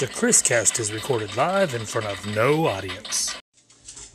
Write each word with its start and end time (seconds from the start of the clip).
The 0.00 0.06
Chris 0.06 0.40
Cast 0.40 0.80
is 0.80 0.94
recorded 0.94 1.36
live 1.36 1.74
in 1.74 1.84
front 1.84 2.06
of 2.06 2.26
no 2.34 2.66
audience. 2.66 3.38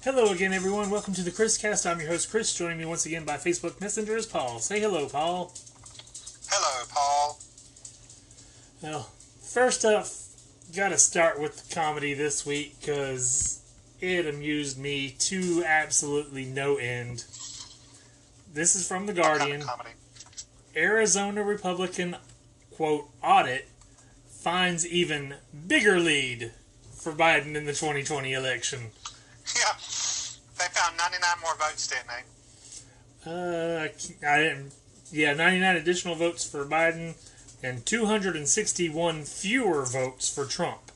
Hello 0.04 0.32
again, 0.32 0.52
everyone. 0.52 0.90
Welcome 0.90 1.14
to 1.14 1.22
the 1.22 1.30
Chris 1.30 1.60
Cast. 1.60 1.86
I'm 1.86 2.00
your 2.00 2.10
host, 2.10 2.32
Chris. 2.32 2.56
Joining 2.56 2.80
me 2.80 2.86
once 2.86 3.06
again 3.06 3.24
by 3.24 3.36
Facebook 3.36 3.80
Messenger 3.80 4.18
is 4.18 4.26
Paul. 4.26 4.58
Say 4.58 4.80
hello, 4.80 5.08
Paul. 5.08 5.54
Hello, 6.50 6.86
Paul. 6.92 7.40
Well, 8.82 9.12
first 9.44 9.86
up, 9.86 10.08
gotta 10.76 10.98
start 10.98 11.40
with 11.40 11.70
the 11.70 11.76
comedy 11.76 12.16
this 12.16 12.48
week 12.48 12.78
because 12.80 13.62
it 14.02 14.26
amused 14.26 14.80
me 14.80 15.12
to 15.20 15.64
absolutely 15.68 16.46
no 16.46 16.78
end. 16.78 17.26
This 18.52 18.76
is 18.76 18.88
from 18.88 19.06
The 19.06 19.14
Kind 19.14 19.24
Guardian. 19.24 19.62
of 19.62 19.68
comedy. 19.68 19.92
Arizona 20.76 21.44
Republican, 21.44 22.16
quote, 22.72 23.08
audit 23.22 23.68
finds 24.50 24.86
even 24.86 25.34
bigger 25.68 26.00
lead 26.00 26.52
for 26.94 27.12
Biden 27.12 27.56
in 27.56 27.66
the 27.66 27.74
2020 27.74 28.32
election. 28.32 28.80
Yeah. 29.56 29.74
They 30.60 30.66
found 30.66 30.96
99 30.98 31.30
more 31.42 31.56
votes, 31.56 31.88
didn't 31.88 32.06
they? 33.26 33.32
Uh, 33.32 33.88
I 34.32 34.38
didn't. 34.38 34.72
Yeah, 35.12 35.34
99 35.34 35.78
additional 35.78 36.14
votes 36.14 36.48
for 36.48 36.64
Biden 36.64 37.16
and 37.64 37.84
261 37.88 39.24
fewer 39.24 39.84
votes 39.84 40.32
for 40.32 40.46
Trump. 40.46 40.92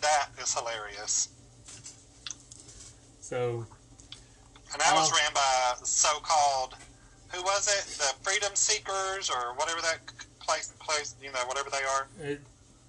That 0.00 0.30
is 0.42 0.54
hilarious. 0.54 1.28
So, 3.20 3.66
And 4.72 4.80
that 4.80 4.94
was 4.94 5.10
Oh. 5.12 5.16
ran 5.16 5.34
by 5.34 5.74
so-called, 5.84 6.76
who 7.32 7.42
was 7.42 7.66
it? 7.68 7.98
The 7.98 8.14
Freedom 8.22 8.54
Seekers 8.54 9.28
or 9.28 9.52
whatever 9.54 9.80
that 9.82 9.98
place, 10.50 10.72
place 10.80 11.14
you 11.22 11.30
know, 11.32 11.38
whatever 11.46 11.70
they 11.70 11.78
are. 11.78 12.30
it, 12.30 12.40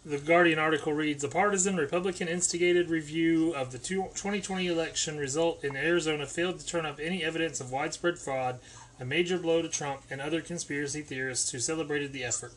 the 0.04 0.18
Guardian 0.18 0.58
article 0.58 0.94
reads 0.94 1.24
A 1.24 1.30
partisan 1.30 1.78
Republican 1.78 2.28
instigated 2.28 2.90
review 2.90 3.54
of 3.54 3.72
the 3.72 3.78
two- 3.78 4.10
2020 4.16 4.68
election 4.68 5.18
result 5.18 5.64
in 5.64 5.76
Arizona 5.76 6.26
failed 6.26 6.60
to 6.60 6.66
turn 6.66 6.88
up 6.88 7.00
any 7.00 7.24
evidence 7.24 7.62
of 7.62 7.72
widespread 7.72 8.18
fraud, 8.18 8.60
a 9.00 9.06
major 9.06 9.38
blow 9.38 9.62
to 9.62 9.70
Trump 9.70 10.02
and 10.10 10.20
other 10.20 10.42
conspiracy 10.42 11.04
theorists 11.04 11.52
who 11.52 11.60
celebrated 11.60 12.14
the 12.14 12.24
effort. 12.24 12.54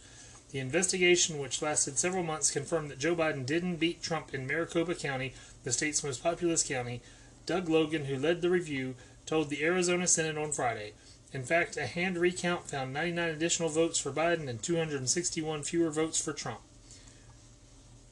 The 0.52 0.58
investigation, 0.58 1.38
which 1.38 1.60
lasted 1.60 1.98
several 1.98 2.22
months, 2.22 2.50
confirmed 2.50 2.90
that 2.90 2.98
Joe 2.98 3.14
Biden 3.14 3.44
didn't 3.44 3.76
beat 3.76 4.02
Trump 4.02 4.32
in 4.32 4.46
Maricopa 4.46 4.94
County, 4.94 5.34
the 5.64 5.72
state's 5.72 6.04
most 6.04 6.22
populous 6.22 6.62
county. 6.62 7.02
Doug 7.44 7.68
Logan, 7.68 8.06
who 8.06 8.16
led 8.16 8.40
the 8.40 8.48
review, 8.48 8.94
told 9.26 9.50
the 9.50 9.64
Arizona 9.64 10.06
Senate 10.06 10.38
on 10.38 10.52
Friday. 10.52 10.92
In 11.34 11.42
fact, 11.42 11.76
a 11.76 11.86
hand 11.86 12.16
recount 12.16 12.70
found 12.70 12.92
99 12.92 13.28
additional 13.28 13.68
votes 13.68 13.98
for 13.98 14.12
Biden 14.12 14.48
and 14.48 14.62
261 14.62 15.64
fewer 15.64 15.90
votes 15.90 16.22
for 16.22 16.32
Trump. 16.32 16.60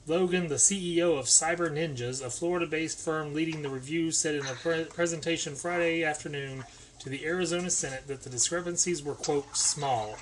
Logan, 0.09 0.49
the 0.49 0.57
CEO 0.57 1.17
of 1.17 1.27
Cyber 1.27 1.71
Ninjas, 1.71 2.21
a 2.21 2.29
Florida 2.29 2.67
based 2.67 2.99
firm 2.99 3.33
leading 3.33 3.63
the 3.63 3.69
review, 3.69 4.11
said 4.11 4.35
in 4.35 4.45
a 4.47 4.55
pre- 4.55 4.85
presentation 4.87 5.55
Friday 5.55 6.03
afternoon 6.03 6.65
to 6.99 7.09
the 7.09 7.25
Arizona 7.25 7.71
Senate 7.71 8.09
that 8.09 8.25
the 8.25 8.31
discrepancies 8.31 9.05
were, 9.05 9.15
quote, 9.15 9.57
small. 9.57 10.17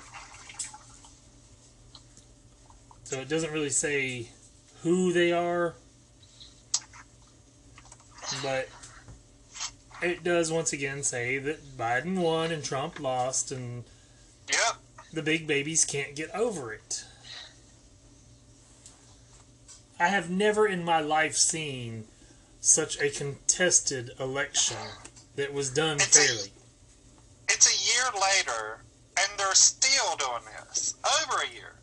So 3.03 3.19
it 3.19 3.27
doesn't 3.27 3.51
really 3.51 3.71
say 3.71 4.29
who 4.83 5.11
they 5.11 5.31
are, 5.31 5.73
but 8.43 8.69
it 10.01 10.23
does 10.23 10.51
once 10.51 10.73
again 10.73 11.03
say 11.03 11.37
that 11.37 11.77
Biden 11.77 12.15
won 12.21 12.51
and 12.51 12.63
Trump 12.63 12.99
lost, 12.99 13.51
and 13.51 13.83
Yep. 14.49 14.75
the 15.13 15.21
big 15.23 15.47
babies 15.47 15.85
can't 15.85 16.15
get 16.15 16.29
over 16.31 16.73
it. 16.73 17.03
I 19.99 20.07
have 20.07 20.29
never 20.29 20.67
in 20.67 20.83
my 20.83 20.99
life 20.99 21.35
seen 21.35 22.07
such 22.59 22.99
a 22.99 23.09
contested 23.09 24.11
election 24.19 24.77
that 25.35 25.53
was 25.53 25.69
done 25.69 25.97
It's 25.97 26.17
a- 26.17 26.19
fairly. 26.27 26.53
It's 27.49 27.67
a 27.67 27.93
year 27.93 28.21
later, 28.21 28.83
and 29.17 29.39
they're 29.39 29.53
still 29.55 30.15
doing 30.15 30.43
this. 30.67 30.95
Over 31.03 31.41
a 31.43 31.49
year. 31.53 31.75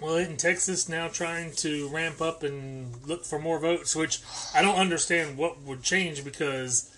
Well, 0.00 0.16
in 0.16 0.36
Texas 0.36 0.88
now 0.90 1.08
trying 1.08 1.54
to 1.56 1.88
ramp 1.88 2.20
up 2.20 2.42
and 2.42 3.02
look 3.06 3.24
for 3.24 3.38
more 3.38 3.58
votes, 3.58 3.96
which 3.96 4.20
I 4.52 4.60
don't 4.60 4.76
understand 4.76 5.38
what 5.38 5.60
would 5.62 5.82
change 5.82 6.22
because 6.22 6.90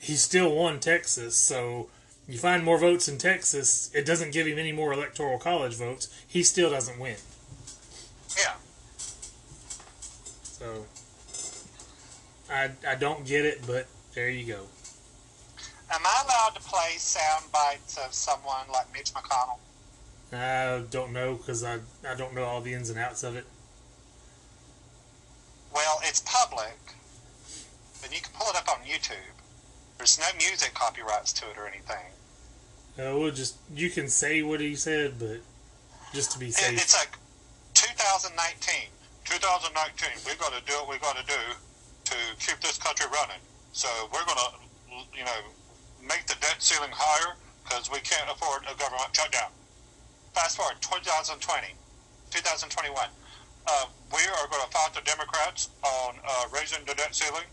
he 0.00 0.14
still 0.16 0.54
won 0.54 0.80
Texas. 0.80 1.36
So 1.36 1.88
you 2.26 2.38
find 2.38 2.64
more 2.64 2.78
votes 2.78 3.06
in 3.06 3.18
Texas, 3.18 3.90
it 3.94 4.06
doesn't 4.06 4.32
give 4.32 4.46
him 4.46 4.58
any 4.58 4.72
more 4.72 4.92
electoral 4.92 5.38
college 5.38 5.74
votes. 5.74 6.08
He 6.26 6.42
still 6.42 6.70
doesn't 6.70 6.98
win. 6.98 7.16
Yeah. 8.36 8.54
So 10.42 10.86
I 12.50 12.70
I 12.88 12.94
don't 12.94 13.26
get 13.26 13.44
it, 13.44 13.60
but 13.66 13.86
there 14.14 14.30
you 14.30 14.46
go. 14.46 14.60
Am 15.92 16.00
I 16.04 16.22
allowed 16.24 16.54
to 16.54 16.62
play 16.62 16.96
sound 16.96 17.44
bites 17.52 17.98
of 17.98 18.14
someone 18.14 18.66
like 18.72 18.92
Mitch 18.92 19.12
McConnell? 19.12 19.58
I 20.32 20.84
don't 20.90 21.12
know 21.12 21.34
because 21.34 21.62
I 21.62 21.78
I 22.08 22.14
don't 22.14 22.34
know 22.34 22.44
all 22.44 22.60
the 22.60 22.72
ins 22.72 22.88
and 22.88 22.98
outs 22.98 23.22
of 23.22 23.36
it. 23.36 23.44
Well, 25.74 26.00
it's 26.04 26.20
public, 26.24 26.78
and 28.02 28.12
you 28.12 28.20
can 28.20 28.32
pull 28.34 28.48
it 28.50 28.56
up 28.56 28.68
on 28.68 28.84
YouTube. 28.84 29.39
There's 30.00 30.16
no 30.16 30.32
music 30.38 30.72
copyrights 30.72 31.30
to 31.34 31.50
it 31.52 31.58
or 31.60 31.68
anything. 31.68 32.08
Uh, 32.96 33.20
we'll 33.20 33.36
just 33.36 33.60
you 33.76 33.90
can 33.90 34.08
say 34.08 34.40
what 34.40 34.58
he 34.58 34.74
said, 34.74 35.20
but 35.20 35.44
just 36.16 36.32
to 36.32 36.38
be 36.38 36.46
It, 36.48 36.54
safe. 36.54 36.72
it's 36.80 36.96
like 36.96 37.12
2019. 37.74 38.88
2019. 39.28 40.08
We've 40.24 40.40
got 40.40 40.56
to 40.56 40.64
do 40.64 40.72
what 40.80 40.88
we've 40.88 41.04
got 41.04 41.20
to 41.20 41.26
do 41.28 41.36
to 41.36 42.16
keep 42.40 42.64
this 42.64 42.78
country 42.78 43.12
running. 43.12 43.44
So 43.76 43.88
we're 44.08 44.24
going 44.24 44.40
to, 44.40 45.04
you 45.12 45.20
know, 45.28 45.40
make 46.00 46.24
the 46.24 46.36
debt 46.40 46.56
ceiling 46.64 46.96
higher 46.96 47.36
because 47.68 47.92
we 47.92 48.00
can't 48.00 48.30
afford 48.32 48.64
a 48.72 48.74
government 48.80 49.12
shutdown. 49.12 49.52
Fast 50.32 50.56
forward 50.56 50.80
2020, 50.80 51.76
2021. 52.32 53.04
Uh, 53.68 53.84
we 54.16 54.24
are 54.40 54.48
going 54.48 54.64
to 54.64 54.72
fight 54.72 54.96
the 54.96 55.04
Democrats 55.04 55.68
on 55.84 56.14
uh, 56.24 56.48
raising 56.56 56.80
the 56.88 56.94
debt 56.94 57.14
ceiling. 57.14 57.44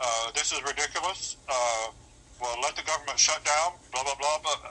Uh, 0.00 0.30
this 0.34 0.52
is 0.52 0.60
ridiculous. 0.62 1.36
Uh, 1.48 1.88
we'll 2.40 2.60
let 2.62 2.76
the 2.76 2.82
government 2.82 3.18
shut 3.18 3.42
down. 3.44 3.72
Blah 3.92 4.02
blah 4.04 4.14
blah. 4.18 4.38
blah. 4.42 4.70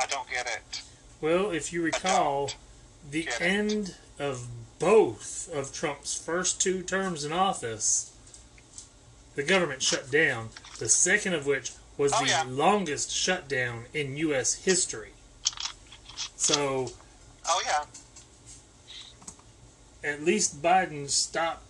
I 0.00 0.06
don't 0.06 0.28
get 0.30 0.46
it. 0.46 0.82
Well, 1.20 1.50
if 1.50 1.72
you 1.72 1.82
recall, 1.82 2.50
the 3.10 3.24
get 3.24 3.40
it. 3.40 3.44
end 3.44 3.94
of 4.18 4.46
both 4.78 5.48
of 5.54 5.72
Trump's 5.72 6.16
first 6.18 6.60
two 6.60 6.82
terms 6.82 7.24
in 7.24 7.32
office, 7.32 8.12
the 9.34 9.42
government 9.42 9.82
shut 9.82 10.10
down. 10.10 10.48
The 10.78 10.88
second 10.88 11.34
of 11.34 11.46
which 11.46 11.72
was 11.96 12.12
Oh, 12.14 12.22
the 12.24 12.30
yeah. 12.30 12.44
longest 12.46 13.10
shutdown 13.12 13.84
in 13.94 14.16
U.S. 14.16 14.54
history. 14.64 15.10
So 16.36 16.90
Oh 17.46 17.62
yeah. 17.64 17.84
at 20.02 20.22
least 20.24 20.60
Biden 20.62 21.08
stopped 21.08 21.62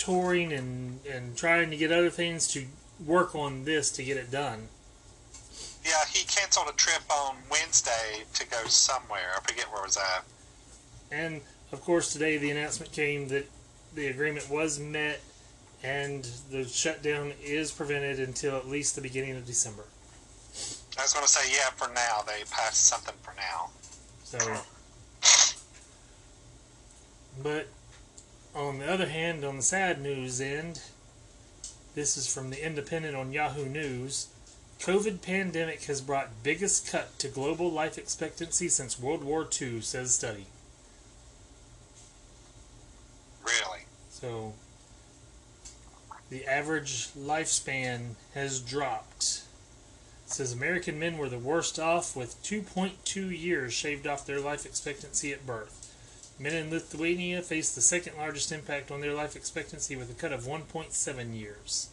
touring 0.00 0.52
and, 0.52 0.98
and 1.06 1.36
trying 1.36 1.70
to 1.70 1.76
get 1.76 1.92
other 1.92 2.10
things 2.10 2.48
to 2.48 2.64
work 3.06 3.34
on 3.34 3.64
this 3.64 3.92
to 3.92 4.02
get 4.02 4.16
it 4.16 4.30
done. 4.30 4.68
Yeah, 5.84 6.04
he 6.12 6.24
canceled 6.24 6.68
a 6.68 6.72
trip 6.72 7.02
on 7.10 7.36
Wednesday 7.50 8.24
to 8.34 8.48
go 8.48 8.64
somewhere. 8.64 9.32
I 9.36 9.40
forget 9.40 9.66
where 9.70 9.82
it 9.82 9.86
was 9.86 9.96
at. 9.96 10.24
And 11.12 11.42
of 11.72 11.82
course, 11.82 12.12
today 12.12 12.38
the 12.38 12.50
announcement 12.50 12.92
came 12.92 13.28
that 13.28 13.48
the 13.94 14.08
agreement 14.08 14.50
was 14.50 14.78
met 14.78 15.20
and 15.82 16.24
the 16.50 16.64
shutdown 16.64 17.32
is 17.42 17.70
prevented 17.70 18.20
until 18.20 18.56
at 18.56 18.68
least 18.68 18.96
the 18.96 19.02
beginning 19.02 19.36
of 19.36 19.46
December. 19.46 19.84
I 20.98 21.02
was 21.02 21.12
going 21.12 21.24
to 21.24 21.30
say, 21.30 21.50
yeah, 21.52 21.70
for 21.76 21.92
now. 21.94 22.22
They 22.26 22.42
passed 22.50 22.86
something 22.86 23.14
for 23.22 23.34
now. 23.36 23.70
So, 24.24 24.38
but 27.42 27.68
on 28.54 28.78
the 28.78 28.90
other 28.90 29.08
hand, 29.08 29.44
on 29.44 29.56
the 29.56 29.62
sad 29.62 30.00
news 30.00 30.40
end, 30.40 30.80
this 31.94 32.16
is 32.16 32.32
from 32.32 32.50
the 32.50 32.64
Independent 32.64 33.16
on 33.16 33.32
Yahoo 33.32 33.66
News. 33.66 34.28
COVID 34.80 35.22
pandemic 35.22 35.84
has 35.84 36.00
brought 36.00 36.42
biggest 36.42 36.90
cut 36.90 37.18
to 37.18 37.28
global 37.28 37.70
life 37.70 37.98
expectancy 37.98 38.68
since 38.68 38.98
World 38.98 39.22
War 39.22 39.46
II, 39.60 39.80
says 39.80 40.14
study. 40.14 40.46
Really. 43.44 43.84
So 44.08 44.54
the 46.30 46.46
average 46.46 47.08
lifespan 47.18 48.14
has 48.34 48.60
dropped. 48.60 49.42
It 50.26 50.32
says 50.32 50.52
American 50.52 50.98
men 50.98 51.18
were 51.18 51.28
the 51.28 51.38
worst 51.38 51.78
off 51.78 52.16
with 52.16 52.42
2.2 52.42 53.38
years 53.38 53.74
shaved 53.74 54.06
off 54.06 54.24
their 54.24 54.40
life 54.40 54.64
expectancy 54.64 55.32
at 55.32 55.44
birth. 55.44 55.79
Men 56.40 56.54
in 56.54 56.70
Lithuania 56.70 57.42
face 57.42 57.74
the 57.74 57.82
second 57.82 58.16
largest 58.16 58.50
impact 58.50 58.90
on 58.90 59.02
their 59.02 59.12
life 59.12 59.36
expectancy 59.36 59.94
with 59.94 60.10
a 60.10 60.14
cut 60.14 60.32
of 60.32 60.44
1.7 60.44 61.38
years. 61.38 61.90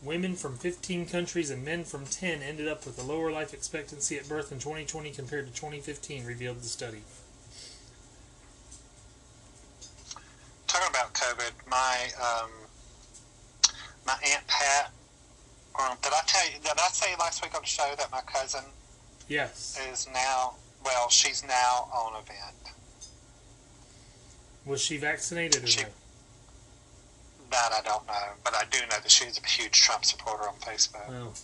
Women 0.00 0.36
from 0.36 0.58
15 0.58 1.06
countries 1.06 1.50
and 1.50 1.64
men 1.64 1.82
from 1.82 2.06
10 2.06 2.40
ended 2.40 2.68
up 2.68 2.86
with 2.86 3.00
a 3.00 3.02
lower 3.02 3.32
life 3.32 3.52
expectancy 3.52 4.16
at 4.16 4.28
birth 4.28 4.52
in 4.52 4.60
2020 4.60 5.10
compared 5.10 5.46
to 5.48 5.52
2015, 5.52 6.24
revealed 6.24 6.60
the 6.60 6.68
study. 6.68 7.02
Talking 10.68 10.88
about 10.88 11.14
COVID, 11.14 11.50
my 11.68 12.10
um, 12.22 12.50
my 14.06 14.14
aunt 14.32 14.46
Pat. 14.46 14.92
Um, 15.76 15.96
did 16.00 16.12
I 16.12 16.20
tell 16.28 16.46
you? 16.46 16.58
Did 16.62 16.78
I 16.78 16.88
say 16.92 17.16
last 17.18 17.42
week 17.42 17.56
on 17.56 17.62
the 17.62 17.66
show 17.66 17.92
that 17.98 18.12
my 18.12 18.20
cousin 18.20 18.62
Yes. 19.28 19.78
is 19.90 20.06
now? 20.12 20.54
Well, 20.84 21.08
she's 21.08 21.42
now 21.44 21.88
on 21.92 22.14
a 22.14 22.24
vent. 22.24 22.74
Was 24.66 24.80
she 24.82 24.96
vaccinated 24.96 25.64
or 25.64 25.66
She- 25.66 25.82
no? 25.82 25.88
That 27.50 27.72
I 27.72 27.82
don't 27.82 28.06
know, 28.06 28.32
but 28.42 28.54
I 28.54 28.64
do 28.64 28.80
know 28.80 28.98
that 29.00 29.10
she's 29.10 29.38
a 29.38 29.46
huge 29.46 29.80
Trump 29.80 30.04
supporter 30.04 30.48
on 30.48 30.56
Facebook. 30.56 31.08
Well, 31.08 31.34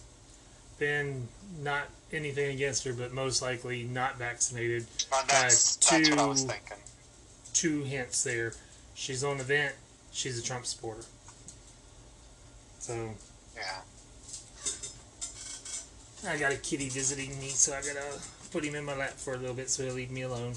then 0.79 1.29
not 1.61 1.85
anything 2.13 2.53
against 2.55 2.83
her, 2.85 2.93
but 2.93 3.13
most 3.13 3.43
likely 3.43 3.85
not 3.85 4.17
vaccinated. 4.17 4.87
Well, 5.11 5.25
that's 5.29 5.77
Uh, 5.77 5.91
that's 5.99 6.11
what 6.11 6.19
I 6.19 6.27
was 6.27 6.43
thinking. 6.43 6.79
Two 7.53 7.85
hints 7.85 8.23
there. 8.25 8.55
She's 8.95 9.23
on 9.23 9.39
the 9.39 9.45
vent. 9.45 9.77
She's 10.13 10.39
a 10.39 10.43
Trump 10.43 10.67
supporter. 10.67 11.05
So 12.81 13.15
Yeah. 13.55 13.83
I 16.27 16.37
got 16.37 16.53
a 16.53 16.57
kitty 16.57 16.89
visiting 16.89 17.39
me, 17.41 17.49
so 17.49 17.73
I 17.73 17.81
gotta 17.81 18.21
put 18.53 18.65
him 18.65 18.75
in 18.75 18.85
my 18.85 18.95
lap 18.97 19.13
for 19.13 19.35
a 19.35 19.39
little 19.39 19.55
bit 19.55 19.71
so 19.71 19.85
he'll 19.85 19.95
leave 19.95 20.11
me 20.11 20.23
alone. 20.23 20.55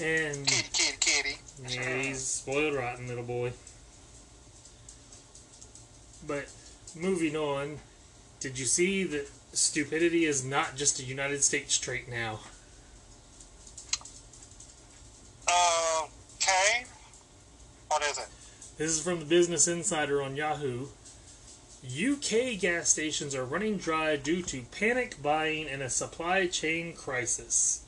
And 0.00 0.46
Kitty, 0.46 0.68
kitty, 0.72 0.96
kitty. 1.00 1.38
yeah, 1.68 2.02
he's 2.02 2.24
spoiled 2.24 2.74
rotten 2.74 3.08
little 3.08 3.24
boy. 3.24 3.52
But 6.26 6.48
moving 6.94 7.36
on, 7.36 7.78
did 8.38 8.58
you 8.58 8.66
see 8.66 9.02
that 9.04 9.28
stupidity 9.52 10.24
is 10.24 10.44
not 10.44 10.76
just 10.76 11.00
a 11.00 11.04
United 11.04 11.42
States 11.42 11.78
trait 11.78 12.08
now? 12.08 12.40
Uh, 15.48 16.06
okay. 16.36 16.84
What 17.88 18.02
is 18.02 18.18
it? 18.18 18.28
This 18.76 18.90
is 18.90 19.02
from 19.02 19.18
the 19.20 19.24
Business 19.24 19.66
Insider 19.66 20.22
on 20.22 20.36
Yahoo. 20.36 20.86
UK 21.88 22.58
gas 22.60 22.90
stations 22.90 23.34
are 23.34 23.44
running 23.44 23.78
dry 23.78 24.16
due 24.16 24.42
to 24.42 24.62
panic 24.70 25.22
buying 25.22 25.66
and 25.68 25.80
a 25.80 25.88
supply 25.88 26.46
chain 26.46 26.92
crisis. 26.92 27.84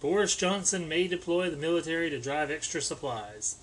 Boris 0.00 0.36
Johnson 0.36 0.88
may 0.88 1.08
deploy 1.08 1.50
the 1.50 1.56
military 1.56 2.08
to 2.10 2.20
drive 2.20 2.50
extra 2.50 2.80
supplies. 2.80 3.56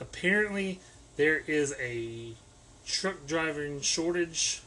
Apparently, 0.00 0.80
there 1.16 1.38
is 1.46 1.74
a 1.80 2.32
truck 2.84 3.26
driving 3.26 3.80
shortage. 3.80 4.62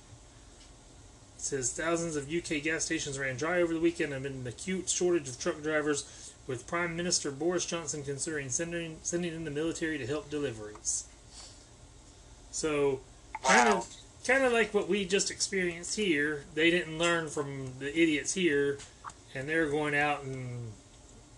It 1.35 1.42
says 1.42 1.74
thousands 1.74 2.15
of 2.15 2.33
UK 2.33 2.63
gas 2.63 2.85
stations 2.85 3.19
ran 3.19 3.35
dry 3.35 3.62
over 3.62 3.74
the 3.74 3.80
weekend 3.80 4.13
amid 4.13 4.33
an 4.33 4.47
acute 4.47 4.89
shortage 4.89 5.27
of 5.27 5.39
truck 5.39 5.62
drivers, 5.62 6.33
with 6.47 6.65
Prime 6.65 6.95
Minister 6.95 7.30
Boris 7.30 7.65
Johnson 7.65 8.03
considering 8.03 8.50
sending 8.50 8.97
sending 9.03 9.33
in 9.33 9.44
the 9.44 9.51
military 9.51 9.97
to 9.97 10.07
help 10.07 10.30
deliveries. 10.30 11.06
So, 12.51 13.01
kind 13.44 13.69
of 13.69 13.88
kind 14.25 14.44
of 14.44 14.51
like 14.54 14.74
what 14.74 14.88
we 14.88 15.06
just 15.06 15.31
experienced 15.31 15.95
here. 15.95 16.44
They 16.56 16.69
didn't 16.69 16.98
learn 16.98 17.27
from 17.30 17.74
the 17.80 17.89
idiots 17.89 18.33
here, 18.33 18.77
and 19.33 19.48
they're 19.48 19.69
going 19.69 19.95
out 19.95 20.24
and 20.24 20.71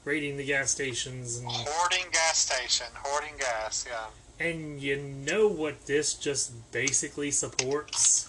raiding 0.04 0.38
the 0.38 0.46
gas 0.46 0.72
stations 0.72 1.38
and 1.38 1.48
Hoarding 1.48 2.06
gas 2.12 2.38
station. 2.38 2.88
Hoarding 2.96 3.38
gas. 3.38 3.86
Yeah. 3.88 4.46
and 4.46 4.82
you 4.82 4.98
know 4.98 5.48
what 5.48 5.86
this 5.86 6.14
just 6.14 6.72
basically 6.72 7.32
supports? 7.32 8.28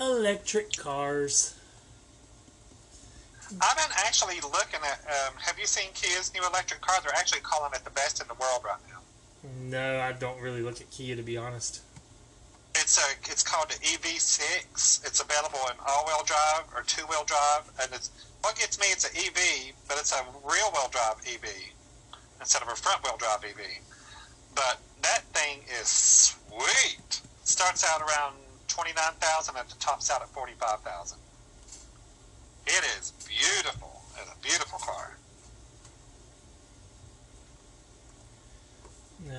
Electric 0.00 0.76
cars. 0.76 1.54
I've 3.60 3.76
been 3.76 3.96
actually 4.06 4.36
looking 4.40 4.80
at. 4.86 5.00
Um, 5.06 5.34
have 5.38 5.58
you 5.58 5.66
seen 5.66 5.90
Kia's 5.92 6.32
new 6.32 6.40
electric 6.46 6.80
car? 6.80 6.96
They're 7.02 7.14
actually 7.16 7.40
calling 7.40 7.72
it 7.74 7.84
the 7.84 7.90
best 7.90 8.22
in 8.22 8.28
the 8.28 8.34
world 8.34 8.62
right 8.64 8.78
now. 8.88 9.00
No, 9.60 10.00
I 10.00 10.12
don't 10.12 10.40
really 10.40 10.62
look 10.62 10.80
at 10.80 10.90
Kia 10.90 11.16
to 11.16 11.22
be 11.22 11.36
honest. 11.36 11.80
It's 12.90 12.98
a. 12.98 13.30
It's 13.30 13.44
called 13.44 13.70
the 13.70 13.78
EV6. 13.86 15.06
It's 15.06 15.20
available 15.20 15.60
in 15.70 15.76
all-wheel 15.86 16.24
drive 16.26 16.64
or 16.74 16.82
two-wheel 16.82 17.22
drive, 17.24 17.70
and 17.80 17.94
it's 17.94 18.10
what 18.40 18.56
gets 18.56 18.80
me. 18.80 18.86
It's 18.90 19.04
an 19.04 19.14
EV, 19.14 19.74
but 19.86 19.96
it's 19.96 20.12
a 20.12 20.24
rear-wheel 20.42 20.90
drive 20.90 21.22
EV 21.24 21.46
instead 22.40 22.62
of 22.62 22.68
a 22.68 22.74
front-wheel 22.74 23.16
drive 23.16 23.44
EV. 23.44 23.78
But 24.56 24.80
that 25.02 25.22
thing 25.30 25.60
is 25.80 25.86
sweet. 25.86 27.20
Starts 27.44 27.86
out 27.88 28.00
around 28.00 28.34
twenty-nine 28.66 29.14
thousand, 29.20 29.54
and 29.54 29.70
it 29.70 29.74
tops 29.78 30.10
out 30.10 30.22
at 30.22 30.28
forty-five 30.30 30.80
thousand. 30.80 31.20
It 32.66 32.82
is 32.98 33.12
beautiful. 33.24 34.02
It's 34.18 34.32
a 34.32 34.42
beautiful 34.42 34.80
car. 34.80 35.16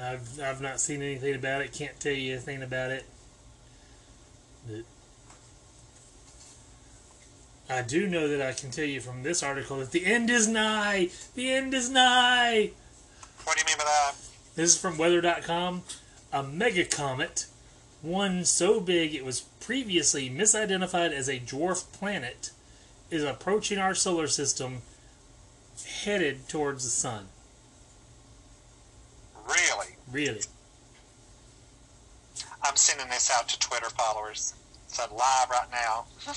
I've 0.01 0.39
I've 0.39 0.61
not 0.61 0.79
seen 0.79 1.01
anything 1.01 1.35
about 1.35 1.61
it. 1.63 1.73
Can't 1.73 1.99
tell 1.99 2.13
you 2.13 2.35
anything 2.35 2.63
about 2.63 2.91
it. 2.91 3.03
But 4.67 4.83
I 7.69 7.81
do 7.81 8.07
know 8.07 8.27
that 8.27 8.41
I 8.41 8.51
can 8.51 8.69
tell 8.69 8.85
you 8.85 8.99
from 8.99 9.23
this 9.23 9.41
article 9.41 9.77
that 9.79 9.91
the 9.91 10.05
end 10.05 10.29
is 10.29 10.47
nigh. 10.47 11.09
The 11.35 11.51
end 11.51 11.73
is 11.73 11.89
nigh. 11.89 12.71
What 13.43 13.57
do 13.57 13.61
you 13.61 13.65
mean 13.65 13.77
by 13.77 13.85
that? 13.85 14.15
This 14.55 14.75
is 14.75 14.77
from 14.77 14.97
weather.com. 14.97 15.83
A 16.33 16.43
mega 16.43 16.85
comet, 16.85 17.47
one 18.01 18.45
so 18.45 18.79
big 18.79 19.13
it 19.13 19.25
was 19.25 19.41
previously 19.59 20.29
misidentified 20.29 21.11
as 21.11 21.27
a 21.27 21.39
dwarf 21.39 21.91
planet, 21.91 22.51
is 23.09 23.23
approaching 23.23 23.77
our 23.77 23.95
solar 23.95 24.27
system 24.27 24.81
headed 26.03 26.47
towards 26.47 26.83
the 26.83 26.89
sun. 26.89 27.27
Really? 29.45 29.95
Really. 30.11 30.41
I'm 32.63 32.75
sending 32.75 33.07
this 33.09 33.31
out 33.31 33.47
to 33.49 33.59
Twitter 33.59 33.89
followers. 33.89 34.53
It's 34.87 34.99
live 34.99 35.49
right 35.49 35.67
now. 35.71 36.05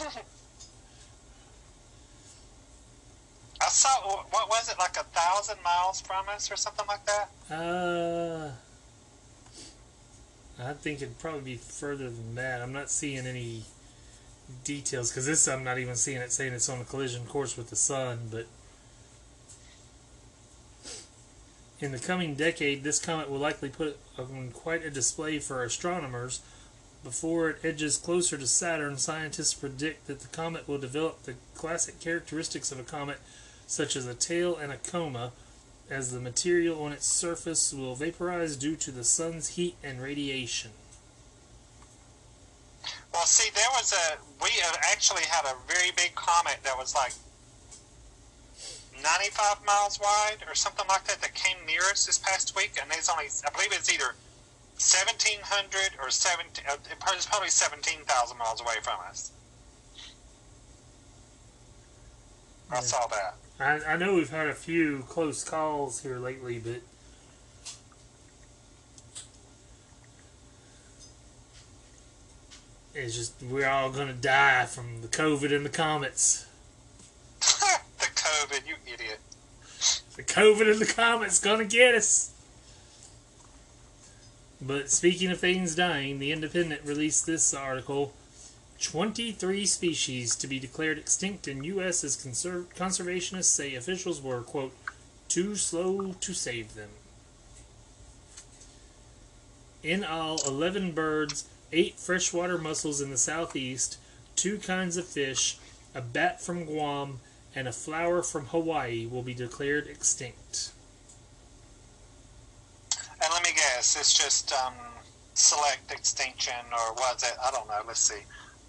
I 3.61 3.69
saw, 3.69 3.89
what 4.31 4.49
was 4.49 4.71
it, 4.71 4.79
like 4.79 4.97
a 4.97 5.05
thousand 5.05 5.63
miles 5.63 6.01
from 6.01 6.29
us 6.29 6.51
or 6.51 6.57
something 6.57 6.87
like 6.87 7.07
that? 7.07 7.31
Uh, 7.51 8.51
I 10.63 10.73
think 10.75 11.03
it'd 11.03 11.19
probably 11.19 11.41
be 11.41 11.57
further 11.57 12.11
than 12.11 12.35
that. 12.35 12.63
I'm 12.63 12.73
not 12.73 12.91
seeing 12.91 13.27
any 13.27 13.63
details 14.63 15.11
because 15.11 15.27
this 15.27 15.49
I'm 15.49 15.65
not 15.65 15.79
even 15.79 15.97
seeing 15.97 16.19
it 16.19 16.33
saying 16.33 16.53
it's 16.53 16.69
on 16.69 16.81
a 16.81 16.85
collision 16.85 17.25
course 17.27 17.57
with 17.57 17.71
the 17.71 17.77
sun. 17.77 18.29
But 18.31 18.47
in 21.85 21.93
the 21.93 21.99
coming 21.99 22.35
decade, 22.35 22.83
this 22.83 22.99
comet 22.99 23.31
will 23.31 23.39
likely 23.39 23.69
put 23.69 23.99
on 24.19 24.51
quite 24.55 24.83
a 24.83 24.91
display 24.91 25.39
for 25.39 25.63
astronomers. 25.63 26.41
Before 27.05 27.51
it 27.51 27.59
edges 27.63 27.99
closer 27.99 28.39
to 28.39 28.47
Saturn, 28.47 28.97
scientists 28.97 29.53
predict 29.53 30.07
that 30.07 30.21
the 30.21 30.29
comet 30.29 30.67
will 30.67 30.79
develop 30.79 31.25
the 31.25 31.35
classic 31.55 32.01
characteristics 32.01 32.73
of 32.73 32.81
a 32.81 32.85
comet, 32.85 33.19
such 33.67 33.97
as 33.97 34.07
a 34.07 34.15
tail 34.15 34.57
and 34.57 34.73
a 34.73 34.79
coma, 34.79 35.33
as 35.91 36.11
the 36.11 36.21
material 36.21 36.83
on 36.83 36.93
its 36.93 37.07
surface 37.07 37.75
will 37.75 37.95
vaporize 37.95 38.57
due 38.57 38.77
to 38.77 38.91
the 38.91 39.05
sun's 39.05 39.49
heat 39.49 39.77
and 39.85 40.01
radiation. 40.01 40.71
Well, 43.13 43.27
see, 43.27 43.51
there 43.55 43.69
was 43.73 43.93
a, 43.93 44.17
we 44.43 44.49
actually 44.91 45.25
had 45.29 45.45
a 45.45 45.55
very 45.71 45.91
big 45.95 46.15
comet 46.15 46.61
that 46.65 46.79
was 46.79 46.95
like 46.95 47.13
95 49.03 49.65
miles 49.65 49.99
wide 50.01 50.39
or 50.49 50.55
something 50.55 50.87
like 50.89 51.05
that 51.05 51.21
that 51.21 51.35
came 51.35 51.57
near 51.67 51.83
us 51.83 52.07
this 52.07 52.19
past 52.19 52.57
week, 52.57 52.79
and 52.81 52.91
it's 52.93 53.09
only, 53.09 53.27
I 53.47 53.51
believe 53.51 53.73
it's 53.73 53.93
either 53.93 54.15
1,700 54.77 55.99
or 56.03 56.11
17, 56.11 56.65
uh, 56.69 56.77
it's 57.13 57.27
probably 57.27 57.49
17,000 57.49 58.39
miles 58.39 58.61
away 58.61 58.75
from 58.83 58.99
us. 59.09 59.31
I 62.71 62.77
Yeah. 62.77 62.81
saw 62.81 63.07
that. 63.09 63.35
I, 63.61 63.93
I 63.93 63.97
know 63.97 64.15
we've 64.15 64.31
had 64.31 64.49
a 64.49 64.55
few 64.55 65.05
close 65.09 65.45
calls 65.45 66.03
here 66.03 66.19
lately, 66.19 66.59
but 66.59 66.81
it's 72.95 73.15
just 73.15 73.35
we're 73.43 73.69
all 73.69 73.91
gonna 73.91 74.13
die 74.13 74.67
from 74.67 75.03
the 75.03 75.09
COVID 75.09 75.55
and 75.55 75.65
the 75.65 75.71
comets. 75.71 76.47
the 78.05 78.21
COVID, 78.21 78.67
you 78.67 78.75
idiot. 78.87 79.21
The 80.17 80.23
COVID 80.23 80.73
in 80.73 80.79
the 80.79 80.87
comets 80.87 81.41
gonna 81.41 81.65
get 81.65 81.95
us. 81.95 82.31
But 84.61 84.91
speaking 84.91 85.31
of 85.31 85.41
things 85.41 85.75
dying, 85.75 86.19
the 86.19 86.33
Independent 86.33 86.83
released 86.85 87.27
this 87.27 87.53
article: 87.53 88.15
23 88.81 89.67
species 89.67 90.37
to 90.37 90.47
be 90.47 90.59
declared 90.59 90.99
extinct 90.99 91.49
in 91.49 91.65
U.S. 91.65 92.05
as 92.05 92.17
conser- 92.17 92.67
conservationists 92.75 93.45
say 93.45 93.75
officials 93.75 94.21
were 94.21 94.43
quote 94.43 94.75
too 95.29 95.57
slow 95.57 96.13
to 96.21 96.35
save 96.35 96.75
them. 96.75 96.91
In 99.83 100.05
all, 100.05 100.39
11 100.47 100.93
birds, 100.93 101.47
8 101.73 101.99
freshwater 101.99 102.57
mussels 102.57 103.01
in 103.01 103.11
the 103.11 103.19
southeast, 103.19 103.99
2 104.37 104.59
kinds 104.59 104.97
of 104.97 105.07
fish, 105.07 105.59
a 105.95 106.01
bat 106.01 106.41
from 106.41 106.65
Guam, 106.65 107.21
and 107.55 107.69
a 107.69 107.73
flower 107.73 108.23
from 108.23 108.47
Hawaii 108.47 109.07
will 109.07 109.23
be 109.23 109.35
declared 109.35 109.87
extinct. 109.87 110.73
And 113.13 113.33
let 113.33 113.43
me 113.43 113.51
guess, 113.55 113.97
it's 113.99 114.13
just 114.13 114.53
um, 114.53 114.75
select 115.35 115.93
extinction 115.93 116.55
or 116.73 116.95
what 116.95 117.17
is 117.17 117.23
it? 117.23 117.37
I 117.45 117.51
don't 117.51 117.69
know. 117.69 117.81
Let's 117.87 118.01
see. 118.01 118.23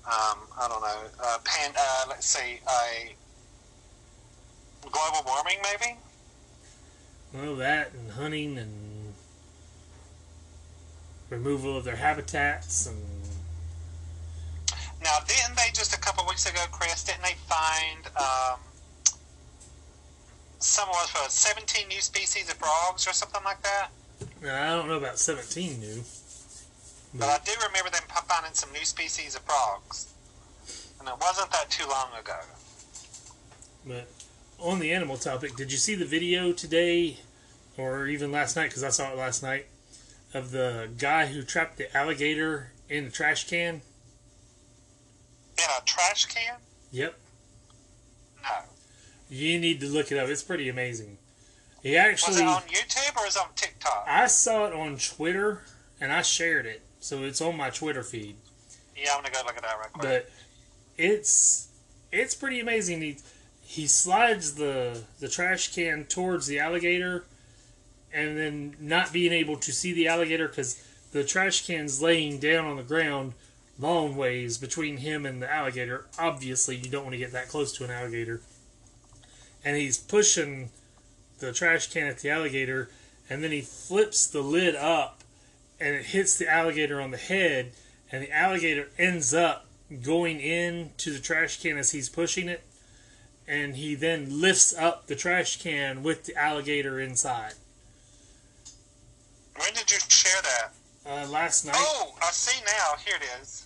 Um, 0.05 0.39
I 0.59 0.67
don't 0.69 0.81
know. 0.81 1.01
Uh, 1.23 1.37
pan, 1.43 1.71
uh, 1.77 2.05
let's 2.09 2.27
see. 2.27 2.59
A 2.67 3.15
global 4.81 5.23
warming, 5.25 5.57
maybe. 5.63 5.97
Well, 7.33 7.55
that 7.55 7.91
and 7.93 8.11
hunting 8.11 8.57
and 8.57 9.13
removal 11.29 11.75
of 11.75 11.83
their 11.83 11.95
habitats 11.95 12.85
and 12.85 12.97
Now, 15.01 15.17
didn't 15.27 15.55
they 15.57 15.71
just 15.73 15.93
a 15.95 15.99
couple 15.99 16.25
weeks 16.27 16.45
ago, 16.49 16.61
Chris? 16.71 17.03
Didn't 17.03 17.23
they 17.23 17.35
find 17.47 18.05
um, 18.15 18.59
some 20.65 20.89
was 20.89 21.09
for 21.11 21.29
17 21.29 21.87
new 21.87 22.01
species 22.01 22.49
of 22.49 22.55
frogs 22.55 23.07
or 23.07 23.13
something 23.13 23.43
like 23.43 23.61
that? 23.61 23.89
now, 24.41 24.61
I 24.61 24.75
don't 24.75 24.87
know 24.87 24.97
about 24.97 25.19
17 25.19 25.79
new. 25.79 26.03
But 27.13 27.29
I 27.29 27.37
do 27.45 27.51
remember 27.67 27.91
them 27.91 28.01
finding 28.27 28.53
some 28.53 28.71
new 28.73 28.83
species 28.83 29.35
of 29.35 29.41
frogs, 29.43 30.13
and 30.99 31.07
it 31.07 31.15
wasn't 31.21 31.51
that 31.51 31.69
too 31.69 31.87
long 31.87 32.09
ago. 32.19 32.39
But 33.85 34.09
on 34.59 34.79
the 34.79 34.91
animal 34.91 35.17
topic, 35.17 35.55
did 35.55 35.71
you 35.71 35.77
see 35.77 35.95
the 35.95 36.05
video 36.05 36.51
today, 36.51 37.17
or 37.77 38.07
even 38.07 38.31
last 38.31 38.55
night? 38.55 38.69
Because 38.69 38.83
I 38.83 38.89
saw 38.89 39.11
it 39.11 39.17
last 39.17 39.43
night 39.43 39.67
of 40.33 40.51
the 40.51 40.89
guy 40.97 41.27
who 41.27 41.43
trapped 41.43 41.77
the 41.77 41.95
alligator 41.95 42.71
in 42.89 43.05
the 43.05 43.11
trash 43.11 43.47
can. 43.47 43.81
In 45.57 45.63
a 45.79 45.85
trash 45.85 46.25
can? 46.25 46.55
Yep. 46.91 47.17
You 49.29 49.59
need 49.59 49.79
to 49.81 49.87
look 49.87 50.11
it 50.11 50.17
up. 50.17 50.29
It's 50.29 50.43
pretty 50.43 50.69
amazing. 50.69 51.17
He 51.81 51.95
actually 51.97 52.33
Was 52.33 52.39
it 52.41 52.47
on 52.47 52.61
YouTube 52.63 53.21
or 53.21 53.27
is 53.27 53.35
it 53.35 53.41
on 53.41 53.49
TikTok? 53.55 54.05
I 54.07 54.27
saw 54.27 54.65
it 54.65 54.73
on 54.73 54.97
Twitter 54.97 55.61
and 56.01 56.11
I 56.11 56.21
shared 56.21 56.65
it, 56.65 56.81
so 56.99 57.23
it's 57.23 57.41
on 57.41 57.55
my 57.55 57.69
Twitter 57.69 58.03
feed. 58.03 58.37
Yeah, 58.97 59.11
I'm 59.15 59.21
gonna 59.21 59.33
go 59.33 59.41
look 59.45 59.57
at 59.57 59.63
that 59.63 59.77
right 59.77 59.91
quick. 59.91 60.03
But 60.03 60.29
it's 60.97 61.69
it's 62.11 62.33
pretty 62.33 62.59
amazing. 62.59 63.01
He 63.01 63.17
he 63.61 63.87
slides 63.87 64.55
the 64.55 65.01
the 65.19 65.27
trash 65.27 65.73
can 65.73 66.05
towards 66.05 66.47
the 66.47 66.59
alligator, 66.59 67.25
and 68.13 68.37
then 68.37 68.75
not 68.79 69.13
being 69.13 69.33
able 69.33 69.57
to 69.57 69.71
see 69.71 69.93
the 69.93 70.07
alligator 70.07 70.47
because 70.47 70.81
the 71.11 71.23
trash 71.23 71.65
can's 71.67 72.01
laying 72.01 72.39
down 72.39 72.65
on 72.65 72.77
the 72.77 72.83
ground 72.83 73.33
long 73.77 74.15
ways 74.15 74.57
between 74.57 74.97
him 74.97 75.25
and 75.25 75.41
the 75.41 75.51
alligator. 75.51 76.05
Obviously, 76.17 76.75
you 76.77 76.89
don't 76.89 77.03
want 77.03 77.13
to 77.13 77.19
get 77.19 77.31
that 77.33 77.49
close 77.49 77.71
to 77.73 77.83
an 77.83 77.91
alligator. 77.91 78.41
And 79.65 79.75
he's 79.75 79.97
pushing 79.97 80.69
the 81.39 81.51
trash 81.51 81.91
can 81.91 82.07
at 82.07 82.19
the 82.19 82.29
alligator, 82.29 82.89
and 83.29 83.43
then 83.43 83.51
he 83.51 83.61
flips 83.61 84.27
the 84.27 84.41
lid 84.41 84.75
up, 84.75 85.21
and 85.79 85.95
it 85.95 86.05
hits 86.05 86.37
the 86.37 86.47
alligator 86.47 87.01
on 87.01 87.11
the 87.11 87.17
head, 87.17 87.71
and 88.11 88.23
the 88.23 88.31
alligator 88.31 88.87
ends 88.97 89.33
up 89.33 89.65
going 90.03 90.39
into 90.39 91.11
the 91.11 91.19
trash 91.19 91.61
can 91.61 91.77
as 91.77 91.91
he's 91.91 92.07
pushing 92.09 92.47
it, 92.47 92.63
and 93.47 93.75
he 93.75 93.95
then 93.95 94.39
lifts 94.39 94.73
up 94.73 95.07
the 95.07 95.15
trash 95.15 95.61
can 95.61 96.03
with 96.03 96.25
the 96.25 96.35
alligator 96.35 96.99
inside. 96.99 97.53
when 99.57 99.73
did 99.73 99.91
you 99.91 99.97
share 100.07 100.41
that? 100.41 100.71
Uh, 101.07 101.27
last 101.29 101.65
night, 101.65 101.75
Oh, 101.77 102.13
I 102.21 102.31
see 102.31 102.59
now. 102.65 102.95
Here 103.05 103.15
it 103.15 103.41
is. 103.41 103.65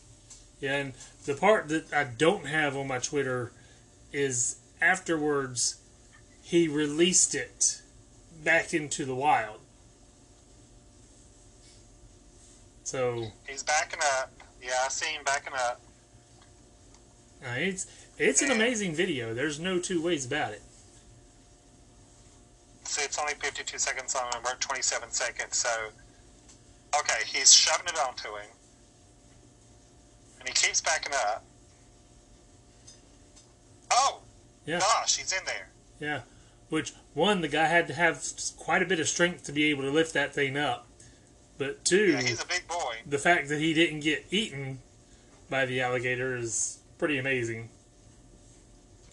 yeah, 0.59 0.75
and 0.75 0.93
the 1.25 1.35
part 1.35 1.69
that 1.69 1.93
I 1.93 2.03
don't 2.05 2.45
have 2.47 2.75
on 2.75 2.87
my 2.87 2.99
Twitter 2.99 3.51
is 4.11 4.57
afterwards 4.81 5.78
he 6.49 6.67
released 6.67 7.35
it 7.35 7.79
back 8.43 8.73
into 8.73 9.05
the 9.05 9.13
wild. 9.13 9.59
So 12.83 13.27
He's 13.47 13.61
backing 13.61 13.99
up. 14.17 14.31
Yeah, 14.59 14.71
I 14.83 14.89
see 14.89 15.11
him 15.11 15.21
backing 15.23 15.53
up. 15.53 15.79
uh, 17.45 17.53
it's 17.55 17.85
it's 18.17 18.41
an 18.41 18.49
amazing 18.49 18.95
video. 18.95 19.35
There's 19.35 19.59
no 19.59 19.77
two 19.77 20.01
ways 20.01 20.25
about 20.25 20.53
it. 20.53 20.63
See, 22.83 23.03
it's 23.03 23.19
only 23.19 23.35
52 23.35 23.77
seconds 23.77 24.15
long 24.15 24.31
and 24.33 24.43
we're 24.43 24.49
at 24.49 24.59
27 24.59 25.11
seconds, 25.11 25.55
so. 25.55 25.69
Okay, 26.99 27.21
he's 27.27 27.53
shoving 27.53 27.85
it 27.85 27.99
onto 27.99 28.29
him. 28.29 28.49
And 30.39 30.47
he 30.47 30.53
keeps 30.55 30.81
backing 30.81 31.13
up. 31.13 31.43
Oh! 33.91 34.21
Yeah. 34.65 34.79
Gosh, 34.79 35.17
he's 35.17 35.31
in 35.31 35.45
there. 35.45 35.69
Yeah, 35.99 36.21
which 36.69 36.93
one 37.13 37.41
the 37.41 37.47
guy 37.47 37.65
had 37.65 37.87
to 37.87 37.93
have 37.93 38.23
quite 38.57 38.81
a 38.81 38.85
bit 38.85 38.99
of 38.99 39.07
strength 39.07 39.43
to 39.45 39.51
be 39.51 39.65
able 39.69 39.83
to 39.83 39.89
lift 39.91 40.13
that 40.13 40.33
thing 40.33 40.55
up, 40.57 40.87
but 41.57 41.83
two, 41.83 42.11
Yeah, 42.11 42.21
he's 42.21 42.41
a 42.43 42.47
big 42.47 42.67
boy. 42.67 42.95
the 43.05 43.17
fact 43.17 43.49
that 43.49 43.59
he 43.59 43.73
didn't 43.73 44.01
get 44.01 44.25
eaten 44.31 44.79
by 45.49 45.65
the 45.65 45.81
alligator 45.81 46.35
is 46.37 46.79
pretty 46.97 47.17
amazing. 47.17 47.69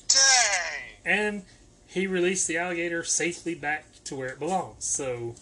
Dang! 0.09 0.83
And 1.05 1.43
he 1.87 2.07
released 2.07 2.47
the 2.49 2.59
alligator 2.59 3.03
safely 3.05 3.55
back 3.55 3.87
to 4.05 4.15
where 4.15 4.29
it 4.29 4.39
belongs. 4.39 4.85
So 4.85 5.35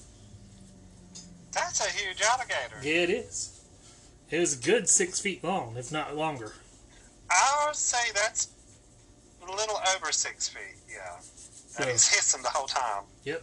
That's 1.52 1.80
a 1.84 1.90
huge 1.90 2.22
alligator. 2.22 2.76
yeah, 2.82 3.02
it 3.02 3.10
is. 3.10 3.50
It 4.30 4.38
was 4.40 4.58
a 4.58 4.62
good 4.62 4.88
six 4.88 5.20
feet 5.20 5.44
long, 5.44 5.76
if 5.76 5.92
not 5.92 6.16
longer. 6.16 6.52
I 7.30 7.64
would 7.66 7.76
say 7.76 7.98
that's 8.14 8.48
a 9.46 9.50
little 9.50 9.78
over 9.94 10.10
six 10.12 10.48
feet, 10.48 10.76
yeah. 10.90 11.18
And 11.76 11.84
So- 11.84 11.90
he's 11.90 12.06
hissing 12.08 12.42
the 12.42 12.50
whole 12.50 12.66
time. 12.66 13.04
Yep. 13.24 13.42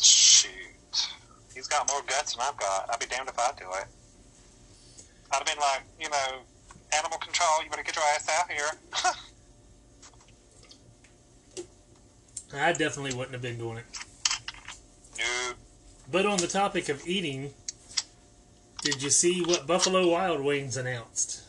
Shoot. 0.00 1.08
He's 1.54 1.66
got 1.66 1.88
more 1.88 2.02
guts 2.02 2.34
than 2.34 2.42
I've 2.46 2.56
got. 2.56 2.88
I'd 2.92 2.98
be 3.00 3.06
damned 3.06 3.28
if 3.28 3.38
I'd 3.38 3.56
do 3.56 3.64
it. 3.72 3.86
I'd 5.32 5.36
have 5.36 5.46
been 5.46 5.58
like, 5.58 5.82
you 5.98 6.08
know, 6.08 6.42
animal 6.96 7.18
control, 7.18 7.62
you 7.62 7.70
better 7.70 7.82
get 7.82 7.96
your 7.96 8.04
ass 8.04 8.28
out 8.28 8.50
here. 8.50 8.70
I 12.52 12.72
definitely 12.72 13.14
wouldn't 13.14 13.32
have 13.32 13.42
been 13.42 13.58
doing 13.58 13.78
it. 13.78 13.84
no. 15.18 15.52
But 16.10 16.26
on 16.26 16.38
the 16.38 16.48
topic 16.48 16.88
of 16.88 17.06
eating, 17.06 17.54
did 18.82 19.00
you 19.02 19.10
see 19.10 19.42
what 19.42 19.66
Buffalo 19.68 20.08
Wild 20.10 20.40
Wings 20.40 20.76
announced? 20.76 21.42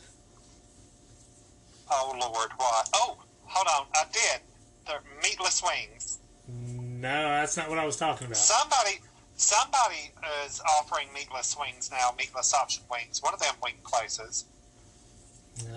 Oh, 1.90 2.16
Lord, 2.20 2.52
what? 2.58 2.90
Oh, 2.94 3.18
hold 3.46 3.68
on. 3.68 3.88
I 3.96 4.04
did. 4.12 4.42
They're 4.88 5.02
meatless 5.22 5.62
wings. 5.64 6.20
No, 6.48 7.10
that's 7.10 7.58
not 7.58 7.70
what 7.70 7.80
I 7.80 7.86
was 7.86 7.98
talking 7.98 8.28
about. 8.28 8.38
Somebody 8.38 9.00
somebody 9.36 10.12
is 10.46 10.62
offering 10.80 11.08
meatless 11.14 11.56
wings 11.60 11.90
now, 11.92 12.14
meatless 12.18 12.54
option 12.54 12.84
wings. 12.92 13.22
One 13.24 13.34
of 13.34 13.40
them 13.40 13.56
wing 13.64 13.76
places. 13.84 14.46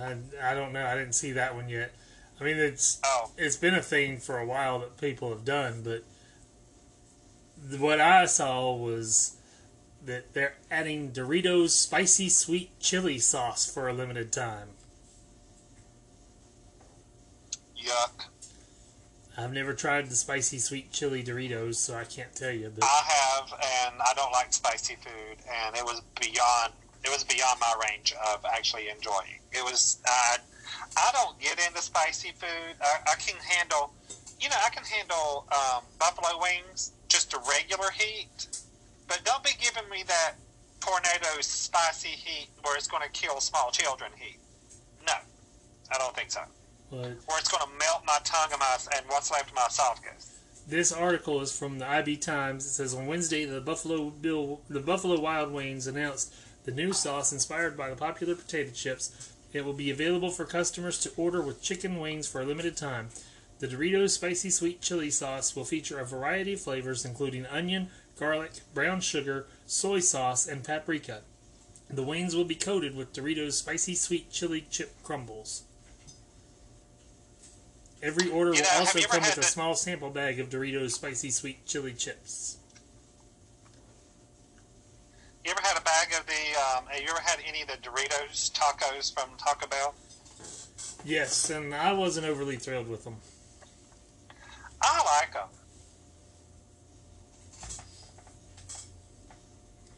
I, 0.01 0.17
I 0.43 0.55
don't 0.55 0.73
know. 0.73 0.85
I 0.85 0.95
didn't 0.95 1.15
see 1.15 1.33
that 1.33 1.55
one 1.55 1.69
yet. 1.69 1.95
I 2.41 2.45
mean, 2.45 2.57
it's 2.57 3.01
Oh, 3.05 3.31
it's 3.37 3.57
been 3.57 3.75
a 3.75 3.83
thing 3.83 4.19
for 4.19 4.39
a 4.39 4.47
while 4.47 4.81
that 4.81 4.97
people 4.99 5.31
have 5.31 5.45
done, 5.45 5.83
but 5.83 6.03
what 7.79 8.01
I 8.01 8.27
saw 8.27 8.75
was 8.75 9.37
that 10.05 10.35
they're 10.35 10.57
adding 10.71 11.13
Doritos 11.13 11.71
spicy 11.71 12.29
sweet 12.29 12.79
chili 12.79 13.19
sauce 13.19 13.71
for 13.71 13.89
a 13.89 13.93
limited 13.93 14.33
time. 14.33 14.69
yuck. 17.83 18.27
I've 19.37 19.53
never 19.53 19.75
tried 19.75 20.09
the 20.09 20.17
spicy 20.17 20.59
sweet 20.59 20.93
chili 20.93 21.25
Doritos, 21.25 21.75
so 21.75 21.95
I 21.95 22.05
can't 22.05 22.35
tell 22.35 22.53
you. 22.53 22.71
But 22.75 22.85
I 22.85 23.03
have, 23.05 23.53
and 23.53 23.95
I 24.01 24.15
don't 24.15 24.31
like 24.33 24.53
spicy 24.53 24.97
food, 24.97 25.39
and 25.67 25.77
it 25.77 25.85
was 25.85 26.03
beyond 26.21 26.73
it 27.05 27.11
was 27.11 27.25
beyond 27.25 27.61
my 27.61 27.75
range 27.89 28.15
of 28.33 28.45
actually 28.47 28.89
enjoying. 28.89 29.41
It 29.53 29.63
was 29.65 29.99
uh, 30.09 30.39
I 30.97 31.11
don't 31.13 31.39
get 31.41 31.59
into 31.67 31.83
spicy 31.83 32.31
food. 32.31 32.77
I, 32.81 33.13
I 33.13 33.15
can 33.17 33.37
handle, 33.37 33.93
you 34.41 34.49
know, 34.49 34.57
I 34.65 34.71
can 34.71 34.85
handle 34.85 35.47
um, 35.53 35.83
buffalo 35.99 36.41
wings 36.41 36.93
just 37.09 37.35
a 37.35 37.41
regular 37.49 37.91
heat, 37.91 38.49
but 39.09 39.21
don't 39.25 39.43
be 39.43 39.51
giving 39.61 39.89
me 39.91 40.05
that 40.07 40.35
tornado 40.81 41.41
spicy 41.41 42.09
heat 42.09 42.49
where 42.63 42.77
it's 42.77 42.87
going 42.87 43.03
to 43.03 43.11
kill 43.11 43.41
small 43.41 43.71
children 43.71 44.11
heat. 44.17 44.39
No, 45.07 45.15
I 45.93 45.99
don't 45.99 46.15
think 46.15 46.31
so. 46.31 46.43
Where 46.95 47.39
it's 47.41 47.49
going 47.49 47.69
to 47.69 47.79
melt 47.79 48.03
my 48.07 48.19
tongue 48.23 48.51
and 48.53 48.61
my 48.61 48.77
and 48.97 49.05
what's 49.09 49.33
left 49.33 49.51
of 49.51 49.57
my 49.57 49.67
esophagus. 49.67 50.39
This 50.69 50.93
article 50.93 51.41
is 51.41 51.57
from 51.57 51.81
the 51.81 51.89
IB 51.89 52.19
Times. 52.19 52.65
It 52.65 52.71
says 52.71 52.95
on 52.95 53.09
Wednesday 53.09 53.45
the 53.45 53.61
Buffalo 53.61 54.11
Bill 54.11 54.61
the 54.71 54.79
Buffalo 54.79 55.19
Wild 55.19 55.53
Wings 55.53 55.89
announced 55.89 56.33
the 56.65 56.71
new 56.71 56.93
sauce 56.93 57.33
inspired 57.33 57.77
by 57.77 57.91
the 57.91 57.97
popular 57.97 58.37
potato 58.37 58.71
chips. 58.71 59.33
It 59.53 59.65
will 59.65 59.73
be 59.73 59.91
available 59.91 60.31
for 60.31 60.45
customers 60.45 61.01
to 61.01 61.11
order 61.17 61.43
with 61.43 61.63
chicken 61.63 61.99
wings 61.99 62.29
for 62.29 62.41
a 62.41 62.47
limited 62.47 62.77
time. 62.77 63.09
The 63.59 63.67
Doritos 63.67 64.11
spicy 64.11 64.51
sweet 64.51 64.81
chili 64.81 65.11
sauce 65.11 65.57
will 65.57 65.65
feature 65.65 65.99
a 65.99 66.05
variety 66.05 66.53
of 66.53 66.61
flavors 66.61 67.05
including 67.05 67.45
onion, 67.47 67.91
garlic, 68.17 68.61
brown 68.73 69.01
sugar, 69.01 69.47
soy 69.67 69.99
sauce, 69.99 70.47
and 70.47 70.63
paprika. 70.63 71.23
The 71.91 72.05
wings 72.05 72.37
will 72.37 72.45
be 72.45 72.55
coated 72.55 72.95
with 72.95 73.13
Doritos 73.13 73.55
spicy 73.55 73.97
sweet 73.97 74.31
chili 74.31 74.65
chip 74.71 74.95
crumbles. 75.03 75.65
Every 78.05 78.29
order 78.29 78.51
You 78.51 78.57
will 78.59 78.65
know, 78.65 78.69
have 78.69 78.81
also 78.81 79.01
come 79.01 79.21
with 79.23 79.33
a 79.33 79.37
the- 79.37 79.43
small 79.43 79.75
sample 79.75 80.11
bag 80.11 80.39
of 80.39 80.51
Doritos 80.51 80.91
spicy 80.93 81.31
sweet 81.31 81.65
chili 81.67 81.95
chips. 81.95 82.59
You 85.43 85.51
ever 85.51 85.61
had 85.63 85.79
a 85.79 85.81
bag 85.81 86.09
of 86.19 86.27
the? 86.27 86.33
Um, 86.77 86.87
have 86.87 87.01
you 87.03 87.09
ever 87.09 87.21
had 87.21 87.39
any 87.47 87.63
of 87.63 87.69
the 87.69 87.79
Doritos 87.79 88.51
tacos 88.53 89.13
from 89.13 89.31
Taco 89.39 89.67
Bell? 89.69 89.95
Yes, 91.03 91.49
and 91.49 91.75
I 91.75 91.93
wasn't 91.95 92.27
overly 92.27 92.57
thrilled 92.57 92.89
with 92.89 93.05
them. 93.05 93.17
I 94.83 95.03
like 95.23 95.33
them. 95.33 95.49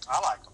I 0.08 0.20
like 0.20 0.42
them, 0.44 0.52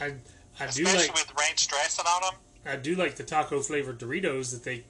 I 0.00 0.62
I 0.64 0.66
do 0.70 0.84
especially 0.84 1.08
like 1.08 1.14
with 1.14 1.32
ranch 1.36 1.66
dressing 1.66 2.04
on 2.06 2.22
them. 2.22 2.40
I 2.64 2.76
do 2.76 2.94
like 2.94 3.16
the 3.16 3.24
taco 3.24 3.58
flavored 3.60 3.98
Doritos 3.98 4.52
that 4.52 4.62
they 4.62 4.84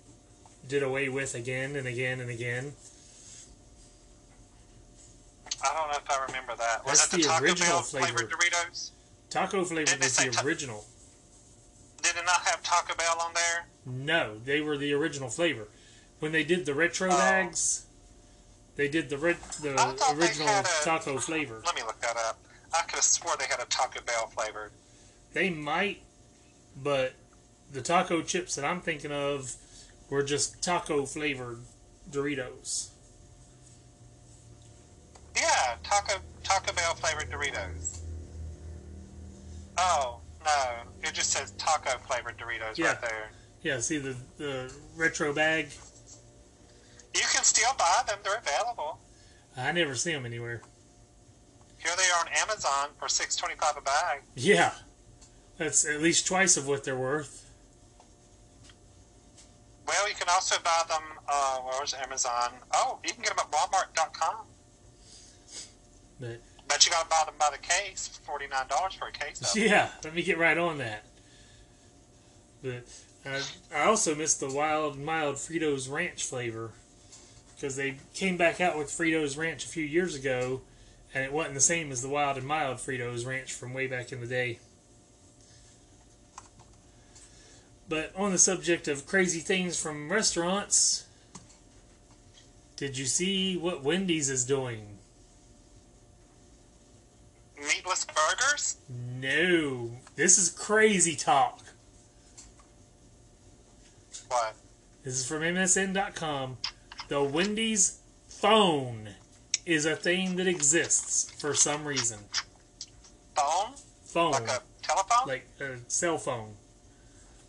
did 0.68 0.82
away 0.82 1.08
with 1.08 1.34
again 1.34 1.76
and 1.76 1.86
again 1.86 2.20
and 2.20 2.30
again. 2.30 2.72
I 5.64 5.68
don't 5.74 5.88
know 5.88 5.96
if 5.98 6.10
I 6.10 6.24
remember 6.26 6.54
that. 6.56 6.84
Was 6.84 6.98
That's 7.00 7.14
it 7.14 7.16
the, 7.18 7.22
the 7.22 7.28
Taco 7.28 7.44
original 7.44 7.68
Bell 7.68 7.82
flavor. 7.82 8.06
flavored 8.06 8.30
Doritos? 8.32 8.90
Taco 9.30 9.64
flavored 9.64 9.98
was 10.00 10.16
the 10.16 10.30
ta- 10.30 10.42
original. 10.44 10.84
Did 12.02 12.16
it 12.16 12.24
not 12.24 12.40
have 12.46 12.62
Taco 12.62 12.94
Bell 12.96 13.16
on 13.20 13.32
there? 13.34 13.66
No, 13.86 14.38
they 14.44 14.60
were 14.60 14.76
the 14.76 14.92
original 14.92 15.28
flavor. 15.28 15.68
When 16.18 16.32
they 16.32 16.44
did 16.44 16.66
the 16.66 16.74
retro 16.74 17.08
Oh. 17.08 17.16
bags, 17.16 17.86
they 18.76 18.88
did 18.88 19.08
the 19.08 19.18
ri- 19.18 19.36
the 19.60 19.72
I 19.74 19.92
thought 19.92 20.16
they 20.16 20.24
original 20.26 20.48
a- 20.48 20.64
taco 20.84 21.18
flavor. 21.18 21.62
Let 21.64 21.74
me 21.76 21.82
look 21.82 22.00
that 22.00 22.16
up. 22.16 22.38
I 22.74 22.82
could 22.82 22.96
have 22.96 23.04
swore 23.04 23.36
they 23.36 23.46
had 23.46 23.60
a 23.60 23.66
Taco 23.66 24.00
Bell 24.00 24.28
flavored. 24.28 24.72
They 25.34 25.50
might, 25.50 26.02
but 26.82 27.12
the 27.70 27.82
taco 27.82 28.22
chips 28.22 28.54
that 28.54 28.64
I'm 28.64 28.80
thinking 28.80 29.12
of 29.12 29.54
were 30.12 30.22
just 30.22 30.62
taco 30.62 31.06
flavored 31.06 31.60
Doritos. 32.10 32.90
Yeah, 35.34 35.76
Taco 35.82 36.20
Taco 36.44 36.72
Bell 36.74 36.94
flavored 36.94 37.30
Doritos. 37.30 38.00
Oh 39.78 40.20
no, 40.44 40.70
it 41.02 41.14
just 41.14 41.30
says 41.30 41.52
taco 41.52 41.96
flavored 42.06 42.36
Doritos 42.36 42.76
Yeah. 42.76 42.88
right 42.88 43.00
there. 43.00 43.30
Yeah, 43.62 43.80
see 43.80 43.96
the 43.96 44.14
the 44.36 44.70
retro 44.96 45.32
bag. 45.32 45.68
You 47.14 47.22
can 47.32 47.42
still 47.42 47.72
buy 47.78 48.02
them; 48.06 48.18
they're 48.22 48.36
available. 48.36 48.98
I 49.56 49.72
never 49.72 49.94
see 49.94 50.12
them 50.12 50.26
anywhere. 50.26 50.60
Here 51.78 51.92
they 51.96 52.04
are 52.14 52.20
on 52.20 52.28
Amazon 52.48 52.90
for 52.98 53.08
six 53.08 53.34
twenty 53.34 53.54
five 53.54 53.78
a 53.78 53.80
bag. 53.80 54.20
Yeah, 54.36 54.72
that's 55.56 55.86
at 55.88 56.02
least 56.02 56.26
twice 56.26 56.58
of 56.58 56.68
what 56.68 56.84
they're 56.84 56.98
worth. 56.98 57.50
Well, 59.86 60.08
you 60.08 60.14
can 60.14 60.28
also 60.32 60.56
buy 60.62 60.82
them. 60.88 61.02
Uh, 61.28 61.58
where's 61.58 61.94
Amazon? 61.94 62.52
Oh, 62.72 62.98
you 63.04 63.12
can 63.12 63.22
get 63.22 63.36
them 63.36 63.44
at 63.46 63.50
Walmart.com. 63.50 64.36
But 66.20 66.40
But 66.68 66.86
you 66.86 66.92
got 66.92 67.02
to 67.02 67.08
buy 67.08 67.22
them 67.26 67.34
by 67.38 67.50
the 67.50 67.58
case, 67.58 68.20
forty 68.24 68.46
nine 68.46 68.68
dollars 68.68 68.94
for 68.94 69.08
a 69.08 69.12
case. 69.12 69.38
Them. 69.40 69.62
Yeah, 69.68 69.88
let 70.04 70.14
me 70.14 70.22
get 70.22 70.38
right 70.38 70.56
on 70.56 70.78
that. 70.78 71.04
But 72.62 72.84
uh, 73.26 73.40
I 73.74 73.84
also 73.84 74.14
missed 74.14 74.38
the 74.40 74.50
wild 74.50 74.96
and 74.96 75.04
mild 75.04 75.36
Fritos 75.36 75.90
Ranch 75.90 76.24
flavor 76.24 76.70
because 77.56 77.74
they 77.76 77.96
came 78.14 78.36
back 78.36 78.60
out 78.60 78.78
with 78.78 78.88
Fritos 78.88 79.36
Ranch 79.36 79.64
a 79.64 79.68
few 79.68 79.84
years 79.84 80.14
ago, 80.14 80.62
and 81.12 81.24
it 81.24 81.32
wasn't 81.32 81.54
the 81.54 81.60
same 81.60 81.90
as 81.90 82.02
the 82.02 82.08
wild 82.08 82.36
and 82.36 82.46
mild 82.46 82.78
Fritos 82.78 83.26
Ranch 83.26 83.52
from 83.52 83.74
way 83.74 83.88
back 83.88 84.12
in 84.12 84.20
the 84.20 84.26
day. 84.28 84.60
But 87.92 88.10
on 88.16 88.32
the 88.32 88.38
subject 88.38 88.88
of 88.88 89.06
crazy 89.06 89.40
things 89.40 89.78
from 89.78 90.10
restaurants, 90.10 91.04
did 92.74 92.96
you 92.96 93.04
see 93.04 93.58
what 93.58 93.84
Wendy's 93.84 94.30
is 94.30 94.46
doing? 94.46 94.96
Meatless 97.58 98.06
burgers. 98.06 98.78
No, 98.88 99.90
this 100.16 100.38
is 100.38 100.48
crazy 100.48 101.14
talk. 101.14 101.60
What? 104.28 104.54
This 105.04 105.16
is 105.16 105.28
from 105.28 105.42
MSN.com. 105.42 106.56
The 107.08 107.22
Wendy's 107.22 107.98
phone 108.26 109.10
is 109.66 109.84
a 109.84 109.96
thing 109.96 110.36
that 110.36 110.46
exists 110.46 111.30
for 111.38 111.52
some 111.52 111.84
reason. 111.84 112.20
Phone? 113.36 113.74
Phone. 114.06 114.32
Like 114.32 114.48
a 114.48 114.62
telephone? 114.80 115.28
Like 115.28 115.46
a 115.60 115.76
cell 115.88 116.16
phone. 116.16 116.54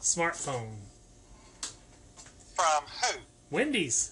Smartphone. 0.04 0.76
From 2.54 2.84
who? 3.02 3.20
Wendy's. 3.50 4.12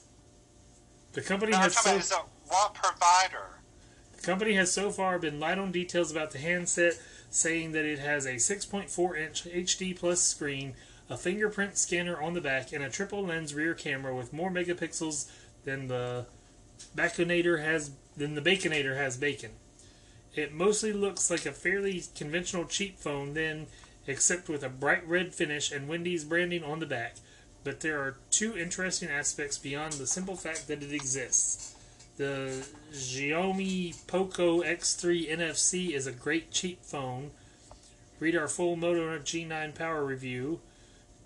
The 1.11 1.21
company 1.21 1.51
No, 1.51 1.57
has 1.59 1.77
so, 1.77 1.89
about 1.91 1.99
is 1.99 2.13
what 2.47 2.73
provider? 2.73 3.59
the 4.15 4.21
company 4.21 4.53
has 4.53 4.71
so 4.71 4.89
far 4.89 5.19
been 5.19 5.37
light 5.39 5.57
on 5.57 5.73
details 5.73 6.09
about 6.09 6.31
the 6.31 6.37
handset, 6.37 6.93
saying 7.29 7.73
that 7.73 7.83
it 7.83 7.99
has 7.99 8.25
a 8.25 8.35
6.4 8.35 9.17
inch 9.19 9.43
HD 9.43 9.93
plus 9.97 10.21
screen, 10.21 10.75
a 11.09 11.17
fingerprint 11.17 11.77
scanner 11.77 12.21
on 12.21 12.35
the 12.35 12.41
back, 12.41 12.71
and 12.71 12.83
a 12.85 12.89
triple 12.89 13.25
lens 13.25 13.53
rear 13.53 13.73
camera 13.73 14.15
with 14.15 14.31
more 14.31 14.49
megapixels 14.49 15.29
than 15.65 15.87
the 15.87 16.25
Baconator 16.95 17.61
has 17.61 17.91
than 18.15 18.35
the 18.35 18.41
Baconator 18.41 18.95
has 18.95 19.17
bacon. 19.17 19.51
It 20.35 20.53
mostly 20.53 20.93
looks 20.93 21.29
like 21.29 21.45
a 21.45 21.51
fairly 21.51 22.01
conventional 22.15 22.63
cheap 22.63 22.97
phone 22.97 23.33
then, 23.33 23.67
except 24.07 24.49
with 24.49 24.63
a 24.63 24.69
bright 24.69 25.07
red 25.07 25.33
finish 25.33 25.71
and 25.71 25.87
Wendy's 25.87 26.23
branding 26.23 26.63
on 26.63 26.79
the 26.79 26.85
back. 26.85 27.15
But 27.63 27.81
there 27.81 27.99
are 27.99 28.17
two 28.31 28.57
interesting 28.57 29.09
aspects 29.09 29.57
beyond 29.57 29.93
the 29.93 30.07
simple 30.07 30.35
fact 30.35 30.67
that 30.67 30.81
it 30.81 30.91
exists. 30.91 31.75
The 32.17 32.65
Xiaomi 32.91 33.95
Poco 34.07 34.61
X3 34.61 35.29
NFC 35.29 35.91
is 35.91 36.07
a 36.07 36.11
great 36.11 36.51
cheap 36.51 36.83
phone. 36.83 37.31
Read 38.19 38.35
our 38.35 38.47
full 38.47 38.75
Moto 38.75 39.17
G9 39.17 39.75
Power 39.75 40.03
review. 40.03 40.59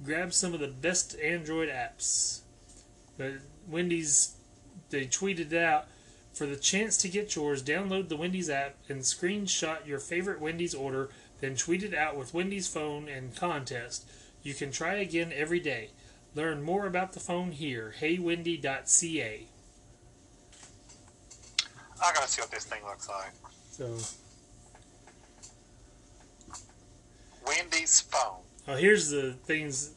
Grab 0.03 0.33
some 0.33 0.53
of 0.53 0.59
the 0.59 0.67
best 0.67 1.17
Android 1.19 1.69
apps. 1.69 2.41
But 3.17 3.33
Wendy's, 3.67 4.35
they 4.89 5.05
tweeted 5.05 5.53
out 5.53 5.87
for 6.33 6.45
the 6.45 6.57
chance 6.57 6.97
to 6.97 7.07
get 7.07 7.35
yours, 7.35 7.63
download 7.63 8.09
the 8.09 8.17
Wendy's 8.17 8.49
app 8.49 8.75
and 8.89 9.01
screenshot 9.01 9.87
your 9.87 9.99
favorite 9.99 10.41
Wendy's 10.41 10.75
order, 10.75 11.09
then 11.41 11.55
tweet 11.55 11.83
it 11.83 11.93
out 11.93 12.17
with 12.17 12.33
Wendy's 12.33 12.67
phone 12.67 13.07
and 13.07 13.35
contest. 13.35 14.09
You 14.43 14.53
can 14.53 14.71
try 14.71 14.95
again 14.95 15.31
every 15.35 15.59
day. 15.59 15.89
Learn 16.33 16.61
more 16.61 16.85
about 16.85 17.13
the 17.13 17.19
phone 17.19 17.51
here. 17.51 17.93
HeyWendy.ca. 17.99 19.47
I 22.03 22.13
gotta 22.13 22.27
see 22.27 22.41
what 22.41 22.51
this 22.51 22.65
thing 22.65 22.83
looks 22.83 23.09
like. 23.09 23.31
So, 23.71 23.97
Wendy's 27.45 28.01
phone. 28.01 28.41
uh, 28.67 28.75
here's 28.75 29.09
the 29.09 29.33
things 29.33 29.91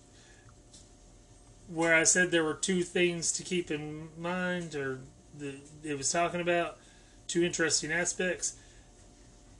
where 1.68 1.94
I 1.94 2.04
said 2.04 2.30
there 2.30 2.44
were 2.44 2.54
two 2.54 2.82
things 2.82 3.32
to 3.32 3.42
keep 3.42 3.70
in 3.70 4.08
mind, 4.16 4.74
or 4.74 5.00
the, 5.36 5.56
it 5.82 5.98
was 5.98 6.10
talking 6.10 6.40
about 6.40 6.78
two 7.26 7.44
interesting 7.44 7.92
aspects. 7.92 8.56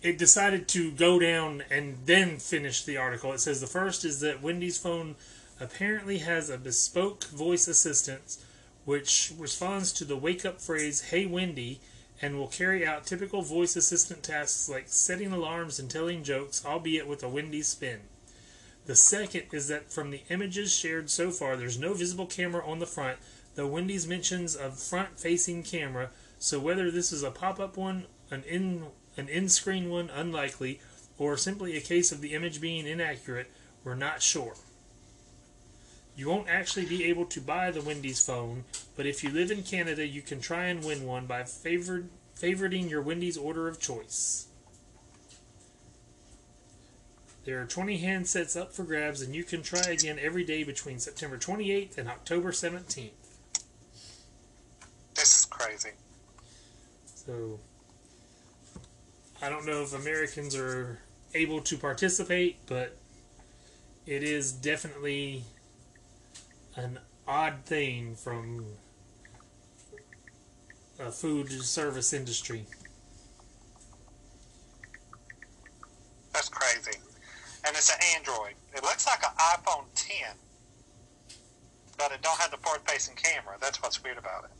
It 0.00 0.16
decided 0.16 0.68
to 0.68 0.92
go 0.92 1.18
down 1.18 1.64
and 1.70 1.98
then 2.06 2.38
finish 2.38 2.84
the 2.84 2.96
article. 2.96 3.32
It 3.32 3.40
says 3.40 3.60
the 3.60 3.66
first 3.66 4.04
is 4.04 4.20
that 4.20 4.42
Wendy's 4.42 4.78
phone 4.78 5.16
apparently 5.60 6.18
has 6.18 6.48
a 6.48 6.58
bespoke 6.58 7.24
voice 7.24 7.66
assistant 7.66 8.38
which 8.88 9.32
responds 9.36 9.92
to 9.92 10.02
the 10.02 10.16
wake 10.16 10.46
up 10.46 10.62
phrase, 10.62 11.10
Hey 11.10 11.26
Wendy, 11.26 11.78
and 12.22 12.38
will 12.38 12.48
carry 12.48 12.86
out 12.86 13.04
typical 13.04 13.42
voice 13.42 13.76
assistant 13.76 14.22
tasks 14.22 14.66
like 14.66 14.84
setting 14.86 15.30
alarms 15.30 15.78
and 15.78 15.90
telling 15.90 16.24
jokes, 16.24 16.64
albeit 16.64 17.06
with 17.06 17.22
a 17.22 17.28
Wendy 17.28 17.60
spin. 17.60 18.00
The 18.86 18.96
second 18.96 19.42
is 19.52 19.68
that 19.68 19.92
from 19.92 20.10
the 20.10 20.22
images 20.30 20.74
shared 20.74 21.10
so 21.10 21.30
far, 21.30 21.54
there's 21.54 21.78
no 21.78 21.92
visible 21.92 22.24
camera 22.24 22.66
on 22.66 22.78
the 22.78 22.86
front, 22.86 23.18
though 23.56 23.66
Wendy's 23.66 24.06
mentions 24.06 24.56
a 24.56 24.70
front 24.70 25.20
facing 25.20 25.62
camera, 25.64 26.08
so 26.38 26.58
whether 26.58 26.90
this 26.90 27.12
is 27.12 27.22
a 27.22 27.30
pop 27.30 27.60
up 27.60 27.76
one, 27.76 28.06
an 28.30 28.42
in 28.44 28.86
an 29.18 29.28
in 29.28 29.48
screen 29.48 29.90
one, 29.90 30.10
unlikely, 30.10 30.80
or 31.18 31.36
simply 31.36 31.76
a 31.76 31.80
case 31.80 32.12
of 32.12 32.20
the 32.20 32.34
image 32.34 32.60
being 32.60 32.86
inaccurate, 32.86 33.50
we're 33.84 33.94
not 33.94 34.22
sure. 34.22 34.54
You 36.16 36.28
won't 36.28 36.48
actually 36.48 36.86
be 36.86 37.04
able 37.04 37.26
to 37.26 37.40
buy 37.40 37.70
the 37.70 37.82
Wendy's 37.82 38.24
phone, 38.24 38.64
but 38.96 39.06
if 39.06 39.22
you 39.22 39.30
live 39.30 39.50
in 39.50 39.62
Canada, 39.62 40.06
you 40.06 40.22
can 40.22 40.40
try 40.40 40.66
and 40.66 40.84
win 40.84 41.06
one 41.06 41.26
by 41.26 41.44
favored, 41.44 42.08
favoriting 42.38 42.90
your 42.90 43.02
Wendy's 43.02 43.36
order 43.36 43.68
of 43.68 43.80
choice. 43.80 44.46
There 47.44 47.62
are 47.62 47.66
20 47.66 48.02
handsets 48.02 48.60
up 48.60 48.72
for 48.74 48.82
grabs, 48.82 49.22
and 49.22 49.34
you 49.34 49.42
can 49.42 49.62
try 49.62 49.80
again 49.80 50.18
every 50.20 50.44
day 50.44 50.64
between 50.64 50.98
September 50.98 51.38
28th 51.38 51.96
and 51.96 52.08
October 52.08 52.50
17th. 52.50 53.10
This 55.14 55.38
is 55.40 55.44
crazy. 55.46 55.90
So, 57.06 57.58
I 59.40 59.48
don't 59.48 59.64
know 59.66 59.82
if 59.82 59.94
Americans 59.94 60.56
are 60.56 60.98
able 61.34 61.60
to 61.60 61.76
participate, 61.76 62.58
but 62.66 62.96
it 64.06 64.22
is 64.22 64.52
definitely 64.52 65.44
an 66.76 66.98
odd 67.26 67.64
thing 67.64 68.16
from 68.16 68.64
a 70.98 71.12
food 71.12 71.50
service 71.62 72.12
industry. 72.12 72.64
That's 76.32 76.48
crazy. 76.48 76.98
And 77.66 77.76
it's 77.76 77.90
an 77.92 78.00
Android. 78.16 78.54
It 78.74 78.82
looks 78.82 79.06
like 79.06 79.22
an 79.22 79.30
iPhone 79.38 79.84
10, 79.94 80.16
but 81.96 82.10
it 82.12 82.22
don't 82.22 82.38
have 82.40 82.50
the 82.50 82.56
forward-facing 82.56 83.16
camera. 83.16 83.56
That's 83.60 83.82
what's 83.82 84.02
weird 84.02 84.18
about 84.18 84.44
it. 84.44 84.50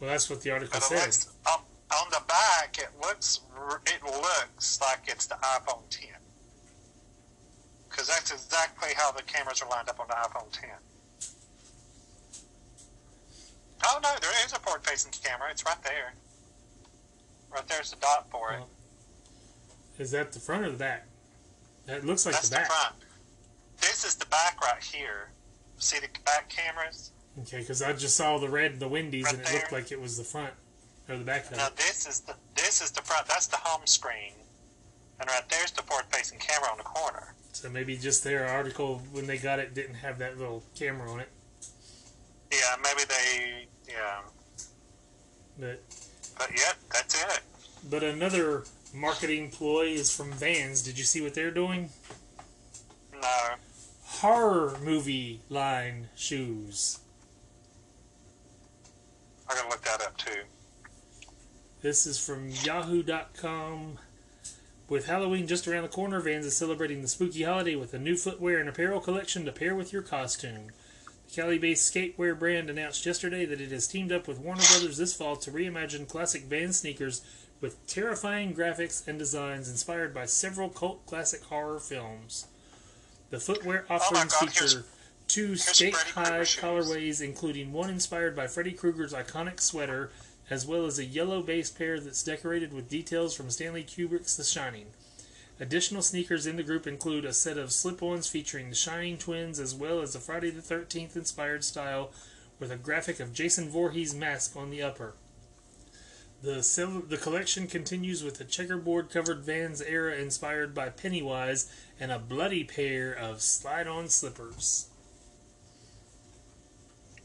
Well, 0.00 0.10
that's 0.10 0.30
what 0.30 0.40
the 0.42 0.50
article 0.50 0.72
But 0.74 0.82
says. 0.82 1.00
looks, 1.00 1.36
on, 1.50 1.60
on 1.92 2.06
the 2.10 2.22
back, 2.26 2.78
it 2.78 2.88
looks 3.00 3.40
it 3.86 4.02
looks 4.02 4.80
like 4.80 5.00
it's 5.06 5.26
the 5.26 5.36
iPhone 5.36 5.82
10. 5.90 6.08
Because 7.88 8.08
that's 8.08 8.32
exactly 8.32 8.90
how 8.96 9.12
the 9.12 9.22
cameras 9.22 9.62
are 9.62 9.70
lined 9.70 9.88
up 9.88 10.00
on 10.00 10.08
the 10.08 10.14
iPhone 10.14 10.50
10. 10.52 10.70
Oh 13.84 14.00
no, 14.02 14.10
there 14.20 14.30
is 14.44 14.52
a 14.52 14.58
forward-facing 14.58 15.12
camera. 15.22 15.48
It's 15.50 15.64
right 15.64 15.82
there. 15.82 16.14
Right 17.52 17.66
there's 17.68 17.90
the 17.90 17.96
dot 17.96 18.28
for 18.30 18.52
it. 18.52 18.58
Well, 18.58 18.68
Is 19.98 20.10
that 20.10 20.32
the 20.32 20.40
front 20.40 20.64
or 20.64 20.70
the 20.70 20.76
back? 20.76 21.06
That 21.86 22.04
looks 22.04 22.26
like 22.26 22.34
That's 22.34 22.48
the 22.48 22.56
the 22.56 22.64
front. 22.64 22.96
This 23.80 24.04
is 24.04 24.16
the 24.16 24.26
back 24.26 24.60
right 24.60 24.82
here. 24.82 25.30
See 25.78 25.98
the 26.00 26.08
back 26.24 26.48
cameras? 26.48 27.12
Okay, 27.42 27.58
because 27.58 27.82
I 27.82 27.92
just 27.92 28.16
saw 28.16 28.38
the 28.38 28.48
red, 28.48 28.80
the 28.80 28.88
Wendy's, 28.88 29.24
Right 29.24 29.34
and 29.34 29.42
it 29.42 29.52
looked 29.52 29.72
like 29.72 29.92
it 29.92 30.00
was 30.00 30.16
the 30.16 30.24
front 30.24 30.54
or 31.08 31.16
the 31.16 31.24
back 31.24 31.50
Now 31.52 31.68
this 31.76 32.06
is 32.06 32.20
the 32.20 32.34
this 32.54 32.80
is 32.82 32.90
the 32.90 33.02
front. 33.02 33.26
That's 33.26 33.46
the 33.46 33.56
home 33.58 33.86
screen, 33.86 34.32
and 35.20 35.28
right 35.28 35.42
there's 35.48 35.70
the 35.72 35.82
forward-facing 35.82 36.38
camera 36.38 36.68
on 36.70 36.78
the 36.78 36.84
corner. 36.84 37.34
So 37.52 37.68
maybe 37.70 37.96
just 37.96 38.22
their 38.24 38.46
article 38.46 39.02
when 39.12 39.26
they 39.26 39.38
got 39.38 39.58
it 39.58 39.74
didn't 39.74 39.94
have 39.96 40.18
that 40.18 40.38
little 40.38 40.62
camera 40.74 41.10
on 41.10 41.20
it. 41.20 41.28
Yeah, 42.52 42.76
maybe 42.82 43.02
they. 43.08 43.66
Yeah, 43.88 44.20
But 45.58 45.80
but 46.38 46.50
yeah, 46.56 46.72
that's 46.92 47.22
it. 47.22 47.40
but 47.88 48.02
another 48.02 48.64
marketing 48.92 49.50
ploy 49.50 49.86
is 49.86 50.14
from 50.14 50.32
Vans. 50.32 50.82
Did 50.82 50.98
you 50.98 51.04
see 51.04 51.20
what 51.20 51.34
they're 51.34 51.50
doing? 51.50 51.90
No, 53.12 53.54
Horror 54.04 54.76
movie 54.82 55.40
line 55.48 56.08
shoes. 56.16 56.98
I 59.48 59.54
gotta 59.54 59.68
look 59.68 59.82
that 59.82 60.02
up 60.02 60.16
too. 60.16 60.42
This 61.82 62.06
is 62.06 62.18
from 62.18 62.48
Yahoo.com. 62.48 63.98
With 64.88 65.06
Halloween 65.06 65.46
just 65.46 65.68
around 65.68 65.82
the 65.82 65.88
corner, 65.88 66.20
Vans 66.20 66.46
is 66.46 66.56
celebrating 66.56 67.02
the 67.02 67.08
spooky 67.08 67.42
holiday 67.42 67.76
with 67.76 67.92
a 67.92 67.98
new 67.98 68.16
footwear 68.16 68.58
and 68.58 68.68
apparel 68.68 68.98
collection 68.98 69.44
to 69.44 69.52
pair 69.52 69.74
with 69.74 69.92
your 69.92 70.00
costume. 70.00 70.68
The 71.28 71.34
Cali 71.34 71.58
based 71.58 71.92
skatewear 71.92 72.38
brand 72.38 72.70
announced 72.70 73.04
yesterday 73.04 73.44
that 73.44 73.60
it 73.60 73.72
has 73.72 73.86
teamed 73.86 74.10
up 74.10 74.26
with 74.26 74.38
Warner 74.38 74.62
Brothers 74.70 74.96
this 74.96 75.14
fall 75.14 75.36
to 75.36 75.50
reimagine 75.50 76.08
classic 76.08 76.44
Vans 76.44 76.78
sneakers 76.78 77.20
with 77.60 77.86
terrifying 77.86 78.54
graphics 78.54 79.06
and 79.06 79.18
designs 79.18 79.68
inspired 79.68 80.14
by 80.14 80.24
several 80.24 80.70
cult 80.70 81.04
classic 81.04 81.42
horror 81.44 81.78
films. 81.78 82.46
The 83.28 83.38
footwear 83.38 83.84
offerings 83.90 84.34
Oh 84.40 84.46
God, 84.46 84.52
feature 84.52 84.84
two 85.28 85.56
skate 85.56 85.94
high 85.94 86.40
colorways, 86.40 87.20
including 87.20 87.72
one 87.72 87.90
inspired 87.90 88.34
by 88.34 88.46
Freddy 88.46 88.72
Krueger's 88.72 89.12
iconic 89.12 89.60
sweater, 89.60 90.10
as 90.48 90.66
well 90.66 90.86
as 90.86 90.98
a 90.98 91.04
yellow 91.04 91.42
base 91.42 91.70
pair 91.70 91.98
that's 91.98 92.22
decorated 92.22 92.72
with 92.72 92.88
details 92.88 93.34
from 93.34 93.50
Stanley 93.50 93.84
Kubrick's 93.84 94.36
The 94.36 94.44
Shining. 94.44 94.86
Additional 95.58 96.02
sneakers 96.02 96.46
in 96.46 96.56
the 96.56 96.62
group 96.62 96.86
include 96.86 97.24
a 97.24 97.32
set 97.32 97.56
of 97.56 97.72
slip-ons 97.72 98.28
featuring 98.28 98.68
the 98.68 98.76
Shining 98.76 99.16
twins, 99.16 99.58
as 99.58 99.74
well 99.74 100.00
as 100.00 100.14
a 100.14 100.20
Friday 100.20 100.50
the 100.50 100.60
13th 100.60 101.16
inspired 101.16 101.64
style 101.64 102.10
with 102.60 102.70
a 102.70 102.76
graphic 102.76 103.20
of 103.20 103.32
Jason 103.32 103.68
Voorhees' 103.68 104.14
mask 104.14 104.54
on 104.56 104.70
the 104.70 104.82
upper. 104.82 105.14
The 106.42 106.62
sil- 106.62 107.08
the 107.08 107.16
collection 107.16 107.66
continues 107.66 108.22
with 108.22 108.40
a 108.40 108.44
checkerboard-covered 108.44 109.40
Vans 109.40 109.80
era 109.80 110.14
inspired 110.16 110.74
by 110.74 110.90
Pennywise 110.90 111.72
and 111.98 112.12
a 112.12 112.18
bloody 112.18 112.62
pair 112.62 113.12
of 113.12 113.40
slide-on 113.40 114.10
slippers. 114.10 114.88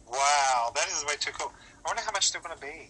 Wow, 0.10 0.72
that 0.74 0.88
is 0.88 1.06
way 1.06 1.16
too 1.20 1.32
cool. 1.34 1.52
I 1.86 1.90
wonder 1.90 2.02
how 2.02 2.12
much 2.12 2.32
they're 2.32 2.42
gonna 2.42 2.56
be. 2.58 2.90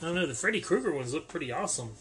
I 0.00 0.06
don't 0.06 0.14
know. 0.14 0.26
The 0.26 0.34
Freddy 0.34 0.60
Krueger 0.60 0.92
ones 0.92 1.12
look 1.12 1.28
pretty 1.28 1.52
awesome. 1.52 1.92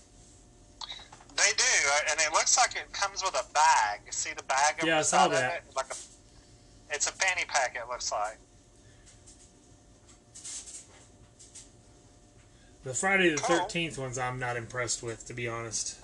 They 1.36 1.52
do, 1.58 1.64
and 2.12 2.20
it 2.20 2.32
looks 2.34 2.58
like 2.58 2.76
it 2.76 2.92
comes 2.94 3.24
with 3.24 3.34
a 3.34 3.54
bag. 3.54 4.02
You 4.06 4.12
see 4.12 4.32
the 4.36 4.44
bag? 4.44 4.76
over 4.80 4.88
Yeah, 4.88 5.00
I 5.00 5.02
saw 5.02 5.28
that. 5.30 5.64
It? 5.68 5.76
Like 5.76 5.88
a, 5.88 5.96
it's 6.94 7.08
a 7.10 7.14
fanny 7.14 7.46
pack. 7.48 7.76
It 7.76 7.88
looks 7.90 8.12
like. 8.12 8.38
The 12.84 12.94
Friday 12.94 13.30
the 13.30 13.42
Cool. 13.42 13.58
Thirteenth 13.58 13.98
ones, 13.98 14.18
I'm 14.18 14.40
not 14.40 14.56
impressed 14.56 15.04
with, 15.04 15.26
to 15.28 15.34
be 15.34 15.48
honest. 15.48 15.98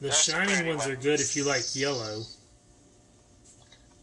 The 0.00 0.08
That's 0.08 0.22
Shining 0.22 0.66
ones 0.66 0.86
are 0.86 0.96
good 0.96 1.20
if 1.20 1.36
you 1.36 1.44
like 1.44 1.76
yellow. 1.76 2.22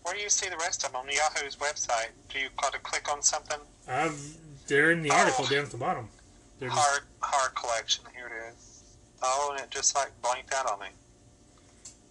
Where 0.03 0.15
do 0.15 0.21
you 0.21 0.29
see 0.29 0.47
the 0.49 0.57
rest 0.57 0.85
of 0.85 0.91
them 0.91 1.01
on 1.01 1.07
Yahoo's 1.07 1.55
website? 1.55 2.09
Do 2.29 2.39
you 2.39 2.49
got 2.61 2.71
to 2.73 2.79
click 2.79 3.11
on 3.11 3.21
something? 3.21 3.59
I've 3.87 4.37
they're 4.67 4.91
in 4.91 5.01
the 5.01 5.11
article 5.11 5.45
Oh. 5.45 5.49
down 5.49 5.63
at 5.63 5.71
the 5.71 5.77
bottom. 5.77 6.09
They're 6.59 6.69
just, 6.69 6.79
Hard, 6.81 7.03
hard 7.21 7.55
collection. 7.55 8.03
Here 8.15 8.27
it 8.27 8.53
is. 8.53 8.83
Oh, 9.21 9.49
and 9.55 9.63
it 9.63 9.69
just 9.71 9.95
like 9.95 10.11
blanked 10.21 10.53
out 10.53 10.69
on 10.71 10.79
me. 10.79 10.87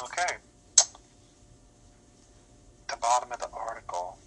Okay. 0.03 0.37
The 2.88 2.97
bottom 3.01 3.33
of 3.33 3.38
the 3.38 3.49
article. 3.51 4.19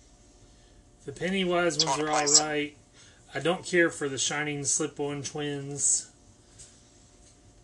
the 1.06 1.12
Pennywise 1.13 1.84
ones 1.84 2.00
are 2.00 2.10
all 2.10 2.26
right. 2.48 2.76
I 3.34 3.39
don't 3.39 3.65
care 3.65 3.89
for 3.89 4.10
the 4.10 4.18
Shining 4.18 4.65
slip-on 4.65 5.24
twins. 5.24 6.10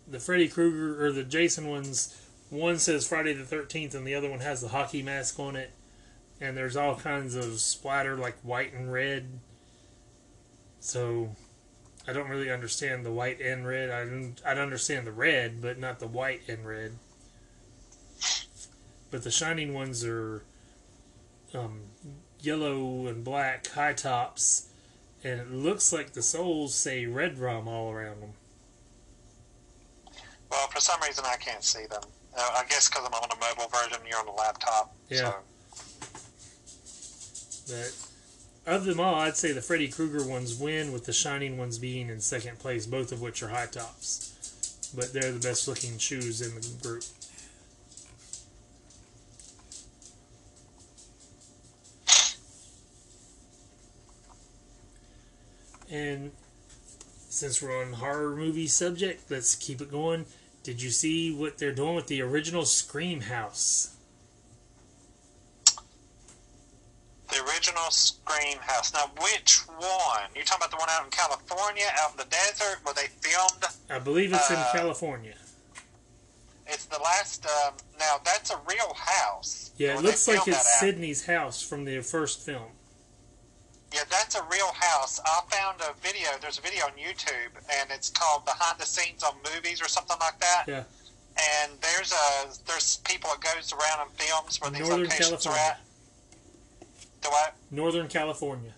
The 0.08 0.20
Freddy 0.20 0.48
Krueger 0.48 1.04
or 1.04 1.12
the 1.12 1.24
Jason 1.24 1.66
ones, 1.68 2.16
one 2.48 2.78
says 2.78 3.06
Friday 3.06 3.32
the 3.34 3.44
Thirteenth, 3.44 3.94
and 3.94 4.06
the 4.06 4.14
other 4.14 4.30
one 4.30 4.38
has 4.40 4.60
the 4.60 4.68
hockey 4.68 5.02
mask 5.02 5.38
on 5.40 5.56
it. 5.56 5.72
And 6.40 6.56
there's 6.56 6.76
all 6.76 6.96
kinds 6.96 7.34
of 7.34 7.60
splatter 7.60 8.16
like 8.16 8.36
white 8.42 8.72
and 8.72 8.92
red. 8.92 9.40
So 10.86 11.34
I 12.06 12.12
don't 12.12 12.28
really 12.28 12.48
understand 12.48 13.04
the 13.04 13.10
white 13.10 13.40
and 13.40 13.66
red. 13.66 13.90
I 13.90 14.04
don't, 14.04 14.40
I 14.46 14.52
understand 14.52 15.04
the 15.04 15.10
red, 15.10 15.60
but 15.60 15.80
not 15.80 15.98
the 15.98 16.06
white 16.06 16.42
and 16.48 16.64
red. 16.64 16.92
But 19.10 19.24
the 19.24 19.32
shining 19.32 19.74
ones 19.74 20.04
are 20.04 20.44
um, 21.52 21.80
yellow 22.40 23.08
and 23.08 23.24
black 23.24 23.66
high 23.66 23.94
tops, 23.94 24.68
and 25.24 25.40
it 25.40 25.50
looks 25.50 25.92
like 25.92 26.12
the 26.12 26.22
soles 26.22 26.72
say 26.72 27.04
red 27.06 27.40
rum 27.40 27.66
all 27.66 27.90
around 27.90 28.20
them. 28.20 28.34
Well, 30.52 30.68
for 30.68 30.78
some 30.78 31.02
reason 31.02 31.24
I 31.26 31.34
can't 31.34 31.64
see 31.64 31.86
them. 31.86 32.02
Uh, 32.38 32.58
I 32.58 32.64
guess 32.68 32.88
because 32.88 33.04
I'm 33.04 33.12
on 33.12 33.28
a 33.32 33.36
mobile 33.40 33.76
version, 33.76 33.98
you're 34.08 34.20
on 34.20 34.28
a 34.28 34.34
laptop. 34.36 34.94
Yeah. 35.08 35.16
So. 35.16 35.34
But 37.74 38.05
of 38.66 38.84
them 38.84 38.98
all, 38.98 39.14
I'd 39.14 39.36
say 39.36 39.52
the 39.52 39.62
Freddy 39.62 39.88
Krueger 39.88 40.26
ones 40.26 40.58
win, 40.58 40.92
with 40.92 41.06
the 41.06 41.12
shining 41.12 41.56
ones 41.56 41.78
being 41.78 42.08
in 42.08 42.20
second 42.20 42.58
place, 42.58 42.84
both 42.84 43.12
of 43.12 43.22
which 43.22 43.42
are 43.42 43.48
high 43.48 43.66
tops. 43.66 44.92
But 44.94 45.12
they're 45.12 45.32
the 45.32 45.40
best 45.40 45.68
looking 45.68 45.98
shoes 45.98 46.40
in 46.40 46.54
the 46.54 46.66
group. 46.82 47.04
And 55.90 56.32
since 57.28 57.62
we're 57.62 57.80
on 57.80 57.92
horror 57.92 58.34
movie 58.34 58.66
subject, 58.66 59.30
let's 59.30 59.54
keep 59.54 59.80
it 59.80 59.90
going. 59.90 60.26
Did 60.64 60.82
you 60.82 60.90
see 60.90 61.32
what 61.32 61.58
they're 61.58 61.72
doing 61.72 61.94
with 61.94 62.08
the 62.08 62.22
original 62.22 62.64
Scream 62.64 63.20
House? 63.20 63.95
The 67.28 67.42
original 67.44 67.90
Scream 67.90 68.58
House. 68.60 68.92
Now, 68.92 69.10
which 69.20 69.58
one? 69.66 70.28
You 70.34 70.44
talking 70.44 70.64
about 70.66 70.70
the 70.70 70.76
one 70.76 70.88
out 70.90 71.04
in 71.04 71.10
California, 71.10 71.84
out 71.98 72.12
in 72.12 72.16
the 72.18 72.24
desert, 72.30 72.78
where 72.84 72.94
they 72.94 73.08
filmed? 73.20 73.64
I 73.90 73.98
believe 73.98 74.32
it's 74.32 74.48
in 74.50 74.56
Uh, 74.56 74.68
California. 74.72 75.34
It's 76.68 76.84
the 76.86 76.98
last. 76.98 77.46
Um, 77.46 77.74
now, 77.98 78.20
that's 78.24 78.50
a 78.50 78.58
real 78.68 78.94
house. 78.94 79.70
Yeah, 79.76 79.98
it 79.98 80.02
looks 80.02 80.26
like 80.28 80.46
it's. 80.48 80.78
Sidney's 80.80 81.26
house 81.26 81.62
from 81.62 81.84
the 81.84 82.00
first 82.00 82.40
film. 82.44 82.70
Yeah, 83.92 84.02
that's 84.10 84.34
a 84.34 84.42
real 84.50 84.72
house. 84.74 85.20
I 85.24 85.40
found 85.48 85.80
a 85.80 85.94
video. 86.00 86.28
There's 86.40 86.58
a 86.58 86.62
video 86.62 86.84
on 86.86 86.92
YouTube, 86.92 87.52
and 87.80 87.90
it's 87.90 88.10
called 88.10 88.44
"Behind 88.44 88.78
the 88.78 88.86
Scenes 88.86 89.22
on 89.22 89.34
Movies" 89.54 89.80
or 89.80 89.88
something 89.88 90.16
like 90.20 90.38
that. 90.40 90.64
Yeah. 90.66 90.82
And 91.62 91.72
there's 91.80 92.12
a 92.12 92.48
there's 92.66 92.96
people 92.98 93.30
that 93.30 93.40
goes 93.54 93.72
around 93.72 94.00
and 94.08 94.10
films 94.12 94.60
where 94.60 94.70
these 94.70 94.88
locations 94.88 95.44
California. 95.44 95.60
are 95.60 95.70
at. 95.70 95.80
What? 97.30 97.54
Northern 97.70 98.08
California. 98.08 98.72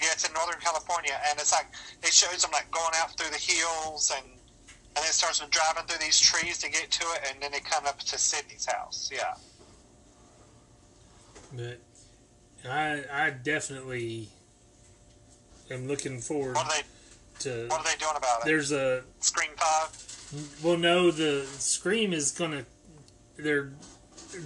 Yeah, 0.00 0.08
it's 0.12 0.26
in 0.26 0.32
Northern 0.34 0.60
California, 0.60 1.12
and 1.28 1.38
it's 1.38 1.52
like 1.52 1.66
it 2.02 2.12
shows 2.12 2.42
them 2.42 2.50
like 2.52 2.70
going 2.70 2.92
out 2.96 3.16
through 3.16 3.30
the 3.30 3.38
hills 3.38 4.12
and 4.16 4.26
and 4.94 5.04
it 5.04 5.12
starts 5.12 5.38
them 5.38 5.48
driving 5.50 5.84
through 5.88 6.04
these 6.04 6.20
trees 6.20 6.58
to 6.58 6.70
get 6.70 6.90
to 6.90 7.04
it, 7.14 7.20
and 7.32 7.42
then 7.42 7.52
they 7.52 7.60
come 7.60 7.86
up 7.86 7.98
to 8.00 8.18
Sidney's 8.18 8.66
house. 8.66 9.10
Yeah. 9.12 9.34
But 11.54 11.80
I 12.68 13.02
I 13.12 13.30
definitely 13.30 14.28
am 15.70 15.88
looking 15.88 16.20
forward 16.20 16.56
What 16.56 16.66
are 16.66 16.70
they? 16.70 16.82
to. 17.40 17.66
What 17.68 17.80
are 17.80 17.84
they 17.84 17.96
doing 17.98 18.16
about 18.16 18.40
it? 18.40 18.44
There's 18.46 18.72
a 18.72 19.02
Scream 19.20 19.50
Five. 19.56 20.58
well, 20.62 20.76
no, 20.78 21.10
the 21.10 21.44
Scream 21.58 22.12
is 22.12 22.32
gonna. 22.32 22.64
They're 23.36 23.72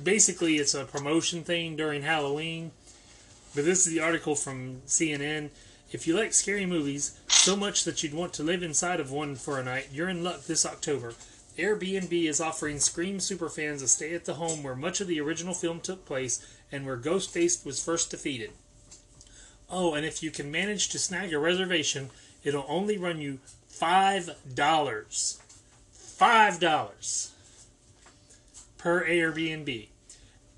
basically 0.03 0.57
it's 0.57 0.75
a 0.75 0.85
promotion 0.85 1.45
thing 1.45 1.77
during 1.77 2.03
Halloween. 2.03 2.73
But 3.57 3.65
this 3.65 3.87
is 3.87 3.93
the 3.95 4.01
article 4.01 4.35
from 4.35 4.83
CNN. 4.87 5.49
If 5.91 6.07
you 6.07 6.15
like 6.15 6.35
scary 6.35 6.67
movies 6.67 7.19
so 7.27 7.57
much 7.57 7.85
that 7.85 8.03
you'd 8.03 8.13
want 8.13 8.35
to 8.35 8.43
live 8.43 8.63
inside 8.63 9.01
of 9.01 9.11
one 9.11 9.35
for 9.35 9.59
a 9.59 9.65
night, 9.65 9.89
you're 9.91 10.11
in 10.11 10.23
luck 10.23 10.45
this 10.45 10.67
October. 10.67 11.15
Airbnb 11.57 12.13
is 12.13 12.39
offering 12.39 12.79
Scream 12.79 13.17
superfans 13.17 13.83
a 13.83 13.89
stay 13.89 14.15
at 14.15 14.27
the 14.27 14.35
home 14.35 14.63
where 14.63 14.77
much 14.77 15.01
of 15.01 15.09
the 15.09 15.23
original 15.23 15.55
film 15.55 15.81
took 15.81 16.05
place 16.05 16.47
and 16.71 16.85
where 16.85 16.99
Ghostface 16.99 17.65
was 17.65 17.83
first 17.83 18.11
defeated. 18.11 18.51
Oh, 19.71 19.95
and 19.95 20.05
if 20.05 20.23
you 20.23 20.31
can 20.31 20.51
manage 20.51 20.91
to 20.91 20.99
snag 20.99 21.33
a 21.33 21.39
reservation, 21.39 22.11
it'll 22.45 22.67
only 22.69 22.99
run 22.99 23.23
you 23.23 23.39
five 23.69 24.37
dollars. 24.55 25.41
Five 25.93 26.61
dollars 26.61 27.33
per 28.77 29.07
Airbnb. 29.07 29.89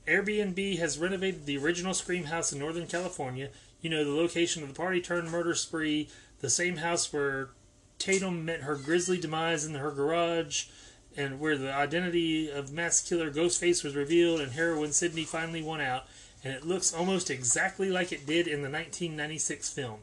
Airbnb 0.08 0.78
has 0.78 0.98
renovated 0.98 1.46
the 1.46 1.58
original 1.58 1.94
Scream 1.94 2.24
house 2.24 2.52
in 2.52 2.58
Northern 2.58 2.86
California. 2.86 3.50
You 3.80 3.90
know, 3.90 4.04
the 4.04 4.10
location 4.10 4.62
of 4.62 4.68
the 4.68 4.74
party 4.74 5.00
turned 5.00 5.30
murder 5.30 5.54
spree, 5.54 6.08
the 6.40 6.50
same 6.50 6.78
house 6.78 7.12
where 7.12 7.50
Tatum 7.98 8.44
met 8.44 8.62
her 8.62 8.76
grisly 8.76 9.18
demise 9.18 9.64
in 9.64 9.74
her 9.74 9.90
garage, 9.90 10.66
and 11.16 11.40
where 11.40 11.58
the 11.58 11.72
identity 11.72 12.50
of 12.50 12.72
mass 12.72 13.00
killer 13.02 13.30
Ghostface 13.30 13.84
was 13.84 13.96
revealed 13.96 14.40
and 14.40 14.52
heroine 14.52 14.92
Sidney 14.92 15.24
finally 15.24 15.62
won 15.62 15.80
out, 15.80 16.06
and 16.42 16.54
it 16.54 16.66
looks 16.66 16.94
almost 16.94 17.28
exactly 17.28 17.90
like 17.90 18.12
it 18.12 18.26
did 18.26 18.46
in 18.46 18.62
the 18.62 18.70
1996 18.70 19.70
film. 19.70 20.00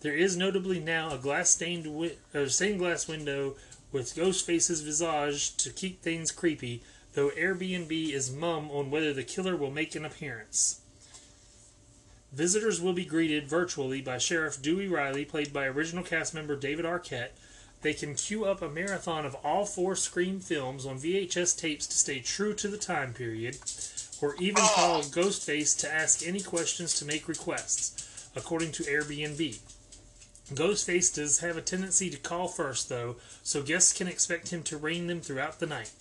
There 0.00 0.14
is 0.14 0.36
notably 0.36 0.78
now 0.78 1.12
a 1.12 1.18
glass 1.18 1.50
stained 1.50 1.84
wi- 1.84 2.16
stained 2.48 2.78
glass 2.78 3.08
window 3.08 3.56
with 3.92 4.14
Ghostface's 4.14 4.80
visage 4.80 5.56
to 5.56 5.70
keep 5.70 6.02
things 6.02 6.32
creepy, 6.32 6.82
though 7.14 7.30
Airbnb 7.30 8.12
is 8.12 8.32
mum 8.32 8.70
on 8.70 8.90
whether 8.90 9.12
the 9.12 9.22
killer 9.22 9.56
will 9.56 9.70
make 9.70 9.94
an 9.94 10.04
appearance. 10.04 10.80
Visitors 12.32 12.80
will 12.80 12.94
be 12.94 13.04
greeted 13.04 13.46
virtually 13.46 14.00
by 14.00 14.16
Sheriff 14.16 14.62
Dewey 14.62 14.88
Riley, 14.88 15.26
played 15.26 15.52
by 15.52 15.66
original 15.66 16.02
cast 16.02 16.32
member 16.32 16.56
David 16.56 16.86
Arquette. 16.86 17.32
They 17.82 17.92
can 17.92 18.14
queue 18.14 18.46
up 18.46 18.62
a 18.62 18.70
marathon 18.70 19.26
of 19.26 19.34
all 19.44 19.66
four 19.66 19.94
Scream 19.96 20.40
films 20.40 20.86
on 20.86 20.98
VHS 20.98 21.58
tapes 21.58 21.86
to 21.88 21.98
stay 21.98 22.20
true 22.20 22.54
to 22.54 22.68
the 22.68 22.78
time 22.78 23.12
period, 23.12 23.58
or 24.22 24.34
even 24.36 24.62
ah. 24.62 24.72
call 24.74 25.02
Ghostface 25.02 25.78
to 25.80 25.92
ask 25.92 26.26
any 26.26 26.40
questions 26.40 26.94
to 26.94 27.04
make 27.04 27.28
requests, 27.28 28.30
according 28.34 28.72
to 28.72 28.84
Airbnb. 28.84 29.58
Ghostface 30.54 31.14
does 31.14 31.40
have 31.40 31.56
a 31.56 31.62
tendency 31.62 32.08
to 32.08 32.16
call 32.16 32.48
first, 32.48 32.88
though, 32.88 33.16
so 33.42 33.62
guests 33.62 33.92
can 33.92 34.08
expect 34.08 34.52
him 34.52 34.62
to 34.62 34.78
reign 34.78 35.06
them 35.06 35.20
throughout 35.20 35.60
the 35.60 35.66
night. 35.66 35.92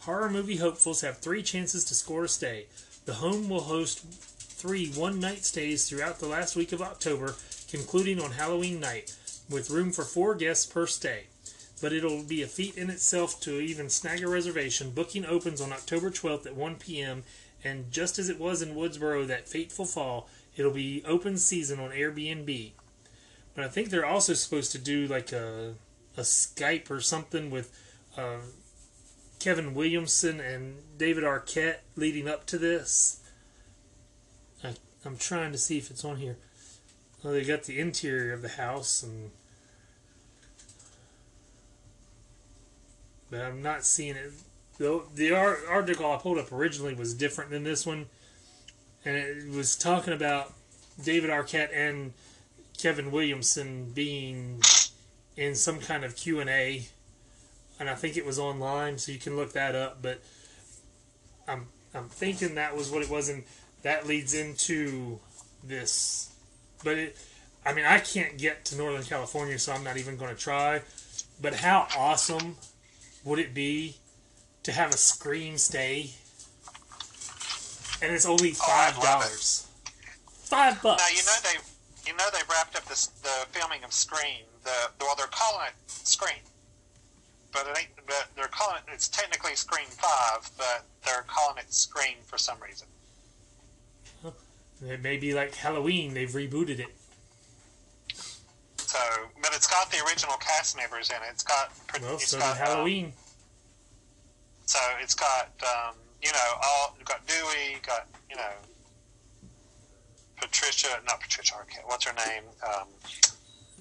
Horror 0.00 0.30
movie 0.30 0.56
hopefuls 0.56 1.02
have 1.02 1.18
three 1.18 1.42
chances 1.42 1.84
to 1.84 1.94
score 1.94 2.24
a 2.24 2.28
stay. 2.28 2.66
The 3.04 3.14
home 3.14 3.50
will 3.50 3.62
host 3.62 3.98
three 4.00 4.88
one 4.88 5.20
night 5.20 5.44
stays 5.44 5.88
throughout 5.88 6.20
the 6.20 6.26
last 6.26 6.56
week 6.56 6.72
of 6.72 6.80
October, 6.80 7.34
concluding 7.68 8.18
on 8.18 8.32
Halloween 8.32 8.80
night, 8.80 9.14
with 9.50 9.68
room 9.68 9.92
for 9.92 10.04
four 10.04 10.34
guests 10.34 10.64
per 10.64 10.86
stay. 10.86 11.24
But 11.82 11.92
it'll 11.92 12.22
be 12.22 12.42
a 12.42 12.46
feat 12.46 12.78
in 12.78 12.88
itself 12.88 13.40
to 13.42 13.60
even 13.60 13.90
snag 13.90 14.22
a 14.22 14.28
reservation. 14.28 14.90
Booking 14.90 15.26
opens 15.26 15.60
on 15.60 15.72
October 15.72 16.10
12th 16.10 16.46
at 16.46 16.56
1 16.56 16.76
p.m., 16.76 17.22
and 17.62 17.92
just 17.92 18.18
as 18.18 18.30
it 18.30 18.40
was 18.40 18.62
in 18.62 18.74
Woodsboro 18.74 19.26
that 19.26 19.48
fateful 19.48 19.84
fall, 19.84 20.30
it'll 20.56 20.72
be 20.72 21.02
open 21.06 21.36
season 21.36 21.78
on 21.78 21.90
Airbnb. 21.90 22.72
But 23.54 23.64
I 23.64 23.68
think 23.68 23.90
they're 23.90 24.06
also 24.06 24.32
supposed 24.32 24.72
to 24.72 24.78
do 24.78 25.06
like 25.06 25.30
a, 25.32 25.74
a 26.16 26.22
Skype 26.22 26.90
or 26.90 27.00
something 27.00 27.50
with 27.50 27.70
uh, 28.16 28.38
Kevin 29.40 29.74
Williamson 29.74 30.38
and 30.38 30.76
David 30.98 31.24
Arquette 31.24 31.78
leading 31.96 32.28
up 32.28 32.46
to 32.46 32.58
this. 32.58 33.20
I, 34.62 34.74
I'm 35.04 35.16
trying 35.16 35.50
to 35.52 35.58
see 35.58 35.78
if 35.78 35.90
it's 35.90 36.04
on 36.04 36.18
here. 36.18 36.36
Well, 37.22 37.32
they 37.32 37.44
got 37.44 37.64
the 37.64 37.80
interior 37.80 38.34
of 38.34 38.42
the 38.42 38.50
house, 38.50 39.02
and 39.02 39.30
but 43.30 43.40
I'm 43.40 43.62
not 43.62 43.84
seeing 43.84 44.16
it. 44.16 44.32
The, 44.78 45.02
the 45.14 45.32
article 45.32 46.10
I 46.10 46.16
pulled 46.16 46.38
up 46.38 46.52
originally 46.52 46.94
was 46.94 47.14
different 47.14 47.50
than 47.50 47.64
this 47.64 47.86
one, 47.86 48.06
and 49.04 49.16
it 49.16 49.50
was 49.50 49.76
talking 49.76 50.12
about 50.14 50.52
David 51.02 51.30
Arquette 51.30 51.70
and 51.74 52.12
Kevin 52.78 53.10
Williamson 53.10 53.90
being 53.94 54.62
in 55.36 55.54
some 55.54 55.80
kind 55.80 56.04
of 56.04 56.16
Q 56.16 56.40
and 56.40 56.48
A, 56.48 56.86
and 57.80 57.88
I 57.90 57.94
think 57.94 58.16
it 58.16 58.24
was 58.26 58.38
online, 58.38 58.98
so 58.98 59.10
you 59.10 59.18
can 59.18 59.34
look 59.36 59.52
that 59.54 59.74
up. 59.74 60.02
But 60.02 60.22
I'm 61.48 61.66
I'm 61.94 62.08
thinking 62.08 62.54
that 62.54 62.76
was 62.76 62.90
what 62.90 63.02
it 63.02 63.10
was, 63.10 63.28
and 63.28 63.42
that 63.82 64.06
leads 64.06 64.34
into 64.34 65.18
this. 65.64 66.32
But 66.84 66.98
it, 66.98 67.16
I 67.64 67.72
mean, 67.72 67.86
I 67.86 67.98
can't 67.98 68.38
get 68.38 68.64
to 68.66 68.76
Northern 68.76 69.02
California, 69.02 69.58
so 69.58 69.72
I'm 69.72 69.82
not 69.82 69.96
even 69.96 70.16
going 70.16 70.34
to 70.34 70.40
try. 70.40 70.82
But 71.40 71.56
how 71.56 71.88
awesome 71.96 72.56
would 73.24 73.38
it 73.38 73.54
be 73.54 73.96
to 74.62 74.72
have 74.72 74.90
a 74.90 74.96
Scream 74.96 75.56
stay? 75.56 76.10
And 78.02 78.12
it's 78.14 78.26
only 78.26 78.50
Oh, 78.50 78.66
five 78.66 79.02
dollars. 79.02 79.66
Five 80.28 80.82
bucks. 80.82 81.02
Now 81.02 81.16
you 81.16 81.22
know 81.24 81.36
they, 81.42 82.10
you 82.10 82.16
know 82.16 82.24
they 82.32 82.40
wrapped 82.50 82.76
up 82.76 82.84
this, 82.86 83.06
the 83.06 83.46
filming 83.50 83.84
of 83.84 83.92
Scream. 83.92 84.44
The 84.64 84.90
well, 85.00 85.14
they're 85.16 85.26
calling 85.26 85.66
it 85.68 85.74
Scream, 85.90 86.38
but 87.52 87.66
it 87.66 87.78
ain't. 87.78 88.06
But 88.06 88.28
they're 88.36 88.48
calling 88.48 88.82
it. 88.86 88.92
It's 88.92 89.08
technically 89.08 89.54
Scream 89.54 89.86
Five, 89.86 90.50
but 90.56 90.84
they're 91.04 91.24
calling 91.26 91.58
it 91.58 91.72
Scream 91.72 92.16
for 92.24 92.38
some 92.38 92.58
reason. 92.60 92.86
It 94.86 95.02
may 95.02 95.18
be 95.18 95.34
like 95.34 95.54
Halloween. 95.54 96.14
They've 96.14 96.30
rebooted 96.30 96.78
it. 96.78 96.94
So, 98.78 98.98
but 99.42 99.52
it's 99.54 99.66
got 99.66 99.90
the 99.90 99.98
original 100.08 100.36
cast 100.38 100.76
members 100.76 101.10
in 101.10 101.16
it. 101.16 101.30
It's 101.30 101.42
got. 101.42 101.70
Well, 102.00 102.14
it's 102.14 102.28
so 102.28 102.38
got, 102.38 102.54
did 102.54 102.62
um, 102.62 102.66
Halloween. 102.66 103.12
so 104.64 104.78
it's 105.02 105.14
got 105.14 105.50
um, 105.62 105.94
you 106.22 106.32
know 106.32 106.60
all 106.64 106.96
got 107.04 107.26
Dewey, 107.26 107.78
got 107.86 108.08
you 108.30 108.36
know 108.36 108.50
Patricia, 110.40 110.88
not 111.06 111.20
Patricia 111.20 111.54
Arquette. 111.54 111.86
What's 111.86 112.06
her 112.06 112.14
name? 112.14 112.44
Um, 112.66 112.88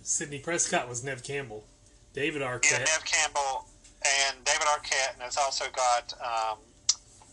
Sidney 0.03 0.39
Prescott 0.39 0.89
was 0.89 1.03
Neve 1.03 1.23
Campbell. 1.23 1.63
David 2.13 2.41
Arquette. 2.41 2.71
yeah. 2.71 2.79
Neve 2.79 3.05
Campbell 3.05 3.65
and 4.03 4.43
David 4.43 4.67
Arquette, 4.67 5.13
and 5.13 5.23
it's 5.25 5.37
also 5.37 5.65
got 5.75 6.13
um, 6.21 6.57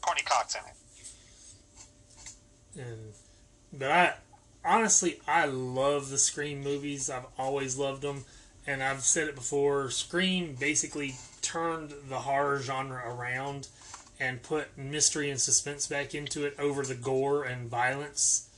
Courteney 0.00 0.24
Cox 0.24 0.54
in 0.54 0.60
it. 2.80 2.86
and 2.88 3.12
but 3.72 3.90
I 3.90 4.14
honestly 4.64 5.20
I 5.26 5.46
love 5.46 6.10
the 6.10 6.18
Scream 6.18 6.62
movies. 6.62 7.08
I've 7.10 7.26
always 7.38 7.76
loved 7.76 8.02
them, 8.02 8.24
and 8.66 8.82
I've 8.82 9.02
said 9.02 9.28
it 9.28 9.34
before. 9.34 9.90
Scream 9.90 10.56
basically 10.58 11.14
turned 11.42 11.92
the 12.08 12.20
horror 12.20 12.60
genre 12.60 13.02
around 13.06 13.68
and 14.18 14.42
put 14.42 14.76
mystery 14.78 15.30
and 15.30 15.40
suspense 15.40 15.86
back 15.86 16.14
into 16.14 16.44
it 16.46 16.54
over 16.58 16.82
the 16.82 16.94
gore 16.94 17.44
and 17.44 17.68
violence. 17.68 18.48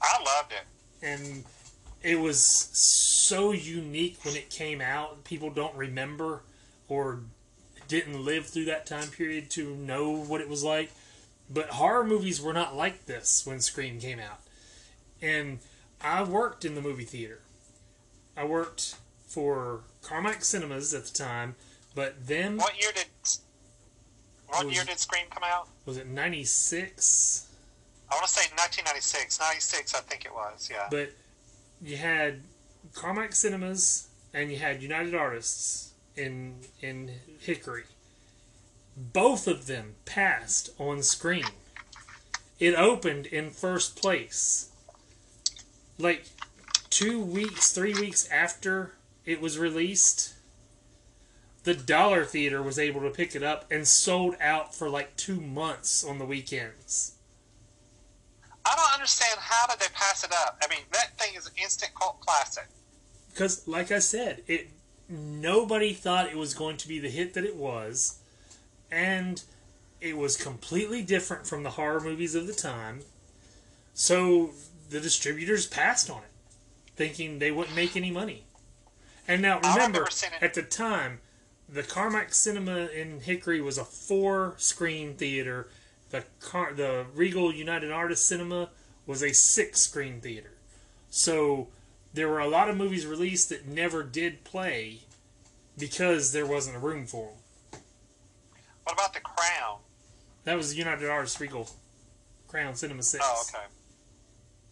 I 0.00 0.18
loved 0.22 0.52
it. 0.52 1.06
and 1.06 1.44
it 2.02 2.18
was 2.20 2.40
so 2.44 3.52
unique 3.52 4.18
when 4.24 4.36
it 4.36 4.50
came 4.50 4.80
out. 4.80 5.24
People 5.24 5.50
don't 5.50 5.74
remember 5.76 6.42
or 6.88 7.20
didn't 7.88 8.24
live 8.24 8.46
through 8.46 8.64
that 8.66 8.86
time 8.86 9.08
period 9.08 9.50
to 9.50 9.74
know 9.76 10.10
what 10.10 10.40
it 10.40 10.48
was 10.48 10.62
like. 10.64 10.90
But 11.50 11.70
horror 11.70 12.04
movies 12.04 12.40
were 12.40 12.52
not 12.52 12.74
like 12.76 13.06
this 13.06 13.46
when 13.46 13.60
Scream 13.60 14.00
came 14.00 14.18
out. 14.18 14.40
And 15.20 15.58
I 16.00 16.22
worked 16.24 16.64
in 16.64 16.74
the 16.74 16.80
movie 16.80 17.04
theater. 17.04 17.40
I 18.36 18.44
worked 18.44 18.96
for 19.26 19.80
Carmike 20.02 20.42
Cinemas 20.42 20.92
at 20.94 21.04
the 21.04 21.12
time, 21.12 21.54
but 21.94 22.26
then 22.26 22.56
What 22.56 22.80
year 22.80 22.90
did 22.94 23.06
what 24.48 24.66
Was- 24.66 24.74
year 24.74 24.84
did 24.84 24.98
Scream 24.98 25.24
come 25.30 25.42
out? 25.44 25.68
was 25.86 25.96
it 25.96 26.06
96? 26.06 27.46
I 28.10 28.14
want 28.14 28.26
to 28.26 28.32
say 28.32 28.42
1996. 28.56 29.38
96, 29.40 29.94
I 29.94 30.00
think 30.00 30.24
it 30.26 30.34
was. 30.34 30.68
Yeah. 30.70 30.88
But 30.90 31.12
you 31.82 31.96
had 31.96 32.42
Carmike 32.94 33.34
Cinemas 33.34 34.08
and 34.32 34.50
you 34.50 34.58
had 34.58 34.82
United 34.82 35.14
Artists 35.14 35.92
in 36.16 36.56
in 36.80 37.10
Hickory. 37.40 37.84
Both 38.96 39.46
of 39.48 39.66
them 39.66 39.94
passed 40.04 40.70
on 40.78 41.02
Scream. 41.02 41.46
It 42.58 42.74
opened 42.74 43.26
in 43.26 43.50
first 43.50 43.96
place. 44.00 44.70
Like 45.98 46.26
two 46.90 47.20
weeks, 47.20 47.72
three 47.72 47.94
weeks 47.94 48.28
after 48.30 48.94
it 49.24 49.40
was 49.40 49.58
released. 49.58 50.34
the 51.64 51.74
Dollar 51.74 52.24
Theater 52.24 52.62
was 52.62 52.78
able 52.78 53.00
to 53.02 53.10
pick 53.10 53.34
it 53.36 53.42
up 53.42 53.64
and 53.70 53.86
sold 53.86 54.34
out 54.40 54.74
for 54.74 54.88
like 54.90 55.16
two 55.16 55.40
months 55.40 56.04
on 56.04 56.18
the 56.18 56.24
weekends. 56.26 57.11
I 58.64 58.76
don't 58.76 58.94
understand 58.94 59.38
how 59.40 59.66
did 59.66 59.80
they 59.80 59.88
pass 59.92 60.24
it 60.24 60.32
up. 60.32 60.58
I 60.62 60.68
mean, 60.68 60.84
that 60.92 61.18
thing 61.18 61.34
is 61.36 61.46
an 61.46 61.52
instant 61.62 61.92
cult 61.94 62.20
classic. 62.20 62.68
Because, 63.32 63.66
like 63.66 63.90
I 63.90 63.98
said, 63.98 64.42
it 64.46 64.70
nobody 65.08 65.92
thought 65.92 66.28
it 66.28 66.36
was 66.36 66.54
going 66.54 66.76
to 66.78 66.88
be 66.88 66.98
the 66.98 67.10
hit 67.10 67.34
that 67.34 67.44
it 67.44 67.56
was, 67.56 68.18
and 68.90 69.42
it 70.00 70.16
was 70.16 70.36
completely 70.36 71.02
different 71.02 71.46
from 71.46 71.62
the 71.62 71.70
horror 71.70 72.00
movies 72.00 72.34
of 72.34 72.46
the 72.46 72.52
time. 72.52 73.02
So 73.94 74.52
the 74.90 75.00
distributors 75.00 75.66
passed 75.66 76.08
on 76.10 76.18
it, 76.18 76.30
thinking 76.96 77.38
they 77.38 77.50
wouldn't 77.50 77.76
make 77.76 77.96
any 77.96 78.10
money. 78.10 78.44
And 79.28 79.42
now 79.42 79.56
remember, 79.58 79.80
remember 79.80 80.08
seeing 80.10 80.32
it- 80.34 80.42
at 80.42 80.54
the 80.54 80.62
time, 80.62 81.20
the 81.68 81.82
Carmike 81.82 82.34
Cinema 82.34 82.86
in 82.86 83.20
Hickory 83.20 83.60
was 83.60 83.78
a 83.78 83.84
four-screen 83.84 85.16
theater. 85.16 85.70
The 86.12 86.24
Car- 86.40 86.74
the 86.74 87.06
Regal 87.14 87.52
United 87.52 87.90
Artists 87.90 88.26
Cinema 88.26 88.68
was 89.06 89.22
a 89.22 89.32
six-screen 89.32 90.20
theater. 90.20 90.52
So 91.10 91.68
there 92.12 92.28
were 92.28 92.38
a 92.38 92.48
lot 92.48 92.68
of 92.68 92.76
movies 92.76 93.06
released 93.06 93.48
that 93.48 93.66
never 93.66 94.02
did 94.02 94.44
play 94.44 95.00
because 95.76 96.32
there 96.32 96.46
wasn't 96.46 96.76
a 96.76 96.78
room 96.78 97.06
for 97.06 97.30
them. 97.30 97.80
What 98.84 98.92
about 98.92 99.14
the 99.14 99.20
Crown? 99.20 99.78
That 100.44 100.56
was 100.56 100.76
United 100.76 101.08
Artists 101.08 101.40
Regal 101.40 101.68
Crown 102.46 102.74
Cinema 102.74 103.02
Six. 103.02 103.24
Oh, 103.26 103.44
okay. 103.48 103.64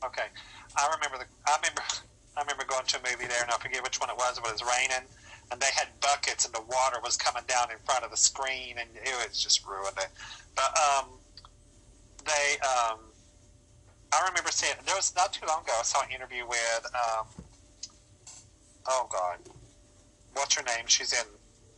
Okay, 0.04 0.28
I 0.76 0.94
remember 0.94 1.18
the. 1.18 1.50
I 1.50 1.56
remember. 1.56 1.82
I 2.36 2.42
remember 2.42 2.64
going 2.64 2.86
to 2.86 2.96
a 2.96 3.00
movie 3.00 3.26
there, 3.26 3.42
and 3.42 3.50
I 3.50 3.56
forget 3.58 3.82
which 3.82 3.98
one 4.00 4.08
it 4.08 4.16
was. 4.16 4.38
But 4.38 4.50
it 4.50 4.52
was 4.52 4.62
raining, 4.62 5.04
and 5.50 5.60
they 5.60 5.72
had 5.74 5.88
buckets, 6.00 6.46
and 6.46 6.54
the 6.54 6.60
water 6.60 6.98
was 7.02 7.16
coming 7.16 7.42
down 7.48 7.70
in 7.70 7.76
front 7.84 8.04
of 8.04 8.10
the 8.10 8.16
screen, 8.16 8.76
and 8.78 8.88
it 8.94 9.28
was 9.28 9.42
just 9.42 9.66
ruined 9.66 9.98
it. 9.98 10.08
But 10.54 10.70
um, 10.78 11.19
they. 12.24 12.58
Um, 12.60 12.98
I 14.12 14.26
remember 14.28 14.50
seeing. 14.50 14.74
There 14.86 14.96
was 14.96 15.14
not 15.14 15.32
too 15.32 15.46
long 15.46 15.62
ago. 15.62 15.72
I 15.78 15.82
saw 15.82 16.02
an 16.02 16.10
interview 16.10 16.46
with. 16.46 16.86
Um, 16.94 17.26
oh 18.88 19.06
God, 19.10 19.38
what's 20.34 20.54
her 20.54 20.62
name? 20.62 20.84
She's 20.86 21.12
in. 21.12 21.26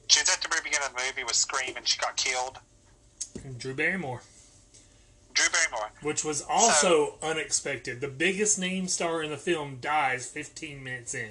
She's 0.09 0.29
at 0.31 0.41
the 0.43 0.49
very 0.49 0.61
beginning 0.63 0.89
of 0.89 0.97
the 0.97 1.03
movie 1.03 1.25
with 1.25 1.37
Scream, 1.37 1.77
and 1.77 1.87
she 1.87 1.99
got 1.99 2.17
killed. 2.17 2.59
And 3.45 3.59
Drew 3.59 3.75
Barrymore, 3.75 4.23
Drew 5.33 5.49
Barrymore. 5.49 5.91
which 6.03 6.25
was 6.25 6.45
also 6.49 7.15
unexpected. 7.23 8.01
The 8.01 8.09
biggest 8.09 8.59
name 8.59 8.89
star 8.89 9.23
in 9.23 9.31
the 9.31 9.37
film 9.39 9.79
dies 9.81 10.27
15 10.27 10.83
minutes 10.83 11.15
in. 11.15 11.31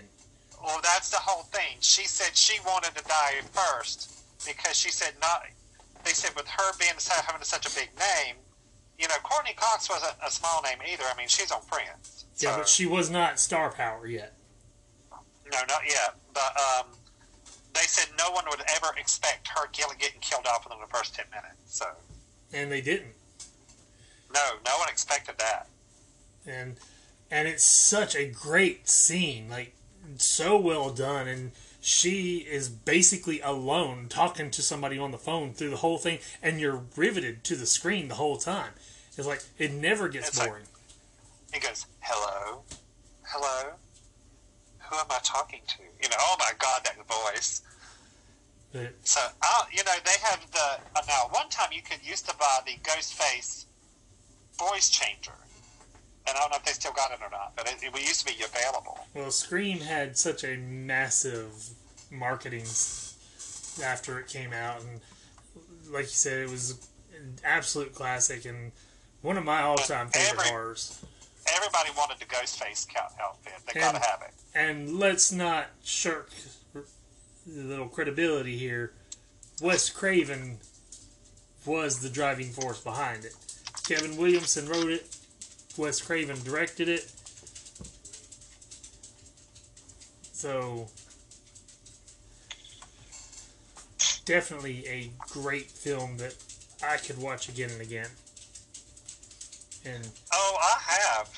Well, 0.64 0.80
that's 0.84 1.10
the 1.10 1.18
whole 1.18 1.44
thing. 1.44 1.78
She 1.80 2.06
said 2.06 2.36
she 2.36 2.60
wanted 2.66 2.96
to 2.96 3.04
die 3.04 3.42
first 3.52 4.12
because 4.46 4.78
she 4.78 4.90
said 4.90 5.14
not. 5.22 5.44
They 6.04 6.12
said 6.12 6.36
with 6.36 6.48
her 6.48 6.72
being 6.80 6.94
having 6.98 7.44
such 7.44 7.66
a 7.66 7.76
big 7.76 7.90
name, 7.98 8.36
you 9.02 9.08
know, 9.08 9.16
Courteney 9.24 9.54
Cox 9.56 9.90
wasn't 9.90 10.14
a 10.26 10.30
small 10.30 10.62
name 10.62 10.78
either. 10.92 11.04
I 11.12 11.18
mean, 11.18 11.28
she's 11.28 11.52
on 11.52 11.62
Friends. 11.64 12.26
Yeah, 12.38 12.58
but 12.58 12.68
she 12.70 12.86
was 12.86 13.10
not 13.10 13.40
star 13.40 13.72
power 13.72 14.06
yet. 14.08 14.34
no, 15.12 15.58
not 15.68 15.82
yet. 15.88 16.16
But 16.34 16.56
um, 16.58 16.86
they 17.74 17.82
said 17.82 18.10
no 18.18 18.32
one 18.32 18.46
would 18.50 18.62
ever 18.76 18.88
expect 18.98 19.48
her 19.50 19.68
getting 19.74 20.20
killed 20.22 20.46
off 20.48 20.64
within 20.66 20.80
the 20.80 20.88
first 20.96 21.16
ten 21.16 21.26
minutes. 21.32 21.56
So 21.66 21.86
And 22.54 22.72
they 22.72 22.82
didn't. 22.82 23.14
no, 24.34 24.40
no 24.66 24.78
one 24.78 24.90
expected 24.90 25.36
that. 25.40 25.68
and 26.48 26.76
and 27.30 27.48
it's 27.48 27.64
such 27.64 28.16
a 28.16 28.26
great 28.30 28.88
scene 28.90 29.48
like 29.50 29.74
so 30.18 30.58
well 30.60 30.90
done 30.90 31.28
and 31.28 31.52
she 31.80 32.40
is 32.40 32.68
basically 32.70 33.40
alone 33.42 34.08
talking 34.10 34.52
to 34.52 34.62
somebody 34.62 34.98
on 35.00 35.12
the 35.12 35.18
phone 35.18 35.54
through 35.54 35.70
the 35.70 35.78
whole 35.78 35.98
thing 35.98 36.20
and 36.42 36.60
you're 36.60 36.84
riveted 36.98 37.44
to 37.46 37.56
the 37.56 37.66
screen 37.66 38.08
the 38.10 38.16
whole 38.16 38.38
time 38.38 38.72
it's 39.22 39.28
like 39.28 39.44
it 39.58 39.72
never 39.74 40.10
gets 40.10 40.30
It's 40.30 40.38
like- 40.40 40.50
boring 40.50 40.66
He 41.54 41.60
goes, 41.60 41.86
"Hello, 42.00 42.64
hello, 43.24 43.74
who 44.80 44.96
am 44.96 45.06
I 45.10 45.20
talking 45.24 45.62
to?" 45.68 45.84
You 46.02 46.10
know, 46.10 46.16
oh 46.20 46.36
my 46.40 46.52
God, 46.58 46.84
that 46.86 46.96
voice. 47.08 47.62
but 48.72 48.94
So, 49.04 49.20
uh, 49.42 49.64
you 49.72 49.84
know, 49.84 49.94
they 50.06 50.18
have 50.24 50.40
the. 50.52 50.80
Uh, 50.96 51.02
now, 51.08 51.28
one 51.32 51.50
time 51.50 51.70
you 51.74 51.82
could 51.82 52.00
used 52.06 52.28
to 52.30 52.36
buy 52.38 52.60
the 52.66 52.78
Ghostface 52.84 53.66
voice 54.58 54.90
changer. 54.90 55.34
And 56.28 56.38
I 56.38 56.40
don't 56.40 56.52
know 56.52 56.58
if 56.58 56.64
they 56.66 56.72
still 56.74 56.94
got 56.94 57.12
it 57.12 57.20
or 57.22 57.30
not, 57.32 57.54
but 57.58 57.68
it, 57.68 57.84
it 57.84 58.00
used 58.00 58.26
to 58.26 58.34
be 58.34 58.42
available. 58.44 59.00
well 59.16 59.32
scream 59.32 59.80
had 59.80 60.18
such 60.18 60.44
a 60.44 60.56
massive 60.58 61.52
marketing 62.12 62.66
after 63.84 64.20
it 64.20 64.28
came 64.28 64.54
out 64.54 64.82
and 64.82 65.02
like 65.90 66.04
you 66.04 66.10
said 66.12 66.38
it 66.40 66.50
was 66.50 66.72
an 67.16 67.36
absolute 67.44 67.94
classic 67.96 68.46
and 68.46 68.72
one 69.22 69.38
of 69.38 69.44
my 69.44 69.62
all-time 69.62 70.10
favorite 70.10 70.40
Every- 70.40 70.50
horrors 70.50 71.00
Everybody 71.56 71.90
wanted 71.98 72.20
the 72.20 72.26
Ghostface 72.26 72.88
outfit. 73.20 73.54
They 73.66 73.82
And- 73.82 73.94
got 73.94 74.02
to 74.04 74.10
have 74.10 74.22
it. 74.22 74.34
And 74.54 75.00
let's 75.00 75.32
not 75.32 75.68
shirk 75.84 76.30
the 76.74 76.84
little 77.64 77.90
credibility 77.90 78.58
here. 78.58 78.94
Wes 79.60 79.90
Craven 79.90 80.60
was 81.66 82.02
the 82.02 82.10
driving 82.10 82.52
force 82.54 82.80
behind 82.80 83.26
it. 83.26 83.34
Kevin 83.88 84.18
Williamson 84.18 84.70
wrote 84.70 84.92
it. 84.92 85.16
Wes 85.78 86.00
Craven 86.00 86.42
directed 86.44 86.88
it. 86.88 87.12
So 90.34 90.90
definitely 94.26 94.88
a 94.88 95.12
great 95.20 95.70
film 95.72 96.18
that 96.18 96.36
I 96.84 96.98
could 96.98 97.18
watch 97.18 97.50
again 97.50 97.72
and 97.72 97.82
again. 97.82 98.10
And 99.86 100.08
Oh, 100.32 100.58
I 100.62 100.92
have. 100.92 101.30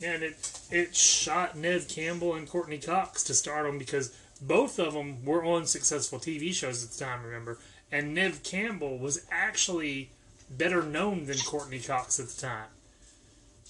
And 0.03 0.23
it 0.23 0.59
it 0.71 0.95
shot 0.95 1.55
Neve 1.55 1.87
Campbell 1.87 2.33
and 2.35 2.47
Courteney 2.47 2.77
Cox 2.79 3.23
to 3.23 3.33
start 3.33 3.65
them 3.65 3.77
because 3.77 4.15
both 4.41 4.79
of 4.79 4.93
them 4.93 5.23
were 5.23 5.45
on 5.45 5.65
successful 5.65 6.19
TV 6.19 6.53
shows 6.53 6.83
at 6.83 6.91
the 6.91 7.05
time. 7.05 7.23
Remember, 7.23 7.57
and 7.91 8.13
Neve 8.13 8.41
Campbell 8.43 8.97
was 8.97 9.25
actually 9.31 10.09
better 10.49 10.83
known 10.83 11.25
than 11.25 11.37
Courteney 11.39 11.79
Cox 11.79 12.19
at 12.19 12.27
the 12.27 12.41
time. 12.41 12.67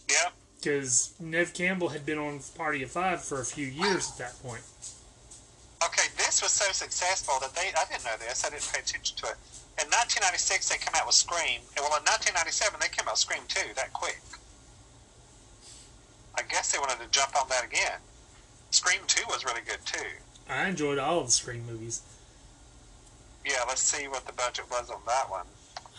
Yep. 0.09 0.33
because 0.57 1.13
Neve 1.19 1.53
Campbell 1.53 1.89
had 1.89 2.05
been 2.05 2.17
on 2.17 2.39
Party 2.57 2.83
of 2.83 2.91
Five 2.91 3.23
for 3.23 3.39
a 3.41 3.45
few 3.45 3.67
years 3.67 4.11
at 4.11 4.17
that 4.17 4.39
point. 4.43 4.63
Okay, 5.83 6.07
this 6.17 6.41
was 6.41 6.51
so 6.51 6.71
successful 6.71 7.35
that 7.41 7.53
they, 7.55 7.71
I 7.75 7.83
didn't 7.91 8.05
know 8.05 8.15
this, 8.19 8.45
I 8.45 8.49
didn't 8.49 8.69
pay 8.71 8.79
attention 8.79 9.17
to 9.17 9.25
it. 9.27 9.37
In 9.83 9.91
1996, 9.91 10.69
they 10.69 10.77
came 10.77 10.95
out 10.95 11.05
with 11.05 11.15
Scream, 11.15 11.59
and 11.75 11.83
well, 11.83 11.99
in 11.99 12.07
1997, 12.07 12.79
they 12.79 12.87
came 12.87 13.07
out 13.07 13.19
with 13.19 13.23
Scream 13.27 13.43
2 13.47 13.75
that 13.75 13.91
quick. 13.91 14.21
I 16.35 16.41
guess 16.43 16.71
they 16.71 16.79
wanted 16.79 16.99
to 16.99 17.09
jump 17.11 17.39
on 17.39 17.47
that 17.49 17.65
again. 17.65 17.99
Scream 18.71 19.01
2 19.07 19.23
was 19.29 19.45
really 19.45 19.61
good 19.65 19.85
too. 19.85 20.07
I 20.49 20.67
enjoyed 20.67 20.97
all 20.97 21.19
of 21.19 21.27
the 21.27 21.31
Scream 21.31 21.65
movies. 21.65 22.01
Yeah, 23.45 23.63
let's 23.67 23.81
see 23.81 24.07
what 24.07 24.25
the 24.25 24.33
budget 24.33 24.65
was 24.69 24.89
on 24.89 25.01
that 25.07 25.29
one. 25.29 25.45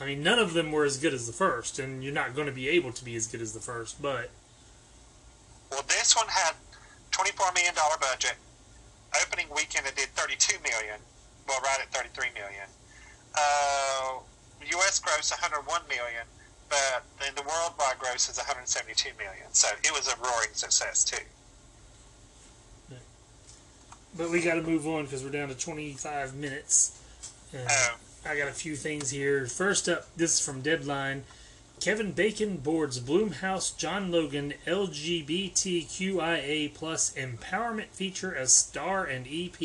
I 0.01 0.07
mean, 0.07 0.23
none 0.23 0.39
of 0.39 0.55
them 0.55 0.73
were 0.73 0.85
as 0.85 0.97
good 0.97 1.15
as 1.15 1.27
the 1.27 1.33
first, 1.33 1.79
and 1.79 2.03
you're 2.03 2.13
not 2.13 2.35
going 2.35 2.47
to 2.47 2.53
be 2.53 2.69
able 2.69 2.93
to 2.93 3.05
be 3.05 3.15
as 3.15 3.27
good 3.27 3.41
as 3.41 3.53
the 3.53 3.61
first. 3.61 4.03
But 4.03 4.31
Well, 5.71 5.85
this 5.87 6.17
one 6.17 6.27
had 6.29 6.55
$24 7.13 7.55
million 7.55 7.75
budget. 8.01 8.35
Opening 9.23 9.47
weekend, 9.55 9.87
it 9.87 9.95
did 9.95 10.09
32 10.17 10.59
million. 10.63 10.99
Well, 11.47 11.61
right 11.61 11.79
at 11.81 11.93
33 11.93 12.29
million. 12.35 12.67
Uh, 13.37 14.19
U.S. 14.67 14.99
gross 14.99 15.31
101 15.31 15.83
million, 15.89 16.27
but 16.69 17.03
in 17.27 17.35
the 17.35 17.43
worldwide 17.43 17.99
gross 17.99 18.29
is 18.29 18.37
172 18.39 19.11
million. 19.19 19.47
So 19.53 19.69
it 19.83 19.93
was 19.93 20.09
a 20.09 20.17
roaring 20.17 20.53
success 20.53 21.05
too. 21.05 21.25
But 24.17 24.31
we 24.31 24.41
got 24.43 24.55
to 24.55 24.63
move 24.63 24.87
on 24.87 25.05
because 25.05 25.25
we're 25.25 25.31
down 25.31 25.49
to 25.49 25.55
25 25.57 26.35
minutes. 26.35 27.01
And 27.53 27.67
Oh. 27.69 27.97
I 28.27 28.39
got 28.39 28.49
a 28.49 28.53
few 28.53 28.75
things 28.77 29.11
here. 29.11 29.47
First 29.47 29.89
up, 29.89 30.07
this 30.17 30.35
is 30.35 30.41
from 30.41 30.63
Deadline. 30.63 31.25
Kevin 31.81 32.13
Bacon 32.13 32.57
boards 32.59 33.01
Blumhouse 33.01 33.77
John 33.77 34.11
Logan 34.11 34.55
LGBTQIA 34.67 36.73
plus 36.73 37.13
empowerment 37.15 37.89
feature 37.89 38.35
as 38.35 38.53
star 38.53 39.05
and 39.05 39.27
EP. 39.29 39.61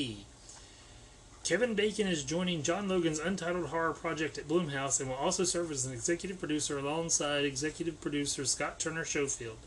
Kevin 1.49 1.73
Bacon 1.73 2.07
is 2.07 2.23
joining 2.23 2.61
John 2.61 2.87
Logan's 2.87 3.17
untitled 3.17 3.69
horror 3.69 3.93
project 3.93 4.37
at 4.37 4.47
Blumhouse 4.47 4.99
and 4.99 5.09
will 5.09 5.15
also 5.15 5.43
serve 5.43 5.71
as 5.71 5.83
an 5.83 5.93
executive 5.93 6.37
producer 6.37 6.77
alongside 6.77 7.43
executive 7.43 7.99
producer 7.99 8.45
Scott 8.45 8.79
Turner 8.79 9.03
Schofield. 9.03 9.57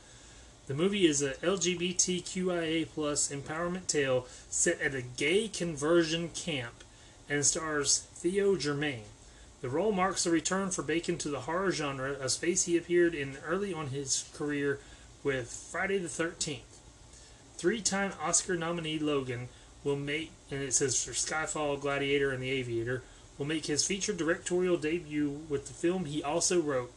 The 0.68 0.74
movie 0.74 1.08
is 1.08 1.22
a 1.22 1.32
LGBTQIA 1.32 2.86
plus 2.94 3.32
empowerment 3.32 3.88
tale 3.88 4.28
set 4.48 4.80
at 4.80 4.94
a 4.94 5.02
gay 5.02 5.48
conversion 5.48 6.28
camp 6.28 6.84
and 7.28 7.44
stars 7.44 8.06
Theo 8.14 8.54
Germaine. 8.54 9.06
The 9.60 9.68
role 9.68 9.90
marks 9.90 10.24
a 10.24 10.30
return 10.30 10.70
for 10.70 10.82
Bacon 10.82 11.18
to 11.18 11.30
the 11.30 11.40
horror 11.40 11.72
genre, 11.72 12.12
a 12.12 12.28
space 12.28 12.66
he 12.66 12.76
appeared 12.76 13.12
in 13.12 13.38
early 13.44 13.74
on 13.74 13.88
his 13.88 14.30
career 14.34 14.78
with 15.24 15.50
Friday 15.50 15.98
the 15.98 16.06
13th. 16.06 16.60
Three 17.56 17.80
time 17.80 18.12
Oscar 18.22 18.56
nominee 18.56 19.00
Logan 19.00 19.48
will 19.82 19.96
make, 19.96 20.30
and 20.52 20.62
it 20.62 20.74
says 20.74 21.02
for 21.02 21.12
Skyfall, 21.12 21.80
Gladiator, 21.80 22.30
and 22.30 22.42
The 22.42 22.50
Aviator, 22.50 23.02
will 23.38 23.46
make 23.46 23.66
his 23.66 23.86
feature 23.86 24.12
directorial 24.12 24.76
debut 24.76 25.40
with 25.48 25.66
the 25.66 25.72
film 25.72 26.04
he 26.04 26.22
also 26.22 26.60
wrote. 26.60 26.92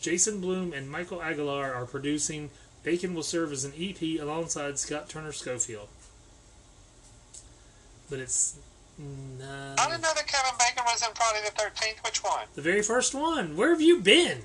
Jason 0.00 0.40
Blum 0.40 0.72
and 0.72 0.90
Michael 0.90 1.22
Aguilar 1.22 1.72
are 1.72 1.84
producing. 1.84 2.50
Bacon 2.82 3.14
will 3.14 3.22
serve 3.22 3.52
as 3.52 3.64
an 3.64 3.72
EP 3.78 4.20
alongside 4.20 4.78
Scott 4.78 5.08
Turner 5.08 5.32
Schofield. 5.32 5.88
But 8.08 8.18
it's. 8.18 8.56
I 8.98 9.02
didn't 9.88 10.02
know 10.02 10.14
that 10.14 10.26
Kevin 10.26 10.52
Bacon 10.58 10.84
was 10.86 11.02
in 11.06 11.14
Friday 11.14 11.40
the 11.44 11.62
13th. 11.62 12.04
Which 12.04 12.22
one? 12.22 12.46
the 12.54 12.62
very 12.62 12.82
first 12.82 13.14
one. 13.14 13.56
Where 13.56 13.70
have 13.70 13.80
you 13.80 14.00
been? 14.00 14.38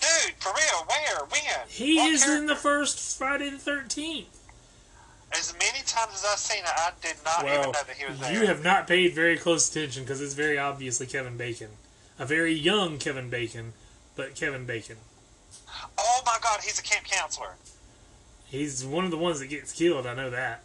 Dude, 0.00 0.34
for 0.38 0.52
real, 0.52 0.86
where? 0.86 1.24
When? 1.28 1.68
He 1.68 1.96
What 1.96 2.12
is 2.12 2.28
in 2.28 2.46
the 2.46 2.56
first 2.56 3.16
Friday 3.16 3.48
the 3.48 3.56
13th. 3.56 4.35
As 5.38 5.52
many 5.58 5.80
times 5.84 6.14
as 6.14 6.24
I've 6.30 6.38
seen 6.38 6.60
it, 6.64 6.70
I 6.74 6.90
did 7.02 7.16
not 7.24 7.40
even 7.44 7.52
Well, 7.52 7.62
know 7.64 7.72
that 7.72 7.90
he 7.96 8.06
was 8.06 8.18
there. 8.20 8.32
you 8.32 8.46
have 8.46 8.62
not 8.64 8.86
paid 8.86 9.14
very 9.14 9.36
close 9.36 9.68
attention 9.68 10.02
because 10.04 10.20
it's 10.20 10.34
very 10.34 10.58
obviously 10.58 11.06
Kevin 11.06 11.36
Bacon. 11.36 11.70
A 12.18 12.24
very 12.24 12.52
young 12.54 12.98
Kevin 12.98 13.28
Bacon, 13.28 13.74
but 14.14 14.34
Kevin 14.34 14.64
Bacon. 14.64 14.96
Oh 15.98 16.20
my 16.24 16.38
God, 16.42 16.60
he's 16.62 16.78
a 16.78 16.82
camp 16.82 17.04
counselor. 17.04 17.56
He's 18.46 18.84
one 18.84 19.04
of 19.04 19.10
the 19.10 19.18
ones 19.18 19.40
that 19.40 19.48
gets 19.48 19.72
killed, 19.72 20.06
I 20.06 20.14
know 20.14 20.30
that. 20.30 20.62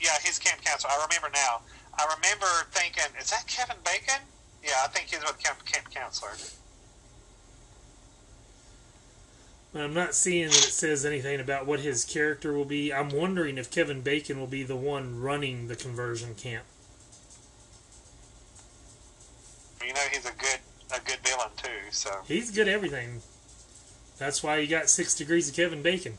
Yeah, 0.00 0.12
he's 0.24 0.38
a 0.38 0.40
camp 0.40 0.62
counselor. 0.64 0.92
I 0.92 1.04
remember 1.06 1.28
now. 1.34 1.60
I 1.98 2.04
remember 2.16 2.46
thinking, 2.70 3.04
is 3.20 3.30
that 3.30 3.46
Kevin 3.46 3.76
Bacon? 3.84 4.22
Yeah, 4.62 4.72
I 4.82 4.88
think 4.88 5.08
he's 5.08 5.20
with 5.20 5.38
camp, 5.42 5.64
camp 5.66 5.90
counselor. 5.90 6.30
But 6.32 6.52
I'm 9.74 9.92
not 9.94 10.14
seeing 10.14 10.46
that 10.46 10.56
it 10.56 10.72
says 10.72 11.04
anything 11.04 11.40
about 11.40 11.66
what 11.66 11.80
his 11.80 12.04
character 12.04 12.52
will 12.52 12.64
be. 12.64 12.92
I'm 12.92 13.08
wondering 13.08 13.58
if 13.58 13.70
Kevin 13.72 14.02
Bacon 14.02 14.38
will 14.38 14.46
be 14.46 14.62
the 14.62 14.76
one 14.76 15.20
running 15.20 15.66
the 15.66 15.74
conversion 15.74 16.36
camp. 16.36 16.64
You 19.84 19.92
know, 19.92 20.00
he's 20.12 20.26
a 20.26 20.32
good 20.32 20.60
a 20.94 21.00
good 21.04 21.18
villain 21.24 21.50
too. 21.56 21.90
So 21.90 22.10
He's 22.26 22.50
good 22.52 22.68
at 22.68 22.74
everything. 22.74 23.22
That's 24.18 24.42
why 24.42 24.58
you 24.58 24.68
got 24.68 24.88
six 24.88 25.14
degrees 25.14 25.48
of 25.48 25.56
Kevin 25.56 25.82
Bacon. 25.82 26.14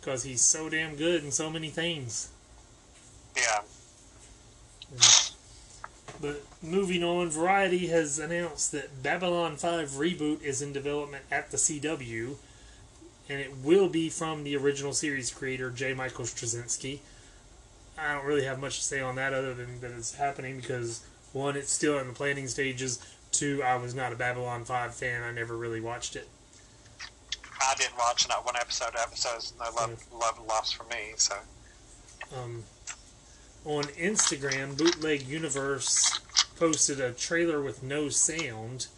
Because 0.00 0.24
he's 0.24 0.42
so 0.42 0.68
damn 0.68 0.96
good 0.96 1.24
in 1.24 1.30
so 1.30 1.50
many 1.50 1.70
things. 1.70 2.30
yeah, 3.36 3.62
But 6.20 6.42
moving 6.62 7.02
on, 7.02 7.30
Variety 7.30 7.86
has 7.88 8.18
announced 8.18 8.72
that 8.72 9.02
Babylon 9.02 9.56
5 9.56 9.90
reboot 9.90 10.42
is 10.42 10.62
in 10.62 10.72
development 10.72 11.24
at 11.30 11.50
the 11.50 11.56
CW, 11.56 12.36
and 13.30 13.40
it 13.40 13.52
will 13.62 13.88
be 13.88 14.08
from 14.08 14.42
the 14.42 14.56
original 14.56 14.92
series 14.92 15.30
creator 15.30 15.70
J. 15.70 15.94
Michael 15.94 16.24
Straczynski. 16.24 16.98
I 17.96 18.14
don't 18.14 18.26
really 18.26 18.44
have 18.44 18.58
much 18.58 18.78
to 18.78 18.84
say 18.84 19.00
on 19.00 19.14
that 19.16 19.32
other 19.32 19.54
than 19.54 19.80
that 19.80 19.92
it's 19.92 20.16
happening 20.16 20.56
because 20.56 21.06
one, 21.32 21.56
it's 21.56 21.72
still 21.72 21.96
in 22.00 22.08
the 22.08 22.12
planning 22.12 22.48
stages. 22.48 22.98
Two, 23.30 23.62
I 23.62 23.76
was 23.76 23.94
not 23.94 24.12
a 24.12 24.16
Babylon 24.16 24.64
5 24.64 24.92
fan. 24.92 25.22
I 25.22 25.30
never 25.30 25.56
really 25.56 25.80
watched 25.80 26.16
it. 26.16 26.28
I 27.62 27.74
didn't 27.78 27.96
watch 27.98 28.28
not 28.28 28.44
one 28.44 28.56
episode. 28.56 28.96
Episodes 29.00 29.52
no 29.60 29.66
love 29.76 30.04
love 30.12 30.40
lost 30.48 30.74
for 30.74 30.84
me. 30.84 31.12
So 31.16 31.36
um, 32.36 32.64
on 33.64 33.84
Instagram, 33.84 34.76
Bootleg 34.76 35.28
Universe 35.28 36.18
posted 36.58 37.00
a 37.00 37.12
trailer 37.12 37.62
with 37.62 37.82
no 37.82 38.08
sound, 38.08 38.88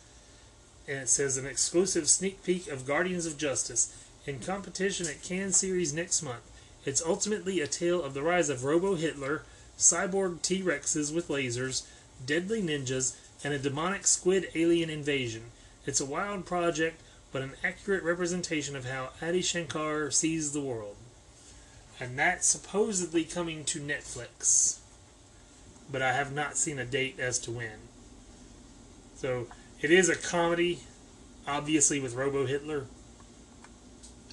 and 0.88 1.00
it 1.00 1.08
says 1.10 1.36
an 1.36 1.44
exclusive 1.44 2.08
sneak 2.08 2.42
peek 2.44 2.68
of 2.68 2.86
Guardians 2.86 3.26
of 3.26 3.36
Justice 3.36 4.02
in 4.26 4.40
competition 4.40 5.06
at 5.06 5.22
Cannes 5.22 5.52
Series 5.52 5.92
next 5.92 6.22
month. 6.22 6.50
It's 6.84 7.04
ultimately 7.04 7.60
a 7.60 7.66
tale 7.66 8.02
of 8.02 8.14
the 8.14 8.22
rise 8.22 8.48
of 8.48 8.64
Robo 8.64 8.94
Hitler, 8.94 9.42
cyborg 9.78 10.42
T 10.42 10.62
Rexes 10.62 11.14
with 11.14 11.28
lasers, 11.28 11.86
deadly 12.24 12.62
ninjas, 12.62 13.16
and 13.44 13.52
a 13.52 13.58
demonic 13.58 14.06
squid 14.06 14.48
alien 14.54 14.90
invasion. 14.90 15.44
It's 15.86 16.00
a 16.00 16.06
wild 16.06 16.46
project, 16.46 17.00
but 17.32 17.42
an 17.42 17.52
accurate 17.64 18.04
representation 18.04 18.76
of 18.76 18.84
how 18.84 19.10
Adi 19.20 19.42
Shankar 19.42 20.10
sees 20.10 20.52
the 20.52 20.60
world 20.60 20.96
and 22.02 22.18
that's 22.18 22.48
supposedly 22.48 23.22
coming 23.22 23.64
to 23.64 23.80
Netflix. 23.80 24.80
But 25.90 26.02
I 26.02 26.12
have 26.14 26.32
not 26.32 26.56
seen 26.56 26.80
a 26.80 26.84
date 26.84 27.20
as 27.20 27.38
to 27.40 27.52
when. 27.52 27.78
So 29.14 29.46
it 29.80 29.92
is 29.92 30.08
a 30.08 30.16
comedy, 30.16 30.80
obviously 31.46 32.00
with 32.00 32.14
Robo 32.14 32.44
Hitler. 32.44 32.86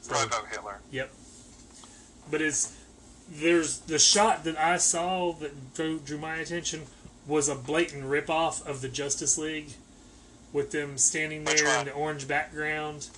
So, 0.10 0.16
Robo 0.16 0.46
Hitler. 0.48 0.80
Yep. 0.92 1.12
But 2.32 2.42
it's 2.42 2.76
there's 3.32 3.80
the 3.80 4.00
shot 4.00 4.44
that 4.44 4.58
I 4.58 4.78
saw 4.78 5.34
that 5.34 5.74
drew, 5.76 6.00
drew 6.00 6.18
my 6.18 6.38
attention 6.38 6.82
was 7.28 7.48
a 7.48 7.56
blatant 7.56 8.06
ripoff 8.06 8.66
of 8.66 8.82
the 8.82 8.90
Justice 8.90 9.38
League, 9.38 9.70
with 10.52 10.72
them 10.72 10.98
standing 10.98 11.44
Which 11.44 11.62
there 11.62 11.80
in 11.80 11.86
the 11.86 11.92
orange 11.92 12.28
background, 12.28 13.10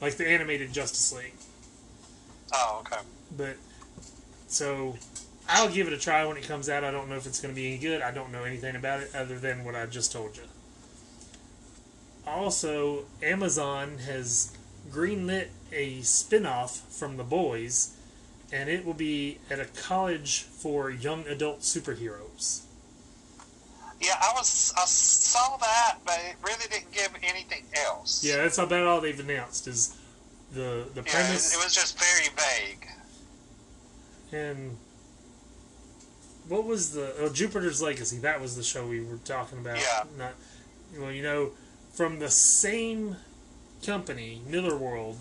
like 0.00 0.16
the 0.16 0.28
animated 0.28 0.72
Justice 0.72 1.12
League. 1.12 1.34
Oh, 2.52 2.82
okay. 2.86 3.02
But 3.36 3.56
so 4.46 4.96
I'll 5.48 5.68
give 5.68 5.86
it 5.86 5.92
a 5.92 5.98
try 5.98 6.24
when 6.24 6.36
it 6.36 6.44
comes 6.44 6.68
out. 6.68 6.84
I 6.84 6.90
don't 6.90 7.08
know 7.08 7.16
if 7.16 7.26
it's 7.26 7.40
going 7.40 7.54
to 7.54 7.60
be 7.60 7.66
any 7.68 7.78
good. 7.78 8.02
I 8.02 8.12
don't 8.12 8.30
know 8.30 8.44
anything 8.44 8.76
about 8.76 9.00
it 9.00 9.14
other 9.14 9.38
than 9.38 9.64
what 9.64 9.74
I 9.74 9.86
just 9.86 10.12
told 10.12 10.36
you. 10.36 10.44
Also, 12.26 13.04
Amazon 13.22 13.98
has 13.98 14.56
greenlit 14.90 15.48
a 15.72 16.00
spin-off 16.02 16.82
from 16.90 17.16
The 17.16 17.24
Boys, 17.24 17.96
and 18.52 18.68
it 18.68 18.84
will 18.84 18.94
be 18.94 19.38
at 19.50 19.58
a 19.60 19.64
college 19.66 20.42
for 20.42 20.90
young 20.90 21.26
adult 21.26 21.60
superheroes. 21.60 22.62
Yeah, 24.00 24.14
I 24.20 24.32
was 24.36 24.72
I 24.76 24.84
saw 24.84 25.56
that, 25.56 25.98
but 26.04 26.18
it 26.28 26.36
really 26.42 26.66
didn't 26.70 26.92
give 26.92 27.10
anything 27.22 27.64
else. 27.86 28.22
Yeah, 28.22 28.36
that's 28.38 28.58
about 28.58 28.86
all 28.86 29.00
they've 29.00 29.18
announced 29.18 29.66
is 29.66 29.96
the 30.52 30.86
the 30.94 31.02
Yeah, 31.06 31.12
premise 31.12 31.54
it 31.54 31.64
was 31.64 31.74
just 31.74 31.98
very 31.98 32.28
vague. 32.36 32.86
and 34.32 34.76
what 36.48 36.64
was 36.64 36.92
the 36.92 37.14
oh, 37.20 37.28
Jupiter's 37.30 37.80
Legacy? 37.82 38.18
That 38.18 38.40
was 38.40 38.54
the 38.56 38.62
show 38.62 38.86
we 38.86 39.00
were 39.00 39.16
talking 39.24 39.58
about. 39.58 39.78
Yeah. 39.78 40.04
Not 40.18 40.34
well, 40.98 41.10
you 41.10 41.22
know, 41.22 41.52
from 41.92 42.18
the 42.18 42.30
same 42.30 43.16
company, 43.84 44.42
Millarworld. 44.48 45.16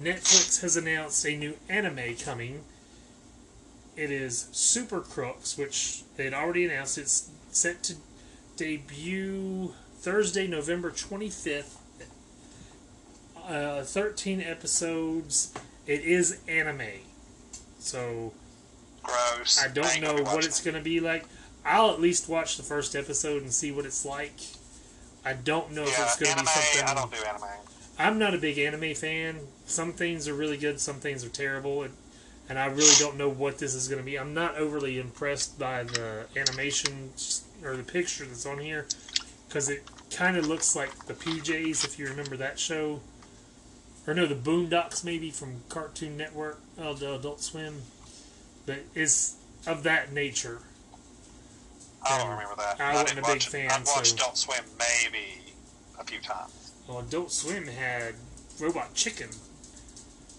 Netflix 0.00 0.60
has 0.62 0.76
announced 0.76 1.24
a 1.26 1.36
new 1.36 1.54
anime 1.68 2.16
coming. 2.16 2.64
It 3.96 4.10
is 4.10 4.48
Super 4.52 5.00
Crooks, 5.00 5.58
which 5.58 6.02
they 6.16 6.24
had 6.24 6.34
already 6.34 6.64
announced. 6.64 6.98
It's 6.98 7.30
set 7.50 7.82
to 7.84 7.94
debut 8.56 9.74
Thursday, 9.98 10.46
November 10.46 10.90
twenty 10.90 11.30
fifth. 11.30 11.78
Uh, 13.44 13.82
Thirteen 13.82 14.40
episodes. 14.40 15.52
It 15.86 16.02
is 16.02 16.40
anime, 16.46 17.00
so 17.78 18.34
Gross. 19.02 19.64
I 19.64 19.68
don't 19.68 20.00
gonna 20.02 20.18
know 20.18 20.22
what 20.22 20.44
it's 20.44 20.62
going 20.62 20.74
to 20.74 20.82
be 20.82 21.00
like. 21.00 21.24
I'll 21.64 21.90
at 21.90 22.00
least 22.00 22.28
watch 22.28 22.58
the 22.58 22.62
first 22.62 22.94
episode 22.94 23.42
and 23.42 23.52
see 23.52 23.72
what 23.72 23.86
it's 23.86 24.04
like. 24.04 24.34
I 25.24 25.32
don't 25.32 25.72
know 25.72 25.82
it. 25.82 25.88
if 25.88 25.98
it's 25.98 26.16
going 26.16 26.36
to 26.36 26.42
be 26.42 26.46
something. 26.46 26.88
I 26.88 26.94
don't 26.94 27.10
do 27.10 27.18
anime. 27.26 27.67
I'm 27.98 28.18
not 28.18 28.34
a 28.34 28.38
big 28.38 28.58
anime 28.58 28.94
fan. 28.94 29.40
Some 29.66 29.92
things 29.92 30.28
are 30.28 30.34
really 30.34 30.56
good, 30.56 30.80
some 30.80 30.96
things 30.96 31.24
are 31.24 31.28
terrible, 31.28 31.82
and, 31.82 31.94
and 32.48 32.58
I 32.58 32.66
really 32.66 32.94
don't 32.98 33.16
know 33.16 33.28
what 33.28 33.58
this 33.58 33.74
is 33.74 33.88
going 33.88 33.98
to 34.00 34.04
be. 34.04 34.18
I'm 34.18 34.32
not 34.34 34.56
overly 34.56 34.98
impressed 34.98 35.58
by 35.58 35.82
the 35.82 36.26
animation 36.36 37.10
or 37.64 37.76
the 37.76 37.82
picture 37.82 38.24
that's 38.24 38.46
on 38.46 38.58
here. 38.60 38.86
because 39.48 39.68
it 39.68 39.82
kind 40.10 40.36
of 40.36 40.46
looks 40.46 40.76
like 40.76 41.06
the 41.06 41.14
PJs 41.14 41.84
if 41.84 41.98
you 41.98 42.06
remember 42.06 42.36
that 42.36 42.58
show, 42.58 43.00
or 44.06 44.14
no, 44.14 44.26
the 44.26 44.34
Boondocks 44.34 45.04
maybe 45.04 45.30
from 45.30 45.62
Cartoon 45.68 46.16
Network, 46.16 46.60
oh, 46.78 46.94
the 46.94 47.14
Adult 47.14 47.40
Swim, 47.42 47.82
but 48.64 48.78
it's 48.94 49.34
of 49.66 49.82
that 49.82 50.12
nature. 50.12 50.60
I 52.08 52.16
don't 52.18 52.30
remember 52.30 52.54
that. 52.56 52.80
I 52.80 52.92
wasn't 52.92 53.16
didn't 53.16 53.28
a 53.28 53.32
big 53.32 53.42
fan, 53.42 53.70
I've 53.70 53.86
watched 53.86 54.06
so- 54.10 54.16
Don't 54.16 54.36
Swim 54.36 54.64
maybe 54.78 55.52
a 55.98 56.04
few 56.04 56.20
times. 56.20 56.67
Well, 56.88 57.00
Adult 57.00 57.30
Swim 57.30 57.66
had 57.66 58.14
Robot 58.58 58.94
Chicken, 58.94 59.28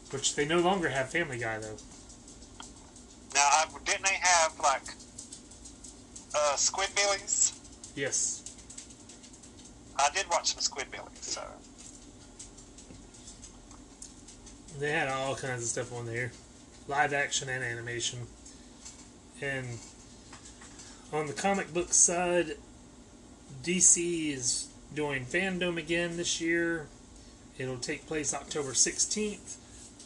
which 0.09 0.35
they 0.35 0.45
no 0.45 0.59
longer 0.59 0.89
have 0.89 1.11
Family 1.11 1.37
Guy 1.37 1.59
though. 1.59 1.77
Now, 3.35 3.41
I, 3.41 3.65
didn't 3.85 4.05
they 4.05 4.17
have 4.19 4.59
like 4.59 4.81
uh, 6.35 6.55
Squidbillies? 6.55 7.53
Yes. 7.95 8.55
I 9.97 10.09
did 10.15 10.25
watch 10.31 10.55
some 10.55 10.59
Squidbillies, 10.59 11.21
so 11.21 11.43
They 14.79 14.91
had 14.91 15.09
all 15.09 15.35
kinds 15.35 15.61
of 15.61 15.67
stuff 15.69 15.93
on 15.93 16.05
there, 16.05 16.31
live 16.87 17.13
action 17.13 17.49
and 17.49 17.63
animation. 17.63 18.19
And 19.41 19.67
on 21.13 21.27
the 21.27 21.33
comic 21.33 21.73
book 21.73 21.93
side, 21.93 22.55
DC 23.63 24.33
is 24.33 24.68
doing 24.93 25.25
Fandom 25.25 25.77
again 25.77 26.17
this 26.17 26.41
year. 26.41 26.87
It'll 27.57 27.77
take 27.77 28.07
place 28.07 28.33
October 28.33 28.71
16th. 28.71 29.57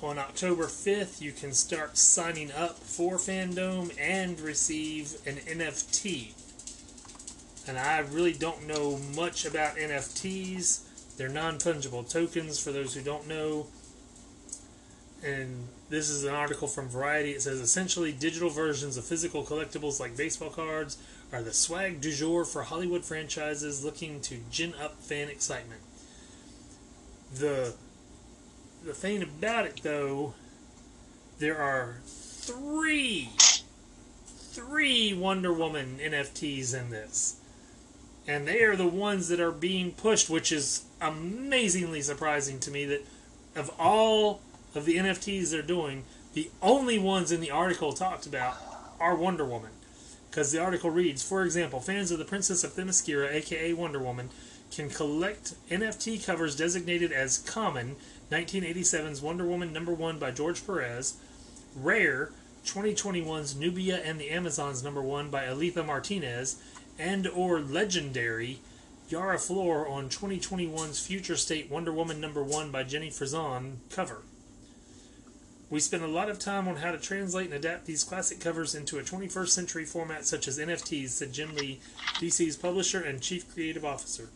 On 0.02 0.18
October 0.18 0.66
5th, 0.66 1.22
you 1.22 1.32
can 1.32 1.54
start 1.54 1.98
signing 1.98 2.52
up 2.52 2.78
for 2.78 3.16
Fandom 3.16 3.96
and 4.00 4.40
receive 4.40 5.14
an 5.26 5.36
NFT. 5.36 6.34
And 7.68 7.78
I 7.78 8.00
really 8.00 8.34
don't 8.34 8.68
know 8.68 9.00
much 9.16 9.46
about 9.46 9.78
NFTs. 9.78 11.16
They're 11.16 11.30
non 11.30 11.58
fungible 11.58 12.10
tokens 12.10 12.62
for 12.62 12.72
those 12.72 12.94
who 12.94 13.02
don't 13.02 13.28
know 13.28 13.68
and 15.24 15.68
this 15.90 16.10
is 16.10 16.24
an 16.24 16.34
article 16.34 16.68
from 16.68 16.90
Variety. 16.90 17.32
It 17.32 17.42
says 17.42 17.60
essentially 17.60 18.12
digital 18.12 18.50
versions 18.50 18.98
of 18.98 19.06
physical 19.06 19.44
collectibles 19.44 20.00
like 20.00 20.18
baseball 20.18 20.50
cards 20.50 20.98
are 21.34 21.42
the 21.42 21.54
swag 21.54 22.00
du 22.00 22.14
jour 22.14 22.46
for 22.46 22.62
Hollywood 22.62 23.04
franchises 23.04 23.84
looking 23.84 24.22
to 24.22 24.38
gin 24.52 24.76
up 24.80 25.02
fan 25.02 25.30
excitement. 25.30 25.82
The 27.34 27.74
the 28.86 28.94
thing 28.94 29.24
about 29.24 29.66
it 29.66 29.82
though, 29.82 30.36
there 31.40 31.58
are 31.58 31.98
three 32.06 33.32
three 34.28 35.14
Wonder 35.16 35.52
Woman 35.52 35.98
NFTs 36.00 36.80
in 36.80 36.92
this. 36.92 37.38
And 38.28 38.48
they 38.48 38.62
are 38.62 38.76
the 38.76 38.88
ones 38.88 39.28
that 39.30 39.40
are 39.40 39.52
being 39.52 39.92
pushed, 39.92 40.30
which 40.30 40.52
is 40.52 40.86
amazingly 41.02 42.02
surprising 42.02 42.60
to 42.60 42.72
me 42.72 42.86
that 42.86 43.06
of 43.56 43.72
all 43.80 44.42
of 44.76 44.86
the 44.86 44.98
NFTs 44.98 45.50
they're 45.52 45.62
doing, 45.62 46.04
the 46.34 46.50
only 46.62 47.00
ones 47.00 47.32
in 47.32 47.42
the 47.42 47.52
article 47.52 47.92
talked 47.92 48.28
about 48.28 48.56
are 49.00 49.16
Wonder 49.16 49.44
Woman. 49.44 49.72
Because 50.34 50.52
the 50.52 50.58
article 50.58 50.90
reads, 50.90 51.22
for 51.22 51.44
example, 51.44 51.80
fans 51.80 52.10
of 52.10 52.18
the 52.18 52.26
Princess 52.26 52.64
of 52.64 52.74
Themyscira, 52.74 53.32
aka 53.32 53.72
Wonder 53.74 54.00
Woman, 54.00 54.32
can 54.72 54.90
collect 54.90 55.54
NFT 55.70 56.26
covers 56.26 56.56
designated 56.56 57.12
as 57.12 57.38
Common, 57.38 57.98
1987's 58.32 59.22
Wonder 59.22 59.46
Woman 59.46 59.72
number 59.72 59.94
one 59.94 60.18
by 60.18 60.32
George 60.32 60.66
Perez, 60.66 61.18
Rare, 61.76 62.32
2021's 62.66 63.56
Nubia 63.56 63.98
and 63.98 64.20
the 64.20 64.32
Amazons 64.32 64.84
number 64.84 65.04
one 65.04 65.30
by 65.30 65.46
Alitha 65.46 65.84
Martinez, 65.84 66.60
and 66.98 67.28
or 67.28 67.60
Legendary, 67.60 68.58
Yara 69.10 69.38
Flor 69.38 69.88
on 69.88 70.10
2021's 70.10 71.06
Future 71.06 71.38
State 71.38 71.70
Wonder 71.70 71.94
Woman 71.94 72.20
number 72.20 72.44
one 72.44 72.72
by 72.72 72.82
Jenny 72.82 73.12
Frison 73.12 73.82
cover. 73.92 74.24
We 75.74 75.80
spent 75.80 76.04
a 76.04 76.08
lot 76.08 76.30
of 76.30 76.38
time 76.38 76.68
on 76.68 76.76
how 76.76 76.92
to 76.92 77.00
translate 77.00 77.48
and 77.48 77.56
adapt 77.56 77.88
these 77.88 78.04
classic 78.04 78.40
covers 78.40 78.76
into 78.76 79.00
a 79.00 79.02
21st 79.02 79.50
century 79.50 79.86
format 79.86 80.24
such 80.24 80.48
as 80.48 80.60
NFTs, 80.60 81.10
said 81.10 81.34
Jim 81.34 81.56
Lee, 81.56 81.80
DC's 82.20 82.56
publisher 82.56 83.02
and 83.02 83.20
chief 83.20 83.52
creative 83.52 83.84
officer. 83.84 84.30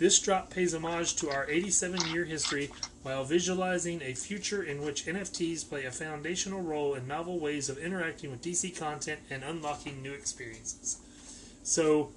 This 0.00 0.18
drop 0.18 0.50
pays 0.50 0.74
homage 0.74 1.14
to 1.16 1.30
our 1.30 1.48
87 1.48 2.12
year 2.12 2.24
history 2.24 2.72
while 3.04 3.22
visualizing 3.22 4.02
a 4.02 4.14
future 4.14 4.60
in 4.60 4.82
which 4.82 5.06
NFTs 5.06 5.68
play 5.68 5.84
a 5.84 5.92
foundational 5.92 6.62
role 6.62 6.94
in 6.94 7.06
novel 7.06 7.38
ways 7.38 7.68
of 7.68 7.78
interacting 7.78 8.32
with 8.32 8.42
DC 8.42 8.76
content 8.76 9.20
and 9.30 9.44
unlocking 9.44 10.02
new 10.02 10.14
experiences. 10.14 10.96
So, 11.62 12.10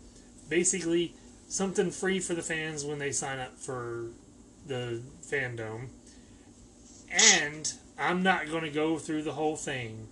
basically, 0.50 1.14
something 1.50 1.92
free 1.92 2.20
for 2.20 2.34
the 2.34 2.42
fans 2.42 2.84
when 2.84 2.98
they 2.98 3.12
sign 3.12 3.38
up 3.38 3.60
for 3.60 4.08
the 4.66 5.04
fandom. 5.24 5.90
And 7.12 7.72
I'm 8.00 8.24
not 8.24 8.50
going 8.50 8.64
to 8.64 8.70
go 8.70 8.98
through 8.98 9.24
the 9.24 9.34
whole 9.34 9.58
thing, 9.58 10.08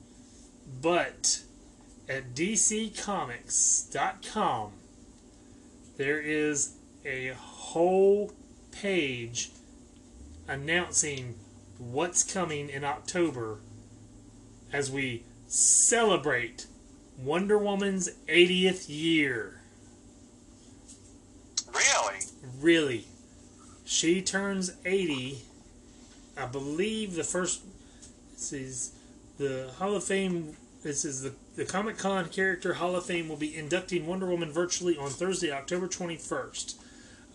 but 0.81 1.43
at 2.09 2.35
DCComics.com, 2.35 4.71
there 5.97 6.19
is 6.19 6.73
a 7.05 7.29
whole 7.37 8.33
page 8.71 9.51
announcing 10.47 11.35
what's 11.77 12.23
coming 12.23 12.69
in 12.69 12.83
October 12.83 13.59
as 14.73 14.91
we 14.91 15.23
celebrate 15.47 16.65
Wonder 17.17 17.57
Woman's 17.57 18.09
80th 18.27 18.89
year. 18.89 19.61
really, 21.73 22.19
Really. 22.59 23.07
She 23.85 24.21
turns 24.21 24.73
80. 24.85 25.45
I 26.37 26.45
believe 26.45 27.15
the 27.15 27.23
first. 27.23 27.61
Is 28.37 28.93
the 29.39 29.71
Hall 29.79 29.95
of 29.95 30.03
Fame. 30.03 30.55
This 30.83 31.03
is 31.03 31.23
the, 31.23 31.33
the 31.55 31.65
Comic 31.65 31.97
Con 31.97 32.29
character 32.29 32.75
Hall 32.75 32.95
of 32.95 33.05
Fame 33.05 33.27
will 33.27 33.35
be 33.35 33.57
inducting 33.57 34.05
Wonder 34.05 34.27
Woman 34.27 34.51
virtually 34.51 34.95
on 34.95 35.09
Thursday, 35.09 35.51
October 35.51 35.87
21st. 35.87 36.75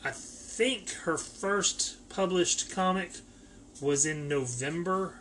I 0.04 0.10
think 0.12 0.90
her 1.02 1.18
first 1.18 2.08
published 2.08 2.70
comic 2.70 3.10
was 3.80 4.06
in 4.06 4.28
November, 4.28 5.16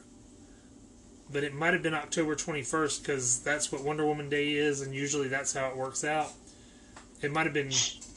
but 1.31 1.43
it 1.43 1.53
might 1.53 1.73
have 1.73 1.81
been 1.83 1.95
October 1.95 2.35
21st 2.35 3.01
because 3.01 3.39
that's 3.39 3.71
what 3.71 3.83
Wonder 3.83 4.05
Woman 4.05 4.29
Day 4.29 4.51
is, 4.51 4.81
and 4.81 4.93
usually 4.93 5.27
that's 5.27 5.53
how 5.53 5.67
it 5.69 5.75
works 5.75 6.03
out. 6.03 6.31
It 7.23 7.33
might 7.33 7.47
have 7.47 7.55
been 7.55 7.71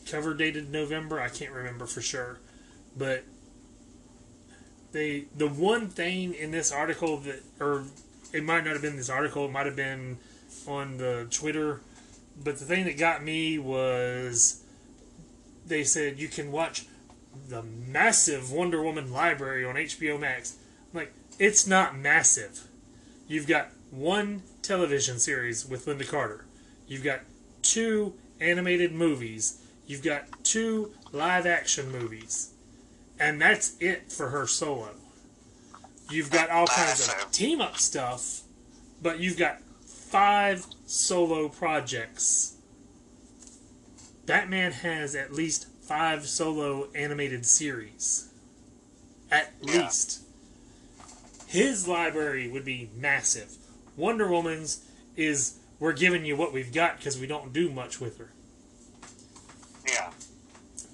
cover 0.07 0.35
dated 0.35 0.71
November. 0.71 1.19
I 1.19 1.31
can't 1.31 1.51
remember 1.51 1.87
for 1.87 2.03
sure, 2.03 2.39
but 2.97 3.25
they 4.95 5.24
the 5.36 5.49
one 5.49 5.88
thing 5.88 6.32
in 6.34 6.53
this 6.53 6.72
article 6.72 7.18
that, 7.18 7.42
or 7.61 7.84
it 8.32 8.45
might 8.45 8.64
not 8.64 8.74
have 8.74 8.82
been 8.82 8.97
this 8.97 9.11
article. 9.11 9.45
It 9.45 9.51
might 9.51 9.66
have 9.66 9.76
been 9.76 10.18
on 10.66 10.97
the 10.97 11.26
Twitter, 11.30 11.80
but 12.42 12.59
the 12.59 12.64
thing 12.64 12.84
that 12.84 12.97
got 12.97 13.22
me 13.22 13.59
was 13.59 14.62
they 15.66 15.82
said 15.82 16.18
you 16.18 16.28
can 16.28 16.53
watch 16.53 16.86
the 17.49 17.62
massive 17.62 18.53
Wonder 18.53 18.82
Woman 18.82 19.12
library 19.12 19.64
on 19.64 19.74
HBO 19.74 20.18
Max. 20.18 20.57
I'm 20.92 21.01
like 21.01 21.12
it's 21.40 21.66
not 21.66 21.99
massive. 21.99 22.68
You've 23.26 23.49
got 23.49 23.70
one 23.90 24.42
television 24.62 25.18
series 25.18 25.66
with 25.66 25.86
Lynda 25.86 26.09
Carter. 26.09 26.45
You've 26.86 27.03
got 27.03 27.20
two 27.62 28.14
animated 28.40 28.92
movies. 28.92 29.61
You've 29.88 30.05
got 30.05 30.45
two 30.45 30.92
live 31.11 31.47
action 31.47 31.90
movies. 31.90 32.54
And 33.19 33.41
that's 33.41 33.77
it 33.81 34.11
for 34.11 34.31
her 34.31 34.47
solo. 34.47 34.91
You've 36.11 36.31
got 36.31 36.51
all 36.51 36.67
kinds 36.67 37.09
of 37.09 37.31
team 37.31 37.61
up 37.61 37.77
stuff, 37.79 38.43
but 39.01 39.21
you've 39.21 39.39
got 39.39 39.61
five 39.87 40.67
solo 40.87 41.49
projects. 41.49 42.57
Batman 44.27 44.73
has 44.73 45.15
at 45.15 45.33
least 45.33 45.67
five 45.83 46.27
solo 46.27 46.89
animated 46.95 47.47
series. 47.47 48.29
At 49.31 49.53
Yeah. 49.62 49.85
least. 49.85 50.21
His 51.47 51.87
library 51.87 52.49
would 52.49 52.65
be 52.65 52.91
massive. 52.95 53.53
Wonder 53.97 54.29
Woman's 54.29 54.81
is 55.17 55.55
we're 55.79 55.93
giving 55.93 56.25
you 56.25 56.37
what 56.37 56.53
we've 56.53 56.73
got 56.73 56.97
because 56.99 57.19
we 57.19 57.27
don't 57.27 57.53
do 57.53 57.71
much 57.71 58.01
with 58.01 58.19
her. 58.19 58.31
yeah. 59.87 60.11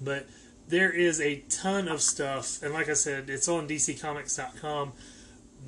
But 0.01 0.27
there 0.71 0.89
is 0.89 1.19
a 1.19 1.43
ton 1.49 1.89
of 1.89 2.01
stuff, 2.01 2.63
and 2.63 2.73
like 2.73 2.89
I 2.89 2.93
said, 2.93 3.29
it's 3.29 3.49
on 3.49 3.67
DCComics.com. 3.67 4.93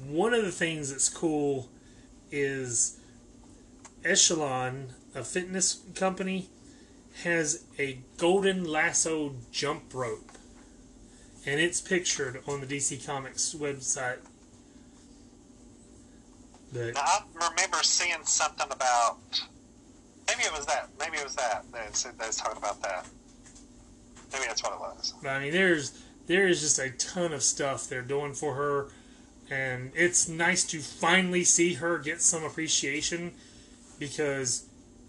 One 0.08 0.34
of 0.34 0.44
the 0.44 0.52
things 0.52 0.90
that's 0.90 1.10
cool 1.10 1.70
is 2.32 2.98
Echelon, 4.04 4.94
a 5.14 5.24
fitness 5.24 5.82
company, 5.94 6.48
has 7.24 7.66
a 7.78 8.00
golden 8.18 8.64
lasso 8.64 9.36
jump 9.52 9.94
rope, 9.94 10.32
and 11.46 11.60
it's 11.60 11.82
pictured 11.82 12.42
on 12.48 12.62
the 12.62 12.66
DC 12.66 13.06
Comics 13.06 13.54
website. 13.54 14.20
But 16.72 16.94
I 16.96 17.24
remember 17.36 17.84
seeing 17.84 18.24
something 18.24 18.68
about. 18.72 19.18
Maybe 20.28 20.44
it 20.44 20.54
was 20.54 20.66
that. 20.68 20.90
Maybe 20.98 21.18
it 21.18 21.26
was 21.26 21.36
that. 21.36 21.66
They 21.74 21.80
said 21.92 22.18
they 22.18 22.28
was 22.28 22.38
talking 22.38 22.58
about 22.58 22.82
that. 22.82 23.06
Maybe 24.34 24.46
that's 24.48 24.64
what 24.64 24.74
it 24.74 24.80
was. 24.80 25.14
I 25.26 25.40
mean, 25.40 25.54
there's 25.54 26.04
there 26.26 26.48
is 26.48 26.62
just 26.62 26.80
a 26.80 26.90
ton 26.92 27.34
of 27.34 27.44
stuff 27.44 27.88
they're 27.88 28.02
doing 28.02 28.34
for 28.34 28.56
her, 28.56 28.90
and 29.50 29.92
it's 29.94 30.28
nice 30.28 30.64
to 30.66 30.80
finally 30.80 31.44
see 31.44 31.76
her 31.76 32.00
get 32.00 32.22
some 32.22 32.44
appreciation 32.44 33.34
because 34.00 34.66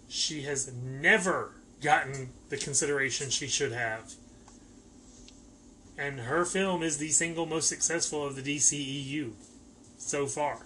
she 0.07 0.43
has 0.43 0.71
never 0.73 1.51
gotten 1.81 2.29
the 2.49 2.57
consideration 2.57 3.29
she 3.29 3.47
should 3.47 3.71
have. 3.71 4.13
And 5.97 6.21
her 6.21 6.43
film 6.45 6.83
is 6.83 6.97
the 6.97 7.09
single 7.09 7.45
most 7.45 7.69
successful 7.69 8.25
of 8.25 8.35
the 8.35 8.41
DCEU 8.41 9.31
so 9.97 10.27
far. 10.27 10.65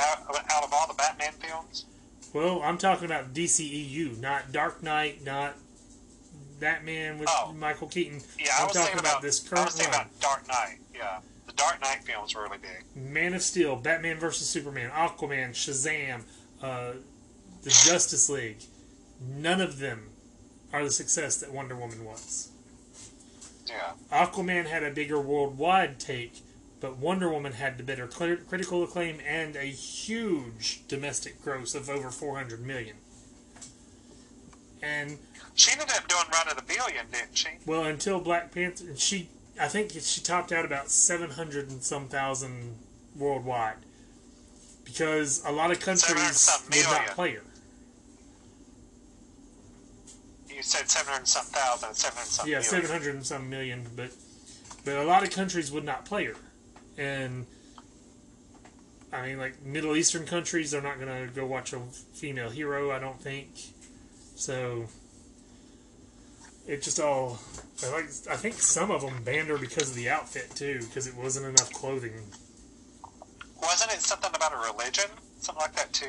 Out, 0.00 0.18
out 0.28 0.64
of 0.64 0.72
all 0.72 0.86
the 0.86 0.94
Batman 0.94 1.32
films, 1.40 1.86
Well, 2.32 2.62
I'm 2.62 2.78
talking 2.78 3.06
about 3.06 3.32
DCEU, 3.32 4.20
not 4.20 4.52
Dark 4.52 4.82
Knight, 4.82 5.24
not 5.24 5.56
Batman 6.60 7.18
with 7.18 7.28
Oh. 7.30 7.52
Michael 7.52 7.88
Keaton. 7.88 8.20
yeah, 8.38 8.52
I 8.58 8.62
I'm 8.62 8.68
was 8.68 8.76
talking 8.76 8.98
about, 8.98 9.10
about 9.12 9.22
this 9.22 9.44
I 9.44 9.48
current 9.48 9.64
was 9.66 9.74
thinking 9.76 9.92
one. 9.92 10.00
about 10.06 10.20
Dark 10.20 10.48
Knight. 10.48 10.78
Yeah, 10.94 11.18
the 11.46 11.52
Dark 11.52 11.80
Knight 11.80 12.04
films 12.04 12.34
were 12.34 12.42
really 12.42 12.58
big. 12.58 12.84
Man 12.96 13.34
of 13.34 13.42
Steel, 13.42 13.76
Batman 13.76 14.18
vs 14.18 14.48
Superman, 14.48 14.90
Aquaman, 14.90 15.50
Shazam, 15.50 16.22
uh, 16.62 16.92
the 17.62 17.70
Justice 17.70 18.28
League. 18.28 18.58
None 19.20 19.60
of 19.60 19.78
them 19.78 20.10
are 20.72 20.84
the 20.84 20.90
success 20.90 21.36
that 21.38 21.52
Wonder 21.52 21.74
Woman 21.76 22.04
was. 22.04 22.50
Yeah, 23.66 23.92
Aquaman 24.12 24.66
had 24.66 24.82
a 24.82 24.90
bigger 24.90 25.20
worldwide 25.20 25.98
take, 25.98 26.40
but 26.80 26.96
Wonder 26.98 27.28
Woman 27.28 27.52
had 27.52 27.76
the 27.78 27.82
better 27.82 28.06
crit- 28.06 28.48
critical 28.48 28.82
acclaim 28.82 29.18
and 29.26 29.56
a 29.56 29.64
huge 29.64 30.86
domestic 30.88 31.42
gross 31.42 31.74
of 31.74 31.90
over 31.90 32.10
400 32.10 32.64
million. 32.64 32.96
And 34.82 35.18
she 35.58 35.72
ended 35.72 35.90
up 35.94 36.06
doing 36.08 36.24
Run 36.32 36.48
of 36.48 36.56
the 36.56 36.62
Billion, 36.62 37.06
didn't 37.12 37.36
she? 37.36 37.48
well, 37.66 37.84
until 37.84 38.20
Black 38.20 38.52
Panther, 38.52 38.84
she 38.96 39.28
I 39.60 39.66
think 39.68 39.90
she 39.90 40.20
topped 40.20 40.52
out 40.52 40.64
about 40.64 40.88
700 40.88 41.68
and 41.68 41.82
some 41.82 42.06
thousand 42.08 42.76
worldwide 43.16 43.76
because 44.84 45.42
a 45.44 45.50
lot 45.52 45.70
of 45.70 45.80
countries 45.80 46.48
would 46.70 46.84
not 46.84 47.06
play 47.08 47.32
her. 47.34 47.42
You 50.48 50.62
said 50.62 50.88
seven 50.88 51.12
hundred 51.12 51.28
something 51.28 51.52
thousand, 51.52 51.94
seven 51.94 52.16
hundred 52.16 52.30
something. 52.30 52.52
Yeah, 52.52 52.58
million. 52.58 52.88
700 52.88 53.14
and 53.14 53.26
some 53.26 53.50
million, 53.50 53.86
but 53.94 54.10
but 54.84 54.96
a 54.96 55.04
lot 55.04 55.22
of 55.22 55.30
countries 55.30 55.70
would 55.70 55.84
not 55.84 56.04
play 56.04 56.24
her, 56.24 56.34
and 56.96 57.46
I 59.12 59.26
mean, 59.26 59.38
like 59.38 59.62
Middle 59.64 59.96
Eastern 59.96 60.26
countries 60.26 60.74
are 60.74 60.80
not 60.80 60.98
going 61.00 61.28
to 61.28 61.32
go 61.32 61.46
watch 61.46 61.72
a 61.72 61.80
female 62.12 62.50
hero. 62.50 62.90
I 62.90 62.98
don't 62.98 63.20
think 63.20 63.48
so. 64.36 64.86
It 66.68 66.82
just 66.82 67.00
all 67.00 67.38
I 67.82 67.88
like. 67.90 68.04
I 68.30 68.36
think 68.36 68.54
some 68.56 68.90
of 68.90 69.00
them 69.00 69.22
banned 69.24 69.48
her 69.48 69.56
because 69.56 69.88
of 69.90 69.96
the 69.96 70.10
outfit 70.10 70.50
too, 70.54 70.80
because 70.80 71.06
it 71.06 71.16
wasn't 71.16 71.46
enough 71.46 71.72
clothing. 71.72 72.12
Wasn't 73.62 73.90
it 73.90 74.00
something 74.02 74.30
about 74.34 74.52
a 74.52 74.72
religion, 74.72 75.10
something 75.40 75.62
like 75.62 75.74
that 75.76 75.92
too? 75.94 76.06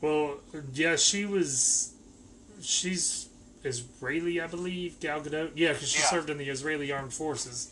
Well, 0.00 0.38
yeah, 0.74 0.96
she 0.96 1.24
was. 1.24 1.94
She's 2.60 3.28
Israeli, 3.62 4.40
I 4.40 4.48
believe. 4.48 4.98
Gal 4.98 5.20
Gadot. 5.20 5.52
Yeah, 5.54 5.72
because 5.72 5.88
she 5.90 6.00
Yeah. 6.00 6.10
served 6.10 6.30
in 6.30 6.38
the 6.38 6.48
Israeli 6.48 6.90
armed 6.90 7.14
forces, 7.14 7.68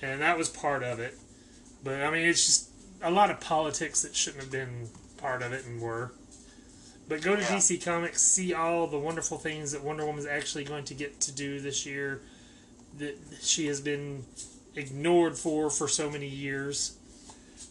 and 0.00 0.20
that 0.22 0.38
was 0.38 0.48
part 0.48 0.84
of 0.84 1.00
it. 1.00 1.18
But 1.82 2.02
I 2.02 2.10
mean, 2.12 2.28
it's 2.28 2.46
just 2.46 2.68
a 3.02 3.10
lot 3.10 3.30
of 3.30 3.40
politics 3.40 4.02
that 4.02 4.14
shouldn't 4.14 4.44
have 4.44 4.52
been 4.52 4.88
part 5.16 5.42
of 5.42 5.52
it 5.52 5.64
and 5.64 5.80
were. 5.80 6.12
But 7.08 7.22
go 7.22 7.36
to 7.36 7.42
Yeah. 7.42 7.56
DC 7.56 7.78
Comics, 7.78 8.22
see 8.22 8.52
all 8.52 8.86
the 8.86 8.98
wonderful 8.98 9.38
things 9.38 9.72
that 9.72 9.82
Wonder 9.82 10.04
Woman's 10.04 10.26
actually 10.26 10.64
going 10.64 10.84
to 10.84 10.94
get 10.94 11.20
to 11.20 11.32
do 11.32 11.60
this 11.60 11.86
year. 11.86 12.20
That 12.98 13.16
she 13.40 13.66
has 13.66 13.80
been 13.80 14.24
ignored 14.74 15.36
for 15.36 15.70
for 15.70 15.88
so 15.88 16.10
many 16.10 16.28
years. 16.28 16.96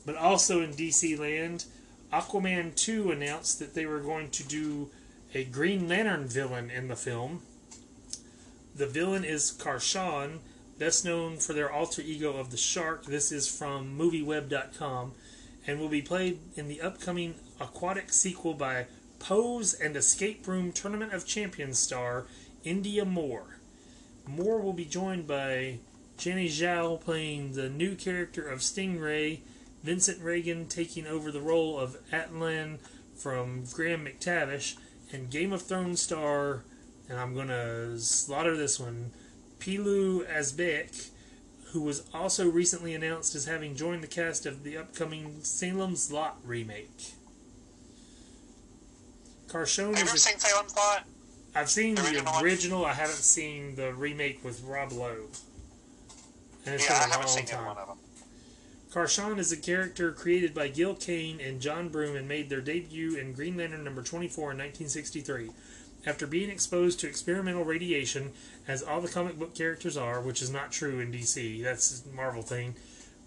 But 0.06 0.16
also 0.16 0.62
in 0.62 0.72
DC 0.72 1.18
land, 1.18 1.66
Aquaman 2.14 2.76
2 2.76 3.12
announced 3.12 3.60
that 3.60 3.74
they 3.74 3.86
were 3.86 4.00
going 4.00 4.30
to 4.32 4.44
do 4.44 4.90
a 5.34 5.44
Green 5.44 5.88
Lantern 5.90 6.28
villain 6.28 6.70
in 6.70 6.88
the 6.88 6.96
film. 6.96 7.42
The 8.76 8.88
villain 8.88 9.24
is 9.24 9.52
Karshon, 9.52 10.40
best 10.78 11.06
known 11.06 11.38
for 11.38 11.54
their 11.54 11.72
alter 11.72 12.02
ego 12.02 12.38
of 12.38 12.52
the 12.52 12.58
Shark. 12.58 13.06
This 13.06 13.32
is 13.32 13.48
from 13.48 13.98
MovieWeb.com 13.98 15.14
and 15.68 15.80
will 15.80 15.90
be 15.90 16.02
played 16.02 16.40
in 16.56 16.68
the 16.68 16.82
upcoming 16.82 17.36
aquatic 17.60 18.12
sequel 18.14 18.54
by 18.54 18.86
Pose 19.26 19.74
and 19.74 19.96
Escape 19.96 20.46
Room 20.46 20.72
Tournament 20.72 21.12
of 21.12 21.26
Champions 21.26 21.80
star 21.80 22.28
Indya 22.64 23.08
Moore. 23.08 23.58
Moore 24.28 24.62
will 24.62 24.72
be 24.72 24.86
joined 24.86 25.26
by 25.26 25.80
Jani 26.22 26.48
Zhao 26.48 27.02
playing 27.02 27.54
the 27.54 27.68
new 27.68 27.96
character 27.96 28.48
of 28.48 28.60
Stingray, 28.60 29.40
Vincent 29.82 30.22
Regan 30.22 30.68
taking 30.68 31.08
over 31.08 31.32
the 31.32 31.42
role 31.42 31.80
of 31.80 31.98
Atlan 32.12 32.78
from 33.16 33.64
Graham 33.74 34.06
McTavish, 34.06 34.78
and 35.12 35.32
Game 35.32 35.52
of 35.52 35.64
Thrones 35.64 36.02
star, 36.02 36.64
and 37.10 37.20
I'm 37.20 37.34
gonna 37.34 37.98
slaughter 37.98 38.56
this 38.56 38.80
one, 38.80 39.10
Pilou 39.58 40.24
Asbæk, 40.30 41.10
who 41.72 41.82
was 41.82 42.04
also 42.14 42.48
recently 42.48 42.94
announced 42.94 43.34
as 43.34 43.46
having 43.46 43.76
joined 43.76 44.04
the 44.04 44.08
cast 44.08 44.46
of 44.46 44.62
the 44.62 44.78
upcoming 44.78 45.40
Salem's 45.42 46.12
Lot 46.12 46.38
remake. 46.44 47.16
Karshon 49.56 49.96
Have 49.96 50.12
you 50.12 50.18
seen 50.18 50.38
Salem's 50.38 50.76
Lot? 50.76 51.06
I've 51.56 51.70
seen 51.70 51.96
the 51.96 52.02
the 52.02 52.08
original 52.10 52.34
one? 52.34 52.44
original. 52.44 52.86
I 52.86 52.92
haven't 52.92 53.16
seen 53.16 53.76
the 53.76 53.94
remake 53.94 54.44
with 54.44 54.62
Rob 54.66 54.92
Lowe. 54.92 55.28
And 56.66 56.76
it's 56.76 56.90
Yeah, 56.90 56.96
I 56.98 57.00
been 57.04 57.10
a 57.10 57.12
haven't 57.14 57.28
long 57.28 57.38
seen 57.38 57.46
time. 57.46 57.60
either 57.60 57.68
one 57.70 57.78
of 57.78 57.88
them. 57.88 57.98
Karshon 58.92 59.38
is 59.40 59.54
a 59.54 59.58
character 59.58 60.12
created 60.12 60.54
by 60.54 60.68
Gil 60.68 60.94
Kane 60.96 61.40
and 61.40 61.62
John 61.62 61.88
Broome 61.88 62.18
and 62.18 62.28
made 62.28 62.50
their 62.50 62.60
debut 62.60 63.16
in 63.16 63.32
Green 63.32 63.56
Lantern 63.56 63.86
number 63.86 64.02
24 64.04 64.52
in 64.52 64.58
1963. 64.58 65.52
After 66.06 66.28
being 66.28 66.50
exposed 66.50 67.00
to 67.00 67.08
experimental 67.08 67.64
radiation, 67.64 68.34
as 68.68 68.84
all 68.84 69.00
the 69.00 69.08
comic 69.08 69.40
book 69.40 69.56
characters 69.56 69.96
are, 69.96 70.20
which 70.20 70.42
is 70.42 70.52
not 70.52 70.74
true 70.74 71.00
in 71.00 71.14
DC, 71.14 71.64
that's 71.64 72.04
a 72.06 72.14
Marvel 72.14 72.42
thing, 72.42 72.76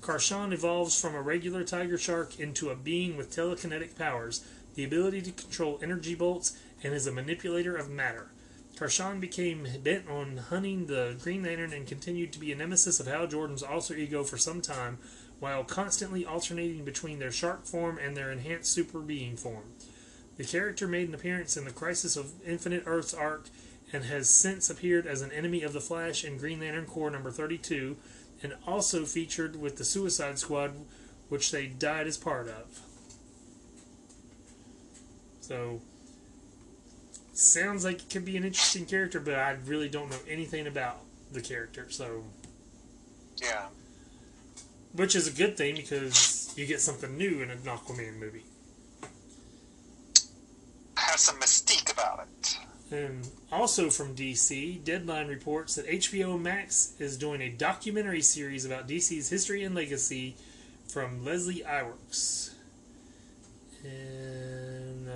Karshon 0.03 0.53
evolves 0.53 1.01
from 1.01 1.15
a 1.15 1.23
regular 1.23 1.65
tiger 1.65 1.97
shark 1.99 2.39
into 2.39 2.69
a 2.69 2.77
being 2.77 3.17
with 3.17 3.35
telekinetic 3.35 3.97
powers, 3.97 4.45
the 4.79 4.85
ability 4.85 5.21
to 5.21 5.33
control 5.33 5.77
energy 5.83 6.15
bolts, 6.15 6.57
and 6.85 6.95
is 6.95 7.09
a 7.09 7.11
manipulator 7.11 7.77
of 7.77 7.91
matter. 7.91 8.29
Karshon 8.77 9.19
became 9.19 9.67
bent 9.83 10.09
on 10.09 10.37
hunting 10.37 10.87
the 10.87 11.17
Green 11.21 11.43
Lantern 11.43 11.73
and 11.73 11.85
continued 11.85 12.33
to 12.33 12.39
be 12.39 12.53
a 12.53 12.55
nemesis 12.55 13.01
of 13.01 13.09
Hal 13.09 13.27
Jordan's 13.27 13.65
alter 13.65 13.97
ego 13.97 14.23
for 14.23 14.39
some 14.39 14.61
time, 14.61 14.99
while 15.41 15.65
constantly 15.65 16.25
alternating 16.25 16.85
between 16.85 17.19
their 17.19 17.33
shark 17.33 17.65
form 17.65 17.99
and 17.99 18.17
their 18.17 18.31
enhanced 18.31 18.73
super 18.73 19.01
being 19.01 19.37
form. 19.37 19.65
The 20.37 20.45
character 20.45 20.87
made 20.87 21.09
an 21.09 21.15
appearance 21.17 21.57
in 21.57 21.65
the 21.65 21.73
Crisis 21.73 22.17
of 22.17 22.35
Infinite 22.47 22.85
Earths 22.87 23.13
arc 23.13 23.49
and 23.93 24.05
has 24.05 24.31
since 24.31 24.71
appeared 24.71 25.09
as 25.09 25.23
an 25.23 25.33
enemy 25.33 25.65
of 25.65 25.73
the 25.73 25.81
Flash 25.81 26.23
in 26.23 26.39
Green 26.39 26.61
Lantern 26.61 26.87
Corps 26.87 27.11
number 27.11 27.33
32 27.33 27.97
and 28.45 28.55
also 28.65 29.05
featured 29.05 29.61
with 29.61 29.77
the 29.77 29.85
Suicide 29.85 30.39
Squad, 30.39 30.75
which 31.29 31.51
they 31.51 31.67
died 31.67 32.07
as 32.07 32.17
part 32.17 32.47
of. 32.47 32.83
So, 35.49 35.81
sounds 37.33 37.83
like 37.83 38.03
it 38.03 38.11
could 38.11 38.27
be 38.27 38.37
an 38.37 38.45
interesting 38.45 38.85
character, 38.85 39.19
but 39.19 39.33
I 39.35 39.53
really 39.65 39.89
don't 39.89 40.11
know 40.11 40.19
anything 40.29 40.67
about 40.67 41.01
the 41.33 41.41
character, 41.41 41.87
so 41.89 42.25
Yeah. 43.41 43.69
which 44.93 45.17
is 45.17 45.27
a 45.27 45.31
good 45.31 45.57
thing 45.57 45.77
because 45.77 46.53
you 46.55 46.67
get 46.67 46.83
something 46.83 47.17
new 47.17 47.41
in 47.41 47.51
an 47.51 47.61
Aquaman 47.61 48.19
movie. 48.19 48.45
Has 50.99 51.23
some 51.23 51.41
mystique 51.41 51.91
about 51.91 52.27
it. 52.27 52.59
And 52.91 53.27
also 53.51 53.89
from 53.89 54.15
DC, 54.15 54.85
Deadline 54.85 55.29
reports 55.29 55.77
that 55.77 55.87
HBO 55.87 56.37
Max 56.37 56.93
is 56.99 57.17
doing 57.17 57.41
a 57.41 57.49
documentary 57.49 58.21
series 58.21 58.67
about 58.67 58.87
DC's 58.87 59.31
history 59.31 59.65
and 59.65 59.75
legacy 59.75 60.37
from 60.89 61.25
Leslie 61.25 61.63
Iwerks. 61.67 62.51
And 63.83 64.28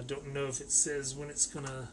I 0.02 0.04
don't 0.04 0.34
know 0.34 0.46
if 0.46 0.60
it 0.60 0.72
says 0.72 1.14
when 1.14 1.30
it's 1.30 1.46
gonna. 1.46 1.88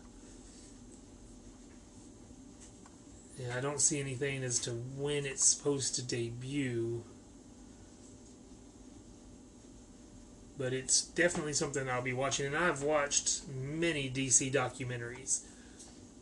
Yeah, 3.38 3.56
I 3.56 3.62
don't 3.62 3.80
see 3.80 4.00
anything 4.00 4.44
as 4.44 4.58
to 4.62 4.72
when 4.72 5.28
it's 5.28 5.46
supposed 5.46 5.94
to 5.96 6.02
debut. 6.02 7.04
But 10.58 10.74
it's 10.74 11.04
definitely 11.04 11.54
something 11.54 11.88
I'll 11.88 12.02
be 12.02 12.14
watching, 12.14 12.48
and 12.48 12.58
I've 12.58 12.82
watched 12.82 13.48
many 13.48 14.10
DC 14.10 14.52
documentaries. 14.52 15.42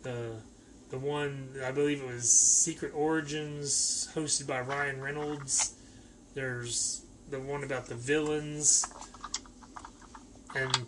The 0.03 0.41
the 0.89 0.99
one 0.99 1.51
I 1.63 1.71
believe 1.71 2.01
it 2.01 2.07
was 2.07 2.29
Secret 2.29 2.91
Origins, 2.93 4.09
hosted 4.13 4.45
by 4.45 4.59
Ryan 4.59 4.99
Reynolds. 4.99 5.75
There's 6.33 7.05
the 7.29 7.39
one 7.39 7.63
about 7.63 7.85
the 7.85 7.95
villains, 7.95 8.85
and 10.53 10.85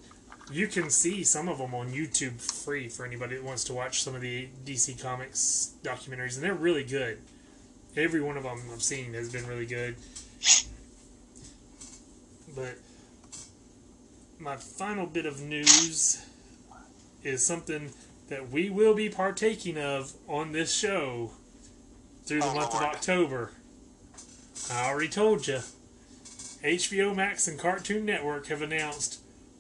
you 0.52 0.68
can 0.68 0.90
see 0.90 1.24
some 1.24 1.48
of 1.48 1.60
them 1.60 1.74
on 1.74 1.92
YouTube 1.92 2.42
free 2.42 2.88
for 2.90 3.06
anybody 3.06 3.36
that 3.36 3.44
wants 3.44 3.64
to 3.66 3.74
watch 3.74 4.04
some 4.04 4.16
of 4.16 4.22
the 4.22 4.50
DC 4.66 5.02
Comics 5.02 5.74
documentaries, 5.84 6.36
and 6.36 6.44
they're 6.44 6.54
really 6.54 6.84
good. 6.84 7.20
Every 7.96 8.22
one 8.22 8.38
of 8.38 8.44
them 8.44 8.62
I've 8.72 8.84
seen 8.84 9.14
has 9.14 9.32
been 9.32 9.46
really 9.48 9.66
good. 9.66 9.96
But 12.56 12.78
my 14.40 14.56
final 14.56 15.06
bit 15.06 15.26
of 15.26 15.42
news 15.42 16.26
is 17.24 17.46
something 17.46 17.92
that 18.30 18.50
we 18.50 18.70
will 18.70 18.94
be 18.94 19.10
partaking 19.10 19.78
of 19.78 20.14
on 20.28 20.52
this 20.52 20.74
show 20.74 21.32
through 22.26 22.42
the 22.42 22.48
Oh, 22.48 22.56
month 22.56 22.74
of 22.74 22.82
October. 22.82 23.52
I 24.72 24.88
already 24.90 25.10
told 25.10 25.48
you. 25.48 25.60
HBO 26.64 27.16
Max 27.16 27.48
and 27.48 27.58
Cartoon 27.58 28.06
Network 28.06 28.48
have 28.48 28.62
announced 28.62 29.20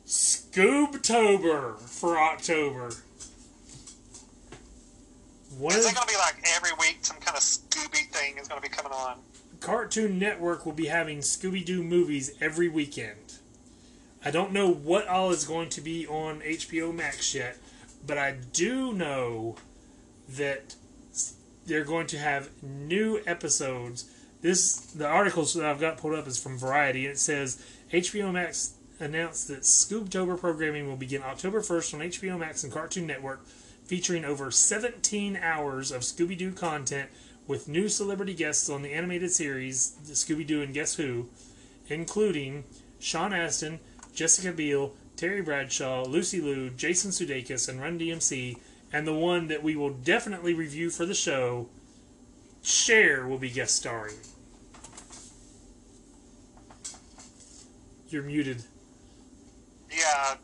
Scoobtober 0.09 1.77
for 1.77 2.17
October. 2.17 2.89
One 5.55 5.75
Is 5.75 5.85
it 5.85 5.93
going 5.93 6.07
to 6.07 6.11
be 6.11 6.17
like 6.17 6.43
every 6.55 6.71
week 6.79 6.97
some 7.03 7.17
kind 7.17 7.37
of 7.37 7.43
Scooby 7.43 8.09
thing 8.11 8.39
is 8.39 8.47
going 8.47 8.59
to 8.59 8.67
be 8.67 8.75
coming 8.75 8.91
on? 8.91 9.19
Cartoon 9.59 10.17
Network 10.17 10.65
will 10.65 10.73
be 10.73 10.87
having 10.87 11.19
Scooby 11.19 11.63
Doo 11.63 11.83
movies 11.83 12.31
every 12.41 12.67
weekend. 12.67 13.35
I 14.25 14.31
don't 14.31 14.51
know 14.51 14.67
what 14.67 15.07
all 15.07 15.29
is 15.29 15.45
going 15.45 15.69
to 15.69 15.81
be 15.81 16.07
on 16.07 16.39
HBO 16.39 16.91
Max 16.91 17.35
yet, 17.35 17.59
but 18.03 18.17
I 18.17 18.37
do 18.51 18.91
know 18.93 19.57
that 20.27 20.73
they're 21.67 21.85
going 21.85 22.07
to 22.07 22.17
have 22.17 22.49
new 22.63 23.21
episodes. 23.27 24.09
This 24.41 24.77
the 24.77 25.07
articles 25.07 25.53
that 25.53 25.65
I've 25.65 25.79
got 25.79 25.97
pulled 25.97 26.15
up 26.15 26.25
is 26.25 26.41
from 26.41 26.57
Variety, 26.57 27.05
and 27.05 27.13
it 27.13 27.19
says 27.19 27.63
HBO 27.93 28.31
Max 28.31 28.73
announced 28.99 29.47
that 29.47 29.61
Scoobtober 29.61 30.39
programming 30.39 30.87
will 30.87 30.97
begin 30.97 31.23
October 31.23 31.61
1st 31.61 31.93
on 31.93 31.99
HBO 32.01 32.37
Max 32.37 32.63
and 32.63 32.73
Cartoon 32.73 33.07
Network, 33.07 33.45
featuring 33.85 34.25
over 34.25 34.51
17 34.51 35.37
hours 35.37 35.91
of 35.91 36.01
Scooby 36.01 36.37
Doo 36.37 36.51
content 36.51 37.09
with 37.47 37.67
new 37.67 37.89
celebrity 37.89 38.33
guests 38.33 38.69
on 38.69 38.83
the 38.83 38.93
animated 38.93 39.31
series 39.31 39.95
Scooby 40.03 40.45
Doo 40.45 40.61
and 40.61 40.73
Guess 40.73 40.95
Who, 40.95 41.29
including 41.87 42.65
Sean 42.99 43.33
Astin, 43.33 43.79
Jessica 44.13 44.51
Biel, 44.51 44.93
Terry 45.15 45.41
Bradshaw, 45.41 46.05
Lucy 46.05 46.39
Liu, 46.41 46.69
Jason 46.69 47.11
Sudeikis, 47.11 47.67
and 47.67 47.81
Run 47.81 47.97
DMC, 47.97 48.57
and 48.93 49.07
the 49.07 49.13
one 49.13 49.47
that 49.47 49.63
we 49.63 49.75
will 49.75 49.89
definitely 49.89 50.53
review 50.53 50.89
for 50.89 51.05
the 51.05 51.13
show, 51.13 51.69
Cher 52.61 53.27
will 53.27 53.37
be 53.37 53.49
guest 53.49 53.75
starring. 53.75 54.15
You're 58.09 58.23
muted. 58.23 58.63
Yeah. 59.91 60.35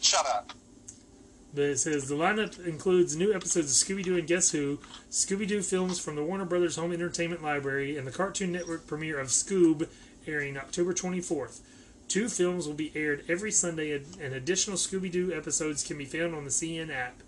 Shut 0.00 0.26
up. 0.26 0.52
It 1.56 1.78
says 1.78 2.08
the 2.08 2.14
lineup 2.14 2.64
includes 2.64 3.16
new 3.16 3.34
episodes 3.34 3.70
of 3.70 3.88
Scooby 3.88 4.04
Doo 4.04 4.16
and 4.16 4.26
Guess 4.26 4.52
Who, 4.52 4.78
Scooby 5.10 5.48
Doo 5.48 5.62
films 5.62 5.98
from 5.98 6.14
the 6.14 6.22
Warner 6.22 6.44
Brothers 6.44 6.76
Home 6.76 6.92
Entertainment 6.92 7.42
Library, 7.42 7.96
and 7.96 8.06
the 8.06 8.12
Cartoon 8.12 8.52
Network 8.52 8.86
premiere 8.86 9.18
of 9.18 9.28
Scoob, 9.28 9.88
airing 10.28 10.56
October 10.56 10.92
24th. 10.92 11.60
Two 12.06 12.28
films 12.28 12.66
will 12.66 12.74
be 12.74 12.92
aired 12.94 13.24
every 13.28 13.50
Sunday, 13.50 13.92
and 13.92 14.32
additional 14.32 14.76
Scooby 14.76 15.10
Doo 15.10 15.32
episodes 15.32 15.82
can 15.82 15.98
be 15.98 16.04
found 16.04 16.34
on 16.34 16.44
the 16.44 16.50
CN 16.50 16.90
app. 16.90 17.20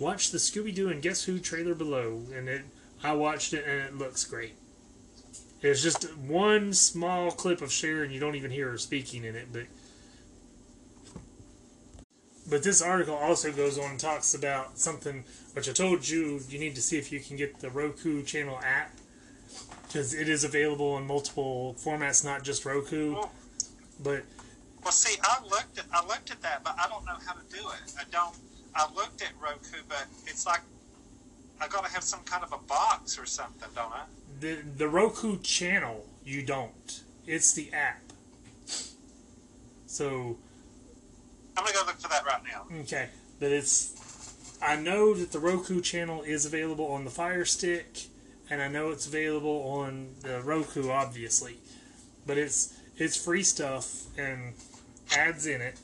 Watch 0.00 0.30
the 0.30 0.38
Scooby 0.38 0.74
Doo 0.74 0.88
and 0.88 1.02
Guess 1.02 1.24
Who 1.24 1.38
trailer 1.38 1.74
below, 1.74 2.22
and 2.34 2.48
it, 2.48 2.62
I 3.04 3.12
watched 3.12 3.52
it 3.52 3.64
and 3.66 3.80
it 3.80 3.96
looks 3.96 4.24
great. 4.24 4.54
It's 5.62 5.82
just 5.82 6.16
one 6.16 6.72
small 6.72 7.30
clip 7.30 7.60
of 7.60 7.72
and 7.84 8.12
you 8.12 8.18
don't 8.18 8.34
even 8.34 8.50
hear 8.50 8.70
her 8.70 8.78
speaking 8.78 9.24
in 9.24 9.36
it, 9.36 9.48
but 9.52 9.66
but 12.48 12.62
this 12.64 12.82
article 12.82 13.14
also 13.14 13.52
goes 13.52 13.78
on 13.78 13.92
and 13.92 14.00
talks 14.00 14.34
about 14.34 14.78
something 14.78 15.24
which 15.52 15.68
I 15.68 15.72
told 15.72 16.08
you 16.08 16.40
you 16.48 16.58
need 16.58 16.74
to 16.74 16.82
see 16.82 16.98
if 16.98 17.12
you 17.12 17.20
can 17.20 17.36
get 17.36 17.60
the 17.60 17.70
Roku 17.70 18.22
channel 18.24 18.58
app 18.64 18.96
because 19.86 20.14
it 20.14 20.28
is 20.28 20.44
available 20.44 20.96
in 20.96 21.06
multiple 21.06 21.76
formats, 21.78 22.24
not 22.24 22.42
just 22.42 22.64
Roku. 22.64 23.16
Oh. 23.16 23.30
But 24.02 24.24
Well, 24.82 24.92
see, 24.92 25.18
I 25.22 25.42
looked 25.44 25.78
at 25.78 25.84
I 25.92 26.04
looked 26.06 26.30
at 26.30 26.40
that, 26.42 26.64
but 26.64 26.74
I 26.78 26.88
don't 26.88 27.04
know 27.04 27.16
how 27.26 27.34
to 27.34 27.42
do 27.50 27.68
it. 27.68 27.92
I 27.98 28.04
don't. 28.10 28.34
I 28.74 28.86
looked 28.94 29.20
at 29.20 29.32
Roku, 29.40 29.82
but 29.88 30.06
it's 30.26 30.46
like 30.46 30.60
I 31.60 31.68
got 31.68 31.84
to 31.84 31.92
have 31.92 32.02
some 32.02 32.20
kind 32.20 32.42
of 32.42 32.52
a 32.52 32.58
box 32.58 33.18
or 33.18 33.26
something, 33.26 33.68
don't 33.74 33.92
I? 33.92 34.04
The 34.40 34.58
the 34.76 34.88
Roku 34.88 35.38
channel 35.38 36.06
you 36.24 36.42
don't. 36.42 37.02
It's 37.26 37.52
the 37.52 37.72
app. 37.72 38.00
So 39.86 40.38
I'm 41.56 41.64
gonna 41.64 41.72
go 41.72 41.82
look 41.86 41.96
for 41.96 42.08
that 42.08 42.24
right 42.24 42.42
now. 42.44 42.66
Okay, 42.80 43.08
but 43.38 43.52
it's. 43.52 43.96
I 44.62 44.76
know 44.76 45.14
that 45.14 45.32
the 45.32 45.38
Roku 45.38 45.80
channel 45.80 46.22
is 46.22 46.44
available 46.44 46.86
on 46.86 47.04
the 47.04 47.10
Fire 47.10 47.44
Stick, 47.44 48.06
and 48.50 48.60
I 48.60 48.68
know 48.68 48.90
it's 48.90 49.06
available 49.06 49.62
on 49.62 50.14
the 50.20 50.40
Roku, 50.42 50.90
obviously. 50.90 51.56
But 52.26 52.38
it's 52.38 52.74
it's 52.96 53.16
free 53.16 53.42
stuff 53.42 54.06
and 54.18 54.54
ads 55.16 55.46
in 55.46 55.60
it. 55.60 55.78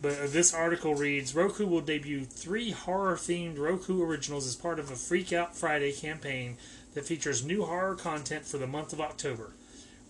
But 0.00 0.12
uh, 0.18 0.26
this 0.26 0.52
article 0.52 0.94
reads: 0.94 1.34
Roku 1.34 1.66
will 1.66 1.80
debut 1.80 2.24
three 2.24 2.72
horror-themed 2.72 3.58
Roku 3.58 4.02
originals 4.02 4.46
as 4.46 4.56
part 4.56 4.78
of 4.78 4.90
a 4.90 4.96
Freak 4.96 5.32
Out 5.32 5.56
Friday 5.56 5.92
campaign 5.92 6.56
that 6.94 7.06
features 7.06 7.44
new 7.44 7.64
horror 7.64 7.94
content 7.94 8.44
for 8.44 8.58
the 8.58 8.66
month 8.66 8.92
of 8.92 9.00
October. 9.00 9.52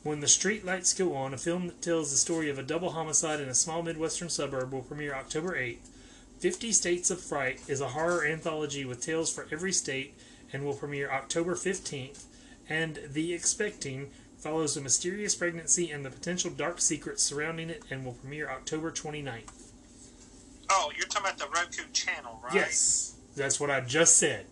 When 0.02 0.20
the 0.20 0.28
Street 0.28 0.64
Lights 0.64 0.94
Go 0.94 1.14
On, 1.14 1.32
a 1.32 1.38
film 1.38 1.68
that 1.68 1.80
tells 1.80 2.10
the 2.10 2.16
story 2.16 2.50
of 2.50 2.58
a 2.58 2.62
double 2.62 2.90
homicide 2.90 3.40
in 3.40 3.48
a 3.48 3.54
small 3.54 3.82
Midwestern 3.82 4.28
suburb, 4.28 4.72
will 4.72 4.82
premiere 4.82 5.14
October 5.14 5.56
8th. 5.56 5.88
Fifty 6.40 6.72
States 6.72 7.08
of 7.08 7.20
Fright 7.20 7.60
is 7.68 7.80
a 7.80 7.90
horror 7.90 8.26
anthology 8.26 8.84
with 8.84 9.00
tales 9.00 9.32
for 9.32 9.46
every 9.52 9.72
state 9.72 10.14
and 10.52 10.64
will 10.64 10.74
premiere 10.74 11.08
October 11.08 11.54
15th. 11.54 12.24
And 12.68 12.98
The 13.08 13.32
Expecting 13.32 14.10
follows 14.38 14.76
a 14.76 14.80
mysterious 14.80 15.36
pregnancy 15.36 15.92
and 15.92 16.04
the 16.04 16.10
potential 16.10 16.50
dark 16.50 16.80
secrets 16.80 17.22
surrounding 17.22 17.70
it 17.70 17.84
and 17.88 18.04
will 18.04 18.14
premiere 18.14 18.50
October 18.50 18.90
29th. 18.90 19.70
Oh, 20.68 20.90
you're 20.96 21.06
talking 21.06 21.28
about 21.28 21.38
the 21.38 21.46
Roku 21.54 21.88
channel, 21.92 22.40
right? 22.42 22.54
Yes, 22.54 23.14
that's 23.36 23.60
what 23.60 23.70
I 23.70 23.80
just 23.80 24.16
said. 24.16 24.46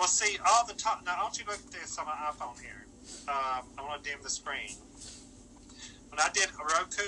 Well, 0.00 0.08
see, 0.08 0.38
all 0.48 0.64
the 0.66 0.72
time. 0.72 1.04
Now, 1.04 1.20
don't 1.20 1.36
you 1.36 1.44
to 1.44 1.50
look 1.50 1.58
at 1.58 1.72
this 1.72 1.98
on 1.98 2.06
my 2.06 2.12
iPhone 2.12 2.58
here? 2.58 2.86
Um, 3.28 3.66
I 3.76 3.82
want 3.82 4.02
to 4.02 4.08
dim 4.08 4.18
the 4.22 4.30
screen. 4.30 4.76
When 6.08 6.18
I 6.18 6.30
did 6.32 6.48
Roku, 6.58 7.02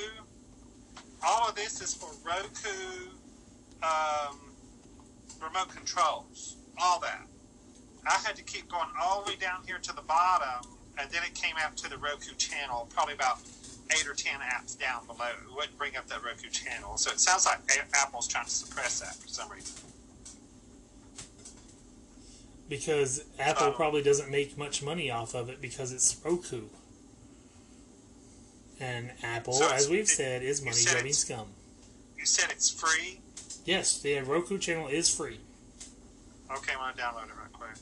all 1.25 1.49
of 1.49 1.55
this 1.55 1.81
is 1.81 1.95
for 1.95 2.11
Roku 2.23 3.09
um, 3.83 4.37
remote 5.41 5.75
controls. 5.75 6.57
All 6.77 7.01
that. 7.01 7.23
I 8.07 8.19
had 8.27 8.37
to 8.37 8.43
keep 8.43 8.71
going 8.71 8.89
all 9.01 9.25
the 9.25 9.31
way 9.31 9.37
down 9.37 9.63
here 9.67 9.79
to 9.79 9.93
the 9.95 10.03
bottom, 10.03 10.71
and 10.99 11.11
then 11.11 11.23
it 11.23 11.35
came 11.35 11.55
out 11.65 11.79
to 11.79 11.89
the 11.89 11.97
Roku 11.97 12.35
channel, 12.35 12.91
probably 12.95 13.15
about 13.15 13.39
eight 13.93 14.07
or 14.07 14.13
ten 14.13 14.39
apps 14.41 14.79
down 14.79 15.07
below. 15.07 15.31
It 15.31 15.57
wouldn't 15.57 15.79
bring 15.79 15.97
up 15.97 16.09
that 16.09 16.23
Roku 16.23 16.51
channel. 16.51 16.99
So 16.99 17.11
it 17.11 17.21
sounds 17.21 17.47
like 17.47 17.61
Apple's 17.95 18.29
trying 18.29 18.45
to 18.45 18.51
suppress 18.51 19.01
that 19.01 19.15
for 19.15 19.29
some 19.29 19.51
reason. 19.51 19.92
Because 22.69 23.25
Apple 23.39 23.69
Oh. 23.69 23.73
probably 23.73 24.03
doesn't 24.03 24.31
make 24.31 24.57
much 24.57 24.83
money 24.83 25.11
off 25.11 25.35
of 25.35 25.49
it 25.51 25.61
because 25.61 25.93
it's 25.93 26.17
Roku. 26.25 26.69
And 28.81 29.13
Apple, 29.23 29.53
So 29.55 29.69
as 29.71 29.89
we've 29.89 30.09
said, 30.09 30.43
is 30.43 30.63
money 30.65 30.83
grubbing 30.85 31.13
scum. 31.13 31.49
You 32.19 32.27
said 32.27 32.51
it's 32.51 32.71
free. 32.71 33.21
Yes, 33.65 33.99
the 34.01 34.19
Roku 34.21 34.59
channel 34.59 34.89
is 34.89 35.15
free. 35.15 35.39
Okay, 36.51 36.73
I'm 36.73 36.79
gonna 36.79 36.93
download 36.95 37.29
it 37.29 37.37
right 37.41 37.53
quick. 37.53 37.77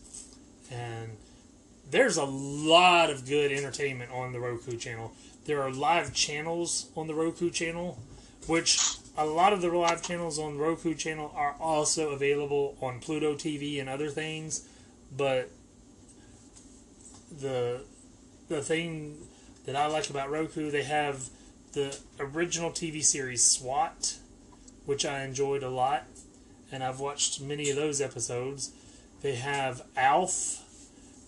And 0.70 1.16
there's 1.90 2.16
a 2.16 2.24
lot 2.24 3.10
of 3.10 3.26
good 3.26 3.50
entertainment 3.50 4.10
on 4.10 4.32
the 4.32 4.40
Roku 4.40 4.76
channel. 4.76 5.12
There 5.46 5.62
are 5.62 5.70
live 5.72 6.12
channels 6.14 6.86
on 6.94 7.06
the 7.06 7.14
Roku 7.14 7.50
channel, 7.50 7.98
which 8.46 8.78
a 9.16 9.24
lot 9.24 9.52
of 9.52 9.62
the 9.62 9.68
live 9.68 10.02
channels 10.02 10.38
on 10.38 10.56
the 10.56 10.62
Roku 10.62 10.94
channel 10.94 11.32
are 11.34 11.56
also 11.58 12.10
available 12.10 12.76
on 12.80 13.00
Pluto 13.00 13.34
TV 13.34 13.80
and 13.80 13.88
other 13.88 14.10
things. 14.10 14.68
But 15.16 15.50
the 17.40 17.82
the 18.48 18.62
thing 18.62 19.16
that 19.66 19.76
I 19.76 19.86
like 19.86 20.10
about 20.10 20.30
Roku, 20.30 20.70
they 20.70 20.82
have 20.82 21.28
the 21.72 21.96
original 22.18 22.70
TV 22.70 23.02
series 23.04 23.44
SWAT, 23.44 24.16
which 24.86 25.04
I 25.04 25.24
enjoyed 25.24 25.62
a 25.62 25.70
lot, 25.70 26.04
and 26.72 26.82
I've 26.82 27.00
watched 27.00 27.40
many 27.40 27.70
of 27.70 27.76
those 27.76 28.00
episodes. 28.00 28.72
They 29.22 29.36
have 29.36 29.82
Alf. 29.96 30.64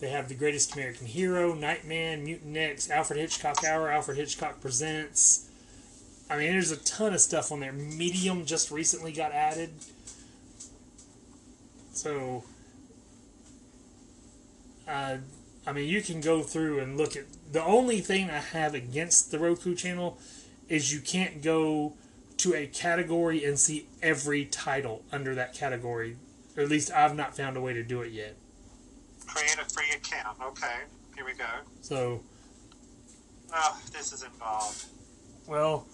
They 0.00 0.08
have 0.08 0.28
The 0.28 0.34
Greatest 0.34 0.74
American 0.74 1.06
Hero, 1.06 1.54
Nightman, 1.54 2.24
Mutant 2.24 2.56
X, 2.56 2.90
Alfred 2.90 3.20
Hitchcock 3.20 3.62
Hour, 3.62 3.88
Alfred 3.88 4.16
Hitchcock 4.16 4.60
Presents. 4.60 5.48
I 6.28 6.38
mean, 6.38 6.50
there's 6.50 6.72
a 6.72 6.76
ton 6.78 7.14
of 7.14 7.20
stuff 7.20 7.52
on 7.52 7.60
there. 7.60 7.72
Medium 7.72 8.44
just 8.44 8.72
recently 8.72 9.12
got 9.12 9.30
added. 9.30 9.70
So, 11.92 12.42
uh, 14.92 15.16
I 15.66 15.72
mean, 15.72 15.88
you 15.88 16.02
can 16.02 16.20
go 16.20 16.42
through 16.42 16.80
and 16.80 16.96
look 16.96 17.16
at. 17.16 17.24
The 17.52 17.64
only 17.64 18.00
thing 18.00 18.30
I 18.30 18.38
have 18.38 18.74
against 18.74 19.30
the 19.30 19.38
Roku 19.38 19.74
channel 19.74 20.18
is 20.68 20.92
you 20.92 21.00
can't 21.00 21.42
go 21.42 21.94
to 22.38 22.54
a 22.54 22.66
category 22.66 23.44
and 23.44 23.58
see 23.58 23.86
every 24.02 24.44
title 24.44 25.04
under 25.12 25.34
that 25.34 25.54
category. 25.54 26.16
Or 26.56 26.62
at 26.62 26.68
least 26.68 26.90
I've 26.90 27.14
not 27.16 27.36
found 27.36 27.56
a 27.56 27.60
way 27.60 27.72
to 27.74 27.82
do 27.82 28.02
it 28.02 28.12
yet. 28.12 28.36
Create 29.26 29.56
a 29.58 29.64
free 29.64 29.90
account. 29.94 30.38
Okay, 30.42 30.80
here 31.14 31.24
we 31.24 31.34
go. 31.34 31.44
So, 31.80 32.22
Oh, 33.54 33.78
this 33.92 34.12
is 34.12 34.22
involved. 34.22 34.86
well, 35.46 35.86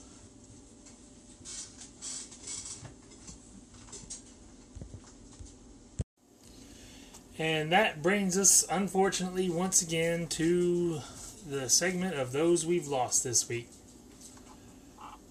and 7.38 7.70
that 7.70 8.02
brings 8.02 8.36
us, 8.36 8.64
unfortunately, 8.68 9.48
once 9.48 9.80
again 9.80 10.26
to 10.26 11.00
the 11.48 11.70
segment 11.70 12.16
of 12.16 12.32
those 12.32 12.66
we've 12.66 12.88
lost 12.88 13.22
this 13.22 13.48
week. 13.48 13.68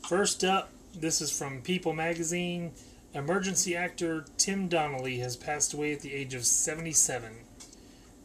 First 0.07 0.43
up, 0.43 0.71
this 0.95 1.19
is 1.19 1.37
from 1.37 1.61
People 1.61 1.93
magazine. 1.93 2.71
Emergency 3.13 3.75
actor 3.75 4.25
Tim 4.37 4.67
Donnelly 4.69 5.19
has 5.19 5.35
passed 5.35 5.73
away 5.73 5.91
at 5.91 5.99
the 5.99 6.13
age 6.13 6.33
of 6.33 6.45
77. 6.45 7.33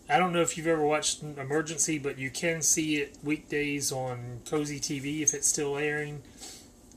I 0.08 0.18
don't 0.18 0.32
know 0.32 0.42
if 0.42 0.56
you've 0.56 0.66
ever 0.66 0.84
watched 0.84 1.22
Emergency, 1.22 1.98
but 1.98 2.18
you 2.18 2.30
can 2.30 2.62
see 2.62 2.96
it 2.96 3.16
weekdays 3.22 3.90
on 3.90 4.40
Cozi 4.44 4.78
TV 4.80 5.22
if 5.22 5.34
it's 5.34 5.48
still 5.48 5.76
airing. 5.76 6.22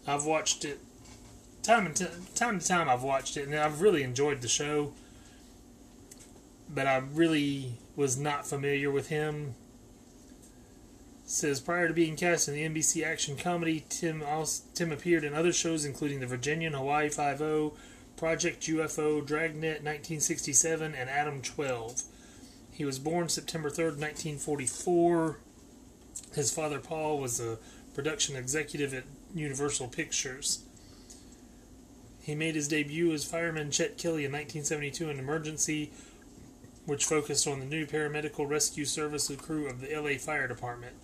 I've 0.05 0.25
watched 0.25 0.65
it 0.65 0.79
time 1.63 1.87
and 1.87 1.95
t- 1.95 2.05
time 2.35 2.59
to 2.59 2.67
time. 2.67 2.89
I've 2.89 3.03
watched 3.03 3.37
it, 3.37 3.47
and 3.47 3.55
I've 3.55 3.81
really 3.81 4.03
enjoyed 4.03 4.41
the 4.41 4.47
show. 4.47 4.93
But 6.69 6.87
I 6.87 6.97
really 6.97 7.73
was 7.95 8.17
not 8.17 8.47
familiar 8.47 8.91
with 8.91 9.09
him. 9.09 9.55
says 11.25 11.59
prior 11.59 11.87
to 11.87 11.93
being 11.93 12.15
cast 12.15 12.47
in 12.47 12.53
the 12.53 12.67
NBC 12.67 13.03
action 13.03 13.35
comedy, 13.37 13.85
Tim 13.89 14.23
also, 14.23 14.63
Tim 14.73 14.91
appeared 14.91 15.23
in 15.23 15.33
other 15.33 15.53
shows 15.53 15.85
including 15.85 16.19
The 16.19 16.27
Virginian, 16.27 16.73
Hawaii 16.73 17.09
Five 17.09 17.41
O, 17.41 17.73
Project 18.17 18.63
UFO, 18.63 19.25
Dragnet 19.25 19.83
1967, 19.83 20.95
and 20.95 21.09
Adam 21.09 21.41
12. 21.41 22.03
He 22.71 22.85
was 22.85 22.99
born 22.99 23.29
September 23.29 23.69
3rd, 23.69 23.97
1944. 23.97 25.37
His 26.33 26.53
father, 26.53 26.79
Paul, 26.79 27.19
was 27.19 27.39
a 27.39 27.57
production 27.93 28.35
executive 28.35 28.93
at 28.93 29.05
Universal 29.33 29.87
Pictures. 29.87 30.63
He 32.21 32.35
made 32.35 32.55
his 32.55 32.67
debut 32.67 33.13
as 33.13 33.23
fireman 33.23 33.71
Chet 33.71 33.97
Kelly 33.97 34.25
in 34.25 34.31
1972 34.31 35.09
in 35.09 35.19
Emergency, 35.19 35.91
which 36.85 37.05
focused 37.05 37.47
on 37.47 37.59
the 37.59 37.65
new 37.65 37.85
paramedical 37.85 38.47
rescue 38.47 38.85
service 38.85 39.31
crew 39.37 39.67
of 39.67 39.81
the 39.81 39.95
LA 39.95 40.17
Fire 40.17 40.47
Department. 40.47 40.95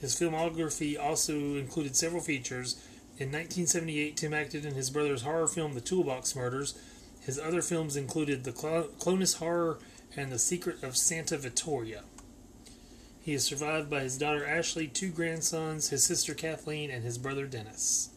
His 0.00 0.18
filmography 0.18 0.98
also 0.98 1.54
included 1.56 1.96
several 1.96 2.20
features. 2.20 2.74
In 3.16 3.28
1978, 3.28 4.16
Tim 4.16 4.34
acted 4.34 4.64
in 4.64 4.74
his 4.74 4.90
brother's 4.90 5.22
horror 5.22 5.46
film 5.46 5.74
The 5.74 5.80
Toolbox 5.80 6.34
Murders. 6.34 6.76
His 7.20 7.38
other 7.38 7.62
films 7.62 7.96
included 7.96 8.44
The 8.44 8.54
Cl- 8.54 8.88
Clonus 8.98 9.38
Horror 9.38 9.78
and 10.16 10.30
The 10.30 10.38
Secret 10.38 10.82
of 10.82 10.96
Santa 10.96 11.38
Vittoria. 11.38 12.02
He 13.22 13.32
is 13.32 13.44
survived 13.44 13.88
by 13.88 14.00
his 14.00 14.18
daughter 14.18 14.44
Ashley, 14.44 14.86
two 14.86 15.10
grandsons, 15.10 15.88
his 15.88 16.04
sister 16.04 16.34
Kathleen, 16.34 16.90
and 16.90 17.02
his 17.02 17.16
brother 17.16 17.46
Dennis. 17.46 18.10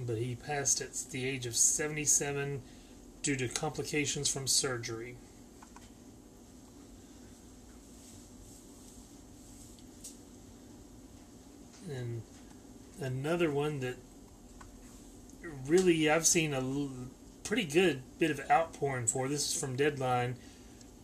But 0.00 0.18
he 0.18 0.34
passed 0.34 0.80
at 0.80 0.94
the 1.10 1.24
age 1.24 1.46
of 1.46 1.54
77 1.54 2.62
due 3.22 3.36
to 3.36 3.48
complications 3.48 4.28
from 4.28 4.46
surgery. 4.46 5.16
And 11.88 12.22
another 13.00 13.50
one 13.50 13.80
that 13.80 13.96
really 15.66 16.10
I've 16.10 16.26
seen 16.26 16.54
a 16.54 16.62
pretty 17.44 17.64
good 17.64 18.02
bit 18.18 18.30
of 18.30 18.40
outpouring 18.50 19.06
for. 19.06 19.28
This 19.28 19.52
is 19.52 19.60
from 19.60 19.76
Deadline. 19.76 20.36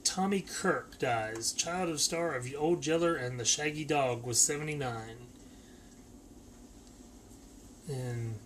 Tommy 0.04 0.40
Kirk 0.40 0.98
dies. 0.98 1.52
Child 1.52 1.90
of 1.90 2.00
star 2.00 2.34
of 2.34 2.46
Old 2.56 2.86
Yeller 2.86 3.14
and 3.14 3.38
the 3.38 3.44
Shaggy 3.44 3.84
Dog 3.84 4.24
was 4.24 4.40
79. 4.40 5.28
And 7.88 8.38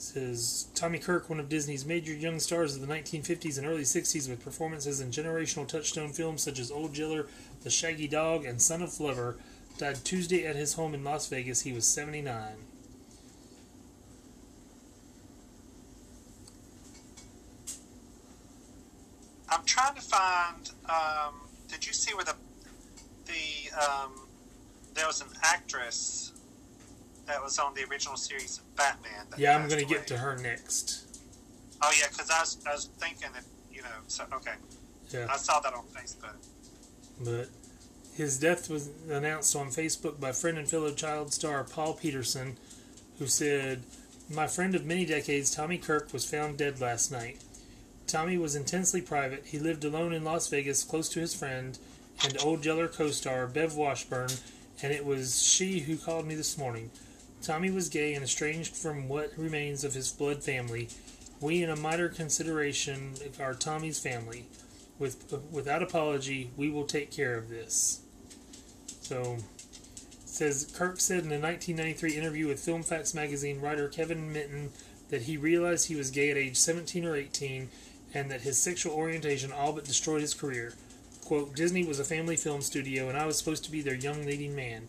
says 0.00 0.68
Tommy 0.74 0.98
Kirk, 0.98 1.28
one 1.28 1.40
of 1.40 1.48
Disney's 1.48 1.84
major 1.84 2.12
young 2.12 2.38
stars 2.38 2.74
of 2.74 2.80
the 2.80 2.92
1950s 2.92 3.58
and 3.58 3.66
early 3.66 3.82
60s, 3.82 4.28
with 4.28 4.42
performances 4.42 5.00
in 5.00 5.10
generational 5.10 5.66
touchstone 5.66 6.10
films 6.10 6.42
such 6.42 6.58
as 6.58 6.70
Old 6.70 6.96
Yeller, 6.96 7.26
The 7.62 7.70
Shaggy 7.70 8.06
Dog, 8.06 8.44
and 8.44 8.62
Son 8.62 8.82
of 8.82 8.90
Flubber, 8.90 9.36
died 9.76 9.96
Tuesday 10.04 10.46
at 10.46 10.56
his 10.56 10.74
home 10.74 10.94
in 10.94 11.04
Las 11.04 11.28
Vegas. 11.28 11.62
He 11.62 11.72
was 11.72 11.86
79. 11.86 12.54
I'm 19.50 19.64
trying 19.64 19.94
to 19.94 20.00
find. 20.00 20.70
Um, 20.88 21.34
did 21.68 21.86
you 21.86 21.92
see 21.92 22.14
where 22.14 22.24
the 22.24 22.34
the 23.26 23.72
um, 23.76 24.28
there 24.94 25.06
was 25.06 25.20
an 25.20 25.28
actress 25.42 26.32
that 27.28 27.42
was 27.42 27.58
on 27.58 27.74
the 27.74 27.84
original 27.84 28.16
series 28.16 28.58
of 28.58 28.76
Batman? 28.76 29.26
Yeah, 29.36 29.56
I'm 29.56 29.68
going 29.68 29.80
to 29.80 29.86
get 29.86 30.06
to 30.08 30.18
her 30.18 30.36
next. 30.38 31.20
Oh 31.80 31.92
yeah, 31.98 32.06
because 32.10 32.30
I 32.30 32.40
was 32.40 32.58
I 32.66 32.72
was 32.72 32.90
thinking 32.98 33.28
that 33.34 33.44
you 33.72 33.82
know. 33.82 33.88
So 34.08 34.24
okay, 34.32 34.54
Yeah. 35.10 35.28
I 35.30 35.36
saw 35.36 35.60
that 35.60 35.72
on 35.74 35.84
Facebook. 35.94 36.34
But 37.24 37.48
his 38.16 38.38
death 38.40 38.68
was 38.68 38.90
announced 39.08 39.54
on 39.54 39.68
Facebook 39.68 40.18
by 40.18 40.32
friend 40.32 40.58
and 40.58 40.68
fellow 40.68 40.92
child 40.92 41.32
star 41.32 41.62
Paul 41.62 41.94
Petersen, 41.94 42.56
who 43.20 43.26
said, 43.28 43.84
My 44.28 44.48
friend 44.48 44.74
of 44.74 44.84
many 44.84 45.04
decades, 45.04 45.54
Tommy 45.54 45.78
Kirk, 45.78 46.12
was 46.12 46.28
found 46.28 46.58
dead 46.58 46.80
last 46.80 47.12
night. 47.12 47.38
Tommy 48.08 48.38
was 48.38 48.56
intensely 48.56 49.02
private. 49.02 49.46
He 49.46 49.58
lived 49.58 49.84
alone 49.84 50.12
in 50.12 50.24
Las 50.24 50.48
Vegas, 50.48 50.82
close 50.82 51.08
to 51.10 51.20
his 51.20 51.34
friend 51.34 51.78
and 52.24 52.36
Old 52.42 52.64
Yeller 52.64 52.88
co 52.88 53.10
star 53.10 53.46
Bev 53.46 53.76
Washburn, 53.76 54.30
and 54.82 54.92
it 54.92 55.04
was 55.04 55.42
she 55.42 55.80
who 55.80 55.96
called 55.96 56.26
me 56.26 56.34
this 56.34 56.58
morning. 56.58 56.90
Tommy 57.42 57.70
was 57.70 57.88
gay 57.88 58.14
and 58.14 58.24
estranged 58.24 58.76
from 58.76 59.08
what 59.08 59.36
remains 59.36 59.84
of 59.84 59.94
his 59.94 60.10
blood 60.12 60.42
family. 60.42 60.88
We, 61.40 61.62
in 61.62 61.70
a 61.70 61.76
minor 61.76 62.08
consideration, 62.08 63.14
are 63.40 63.54
Tommy's 63.54 64.00
family. 64.00 64.46
With, 64.98 65.32
without 65.52 65.82
apology, 65.82 66.50
we 66.56 66.68
will 66.70 66.84
take 66.84 67.12
care 67.12 67.36
of 67.36 67.48
this. 67.48 68.00
So, 69.00 69.38
says 70.38 70.70
Kirk 70.76 71.00
said 71.00 71.24
in 71.24 71.32
a 71.32 71.40
1993 71.40 72.12
interview 72.14 72.46
with 72.48 72.64
Filmfax 72.64 73.14
magazine 73.14 73.60
writer 73.60 73.88
Kevin 73.88 74.32
Minton 74.32 74.70
that 75.08 75.22
he 75.22 75.36
realized 75.36 75.88
he 75.88 75.96
was 75.96 76.10
gay 76.10 76.30
at 76.30 76.36
age 76.36 76.56
17 76.56 77.04
or 77.04 77.16
18 77.16 77.68
and 78.14 78.30
that 78.30 78.42
his 78.42 78.58
sexual 78.58 78.92
orientation 78.92 79.52
all 79.52 79.72
but 79.72 79.84
destroyed 79.84 80.20
his 80.20 80.34
career. 80.34 80.74
Quote, 81.24 81.54
Disney 81.54 81.84
was 81.84 81.98
a 81.98 82.04
family 82.04 82.36
film 82.36 82.60
studio 82.60 83.08
and 83.08 83.18
I 83.18 83.26
was 83.26 83.38
supposed 83.38 83.64
to 83.64 83.70
be 83.70 83.80
their 83.80 83.94
young 83.94 84.24
leading 84.24 84.54
man. 84.54 84.88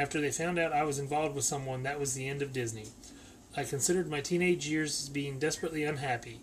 After 0.00 0.18
they 0.18 0.30
found 0.30 0.58
out 0.58 0.72
I 0.72 0.84
was 0.84 0.98
involved 0.98 1.34
with 1.34 1.44
someone, 1.44 1.82
that 1.82 2.00
was 2.00 2.14
the 2.14 2.26
end 2.26 2.40
of 2.40 2.54
Disney. 2.54 2.86
I 3.54 3.64
considered 3.64 4.08
my 4.08 4.22
teenage 4.22 4.66
years 4.66 4.98
as 4.98 5.08
being 5.10 5.38
desperately 5.38 5.84
unhappy. 5.84 6.40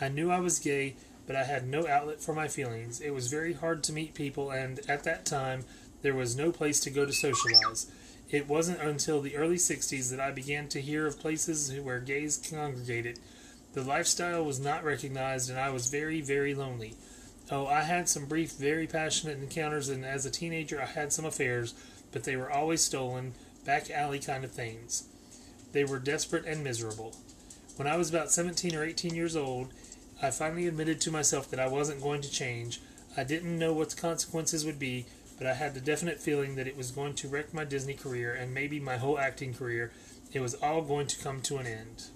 I 0.00 0.08
knew 0.08 0.30
I 0.30 0.40
was 0.40 0.58
gay, 0.58 0.96
but 1.26 1.36
I 1.36 1.44
had 1.44 1.68
no 1.68 1.86
outlet 1.86 2.22
for 2.22 2.32
my 2.32 2.48
feelings. 2.48 3.02
It 3.02 3.10
was 3.10 3.30
very 3.30 3.52
hard 3.52 3.84
to 3.84 3.92
meet 3.92 4.14
people, 4.14 4.50
and 4.50 4.80
at 4.88 5.04
that 5.04 5.26
time, 5.26 5.66
there 6.00 6.14
was 6.14 6.38
no 6.38 6.50
place 6.50 6.80
to 6.80 6.90
go 6.90 7.04
to 7.04 7.12
socialize. 7.12 7.86
It 8.30 8.48
wasn't 8.48 8.80
until 8.80 9.20
the 9.20 9.36
early 9.36 9.56
60s 9.56 10.10
that 10.10 10.20
I 10.20 10.30
began 10.30 10.66
to 10.68 10.80
hear 10.80 11.06
of 11.06 11.20
places 11.20 11.78
where 11.78 12.00
gays 12.00 12.38
congregated. 12.38 13.20
The 13.74 13.82
lifestyle 13.82 14.42
was 14.42 14.58
not 14.58 14.84
recognized, 14.84 15.50
and 15.50 15.58
I 15.58 15.68
was 15.68 15.90
very, 15.90 16.22
very 16.22 16.54
lonely. 16.54 16.94
Oh, 17.50 17.66
I 17.66 17.82
had 17.82 18.08
some 18.08 18.24
brief, 18.24 18.52
very 18.52 18.86
passionate 18.86 19.38
encounters, 19.38 19.90
and 19.90 20.02
as 20.02 20.24
a 20.24 20.30
teenager, 20.30 20.80
I 20.80 20.86
had 20.86 21.12
some 21.12 21.26
affairs, 21.26 21.74
but 22.16 22.24
they 22.24 22.34
were 22.34 22.50
always 22.50 22.80
stolen, 22.80 23.34
back 23.66 23.90
alley 23.90 24.18
kind 24.18 24.42
of 24.42 24.50
things. 24.50 25.06
They 25.72 25.84
were 25.84 25.98
desperate 25.98 26.46
and 26.46 26.64
miserable. 26.64 27.14
When 27.76 27.86
I 27.86 27.98
was 27.98 28.08
about 28.08 28.30
17 28.30 28.74
or 28.74 28.82
18 28.82 29.14
years 29.14 29.36
old, 29.36 29.70
I 30.22 30.30
finally 30.30 30.66
admitted 30.66 30.98
to 31.02 31.10
myself 31.10 31.50
that 31.50 31.60
I 31.60 31.68
wasn't 31.68 32.00
going 32.00 32.22
to 32.22 32.30
change. 32.30 32.80
I 33.18 33.24
didn't 33.24 33.58
know 33.58 33.74
what 33.74 33.90
the 33.90 34.00
consequences 34.00 34.64
would 34.64 34.78
be, 34.78 35.04
but 35.36 35.46
I 35.46 35.52
had 35.52 35.74
the 35.74 35.80
definite 35.82 36.18
feeling 36.18 36.54
that 36.54 36.66
it 36.66 36.74
was 36.74 36.90
going 36.90 37.12
to 37.16 37.28
wreck 37.28 37.52
my 37.52 37.66
Disney 37.66 37.92
career 37.92 38.32
and 38.32 38.54
maybe 38.54 38.80
my 38.80 38.96
whole 38.96 39.18
acting 39.18 39.52
career. 39.52 39.92
It 40.32 40.40
was 40.40 40.54
all 40.54 40.80
going 40.80 41.08
to 41.08 41.22
come 41.22 41.42
to 41.42 41.58
an 41.58 41.66
end. 41.66 42.06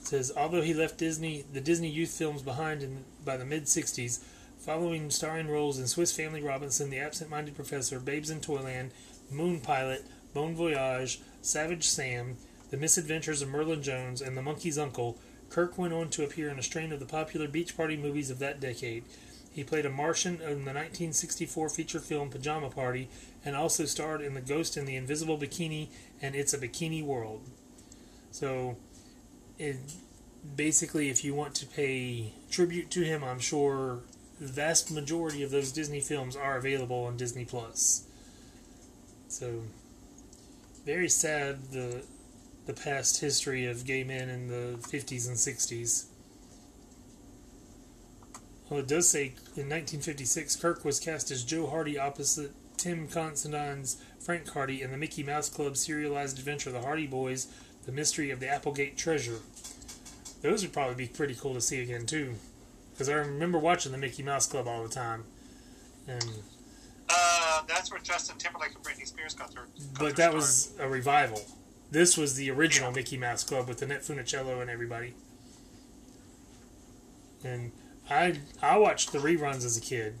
It 0.00 0.06
says, 0.06 0.32
although 0.34 0.62
he 0.62 0.72
left 0.72 0.96
Disney, 0.96 1.44
the 1.52 1.60
Disney 1.60 1.90
youth 1.90 2.16
films 2.16 2.40
behind 2.40 2.82
in, 2.82 3.04
by 3.22 3.36
the 3.36 3.44
mid 3.44 3.64
60s, 3.64 4.20
following 4.64 5.10
starring 5.10 5.48
roles 5.48 5.78
in 5.78 5.86
Swiss 5.86 6.16
Family 6.16 6.42
Robinson, 6.42 6.88
The 6.88 6.98
Absent 6.98 7.28
Minded 7.28 7.54
Professor, 7.54 8.00
Babes 8.00 8.30
in 8.30 8.40
Toyland, 8.40 8.92
Moon 9.30 9.60
Pilot, 9.60 10.06
Bon 10.32 10.54
Voyage, 10.54 11.20
Savage 11.42 11.86
Sam, 11.86 12.38
The 12.70 12.78
Misadventures 12.78 13.42
of 13.42 13.50
Merlin 13.50 13.82
Jones, 13.82 14.22
and 14.22 14.34
The 14.34 14.42
Monkey's 14.42 14.78
Uncle, 14.78 15.18
Kirk 15.50 15.76
went 15.76 15.92
on 15.92 16.08
to 16.10 16.24
appear 16.24 16.48
in 16.48 16.58
a 16.58 16.62
strain 16.62 16.92
of 16.92 16.98
the 16.98 17.04
popular 17.04 17.46
beach 17.46 17.76
party 17.76 17.94
movies 17.98 18.30
of 18.30 18.38
that 18.38 18.58
decade. 18.58 19.04
He 19.52 19.64
played 19.64 19.84
a 19.84 19.90
Martian 19.90 20.36
in 20.36 20.64
the 20.64 20.72
1964 20.72 21.68
feature 21.68 22.00
film 22.00 22.30
Pajama 22.30 22.70
Party 22.70 23.10
and 23.44 23.54
also 23.54 23.84
starred 23.84 24.22
in 24.22 24.32
The 24.32 24.40
Ghost 24.40 24.78
in 24.78 24.86
the 24.86 24.96
Invisible 24.96 25.36
Bikini 25.36 25.88
and 26.22 26.34
It's 26.34 26.54
a 26.54 26.58
Bikini 26.58 27.04
World. 27.04 27.42
So, 28.30 28.78
it, 29.58 29.76
basically, 30.56 31.10
if 31.10 31.22
you 31.22 31.34
want 31.34 31.54
to 31.56 31.66
pay 31.66 32.32
tribute 32.50 32.90
to 32.92 33.02
him, 33.04 33.22
I'm 33.22 33.38
sure 33.38 34.00
the 34.40 34.46
vast 34.46 34.90
majority 34.90 35.42
of 35.42 35.50
those 35.50 35.72
Disney 35.72 36.00
films 36.00 36.36
are 36.36 36.56
available 36.56 37.04
on 37.04 37.16
Disney 37.16 37.44
Plus. 37.44 38.04
So, 39.28 39.62
very 40.84 41.08
sad 41.08 41.70
the 41.70 42.04
the 42.66 42.72
past 42.72 43.20
history 43.20 43.66
of 43.66 43.84
gay 43.84 44.04
men 44.04 44.28
in 44.28 44.48
the 44.48 44.78
50s 44.78 45.28
and 45.28 45.36
60s. 45.36 46.06
Well, 48.68 48.80
it 48.80 48.88
does 48.88 49.08
say 49.08 49.26
in 49.56 49.68
1956, 49.68 50.56
Kirk 50.56 50.84
was 50.84 50.98
cast 50.98 51.30
as 51.30 51.44
Joe 51.44 51.66
Hardy 51.66 51.98
opposite 51.98 52.52
Tim 52.78 53.06
Considine's 53.06 54.02
Frank 54.18 54.48
Hardy 54.48 54.80
in 54.80 54.90
the 54.90 54.96
Mickey 54.96 55.22
Mouse 55.22 55.50
Club 55.50 55.76
serialized 55.76 56.38
adventure 56.38 56.72
The 56.72 56.80
Hardy 56.80 57.06
Boys, 57.06 57.48
The 57.84 57.92
Mystery 57.92 58.30
of 58.30 58.40
the 58.40 58.48
Applegate 58.48 58.96
Treasure. 58.96 59.40
Those 60.40 60.62
would 60.62 60.72
probably 60.72 60.94
be 60.94 61.06
pretty 61.06 61.34
cool 61.34 61.54
to 61.54 61.60
see 61.60 61.82
again, 61.82 62.06
too. 62.06 62.36
Because 62.94 63.08
I 63.08 63.14
remember 63.14 63.58
watching 63.58 63.92
the 63.92 63.98
Mickey 63.98 64.22
Mouse 64.22 64.46
Club 64.46 64.66
all 64.68 64.82
the 64.82 64.88
time. 64.88 65.24
And 66.06 66.24
Uh, 67.08 67.62
that's 67.68 67.90
where 67.90 68.00
Justin 68.00 68.38
Timberlake 68.38 68.74
and 68.74 68.82
Britney 68.84 69.06
Spears 69.06 69.34
got 69.34 69.52
their. 69.52 69.64
got 69.64 69.98
But 69.98 69.98
their 69.98 70.12
that 70.12 70.16
start. 70.16 70.34
was 70.34 70.72
a 70.78 70.88
revival. 70.88 71.42
This 71.90 72.16
was 72.16 72.34
the 72.36 72.50
original 72.50 72.90
Mickey 72.92 73.16
Mouse 73.16 73.44
Club 73.44 73.68
with 73.68 73.82
Annette 73.82 74.02
Funicello 74.02 74.60
and 74.60 74.70
everybody. 74.70 75.14
And 77.44 77.72
I 78.08 78.40
I 78.62 78.78
watched 78.78 79.12
the 79.12 79.18
reruns 79.18 79.64
as 79.64 79.76
a 79.76 79.80
kid 79.80 80.14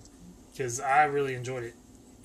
because 0.52 0.78
I 0.80 1.04
really 1.04 1.34
enjoyed 1.34 1.64
it. 1.64 1.74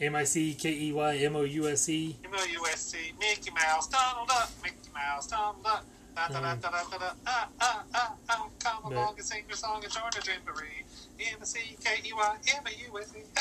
M 0.02 0.16
I 0.16 0.24
C 0.24 0.54
K 0.54 0.72
E 0.72 0.92
Y 0.94 1.16
M 1.18 1.36
O 1.36 1.42
U 1.44 1.68
S 1.70 1.88
E. 1.90 2.18
M-O-U-S-C, 2.24 3.14
Mickey 3.20 3.52
Mouse, 3.52 3.88
Donald 3.88 4.28
Duck, 4.28 4.50
Mickey 4.64 4.76
Mouse, 4.94 5.28
Donald 5.28 5.64
Duck. 5.64 5.86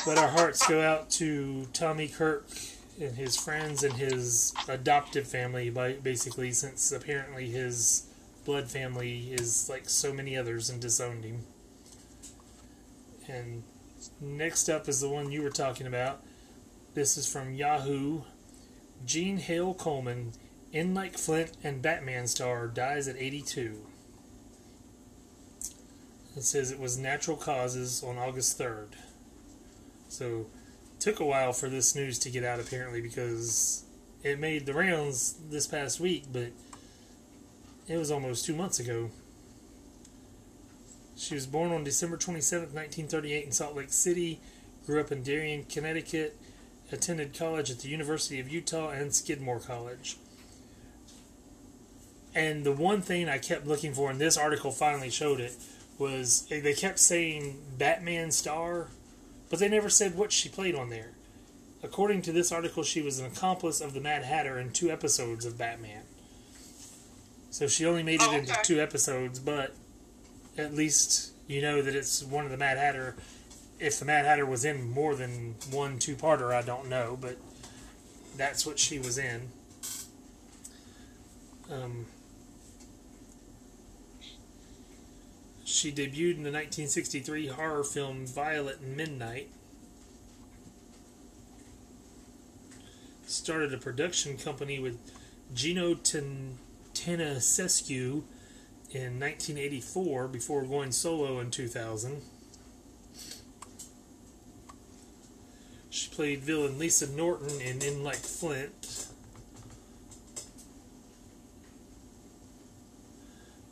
But- 0.05 0.19
our 0.19 0.29
hearts 0.29 0.67
go 0.67 0.81
out 0.83 1.11
to 1.13 1.67
Tommy 1.73 2.09
Kirk 2.09 2.47
and 3.01 3.17
his 3.17 3.37
friends 3.37 3.83
and 3.85 3.95
his 3.95 4.53
adoptive 4.69 5.27
family, 5.27 5.71
basically, 5.71 6.53
since 6.53 6.91
apparently 6.93 7.49
his 7.51 8.07
blood 8.45 8.71
family 8.71 9.31
is 9.31 9.69
like 9.69 9.89
so 9.89 10.13
many 10.13 10.37
others 10.37 10.71
and 10.71 10.81
disowned 10.81 11.25
him. 11.25 11.45
And 13.29 13.63
next 14.21 14.69
up 14.69 14.89
is 14.89 15.01
the 15.01 15.09
one 15.09 15.31
you 15.31 15.43
were 15.43 15.51
talking 15.51 15.87
about. 15.87 16.23
This 16.95 17.17
is 17.17 17.31
from 17.31 17.55
Yahoo. 17.55 18.23
Jean 19.05 19.37
Hale 19.37 19.75
Coleman, 19.75 20.33
in 20.73 20.95
like 20.95 21.17
Flint 21.17 21.53
and 21.63 21.83
Batman 21.83 22.27
star, 22.27 22.67
dies 22.67 23.09
at 23.09 23.17
82. 23.17 23.87
It 26.37 26.43
says 26.43 26.71
it 26.71 26.79
was 26.79 26.99
natural 26.99 27.37
causes 27.37 28.03
on 28.03 28.19
August 28.19 28.59
3rd. 28.59 28.89
So, 30.09 30.47
took 31.01 31.21
a 31.21 31.25
while 31.25 31.53
for 31.53 31.69
this 31.69 31.95
news 31.95 32.19
to 32.21 32.31
get 32.31 32.45
out 32.45 32.61
apparently 32.61 33.01
because 33.01 33.85
it 34.23 34.39
made 34.39 34.67
the 34.67 34.75
rounds 34.75 35.35
this 35.51 35.67
past 35.67 36.01
week, 36.01 36.25
but 36.33 36.53
it 37.89 37.97
was 37.97 38.11
almost 38.11 38.45
two 38.45 38.55
months 38.55 38.79
ago. 38.79 39.11
She 41.17 41.35
was 41.35 41.47
born 41.47 41.73
on 41.73 41.83
December 41.83 42.17
27, 42.17 42.67
1938, 42.67 43.45
in 43.45 43.53
Salt 43.53 43.75
Lake 43.75 43.93
City, 43.93 44.41
grew 44.87 45.01
up 45.01 45.11
in 45.11 45.23
Darien, 45.23 45.65
Connecticut, 45.65 46.37
attended 46.93 47.37
college 47.37 47.71
at 47.71 47.81
the 47.81 47.89
University 47.89 48.39
of 48.39 48.49
Utah 48.49 48.91
and 48.91 49.15
Skidmore 49.15 49.61
College. 49.61 50.17
And 52.35 52.65
the 52.65 52.73
one 52.73 53.03
thing 53.03 53.29
I 53.29 53.39
kept 53.39 53.67
looking 53.67 53.95
for, 53.95 54.11
and 54.11 54.21
this 54.21 54.37
article 54.37 54.71
finally 54.71 55.11
showed 55.11 55.41
it, 55.41 55.55
was 55.99 56.47
they 56.49 56.75
kept 56.75 56.99
saying 56.99 57.61
Batman 57.77 58.31
star, 58.31 58.89
but 59.51 59.59
they 59.59 59.69
never 59.69 59.89
said 59.91 60.15
what 60.15 60.31
she 60.31 60.49
played 60.49 60.75
on 60.75 60.91
there. 60.91 61.13
According 61.83 62.23
to 62.23 62.33
this 62.33 62.53
article, 62.53 62.83
she 62.83 63.01
was 63.03 63.19
an 63.19 63.27
accomplice 63.27 63.81
of 63.81 63.95
the 63.95 64.01
Mad 64.01 64.25
Hatter 64.25 64.59
in 64.59 64.73
two 64.73 64.91
episodes 64.91 65.45
of 65.45 65.57
Batman. 65.59 66.03
So 67.51 67.67
she 67.67 67.87
only 67.87 68.03
made 68.03 68.21
it 68.21 68.29
Oh, 68.29 68.35
into 68.37 68.55
two 68.63 68.81
episodes, 68.81 69.39
but 69.39 69.75
at 70.57 70.75
least 70.75 71.33
you 71.47 71.63
know 71.63 71.81
that 71.83 71.95
it's 71.95 72.23
one 72.23 72.45
of 72.45 72.51
the 72.51 72.57
Mad 72.57 72.79
Hatter. 72.79 73.17
If 73.81 73.99
the 73.99 74.05
Mad 74.05 74.25
Hatter 74.27 74.45
was 74.45 74.65
in 74.65 74.91
more 74.91 75.15
than 75.15 75.55
one 75.71 75.99
two 75.99 76.15
parter, 76.15 76.53
I 76.53 76.63
don't 76.63 76.89
know, 76.89 77.17
but 77.21 77.39
that's 78.37 78.67
what 78.67 78.79
she 78.79 78.99
was 78.99 79.19
in. 79.19 79.49
Um, 81.71 82.07
she 85.69 85.93
debuted 85.93 86.37
in 86.37 86.45
the 86.45 86.51
1963 86.51 87.49
horror 87.49 87.85
film 87.85 88.27
Violet 88.27 88.81
and 88.81 88.97
Midnight. 88.97 89.51
Started 93.27 93.75
a 93.75 93.77
production 93.77 94.39
company 94.39 94.79
with 94.79 94.99
Gino 95.55 95.95
Ten- 95.95 96.59
in 98.91 99.21
1984 99.21 100.29
before 100.29 100.63
going 100.63 100.91
solo 100.91 101.39
in 101.39 101.51
2000. 101.51 102.23
She 105.91 106.09
played 106.09 106.41
villain 106.41 106.79
Lisa 106.79 107.11
Norton 107.11 107.61
in 107.61 107.83
In 107.83 108.03
Like 108.03 108.17
Flint. 108.17 108.98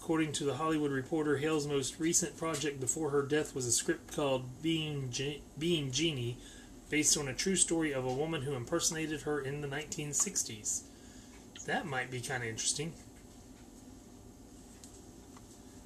According 0.07 0.35
to 0.35 0.45
the 0.45 0.55
Hollywood 0.55 0.93
Reporter, 0.93 1.39
Hale's 1.39 1.67
most 1.67 1.99
recent 1.99 2.37
project 2.37 2.79
before 2.79 3.11
her 3.11 3.23
death 3.23 3.57
was 3.57 3.67
a 3.67 3.73
script 3.73 4.15
called 4.15 4.63
Being, 4.63 5.11
Ge- 5.11 5.41
Being 5.59 5.91
Genie, 5.91 6.39
based 6.89 7.19
on 7.19 7.27
a 7.27 7.35
true 7.35 7.57
story 7.57 7.91
of 7.91 8.05
a 8.05 8.15
woman 8.15 8.43
who 8.43 8.55
impersonated 8.55 9.23
her 9.23 9.41
in 9.41 9.63
the 9.63 9.67
1960s. 9.67 10.83
That 11.67 11.87
might 11.87 12.13
be 12.13 12.21
kind 12.21 12.45
of 12.45 12.49
interesting. 12.49 12.93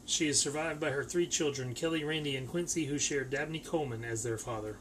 She 0.05 0.29
is 0.29 0.39
survived 0.39 0.81
by 0.81 0.91
her 0.91 1.03
three 1.03 1.27
children, 1.27 1.73
Kelly, 1.73 2.05
Randy, 2.05 2.37
and 2.37 2.47
Quincy, 2.47 2.85
who 2.85 2.99
share 2.99 3.25
Dabney 3.25 3.61
Coleman 3.61 4.05
as 4.05 4.23
their 4.23 4.37
father. 4.37 4.77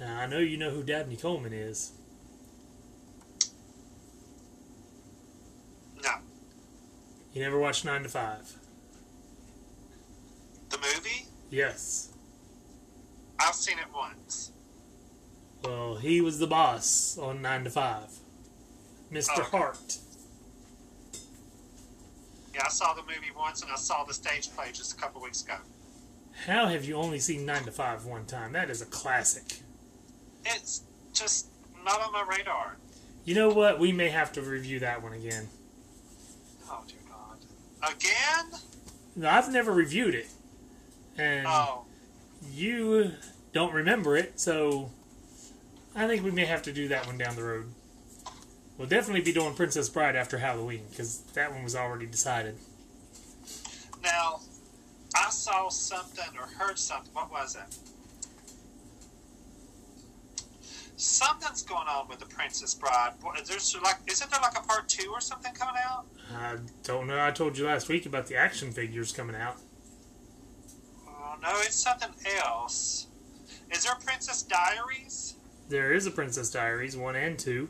Now, 0.00 0.20
I 0.20 0.24
know 0.24 0.38
you 0.38 0.56
know 0.56 0.70
who 0.70 0.82
Dabney 0.82 1.16
Coleman 1.16 1.52
is. 1.52 1.92
No. 6.02 6.10
You 7.38 7.44
never 7.44 7.60
watched 7.60 7.84
9 7.84 8.02
to 8.02 8.08
5. 8.08 8.56
The 10.70 10.78
movie? 10.78 11.26
Yes. 11.50 12.12
I've 13.38 13.54
seen 13.54 13.78
it 13.78 13.84
once. 13.94 14.50
Well, 15.62 15.94
he 15.94 16.20
was 16.20 16.40
the 16.40 16.48
boss 16.48 17.16
on 17.16 17.40
9 17.40 17.62
to 17.62 17.70
5. 17.70 18.02
Mr. 19.12 19.38
Okay. 19.38 19.56
Hart. 19.56 19.98
Yeah, 22.52 22.62
I 22.64 22.70
saw 22.70 22.94
the 22.94 23.02
movie 23.02 23.30
once 23.38 23.62
and 23.62 23.70
I 23.70 23.76
saw 23.76 24.02
the 24.02 24.14
stage 24.14 24.50
play 24.56 24.72
just 24.72 24.98
a 24.98 25.00
couple 25.00 25.22
weeks 25.22 25.44
ago. 25.44 25.58
How 26.44 26.66
have 26.66 26.86
you 26.86 26.96
only 26.96 27.20
seen 27.20 27.46
9 27.46 27.66
to 27.66 27.70
5 27.70 28.04
one 28.04 28.26
time? 28.26 28.52
That 28.52 28.68
is 28.68 28.82
a 28.82 28.86
classic. 28.86 29.60
It's 30.44 30.82
just 31.12 31.46
not 31.84 32.00
on 32.00 32.12
my 32.12 32.26
radar. 32.28 32.78
You 33.24 33.36
know 33.36 33.50
what? 33.50 33.78
We 33.78 33.92
may 33.92 34.08
have 34.08 34.32
to 34.32 34.42
review 34.42 34.80
that 34.80 35.04
one 35.04 35.12
again. 35.12 35.48
Again? 37.82 38.60
No, 39.16 39.28
I've 39.28 39.50
never 39.52 39.72
reviewed 39.72 40.14
it. 40.14 40.28
And 41.16 41.46
Oh, 41.46 41.84
you 42.52 43.12
don't 43.52 43.72
remember 43.72 44.16
it, 44.16 44.38
so 44.38 44.90
I 45.94 46.06
think 46.06 46.24
we 46.24 46.30
may 46.30 46.44
have 46.44 46.62
to 46.62 46.72
do 46.72 46.88
that 46.88 47.06
one 47.06 47.18
down 47.18 47.34
the 47.36 47.42
road. 47.42 47.66
We'll 48.76 48.88
definitely 48.88 49.22
be 49.22 49.32
doing 49.32 49.54
Princess 49.54 49.88
Bride 49.88 50.14
after 50.14 50.38
Halloween 50.38 50.82
because 50.90 51.18
that 51.34 51.52
one 51.52 51.64
was 51.64 51.74
already 51.74 52.06
decided. 52.06 52.54
now, 54.04 54.40
I 55.16 55.30
saw 55.30 55.68
something 55.68 56.38
or 56.38 56.46
heard 56.46 56.78
something. 56.78 57.12
What 57.12 57.30
was 57.32 57.56
it? 57.56 57.76
Something's 60.96 61.62
going 61.62 61.88
on 61.88 62.08
with 62.08 62.18
the 62.20 62.26
Princess 62.26 62.74
Bride. 62.74 63.12
There's 63.46 63.76
like, 63.82 63.96
isn't 64.06 64.30
there 64.30 64.40
like 64.40 64.56
a 64.58 64.62
part 64.62 64.88
two 64.88 65.10
or 65.10 65.20
something 65.20 65.52
coming 65.54 65.80
out? 65.84 66.06
I 66.34 66.56
don't 66.82 67.06
know. 67.06 67.24
I 67.24 67.30
told 67.30 67.56
you 67.56 67.66
last 67.66 67.88
week 67.88 68.06
about 68.06 68.26
the 68.26 68.36
action 68.36 68.72
figures 68.72 69.12
coming 69.12 69.36
out. 69.36 69.56
Oh 71.06 71.36
no, 71.42 71.50
it's 71.60 71.76
something 71.76 72.10
else. 72.44 73.06
Is 73.70 73.84
there 73.84 73.94
Princess 74.04 74.42
Diaries? 74.42 75.34
There 75.68 75.92
is 75.92 76.06
a 76.06 76.10
Princess 76.10 76.50
Diaries 76.50 76.96
one 76.96 77.16
and 77.16 77.38
two. 77.38 77.68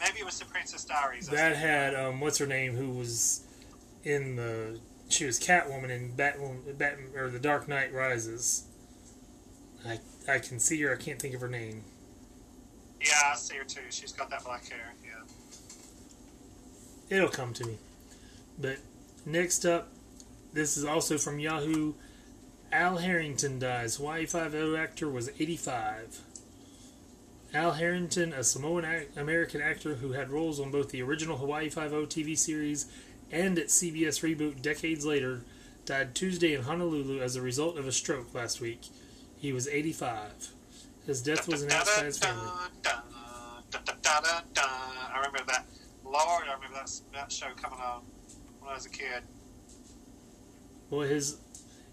Maybe 0.00 0.20
it 0.20 0.24
was 0.24 0.38
the 0.38 0.44
Princess 0.46 0.84
Diaries. 0.84 1.28
That 1.28 1.56
had 1.56 1.94
um, 1.94 2.20
what's 2.20 2.38
her 2.38 2.46
name 2.46 2.74
who 2.74 2.90
was 2.90 3.46
in 4.04 4.36
the 4.36 4.80
she 5.08 5.26
was 5.26 5.38
Catwoman 5.38 5.90
in 5.90 6.12
Batwoman, 6.16 6.76
Bat, 6.78 6.98
or 7.14 7.28
The 7.28 7.38
Dark 7.38 7.68
Knight 7.68 7.92
Rises. 7.92 8.64
I 9.86 10.00
I 10.28 10.38
can 10.38 10.58
see 10.58 10.80
her. 10.82 10.92
I 10.92 10.96
can't 10.96 11.20
think 11.20 11.34
of 11.34 11.40
her 11.40 11.48
name. 11.48 11.84
Yeah, 13.00 13.32
I 13.32 13.36
see 13.36 13.56
her 13.56 13.64
too. 13.64 13.80
She's 13.90 14.12
got 14.12 14.30
that 14.30 14.44
black 14.44 14.68
hair. 14.68 14.94
It'll 17.12 17.28
come 17.28 17.52
to 17.54 17.66
me. 17.66 17.78
But 18.58 18.78
next 19.26 19.66
up, 19.66 19.88
this 20.54 20.78
is 20.78 20.86
also 20.86 21.18
from 21.18 21.38
Yahoo. 21.38 21.92
Al 22.72 22.96
Harrington 22.96 23.58
dies. 23.58 23.96
Hawaii 23.96 24.24
Five-O 24.24 24.74
actor 24.76 25.10
was 25.10 25.28
85. 25.28 26.22
Al 27.52 27.72
Harrington, 27.72 28.32
a 28.32 28.42
Samoan 28.42 28.86
American 29.14 29.60
actor 29.60 29.96
who 29.96 30.12
had 30.12 30.30
roles 30.30 30.58
on 30.58 30.70
both 30.70 30.88
the 30.88 31.02
original 31.02 31.36
Hawaii 31.36 31.68
Five-O 31.68 32.06
TV 32.06 32.36
series 32.36 32.90
and 33.30 33.58
its 33.58 33.78
CBS 33.78 34.22
reboot 34.22 34.62
decades 34.62 35.04
later, 35.04 35.42
died 35.84 36.14
Tuesday 36.14 36.54
in 36.54 36.62
Honolulu 36.62 37.20
as 37.20 37.36
a 37.36 37.42
result 37.42 37.76
of 37.76 37.86
a 37.86 37.92
stroke 37.92 38.32
last 38.32 38.62
week. 38.62 38.86
He 39.36 39.52
was 39.52 39.68
85. 39.68 40.52
His 41.06 41.20
death 41.20 41.46
was 41.46 41.62
announced 41.62 41.94
by 41.94 42.06
his 42.06 42.16
family. 42.16 42.48
I 42.86 43.00
remember 45.16 45.40
that. 45.48 45.66
Lord, 46.12 46.44
I 46.46 46.54
remember 46.54 46.76
that, 46.76 46.90
that 47.14 47.32
show 47.32 47.48
coming 47.56 47.80
on 47.80 48.02
when 48.60 48.70
I 48.70 48.74
was 48.74 48.86
a 48.86 48.90
kid. 48.90 49.22
Well, 50.90 51.08
his 51.08 51.38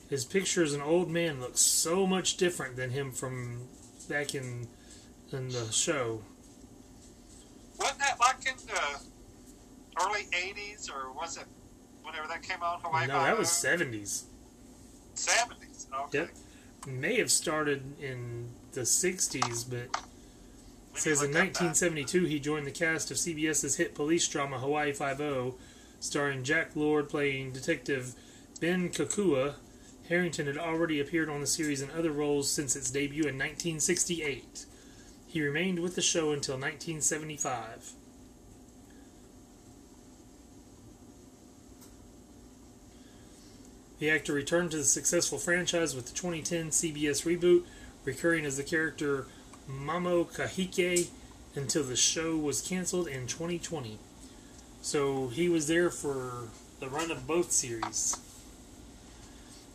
his 0.10 0.26
picture 0.26 0.62
as 0.64 0.74
an 0.74 0.82
old 0.82 1.10
man 1.10 1.40
looks 1.40 1.62
so 1.62 2.06
much 2.06 2.36
different 2.36 2.76
than 2.76 2.90
him 2.90 3.12
from 3.12 3.68
back 4.10 4.36
in 4.36 4.68
in 5.32 5.50
the 5.50 5.72
show. 5.72 6.22
Wasn't 7.78 8.00
that 8.00 8.20
like 8.20 8.46
in 8.46 8.58
the 8.68 9.00
early 10.04 10.24
'80s, 10.34 10.92
or 10.92 11.14
was 11.14 11.38
it 11.38 11.46
whenever 12.04 12.28
that 12.28 12.44
came 12.44 12.62
on? 12.62 12.82
Hawaii 12.82 13.08
no, 13.08 13.22
that 13.22 13.38
was 13.38 13.48
'70s. 13.48 14.24
'70s. 15.16 15.86
Okay. 16.08 16.20
Yep. 16.20 16.30
May 16.88 17.20
have 17.20 17.32
started 17.32 17.84
in 18.02 18.50
the 18.74 18.82
'60s, 18.82 19.70
but 19.70 20.02
says 21.00 21.22
in 21.22 21.32
1972 21.32 22.26
he 22.26 22.40
joined 22.40 22.68
the 22.68 22.72
cast 22.72 23.10
of 23.12 23.18
CBS's 23.18 23.78
hit 23.78 23.96
police 23.96 24.28
drama 24.28 24.60
Hawaii 24.60 24.92
Five-O, 24.92 25.56
starring 26.00 26.44
Jack 26.44 26.76
Lord 26.76 27.10
playing 27.10 27.54
Detective 27.54 28.16
Ben 28.60 28.90
Kokua. 28.90 29.56
Harrington 30.10 30.48
had 30.48 30.58
already 30.58 31.00
appeared 31.00 31.30
on 31.30 31.40
the 31.40 31.48
series 31.48 31.82
in 31.82 31.92
other 31.92 32.12
roles 32.12 32.52
since 32.52 32.76
its 32.76 32.92
debut 32.92 33.24
in 33.24 33.38
1968. 33.38 34.66
He 35.28 35.42
remained 35.42 35.80
with 35.80 35.96
the 35.96 36.02
show 36.02 36.32
until 36.32 36.56
1975. 36.56 37.94
The 44.00 44.10
actor 44.10 44.34
returned 44.34 44.72
to 44.72 44.78
the 44.78 44.84
successful 44.84 45.38
franchise 45.38 45.96
with 45.96 46.08
the 46.08 46.16
2010 46.16 46.70
CBS 46.70 47.26
reboot, 47.26 47.64
recurring 48.06 48.46
as 48.46 48.58
the 48.58 48.64
character 48.64 49.28
Mamo 49.70 50.26
Kahike 50.26 51.10
until 51.56 51.84
the 51.84 51.96
show 51.96 52.36
was 52.36 52.62
canceled 52.62 53.08
in 53.08 53.28
2020. 53.28 54.00
So 54.82 55.28
he 55.28 55.50
was 55.50 55.68
there 55.68 55.90
for 55.90 56.48
the 56.80 56.90
run 56.90 57.12
of 57.12 57.28
both 57.28 57.52
series. 57.52 58.18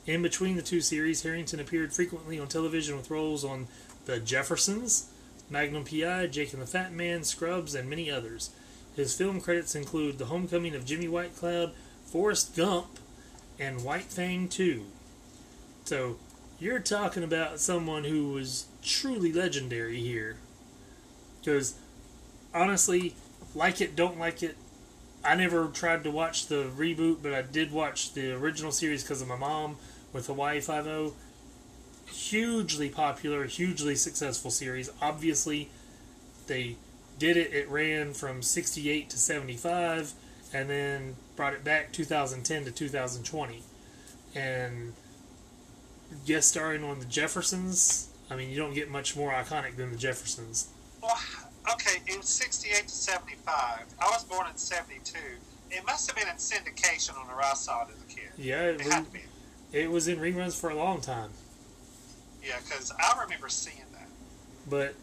In 0.06 0.22
between 0.22 0.56
the 0.56 0.62
two 0.62 0.80
series, 0.80 1.22
Harrington 1.22 1.60
appeared 1.60 1.92
frequently 1.92 2.38
on 2.38 2.48
television 2.48 2.96
with 2.96 3.10
roles 3.10 3.44
on 3.44 3.68
The 4.06 4.20
Jeffersons, 4.20 5.10
Magnum 5.48 5.84
PI, 5.84 6.26
Jake 6.26 6.52
and 6.52 6.60
the 6.60 6.66
Fat 6.66 6.92
Man, 6.92 7.24
Scrubs, 7.24 7.74
and 7.74 7.88
many 7.88 8.10
others. 8.10 8.50
His 8.96 9.16
film 9.16 9.40
credits 9.40 9.74
include 9.74 10.18
The 10.18 10.26
Homecoming 10.26 10.74
of 10.74 10.84
Jimmy 10.84 11.08
White 11.08 11.34
Whitecloud, 11.36 11.72
Forrest 12.06 12.56
Gump, 12.56 12.98
and 13.58 13.84
White 13.84 14.04
Fang 14.04 14.48
2. 14.48 14.84
So, 15.84 16.16
you're 16.58 16.80
talking 16.80 17.22
about 17.22 17.60
someone 17.60 18.04
who 18.04 18.30
was 18.30 18.66
truly 18.84 19.32
legendary 19.32 20.00
here. 20.00 20.36
Because, 21.40 21.74
honestly, 22.54 23.14
like 23.54 23.80
it, 23.80 23.96
don't 23.96 24.18
like 24.18 24.42
it, 24.42 24.56
I 25.24 25.34
never 25.34 25.68
tried 25.68 26.04
to 26.04 26.10
watch 26.10 26.46
the 26.46 26.70
reboot, 26.76 27.18
but 27.22 27.32
I 27.32 27.42
did 27.42 27.72
watch 27.72 28.12
the 28.12 28.32
original 28.32 28.72
series 28.72 29.02
because 29.02 29.22
of 29.22 29.28
my 29.28 29.36
mom 29.36 29.76
with 30.12 30.26
Hawaii 30.26 30.60
Five 30.60 30.86
O. 30.86 31.14
Hugely 32.06 32.90
popular, 32.90 33.44
hugely 33.44 33.96
successful 33.96 34.50
series. 34.50 34.90
Obviously, 35.00 35.70
they 36.46 36.76
did 37.18 37.38
it. 37.38 37.52
It 37.54 37.68
ran 37.70 38.12
from 38.12 38.42
68 38.42 39.08
to 39.10 39.18
75 39.18 40.12
and 40.52 40.68
then 40.68 41.16
brought 41.36 41.54
it 41.54 41.64
back 41.64 41.92
2010 41.92 42.66
to 42.66 42.70
2020. 42.70 43.62
And 44.34 44.92
guest 46.26 46.48
starring 46.48 46.84
on 46.84 46.98
the 46.98 47.06
Jeffersons. 47.06 48.08
I 48.34 48.36
mean, 48.36 48.50
you 48.50 48.56
don't 48.56 48.74
get 48.74 48.90
much 48.90 49.16
more 49.16 49.30
iconic 49.30 49.76
than 49.76 49.92
the 49.92 49.96
Jeffersons. 49.96 50.66
Well, 51.00 51.16
okay, 51.72 51.98
in 52.12 52.20
68 52.20 52.82
to 52.82 52.88
75. 52.88 53.54
I 53.56 54.04
was 54.06 54.24
born 54.24 54.48
in 54.50 54.56
72. 54.56 55.16
It 55.70 55.86
must 55.86 56.10
have 56.10 56.16
been 56.16 56.26
in 56.26 56.34
syndication 56.34 57.16
on 57.16 57.28
the 57.28 57.34
right 57.34 57.56
side 57.56 57.86
as 57.90 58.02
a 58.02 58.12
kid. 58.12 58.30
Yeah, 58.36 58.62
it, 58.62 58.80
it 58.80 58.92
had 58.92 59.04
to 59.04 59.12
be. 59.12 59.20
It 59.72 59.88
was 59.88 60.08
in 60.08 60.18
reruns 60.18 60.60
for 60.60 60.70
a 60.70 60.74
long 60.74 61.00
time. 61.00 61.30
Yeah, 62.42 62.56
because 62.64 62.92
I 62.98 63.20
remember 63.22 63.48
seeing 63.48 63.86
that. 63.92 64.08
But, 64.68 64.94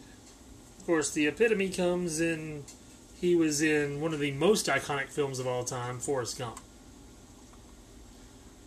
of 0.79 0.85
course, 0.85 1.11
the 1.11 1.27
epitome 1.27 1.69
comes 1.69 2.19
in. 2.19 2.65
He 3.21 3.35
was 3.35 3.61
in 3.61 4.01
one 4.01 4.13
of 4.13 4.19
the 4.19 4.31
most 4.31 4.65
iconic 4.65 5.07
films 5.07 5.39
of 5.39 5.47
all 5.47 5.63
time, 5.63 5.99
Forrest 5.99 6.37
Gump. 6.37 6.59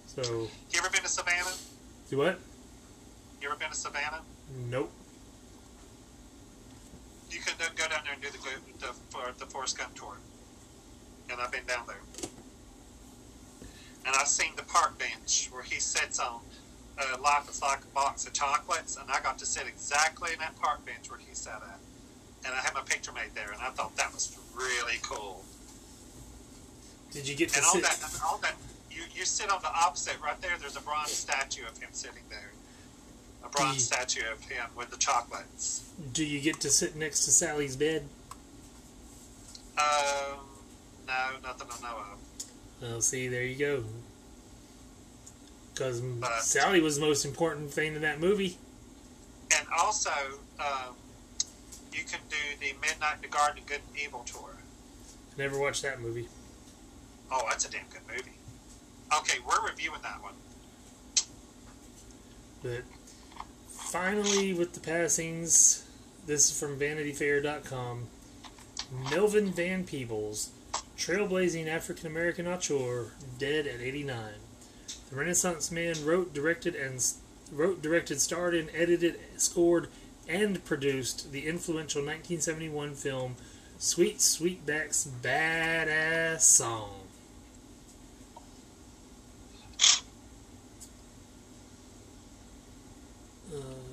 So. 0.06 0.22
You 0.22 0.78
ever 0.78 0.88
been 0.88 1.02
to 1.02 1.08
Savannah? 1.08 1.52
Do 2.08 2.16
what? 2.16 2.38
You 3.42 3.48
ever 3.50 3.58
been 3.58 3.68
to 3.68 3.76
Savannah? 3.76 4.22
Nope. 4.52 4.90
You 7.30 7.40
could 7.40 7.54
go 7.76 7.88
down 7.88 8.00
there 8.04 8.12
and 8.12 8.22
do 8.22 8.28
the 8.30 8.38
the, 8.86 8.92
the 9.38 9.46
Forrest 9.46 9.78
Gump 9.78 9.94
tour, 9.94 10.16
and 11.30 11.40
I've 11.40 11.50
been 11.50 11.66
down 11.66 11.86
there, 11.86 12.00
and 14.06 14.14
I've 14.14 14.28
seen 14.28 14.52
the 14.56 14.62
park 14.62 14.98
bench 14.98 15.48
where 15.50 15.62
he 15.62 15.80
sits 15.80 16.18
on. 16.18 16.40
Uh, 16.96 17.20
life 17.20 17.50
is 17.50 17.60
like 17.60 17.82
a 17.82 17.94
box 17.94 18.24
of 18.24 18.32
chocolates, 18.32 18.96
and 18.96 19.10
I 19.10 19.20
got 19.20 19.36
to 19.38 19.46
sit 19.46 19.66
exactly 19.66 20.32
in 20.32 20.38
that 20.38 20.54
park 20.60 20.86
bench 20.86 21.10
where 21.10 21.18
he 21.18 21.34
sat 21.34 21.60
at, 21.60 21.80
and 22.46 22.54
I 22.54 22.58
had 22.58 22.72
my 22.72 22.82
picture 22.82 23.10
made 23.10 23.34
there, 23.34 23.50
and 23.52 23.60
I 23.60 23.70
thought 23.70 23.96
that 23.96 24.12
was 24.12 24.38
really 24.54 24.98
cool. 25.02 25.44
Did 27.10 27.26
you 27.26 27.34
get 27.34 27.48
to 27.50 27.58
and 27.58 27.66
sit? 27.66 27.82
that, 27.82 28.20
on 28.24 28.40
that, 28.42 28.54
you 28.92 29.02
you 29.12 29.24
sit 29.24 29.50
on 29.50 29.60
the 29.62 29.74
opposite 29.74 30.20
right 30.22 30.40
there. 30.40 30.52
There's 30.60 30.76
a 30.76 30.82
bronze 30.82 31.10
statue 31.10 31.66
of 31.66 31.76
him 31.78 31.88
sitting 31.90 32.22
there 32.30 32.52
a 33.44 33.48
bronze 33.48 33.76
you, 33.76 33.80
statue 33.80 34.22
of 34.32 34.40
him 34.40 34.66
with 34.76 34.90
the 34.90 34.96
chocolates. 34.96 35.84
Do 36.12 36.24
you 36.24 36.40
get 36.40 36.60
to 36.60 36.70
sit 36.70 36.96
next 36.96 37.24
to 37.24 37.30
Sally's 37.30 37.76
bed? 37.76 38.04
Um, 39.76 40.38
no, 41.06 41.14
nothing 41.42 41.68
I 41.70 41.82
know 41.82 41.96
of. 41.98 42.18
Well, 42.80 43.00
see, 43.00 43.28
there 43.28 43.44
you 43.44 43.56
go. 43.56 43.84
Because 45.72 46.02
Sally 46.40 46.80
was 46.80 46.98
the 46.98 47.04
most 47.04 47.24
important 47.24 47.70
thing 47.70 47.94
in 47.94 48.02
that 48.02 48.20
movie. 48.20 48.56
And 49.56 49.66
also, 49.76 50.10
um, 50.60 50.94
you 51.92 52.04
can 52.04 52.20
do 52.30 52.36
the 52.60 52.72
Midnight 52.80 53.16
in 53.16 53.22
the 53.22 53.28
Garden 53.28 53.58
of 53.58 53.66
Good 53.66 53.80
and 53.88 53.98
Evil 54.00 54.20
tour. 54.24 54.56
Never 55.36 55.58
watched 55.58 55.82
that 55.82 56.00
movie. 56.00 56.28
Oh, 57.30 57.44
that's 57.48 57.66
a 57.66 57.70
damn 57.70 57.86
good 57.90 58.02
movie. 58.08 58.38
Okay, 59.18 59.38
we're 59.46 59.68
reviewing 59.68 60.00
that 60.02 60.22
one. 60.22 60.34
But 62.62 62.82
finally, 63.94 64.52
with 64.52 64.72
the 64.72 64.80
passings, 64.80 65.86
this 66.26 66.50
is 66.50 66.58
from 66.58 66.76
VanityFair.com. 66.76 68.08
Melvin 69.08 69.52
Van 69.52 69.84
Peebles, 69.84 70.50
trailblazing 70.98 71.68
African 71.68 72.08
American 72.08 72.48
auteur, 72.48 73.12
dead 73.38 73.68
at 73.68 73.80
89. 73.80 74.32
The 75.10 75.14
Renaissance 75.16 75.70
man 75.70 75.94
wrote, 76.04 76.34
directed, 76.34 76.74
and 76.74 77.00
wrote, 77.52 77.82
directed, 77.82 78.20
starred 78.20 78.56
in, 78.56 78.68
edited, 78.74 79.20
scored, 79.36 79.86
and 80.28 80.64
produced 80.64 81.30
the 81.30 81.46
influential 81.46 82.00
1971 82.00 82.96
film 82.96 83.36
Sweet 83.78 84.18
Sweetback's 84.18 85.08
Badass 85.22 86.40
Song. 86.40 86.90
Uh, 93.54 93.83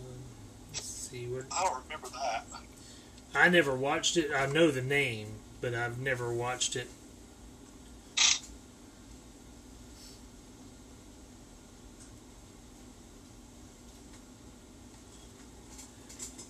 see 1.11 1.27
what. 1.27 1.45
I 1.51 1.63
don't 1.63 1.83
remember 1.83 2.07
that. 2.09 2.45
I 3.35 3.49
never 3.49 3.75
watched 3.75 4.17
it. 4.17 4.31
I 4.33 4.45
know 4.45 4.71
the 4.71 4.81
name, 4.81 5.27
but 5.59 5.73
I've 5.73 5.99
never 5.99 6.33
watched 6.33 6.75
it. 6.75 6.87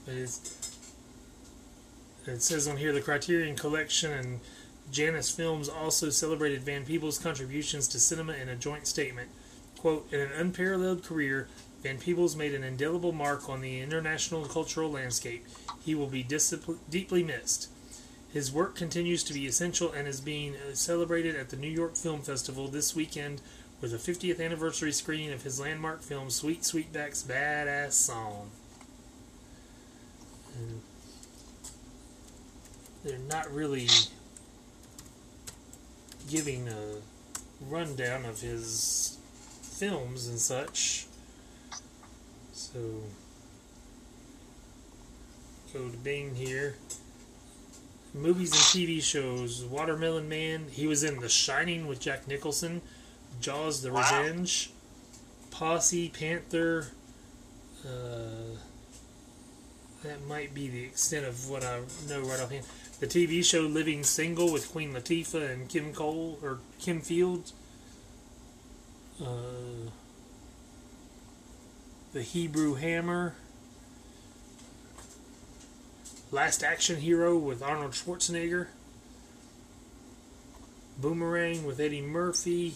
But 0.06 0.16
it 2.34 2.42
says 2.42 2.68
on 2.68 2.78
here 2.78 2.92
the 2.92 3.02
Criterion 3.02 3.56
Collection 3.56 4.12
and 4.12 4.40
Janus 4.92 5.32
Films 5.32 5.70
also 5.70 6.10
celebrated 6.10 6.62
Van 6.62 6.86
Peebles' 6.86 7.18
contributions 7.18 7.88
to 7.90 8.00
cinema 8.00 8.34
in 8.34 8.50
a 8.50 8.56
joint 8.56 8.88
statement. 8.88 9.30
Quote, 9.78 10.12
in 10.12 10.20
an 10.20 10.32
unparalleled 10.34 11.04
career, 11.04 11.48
Van 11.82 11.98
Peebles 11.98 12.36
made 12.36 12.53
an 12.53 12.64
indelible 12.64 13.12
mark 13.12 13.49
on 13.49 13.62
the 13.62 13.80
international 13.80 14.45
cultural 14.45 14.91
landscape. 14.91 15.45
He 15.84 15.95
will 15.95 16.08
be 16.08 16.24
deeply 16.24 17.24
missed. 17.24 17.70
His 18.32 18.52
work 18.52 18.76
continues 18.76 19.24
to 19.26 19.34
be 19.34 19.45
essential 19.48 19.91
and 19.91 20.08
is 20.08 20.22
being 20.22 20.56
uh, 20.56 20.74
celebrated 20.74 21.36
at 21.36 21.49
the 21.49 21.58
New 21.58 21.68
York 21.68 21.95
Film 21.95 22.22
Festival 22.22 22.68
this 22.68 22.95
weekend 22.95 23.41
with 23.82 23.94
a 23.94 23.98
50th 23.98 24.40
anniversary 24.40 24.91
screening 24.91 25.34
of 25.34 25.44
his 25.44 25.60
landmark 25.60 26.02
film 26.02 26.30
Sweet 26.30 26.62
Sweetback's 26.62 27.24
Badass 27.24 27.91
Song. 27.94 28.52
And 30.58 30.82
they're 33.03 33.18
not 33.18 33.52
really 33.52 33.88
giving 36.30 36.70
a 36.70 37.02
rundown 37.68 38.26
of 38.26 38.40
his 38.41 39.18
films 39.62 40.28
and 40.28 40.40
such. 40.40 41.08
So 42.73 42.80
go 45.73 45.89
to 45.89 45.98
Bing 45.98 46.35
here. 46.35 46.76
Movies 48.14 48.52
and 48.52 48.60
TV 48.60 49.02
shows. 49.02 49.64
Watermelon 49.64 50.27
Man. 50.27 50.65
He 50.72 50.88
was 50.88 51.03
in 51.03 51.19
The 51.19 51.30
Shining 51.30 51.88
with 51.88 51.99
Jack 51.99 52.27
Nicholson. 52.27 52.81
Jaws: 53.39 53.81
The 53.81 53.91
Wow. 53.91 54.22
Revenge. 54.22 54.72
Posse, 55.49 56.10
Panther. 56.10 56.88
Uh, 57.85 58.57
that 60.03 60.26
might 60.27 60.53
be 60.53 60.68
the 60.68 60.84
extent 60.84 61.26
of 61.26 61.49
what 61.49 61.64
I 61.64 61.81
know 62.07 62.22
right 62.22 62.39
offhand. 62.39 62.65
The 62.99 63.07
TV 63.07 63.43
show 63.43 63.61
Living 63.61 64.03
Single 64.03 64.52
with 64.52 64.72
Queen 64.72 64.93
Latifah 64.93 65.49
and 65.52 65.68
Kim 65.69 65.93
Cole 65.93 66.38
or 66.43 66.60
Kim 66.80 67.02
Fields. 67.02 67.53
Uh, 69.22 69.89
the 72.14 72.22
Hebrew 72.22 72.76
Hammer. 72.76 73.36
Last 76.30 76.64
Action 76.64 76.98
Hero 76.98 77.38
with 77.38 77.64
Arnold 77.64 77.94
Schwarzenegger. 77.94 78.68
Boomerang 80.98 81.66
with 81.66 81.80
Eddie 81.80 82.02
Murphy. 82.02 82.76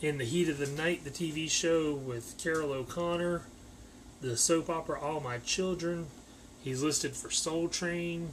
In 0.00 0.18
the 0.18 0.24
Heat 0.24 0.48
of 0.48 0.58
the 0.58 0.66
Night, 0.66 1.04
the 1.04 1.10
TV 1.10 1.48
show 1.48 1.94
with 1.94 2.34
Carroll 2.42 2.72
O'Connor. 2.72 3.42
The 4.20 4.36
soap 4.36 4.68
opera 4.68 5.00
All 5.00 5.20
My 5.20 5.38
Children. 5.38 6.08
He's 6.62 6.82
listed 6.82 7.14
for 7.14 7.30
Soul 7.30 7.68
Train. 7.68 8.30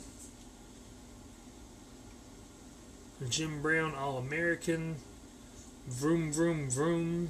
Jim 3.29 3.61
Brown 3.61 3.93
All 3.93 4.17
American. 4.17 4.95
Vroom 5.87 6.31
Vroom 6.31 6.71
Vroom. 6.71 7.29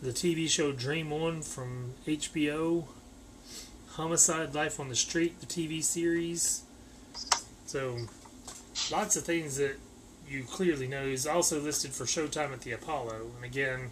The 0.00 0.10
TV 0.10 0.48
show 0.48 0.70
Dream 0.70 1.12
On 1.12 1.42
from 1.42 1.94
HBO. 2.06 2.84
Homicide 3.90 4.54
Life 4.54 4.78
on 4.78 4.88
the 4.88 4.94
Street, 4.94 5.40
the 5.40 5.46
TV 5.46 5.82
series. 5.82 6.62
So, 7.66 7.98
lots 8.92 9.16
of 9.16 9.24
things 9.24 9.56
that 9.56 9.74
you 10.28 10.44
clearly 10.44 10.86
know. 10.86 11.04
He's 11.04 11.26
also 11.26 11.60
listed 11.60 11.90
for 11.90 12.04
Showtime 12.04 12.52
at 12.52 12.60
the 12.60 12.70
Apollo. 12.70 13.32
And 13.34 13.44
again, 13.44 13.90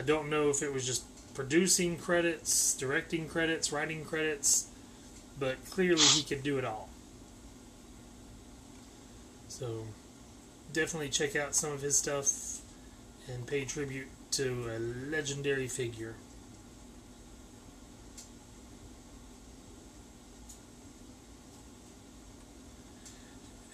I 0.00 0.02
don't 0.02 0.28
know 0.28 0.50
if 0.50 0.62
it 0.62 0.72
was 0.72 0.84
just 0.84 1.04
producing 1.32 1.96
credits, 1.96 2.74
directing 2.74 3.28
credits, 3.28 3.70
writing 3.70 4.04
credits, 4.04 4.66
but 5.38 5.64
clearly 5.70 6.02
he 6.02 6.24
could 6.24 6.42
do 6.42 6.58
it 6.58 6.64
all. 6.64 6.88
So 9.46 9.84
definitely 10.72 11.10
check 11.10 11.36
out 11.36 11.54
some 11.54 11.70
of 11.70 11.82
his 11.82 11.96
stuff 11.96 12.62
and 13.28 13.46
pay 13.46 13.64
tribute 13.64 14.08
to 14.36 14.70
a 14.70 14.78
legendary 15.10 15.68
figure. 15.68 16.14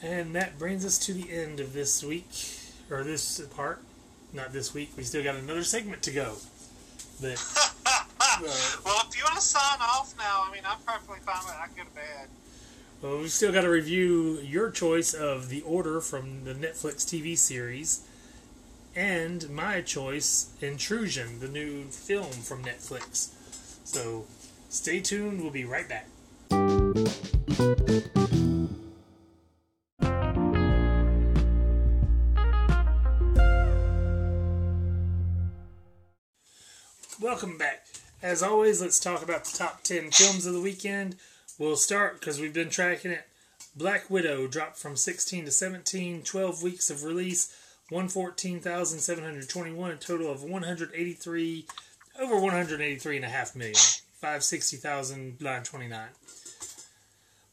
And 0.03 0.35
that 0.35 0.59
brings 0.59 0.85
us 0.85 0.99
to 1.07 1.13
the 1.13 1.33
end 1.33 1.61
of 1.61 1.73
this 1.73 2.03
week, 2.03 2.27
or 2.91 3.05
this 3.05 3.41
part. 3.57 3.81
Not 4.33 4.53
this 4.53 4.75
week, 4.75 4.91
we 4.97 5.05
still 5.05 5.23
got 5.23 5.37
another 5.37 5.63
segment 5.63 6.03
to 6.03 6.11
go. 6.11 6.35
But 7.21 7.43
uh, 7.57 7.99
Well, 8.85 9.03
if 9.09 9.17
you 9.17 9.25
want 9.25 9.37
to 9.37 9.41
sign 9.41 9.79
off 9.81 10.15
now, 10.19 10.45
I 10.49 10.53
mean, 10.53 10.63
I'm 10.67 10.79
perfectly 10.87 11.19
fine 11.21 11.45
with 11.45 11.55
it. 11.55 11.61
I 11.61 11.67
can 11.67 11.77
go 11.77 11.83
to 11.85 11.95
bed. 11.95 12.29
Well, 13.03 13.19
we've 13.19 13.33
still 13.33 13.53
got 13.53 13.63
to 13.63 13.71
review 13.71 14.39
your 14.43 14.71
choice 14.71 15.13
of 15.13 15.49
The 15.49 15.63
Order 15.63 16.01
from 16.01 16.45
the 16.45 16.55
Netflix 16.55 17.05
TV 17.05 17.37
series, 17.37 18.03
and 18.95 19.49
my 19.51 19.81
choice, 19.81 20.51
Intrusion, 20.61 21.41
the 21.41 21.49
new 21.49 21.85
film 21.85 22.31
from 22.31 22.63
Netflix. 22.65 23.31
So 23.85 24.27
stay 24.69 25.01
tuned, 25.01 25.41
we'll 25.41 25.51
be 25.51 25.65
right 25.65 25.89
back. 25.89 26.09
Welcome 37.21 37.57
back. 37.57 37.87
As 38.23 38.43
always, 38.43 38.83
let's 38.83 39.01
talk 39.01 39.23
about 39.23 39.45
the 39.45 39.57
top 39.57 39.83
10 39.85 40.11
films 40.11 40.45
of 40.45 40.55
the 40.55 40.61
weekend. 40.61 41.17
We'll 41.59 41.77
start 41.77 42.21
because 42.21 42.41
we've 42.41 42.53
been 42.53 42.71
tracking 42.71 43.11
it. 43.11 43.27
Black 43.75 44.11
Widow 44.11 44.47
dropped 44.47 44.77
from 44.77 44.97
16 44.97 45.47
to 45.47 45.51
17, 45.51 46.23
12 46.23 46.63
weeks 46.63 46.91
of 46.91 47.05
release, 47.05 47.57
114,721, 47.93 49.91
a 49.91 49.97
total 49.97 50.33
of 50.33 50.43
183, 50.43 51.67
over 52.19 52.41
183 52.41 53.17
and 53.17 53.25
a 53.25 53.29
half 53.29 53.55
million, 53.55 53.75
560,929. 53.75 56.09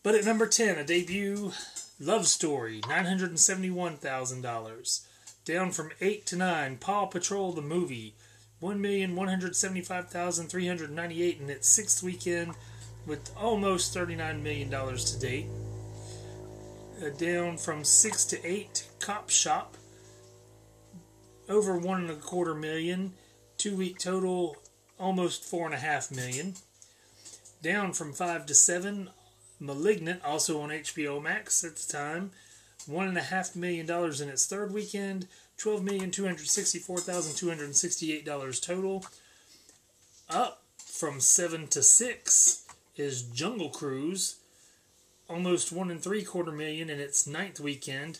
But 0.01 0.15
at 0.15 0.23
number 0.23 0.47
10, 0.47 0.77
a 0.77 0.85
debut 0.85 1.51
love 1.99 2.25
story, 2.25 2.79
$971,000. 2.81 5.01
Down 5.43 5.71
from 5.71 5.91
8 5.99 6.25
to 6.27 6.37
9, 6.37 6.77
Paw 6.77 7.07
Patrol 7.07 7.51
the 7.51 7.61
movie, 7.61 8.13
1,175,398 8.61 11.41
in 11.41 11.49
its 11.49 11.67
sixth 11.67 12.01
weekend 12.01 12.53
with 13.05 13.29
almost 13.37 13.93
$39 13.93 14.41
million 14.41 14.69
to 14.69 15.19
date. 15.19 15.47
Uh, 17.03 17.09
down 17.17 17.57
from 17.57 17.83
6 17.83 18.23
to 18.25 18.45
8, 18.45 18.87
Cop 18.99 19.29
Shop, 19.29 19.75
over 21.49 21.77
one 21.77 22.01
and 22.01 22.11
a 22.11 22.15
quarter 22.15 22.55
million. 22.55 23.13
Two 23.57 23.75
week 23.75 23.99
total, 23.99 24.55
almost 24.97 25.43
four 25.43 25.65
and 25.65 25.75
a 25.75 25.79
half 25.79 26.11
million. 26.11 26.53
Down 27.61 27.91
from 27.91 28.13
5 28.13 28.45
to 28.45 28.55
7, 28.55 29.09
Malignant, 29.59 30.23
also 30.23 30.61
on 30.61 30.69
HBO 30.69 31.21
Max 31.21 31.63
at 31.65 31.75
the 31.75 31.91
time, 31.91 32.31
one 32.85 33.07
and 33.09 33.17
a 33.17 33.21
half 33.21 33.55
million 33.55 33.85
dollars 33.85 34.21
in 34.21 34.29
its 34.29 34.47
third 34.47 34.73
weekend, 34.73 35.27
twelve 35.57 35.83
million 35.83 36.11
two 36.11 36.25
hundred 36.25 36.47
sixty-four 36.47 36.99
thousand 36.99 37.35
two 37.35 37.49
hundred 37.49 37.75
sixty-eight 37.75 38.25
dollars 38.25 38.61
total. 38.61 39.05
Up 40.29 40.63
from 40.77 41.19
seven 41.19 41.67
to 41.67 41.83
six 41.83 42.65
is 42.95 43.23
Jungle 43.23 43.69
Cruise, 43.69 44.37
almost 45.29 45.73
one 45.73 45.91
and 45.91 46.01
three 46.01 46.23
quarter 46.23 46.53
million 46.53 46.89
in 46.89 46.99
its 46.99 47.27
ninth 47.27 47.59
weekend, 47.59 48.19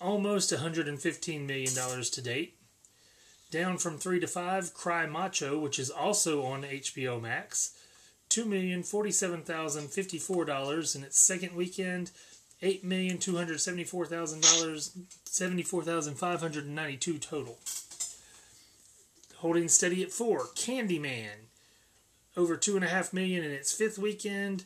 almost 0.00 0.52
one 0.52 0.60
hundred 0.60 0.88
and 0.88 1.00
fifteen 1.00 1.46
million 1.46 1.74
dollars 1.74 2.10
to 2.10 2.22
date. 2.22 2.56
Down 3.50 3.78
from 3.78 3.98
three 3.98 4.20
to 4.20 4.26
five, 4.26 4.74
Cry 4.74 5.06
Macho, 5.06 5.58
which 5.58 5.78
is 5.78 5.90
also 5.90 6.44
on 6.44 6.62
HBO 6.62 7.20
Max, 7.20 7.76
two 8.28 8.44
million 8.44 8.82
forty-seven 8.82 9.42
thousand 9.42 9.88
fifty-four 9.88 10.44
dollars 10.44 10.94
in 10.94 11.02
its 11.02 11.20
second 11.20 11.54
weekend 11.54 12.12
eight 12.62 12.84
million 12.84 13.18
two 13.18 13.36
hundred 13.36 13.60
seventy-four 13.60 14.06
thousand 14.06 14.42
dollars, 14.42 14.96
seventy-four 15.24 15.82
thousand 15.82 16.14
five 16.14 16.40
hundred 16.40 16.68
ninety-two 16.68 17.18
total. 17.18 17.58
Holding 19.36 19.68
steady 19.68 20.02
at 20.02 20.12
four, 20.12 20.40
Candyman, 20.54 21.48
over 22.36 22.56
two 22.56 22.76
and 22.76 22.84
a 22.84 22.88
half 22.88 23.12
million 23.12 23.42
in 23.42 23.50
its 23.50 23.72
fifth 23.72 23.98
weekend, 23.98 24.64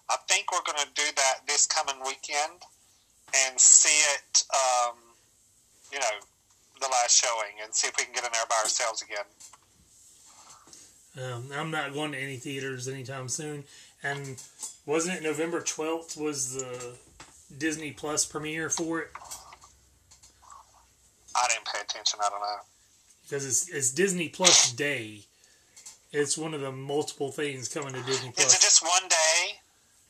I 0.10 0.18
think 0.28 0.52
we're 0.52 0.64
going 0.64 0.80
to 0.80 0.92
do 0.96 1.08
that 1.16 1.44
this 1.48 1.68
coming 1.68 2.00
weekend 2.06 2.64
and 3.36 3.60
see 3.60 4.00
it, 4.16 4.44
um, 4.54 4.96
you 5.92 6.00
know, 6.00 6.16
the 6.80 6.88
last 6.88 7.16
showing, 7.16 7.60
and 7.64 7.74
see 7.74 7.88
if 7.88 7.98
we 7.98 8.06
can 8.06 8.14
get 8.14 8.24
in 8.24 8.32
there 8.32 8.48
by 8.48 8.56
ourselves 8.64 9.02
again. 9.04 9.28
Um, 11.18 11.50
I'm 11.56 11.72
not 11.72 11.94
going 11.94 12.12
to 12.12 12.18
any 12.18 12.38
theaters 12.38 12.88
anytime 12.88 13.30
soon. 13.30 13.64
And 14.04 14.42
wasn't 14.86 15.18
it 15.18 15.24
November 15.24 15.62
12th 15.62 16.18
was 16.18 16.56
the 16.56 16.96
Disney 17.58 17.92
Plus 17.92 18.26
premiere 18.26 18.70
for 18.70 19.02
it? 19.02 19.12
I 21.36 21.48
didn't 21.48 21.66
pay 21.66 21.80
attention. 21.82 22.20
I 22.24 22.30
don't 22.30 22.42
know. 22.42 22.75
Because 23.26 23.46
it's, 23.46 23.70
it's 23.70 23.92
Disney 23.92 24.30
Plus 24.30 24.72
Day. 24.72 25.22
It's 26.12 26.38
one 26.38 26.54
of 26.54 26.62
the 26.62 26.72
multiple 26.72 27.32
things 27.32 27.68
coming 27.68 27.94
to 27.94 28.02
Disney 28.04 28.32
Plus. 28.32 28.48
Is 28.48 28.56
it 28.56 28.62
just 28.62 28.84
one 28.84 29.10
day? 29.10 29.60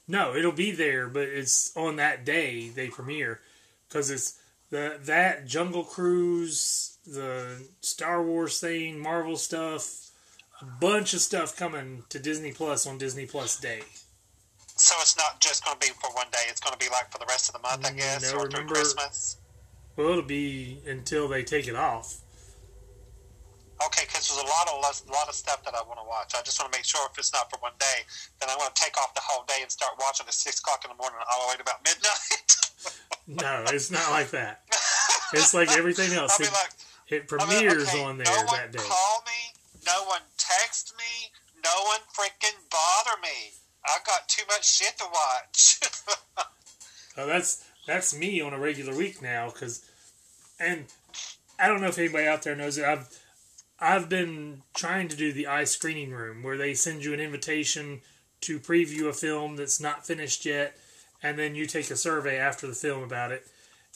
No, 0.07 0.35
it'll 0.35 0.51
be 0.51 0.71
there, 0.71 1.07
but 1.07 1.23
it's 1.23 1.75
on 1.75 1.95
that 1.95 2.25
day 2.25 2.69
they 2.69 2.89
premiere. 2.89 3.39
Because 3.87 4.11
it's 4.11 4.37
the 4.69 4.99
that 5.05 5.47
Jungle 5.47 5.83
Cruise, 5.83 6.97
the 7.07 7.67
Star 7.81 8.21
Wars 8.21 8.59
thing, 8.59 8.99
Marvel 8.99 9.37
stuff, 9.37 10.09
a 10.61 10.65
bunch 10.65 11.13
of 11.13 11.21
stuff 11.21 11.55
coming 11.55 12.03
to 12.09 12.19
Disney 12.19 12.51
Plus 12.51 12.85
on 12.85 12.97
Disney 12.97 13.25
Plus 13.25 13.59
Day. 13.59 13.81
So 14.75 14.93
it's 14.99 15.17
not 15.17 15.39
just 15.39 15.63
going 15.63 15.77
to 15.79 15.87
be 15.87 15.93
for 16.01 16.13
one 16.13 16.27
day. 16.31 16.39
It's 16.49 16.59
going 16.59 16.73
to 16.73 16.79
be 16.79 16.91
like 16.91 17.09
for 17.11 17.17
the 17.17 17.25
rest 17.27 17.49
of 17.49 17.53
the 17.53 17.61
month, 17.61 17.85
I 17.85 17.93
guess, 17.93 18.33
no, 18.33 18.39
or 18.39 18.49
through 18.49 18.65
Christmas. 18.65 19.37
Well, 19.95 20.09
it'll 20.09 20.23
be 20.23 20.79
until 20.85 21.29
they 21.29 21.43
take 21.43 21.67
it 21.67 21.75
off. 21.75 22.17
Okay, 23.83 24.07
because 24.07 24.27
there's 24.31 24.39
a 24.39 24.47
lot 24.47 24.71
of 24.71 24.79
less, 24.81 25.03
lot 25.11 25.27
of 25.27 25.35
stuff 25.35 25.63
that 25.65 25.75
I 25.75 25.83
want 25.83 25.99
to 25.99 26.07
watch. 26.07 26.31
I 26.31 26.41
just 26.43 26.55
want 26.61 26.71
to 26.71 26.77
make 26.77 26.85
sure 26.85 27.03
if 27.11 27.17
it's 27.19 27.33
not 27.33 27.51
for 27.51 27.59
one 27.59 27.75
day, 27.79 28.07
then 28.39 28.47
I 28.49 28.55
want 28.55 28.73
to 28.73 28.77
take 28.79 28.95
off 28.97 29.13
the 29.13 29.21
whole 29.23 29.43
day 29.45 29.59
and 29.61 29.69
start 29.69 29.99
watching 29.99 30.25
at 30.27 30.33
six 30.33 30.59
o'clock 30.59 30.85
in 30.85 30.89
the 30.91 30.99
morning 30.99 31.19
all 31.27 31.47
the 31.47 31.47
way 31.51 31.55
to 31.59 31.63
about 31.63 31.83
midnight. 31.83 32.55
No, 33.27 33.63
it's 33.69 33.89
not 33.89 34.11
like 34.11 34.29
that. 34.31 34.61
It's 35.33 35.55
like 35.55 35.75
everything 35.75 36.13
else. 36.17 36.39
It, 36.39 36.51
like, 36.53 36.69
it 37.09 37.33
I'll 37.33 37.47
like, 37.47 37.57
premieres 37.57 37.89
okay, 37.89 38.03
on 38.03 38.19
there 38.19 38.27
no 38.27 38.43
one 38.45 38.57
that 38.57 38.71
day. 38.71 38.77
call 38.77 39.23
me, 39.25 39.57
no 39.83 40.03
one 40.05 40.21
text 40.37 40.93
me, 40.95 41.31
no 41.63 41.71
one 41.85 42.01
freaking 42.13 42.53
bother 42.69 43.19
me. 43.23 43.53
I 43.83 43.97
got 44.05 44.29
too 44.29 44.43
much 44.47 44.69
shit 44.71 44.97
to 44.99 45.05
watch. 45.11 45.79
Oh, 47.17 47.25
that's 47.25 47.63
that's 47.87 48.13
me 48.13 48.41
on 48.41 48.53
a 48.53 48.59
regular 48.59 48.93
week 48.93 49.21
now. 49.21 49.49
Cause, 49.49 49.89
and 50.59 50.83
I 51.57 51.67
don't 51.69 51.79
know 51.79 51.87
if 51.87 51.97
anybody 51.97 52.27
out 52.27 52.41
there 52.43 52.57
knows 52.57 52.77
it. 52.77 52.83
I've 52.83 53.07
I've 53.79 54.07
been 54.07 54.63
trying 54.73 55.09
to 55.09 55.17
do 55.17 55.33
the 55.33 55.47
eye 55.47 55.65
screening 55.65 56.11
room 56.11 56.43
where 56.43 56.57
they 56.57 56.73
send 56.73 57.03
you 57.03 57.13
an 57.13 57.19
invitation 57.19 58.01
to 58.41 58.59
preview 58.59 59.07
a 59.07 59.13
film 59.13 59.55
that's 59.55 59.81
not 59.81 60.05
finished 60.05 60.45
yet, 60.45 60.77
and 61.21 61.37
then 61.37 61.55
you 61.55 61.65
take 61.65 61.89
a 61.89 61.95
survey 61.95 62.37
after 62.37 62.67
the 62.67 62.73
film 62.73 63.03
about 63.03 63.31
it. 63.31 63.47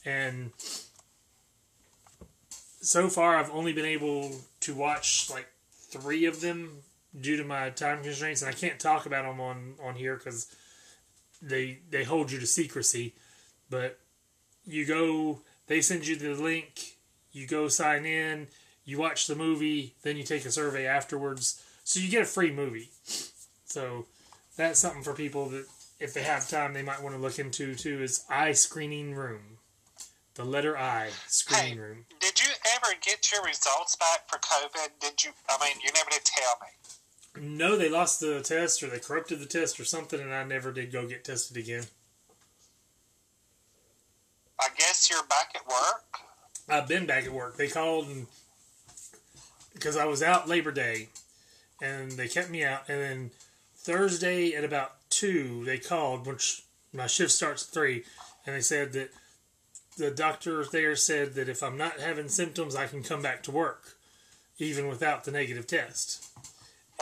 And 0.06 0.52
so 2.82 3.10
far, 3.10 3.38
I've 3.38 3.52
only 3.52 3.74
been 3.74 3.86
able 3.86 4.32
to 4.62 4.74
watch 4.74 5.30
like 5.30 5.48
three 5.72 6.26
of 6.26 6.42
them 6.42 6.84
due 7.20 7.38
to 7.38 7.44
my 7.44 7.70
time 7.70 8.04
constraints, 8.04 8.42
and 8.42 8.50
I 8.50 8.54
can't 8.54 8.80
talk 8.80 9.06
about 9.06 9.26
them 9.26 9.40
on 9.40 9.76
on 9.84 9.96
here 9.96 10.16
because 10.16 10.54
they 11.42 11.80
they 11.90 12.04
hold 12.04 12.32
you 12.32 12.40
to 12.40 12.48
secrecy. 12.48 13.16
But 13.70 14.00
you 14.66 14.86
go, 14.86 15.42
they 15.68 15.82
send 15.82 16.08
you 16.08 16.16
the 16.16 16.34
link. 16.34 16.98
You 17.32 17.48
go 17.48 17.68
sign 17.68 18.06
in. 18.06 18.48
You 18.90 18.98
watch 18.98 19.28
the 19.28 19.36
movie, 19.36 19.94
then 20.02 20.18
you 20.18 20.24
take 20.24 20.46
a 20.46 20.52
survey 20.52 20.88
afterwards. 20.88 21.62
So 21.84 22.00
you 22.00 22.10
get 22.10 22.24
a 22.24 22.26
free 22.26 22.52
movie. 22.52 22.90
So 23.66 24.08
that's 24.58 24.80
something 24.80 25.04
for 25.04 25.14
people 25.14 25.46
that, 25.50 25.68
if 26.00 26.16
they 26.16 26.24
have 26.24 26.50
time, 26.50 26.74
they 26.74 26.82
might 26.82 27.04
want 27.04 27.16
to 27.16 27.22
look 27.22 27.38
into 27.38 27.76
too. 27.76 28.02
Is 28.02 28.26
eye 28.32 28.54
screening 28.54 29.14
room, 29.14 29.60
the 30.34 30.44
letter 30.44 30.76
I 30.76 31.12
screening 31.28 31.74
Hey. 31.74 31.80
room. 31.80 32.06
did 32.20 32.40
you 32.42 32.48
ever 32.76 32.96
get 33.00 33.32
your 33.32 33.44
results 33.44 33.96
back 33.96 34.28
for 34.28 34.40
COVID? 34.40 35.00
Did 35.00 35.24
you? 35.24 35.32
I 35.48 35.64
mean, 35.64 35.76
you 35.86 35.92
never 35.94 36.10
did 36.10 36.26
tell 36.26 36.58
me. 36.64 37.58
No, 37.58 37.78
they 37.78 37.90
lost 37.90 38.20
the 38.20 38.42
test 38.42 38.82
or 38.82 38.88
they 38.88 38.98
corrupted 38.98 39.40
the 39.40 39.46
test 39.46 39.80
or 39.80 39.86
something, 39.86 40.20
and 40.20 40.34
I 40.34 40.44
never 40.44 40.72
did 40.72 40.92
go 40.92 41.06
get 41.08 41.24
tested 41.24 41.58
again. 41.58 41.84
I 44.60 44.70
guess 44.78 45.10
you're 45.12 45.24
back 45.30 45.52
at 45.56 45.68
work. 45.68 46.06
I've 46.68 46.88
been 46.88 47.06
back 47.06 47.26
at 47.26 47.32
work. 47.34 47.56
They 47.58 47.68
called 47.68 48.08
and 48.08 48.28
because 49.80 49.98
I 49.98 50.06
was 50.06 50.22
out 50.22 50.48
Labor 50.50 50.72
Day, 50.72 51.08
and 51.82 52.12
they 52.12 52.28
kept 52.28 52.50
me 52.50 52.64
out. 52.64 52.88
And 52.90 53.02
then 53.02 53.32
Thursday 53.76 54.54
at 54.54 54.64
about 54.64 54.94
two, 55.10 55.64
they 55.66 55.78
called, 55.78 56.28
which 56.28 56.64
my 56.94 57.08
shift 57.08 57.32
starts 57.32 57.64
at 57.64 57.70
three, 57.74 58.04
and 58.46 58.56
they 58.56 58.62
said 58.62 58.94
that 58.94 59.12
the 59.98 60.12
doctor 60.12 60.64
there 60.66 60.96
said 60.96 61.34
that 61.36 61.50
if 61.50 61.64
I'm 61.64 61.78
not 61.78 62.00
having 62.00 62.30
symptoms, 62.30 62.76
I 62.76 62.88
can 62.88 63.04
come 63.04 63.22
back 63.22 63.44
to 63.44 63.52
work, 63.52 63.96
even 64.58 64.88
without 64.88 65.24
the 65.24 65.32
negative 65.32 65.68
test. 65.68 66.26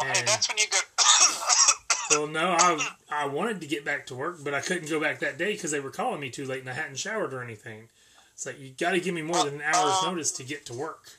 And- 0.04 0.28
that's 0.28 0.48
when 0.48 0.58
you 0.58 0.66
go. 0.72 0.78
Well, 2.10 2.28
no, 2.28 2.56
I 2.58 2.92
I 3.12 3.26
wanted 3.26 3.60
to 3.60 3.68
get 3.68 3.84
back 3.84 4.06
to 4.08 4.16
work, 4.16 4.38
but 4.42 4.54
I 4.54 4.62
couldn't 4.62 4.90
go 4.90 4.98
back 4.98 5.20
that 5.20 5.38
day 5.38 5.52
because 5.52 5.72
they 5.72 5.82
were 5.82 5.90
calling 5.90 6.22
me 6.22 6.30
too 6.30 6.46
late, 6.46 6.62
and 6.62 6.70
I 6.70 6.74
hadn't 6.74 6.98
showered 6.98 7.34
or 7.34 7.44
anything. 7.44 7.90
It's 8.34 8.46
like 8.46 8.58
you 8.62 8.70
got 8.80 8.92
to 8.92 9.02
give 9.02 9.14
me 9.14 9.24
more 9.24 9.44
than 9.44 9.56
an 9.56 9.62
hour's 9.62 9.98
Um, 10.04 10.14
notice 10.16 10.32
to 10.34 10.44
get 10.46 10.66
to 10.68 10.74
work. 10.74 11.10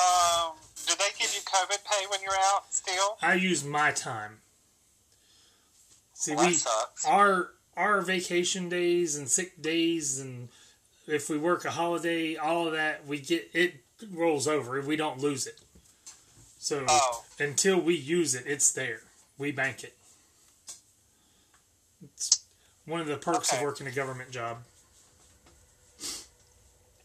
Um, 0.00 0.52
do 0.86 0.94
they 0.98 1.10
give 1.18 1.32
you 1.34 1.40
COVID 1.40 1.84
pay 1.84 2.06
when 2.10 2.20
you're 2.22 2.32
out 2.32 2.72
still? 2.72 3.16
I 3.22 3.34
use 3.34 3.64
my 3.64 3.90
time. 3.92 4.38
See, 6.14 6.34
Well, 6.34 6.46
we 6.46 6.54
sucks. 6.54 7.04
our 7.04 7.50
our 7.76 8.00
vacation 8.02 8.68
days 8.68 9.16
and 9.16 9.28
sick 9.28 9.60
days, 9.62 10.18
and 10.18 10.48
if 11.06 11.28
we 11.30 11.38
work 11.38 11.64
a 11.64 11.70
holiday, 11.70 12.36
all 12.36 12.66
of 12.66 12.72
that 12.74 13.06
we 13.06 13.18
get 13.20 13.48
it 13.54 13.76
rolls 14.10 14.46
over. 14.48 14.78
If 14.78 14.86
we 14.86 14.96
don't 14.96 15.18
lose 15.20 15.46
it. 15.46 15.60
So 16.58 16.84
Oh. 16.88 17.24
until 17.38 17.80
we 17.80 17.94
use 17.94 18.34
it, 18.34 18.44
it's 18.46 18.70
there. 18.72 19.02
We 19.38 19.50
bank 19.52 19.82
it. 19.82 19.96
It's 22.02 22.40
one 22.84 23.00
of 23.00 23.06
the 23.06 23.16
perks 23.16 23.52
of 23.52 23.60
working 23.62 23.86
a 23.86 23.90
government 23.90 24.30
job. 24.30 24.58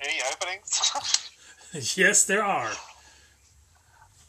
Any 0.02 0.20
openings? 0.32 1.32
yes, 1.96 2.24
there 2.26 2.44
are. 2.44 2.72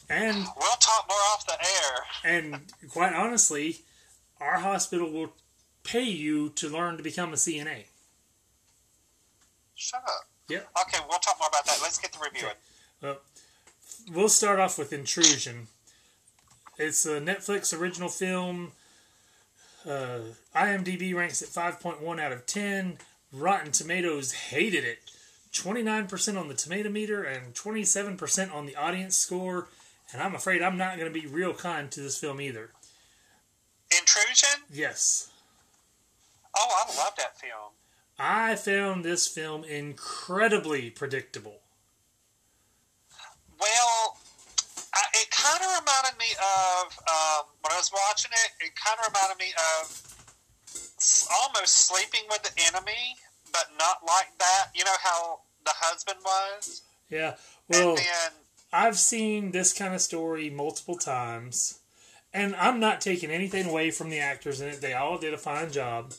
And 0.08 0.36
we'll 0.36 0.76
talk 0.80 1.06
more 1.08 1.18
off 1.32 1.46
the 1.46 1.52
air. 1.52 2.34
and 2.38 2.72
quite 2.90 3.12
honestly, 3.12 3.78
our 4.40 4.58
hospital 4.58 5.10
will 5.10 5.32
pay 5.84 6.02
you 6.02 6.50
to 6.50 6.68
learn 6.68 6.96
to 6.96 7.02
become 7.02 7.32
a 7.32 7.36
CNA. 7.36 7.84
Shut 9.74 10.02
up. 10.02 10.28
Yep. 10.48 10.68
Okay, 10.82 10.98
we'll 11.08 11.18
talk 11.18 11.36
more 11.38 11.48
about 11.48 11.66
that. 11.66 11.78
Let's 11.82 11.98
get 11.98 12.12
the 12.12 12.18
to 12.18 12.24
reviewing. 12.32 13.16
We'll 14.12 14.28
start 14.28 14.60
off 14.60 14.78
with 14.78 14.92
Intrusion. 14.92 15.66
It's 16.78 17.04
a 17.06 17.20
Netflix 17.20 17.76
original 17.78 18.08
film. 18.08 18.72
Uh, 19.84 20.18
IMDb 20.54 21.14
ranks 21.14 21.42
it 21.42 21.48
5.1 21.48 22.20
out 22.20 22.32
of 22.32 22.46
10. 22.46 22.98
Rotten 23.32 23.72
Tomatoes 23.72 24.32
hated 24.32 24.84
it. 24.84 24.98
29% 25.62 26.40
on 26.40 26.48
the 26.48 26.54
tomato 26.54 26.88
meter 26.88 27.22
and 27.22 27.54
27% 27.54 28.54
on 28.54 28.66
the 28.66 28.76
audience 28.76 29.16
score. 29.16 29.68
And 30.12 30.22
I'm 30.22 30.34
afraid 30.34 30.62
I'm 30.62 30.76
not 30.76 30.98
going 30.98 31.12
to 31.12 31.20
be 31.20 31.26
real 31.26 31.54
kind 31.54 31.90
to 31.90 32.00
this 32.00 32.18
film 32.18 32.40
either. 32.40 32.70
Intrusion? 33.90 34.62
Yes. 34.72 35.30
Oh, 36.56 36.84
I 36.86 36.96
love 36.96 37.12
that 37.16 37.38
film. 37.38 37.72
I 38.18 38.54
found 38.54 39.04
this 39.04 39.26
film 39.26 39.64
incredibly 39.64 40.90
predictable. 40.90 41.60
Well, 43.60 44.18
I, 44.94 45.02
it 45.14 45.30
kind 45.30 45.60
of 45.60 45.68
reminded 45.80 46.18
me 46.18 46.32
of 46.40 46.98
um, 47.08 47.52
when 47.60 47.72
I 47.72 47.76
was 47.76 47.92
watching 47.92 48.30
it. 48.32 48.66
It 48.66 48.72
kind 48.76 48.96
of 49.00 49.12
reminded 49.12 49.38
me 49.38 49.52
of 49.78 50.06
almost 51.42 51.88
sleeping 51.88 52.22
with 52.30 52.42
the 52.42 52.52
enemy, 52.72 53.16
but 53.52 53.66
not 53.78 53.98
like 54.06 54.32
that. 54.38 54.68
You 54.74 54.84
know 54.84 54.96
how 55.02 55.40
the 55.66 55.74
husband 55.74 56.18
was, 56.24 56.82
Yeah. 57.10 57.34
Well, 57.68 57.96
then 57.96 58.32
I've 58.72 58.98
seen 58.98 59.50
this 59.50 59.72
kind 59.72 59.94
of 59.94 60.00
story 60.00 60.48
multiple 60.48 60.96
times, 60.96 61.80
and 62.32 62.54
I'm 62.56 62.80
not 62.80 63.00
taking 63.00 63.30
anything 63.30 63.68
away 63.68 63.90
from 63.90 64.10
the 64.10 64.20
actors 64.20 64.60
in 64.60 64.68
it. 64.68 64.80
They 64.80 64.94
all 64.94 65.18
did 65.18 65.34
a 65.34 65.38
fine 65.38 65.70
job. 65.70 66.14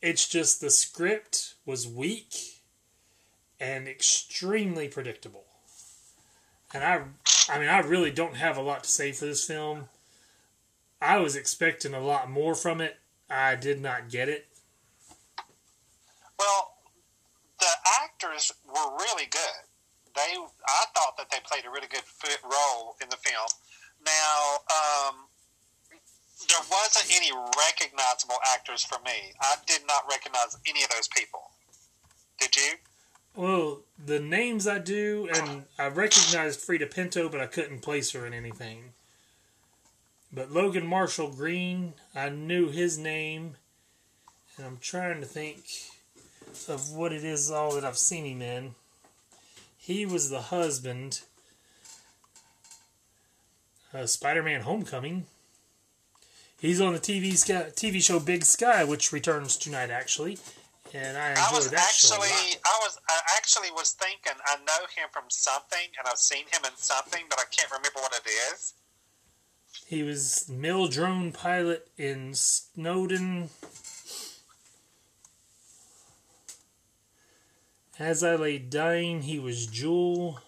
It's 0.00 0.28
just 0.28 0.60
the 0.60 0.70
script 0.70 1.54
was 1.64 1.88
weak 1.88 2.62
and 3.58 3.88
extremely 3.88 4.88
predictable. 4.88 5.44
And 6.74 6.84
I, 6.84 7.02
I 7.48 7.58
mean, 7.58 7.68
I 7.68 7.80
really 7.80 8.10
don't 8.10 8.36
have 8.36 8.56
a 8.56 8.62
lot 8.62 8.84
to 8.84 8.90
say 8.90 9.12
for 9.12 9.24
this 9.24 9.44
film. 9.44 9.88
I 11.00 11.18
was 11.18 11.36
expecting 11.36 11.94
a 11.94 12.00
lot 12.00 12.30
more 12.30 12.54
from 12.54 12.80
it. 12.80 12.98
I 13.30 13.54
did 13.56 13.80
not 13.80 14.10
get 14.10 14.28
it. 14.28 14.46
well, 16.38 16.74
the 17.58 17.66
actors 18.16 18.52
were 18.66 18.96
really 18.98 19.26
good. 19.30 19.62
They, 20.14 20.36
I 20.66 20.84
thought 20.94 21.16
that 21.18 21.30
they 21.30 21.38
played 21.44 21.64
a 21.66 21.70
really 21.70 21.88
good 21.88 22.02
role 22.44 22.96
in 23.02 23.08
the 23.10 23.16
film. 23.16 23.48
Now, 24.04 24.56
um, 24.70 25.16
there 26.48 26.58
wasn't 26.70 27.14
any 27.14 27.30
recognizable 27.32 28.36
actors 28.54 28.82
for 28.84 28.98
me. 29.04 29.32
I 29.40 29.56
did 29.66 29.82
not 29.86 30.04
recognize 30.08 30.56
any 30.66 30.82
of 30.82 30.90
those 30.90 31.08
people. 31.08 31.50
Did 32.38 32.56
you? 32.56 32.72
Well, 33.34 33.80
the 34.02 34.20
names 34.20 34.66
I 34.66 34.78
do, 34.78 35.28
and 35.34 35.64
I 35.78 35.88
recognized 35.88 36.60
Freida 36.60 36.90
Pinto, 36.90 37.28
but 37.28 37.40
I 37.40 37.46
couldn't 37.46 37.80
place 37.80 38.12
her 38.12 38.26
in 38.26 38.32
anything. 38.32 38.92
But 40.32 40.50
Logan 40.50 40.86
Marshall 40.86 41.32
Green, 41.32 41.94
I 42.14 42.30
knew 42.30 42.70
his 42.70 42.96
name, 42.96 43.56
and 44.56 44.66
I'm 44.66 44.78
trying 44.78 45.20
to 45.20 45.26
think 45.26 45.64
of 46.68 46.90
what 46.90 47.12
it 47.12 47.24
is 47.24 47.50
all 47.50 47.74
that 47.74 47.84
I've 47.84 47.98
seen 47.98 48.24
him 48.24 48.42
in. 48.42 48.74
He 49.76 50.04
was 50.04 50.30
the 50.30 50.42
husband. 50.42 51.20
Uh, 53.94 54.06
Spider-Man: 54.06 54.62
Homecoming. 54.62 55.26
He's 56.58 56.80
on 56.80 56.94
the 56.94 56.98
TV 56.98 57.36
sky, 57.36 57.70
TV 57.74 58.02
show 58.02 58.18
Big 58.18 58.44
Sky, 58.44 58.82
which 58.84 59.12
returns 59.12 59.56
tonight 59.56 59.90
actually, 59.90 60.38
and 60.94 61.16
I 61.18 61.30
enjoy 61.30 61.42
I 61.42 61.52
was 61.52 61.70
that 61.70 61.90
show 61.94 62.16
a 62.16 62.18
lot. 62.18 62.26
actually, 62.26 62.60
I 62.64 62.78
was, 62.82 62.98
I 63.08 63.20
actually 63.36 63.70
was 63.72 63.92
thinking, 63.92 64.32
I 64.46 64.56
know 64.56 64.86
him 64.96 65.08
from 65.12 65.24
something, 65.28 65.88
and 65.98 66.08
I've 66.08 66.18
seen 66.18 66.44
him 66.46 66.62
in 66.64 66.76
something, 66.76 67.24
but 67.28 67.38
I 67.38 67.44
can't 67.54 67.70
remember 67.70 68.00
what 68.00 68.12
it 68.14 68.28
is. 68.52 68.74
He 69.86 70.02
was 70.02 70.48
mill 70.48 70.88
drone 70.88 71.30
pilot 71.30 71.88
in 71.98 72.34
Snowden. 72.34 73.50
As 77.98 78.22
I 78.22 78.36
lay 78.36 78.58
dying, 78.58 79.22
he 79.22 79.38
was 79.38 79.66
Jewel. 79.66 80.40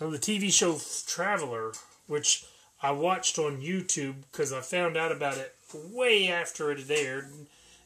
Oh, 0.00 0.10
the 0.10 0.18
TV 0.18 0.52
show 0.52 0.78
Traveler, 1.06 1.72
which 2.06 2.44
I 2.82 2.90
watched 2.90 3.38
on 3.38 3.62
YouTube 3.62 4.16
because 4.30 4.52
I 4.52 4.60
found 4.60 4.96
out 4.96 5.12
about 5.12 5.38
it 5.38 5.54
way 5.74 6.28
after 6.28 6.70
it 6.70 6.78
had 6.80 6.90
aired. 6.90 7.26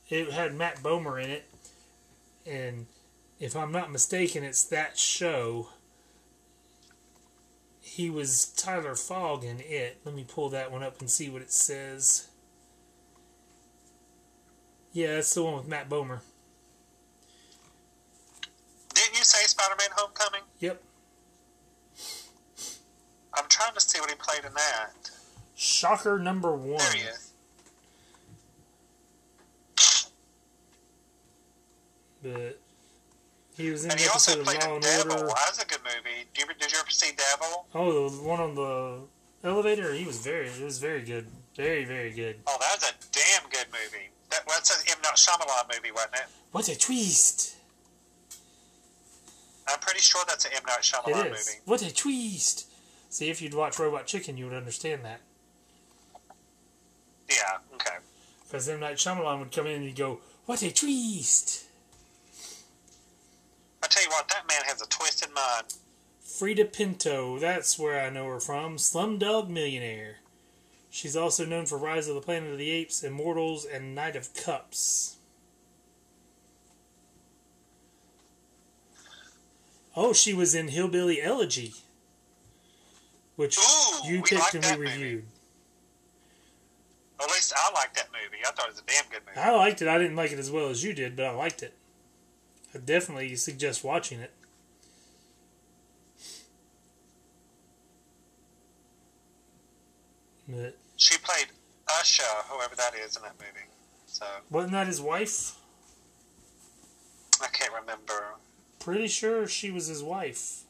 It 0.09 0.33
had 0.33 0.55
Matt 0.55 0.83
Bomer 0.83 1.23
in 1.23 1.31
it, 1.31 1.45
and 2.47 2.87
if 3.39 3.55
I'm 3.55 3.71
not 3.71 3.93
mistaken, 3.93 4.43
it's 4.43 4.65
that 4.65 4.99
show 4.99 5.69
he 7.81 8.09
was 8.09 8.47
Tyler 8.57 8.95
Fogg 8.95 9.45
in 9.45 9.61
it. 9.61 9.99
Let 10.05 10.15
me 10.15 10.25
pull 10.27 10.49
that 10.49 10.73
one 10.73 10.83
up 10.83 11.01
and 11.01 11.11
see 11.11 11.29
what 11.29 11.43
it 11.43 11.53
says. 11.53 12.30
Yeah, 14.93 15.15
that's 15.15 15.33
the 15.35 15.43
one 15.43 15.57
with 15.57 15.69
Matt 15.69 15.89
Bomer. 15.89 16.21
Didn't 18.95 19.17
you 19.17 19.25
say 19.25 19.47
Spider-Man: 19.47 19.89
Homecoming? 19.97 20.43
Yep. 20.59 20.83
I'm 23.35 23.45
trying 23.49 23.73
to 23.75 23.81
see 23.81 24.01
what 24.01 24.11
he 24.11 24.17
played 24.17 24.45
in 24.45 24.53
that. 24.55 25.11
Shocker 25.55 26.19
number 26.19 26.53
one. 26.53 26.79
There 26.79 26.93
he 26.93 27.01
is. 27.03 27.27
But 32.23 32.59
he 33.57 33.71
was 33.71 33.85
in 33.85 33.91
And 33.93 33.99
the 33.99 34.05
he 34.05 34.09
also 34.09 34.33
episode 34.33 34.41
of 34.41 34.47
played 34.47 34.69
Law 34.69 34.77
in 34.77 34.83
Devil. 34.83 35.13
Order. 35.13 35.27
That 35.27 35.49
was 35.51 35.63
a 35.63 35.67
good 35.67 35.81
movie. 35.85 36.27
Did 36.35 36.49
you, 36.49 36.55
did 36.59 36.73
you 36.73 36.79
ever 36.79 36.91
see 36.91 37.13
Devil? 37.17 37.67
Oh, 37.75 38.09
the 38.11 38.23
one 38.23 38.41
on 38.41 38.55
the 38.55 39.01
elevator. 39.45 39.95
He 39.95 40.05
was 40.05 40.19
very. 40.19 40.49
It 40.49 40.63
was 40.63 40.79
very 40.79 41.03
good. 41.03 41.27
Very, 41.57 41.85
very 41.85 42.11
good. 42.11 42.37
Oh, 42.47 42.57
that 42.61 42.75
was 42.75 42.91
a 42.91 42.95
damn 43.13 43.49
good 43.51 43.67
movie. 43.73 44.11
That 44.31 44.47
was 44.47 44.71
an 44.71 44.87
M. 44.91 44.99
Night 45.03 45.15
Shyamalan 45.15 45.75
movie, 45.77 45.93
wasn't 45.93 46.15
it? 46.15 46.27
What 46.53 46.69
a 46.69 46.79
twist! 46.79 47.57
I'm 49.69 49.79
pretty 49.79 50.01
sure 50.01 50.23
that's 50.27 50.45
an 50.45 50.53
M. 50.57 50.63
Night 50.67 50.81
Shyamalan 50.83 51.33
is. 51.33 51.49
movie. 51.49 51.61
What 51.65 51.83
a 51.83 51.95
twist! 51.95 52.67
See, 53.09 53.29
if 53.29 53.43
you'd 53.43 53.55
watch 53.55 53.79
Robot 53.79 54.07
Chicken, 54.07 54.37
you 54.37 54.45
would 54.47 54.55
understand 54.55 55.05
that. 55.05 55.21
Yeah, 57.29 57.59
okay. 57.75 57.97
Because 58.45 58.69
M. 58.69 58.81
Night 58.81 58.97
Shyamalan 58.97 59.41
would 59.41 59.53
come 59.53 59.67
in 59.67 59.77
and 59.77 59.85
he'd 59.85 59.97
go, 59.97 60.21
What 60.47 60.63
a 60.63 60.73
twist! 60.73 61.65
I 63.83 63.87
tell 63.87 64.03
you 64.03 64.11
what, 64.11 64.29
that 64.29 64.47
man 64.49 64.63
has 64.67 64.81
a 64.83 64.87
twisted 64.87 65.31
mind. 65.35 65.75
Freida 66.25 66.71
Pinto, 66.71 67.39
that's 67.39 67.79
where 67.79 68.01
I 68.01 68.11
know 68.11 68.27
her 68.29 68.41
from. 68.41 68.77
Slumdog 68.77 69.49
Millionaire. 69.49 70.20
She's 70.91 71.15
also 71.17 71.47
known 71.47 71.67
for 71.67 71.79
Rise 71.79 72.09
of 72.09 72.17
the 72.17 72.21
Planet 72.21 72.51
of 72.51 72.59
the 72.59 72.71
Apes, 72.71 73.05
Immortals, 73.05 73.65
and 73.65 73.95
Knight 73.95 74.17
of 74.17 74.35
Cups. 74.35 75.17
Oh, 79.97 80.13
she 80.13 80.35
was 80.35 80.55
in 80.55 80.69
Hillbilly 80.69 81.23
Elegy, 81.23 81.75
which 83.37 83.57
Ooh, 83.59 84.09
you 84.09 84.23
picked 84.23 84.55
and 84.55 84.65
we 84.65 84.71
movie. 84.71 84.91
reviewed. 84.91 85.25
At 87.21 87.29
least 87.29 87.53
I 87.55 87.73
liked 87.73 87.97
that 87.97 88.09
movie. 88.13 88.43
I 88.47 88.51
thought 88.51 88.67
it 88.67 88.73
was 88.73 88.81
a 88.81 88.83
damn 88.83 89.11
good 89.11 89.23
movie. 89.27 89.39
I 89.39 89.55
liked 89.55 89.83
it. 89.83 89.89
I 89.89 89.99
didn't 89.99 90.17
like 90.17 90.33
it 90.33 90.39
as 90.39 90.51
well 90.51 90.69
as 90.69 90.83
you 90.83 90.93
did, 90.93 91.17
but 91.17 91.27
I 91.27 91.33
liked 91.33 91.63
it. 91.63 91.75
I 92.75 92.79
definitely 92.79 93.37
suggest 93.37 93.85
watching 93.85 94.21
it. 94.21 94.33
But 100.49 100.77
She 101.01 101.17
played 101.17 101.47
Usha, 101.89 102.45
whoever 102.51 102.77
that 102.77 102.93
is 102.95 103.17
in 103.17 103.23
that 103.23 103.33
movie. 103.39 103.67
So 104.05 104.27
wasn't 104.51 104.73
that 104.73 104.87
his 104.87 105.01
wife? 105.01 105.57
I 107.43 107.47
can't 107.47 107.73
remember. 107.73 108.35
Pretty 108.79 109.09
sure 109.09 109.47
she 109.47 109.71
was 109.71 109.87
his 109.87 110.03
wife. 110.03 110.65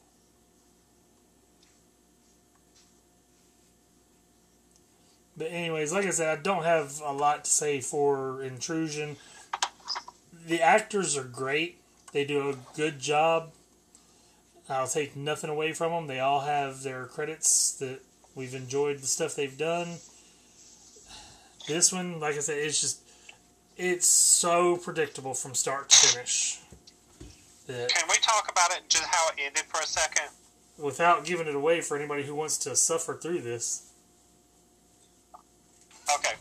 But 5.35 5.51
anyways, 5.51 5.91
like 5.91 6.05
I 6.05 6.11
said, 6.11 6.39
I 6.39 6.41
don't 6.41 6.63
have 6.63 7.01
a 7.03 7.11
lot 7.11 7.43
to 7.43 7.51
say 7.51 7.81
for 7.81 8.41
Intrusion. 8.41 9.17
The 10.47 10.61
actors 10.61 11.17
are 11.17 11.25
great. 11.25 11.79
They 12.13 12.23
do 12.23 12.49
a 12.49 12.55
good 12.77 12.99
job. 12.99 13.51
I'll 14.69 14.87
take 14.87 15.17
nothing 15.17 15.49
away 15.49 15.73
from 15.73 15.91
them. 15.91 16.07
They 16.07 16.21
all 16.21 16.41
have 16.41 16.83
their 16.83 17.05
credits 17.05 17.73
that 17.79 17.99
we've 18.33 18.55
enjoyed 18.55 18.99
the 18.99 19.07
stuff 19.07 19.35
they've 19.35 19.57
done. 19.57 19.97
This 21.67 21.93
one, 21.93 22.19
like 22.19 22.35
I 22.35 22.39
said, 22.39 22.57
it's 22.57 22.81
just 22.81 23.01
it's 23.77 24.07
so 24.07 24.77
predictable 24.77 25.33
from 25.33 25.53
start 25.53 25.89
to 25.89 26.07
finish. 26.07 26.59
Can 27.67 28.07
we 28.09 28.17
talk 28.21 28.51
about 28.51 28.71
it, 28.71 28.81
just 28.89 29.05
how 29.05 29.29
it 29.29 29.35
ended 29.39 29.63
for 29.69 29.79
a 29.79 29.85
second? 29.85 30.29
without 30.81 31.25
giving 31.25 31.47
it 31.47 31.55
away 31.55 31.81
for 31.81 31.95
anybody 31.95 32.23
who 32.23 32.35
wants 32.35 32.57
to 32.57 32.75
suffer 32.75 33.15
through 33.15 33.41
this. 33.41 33.91
Okay. 36.13 36.33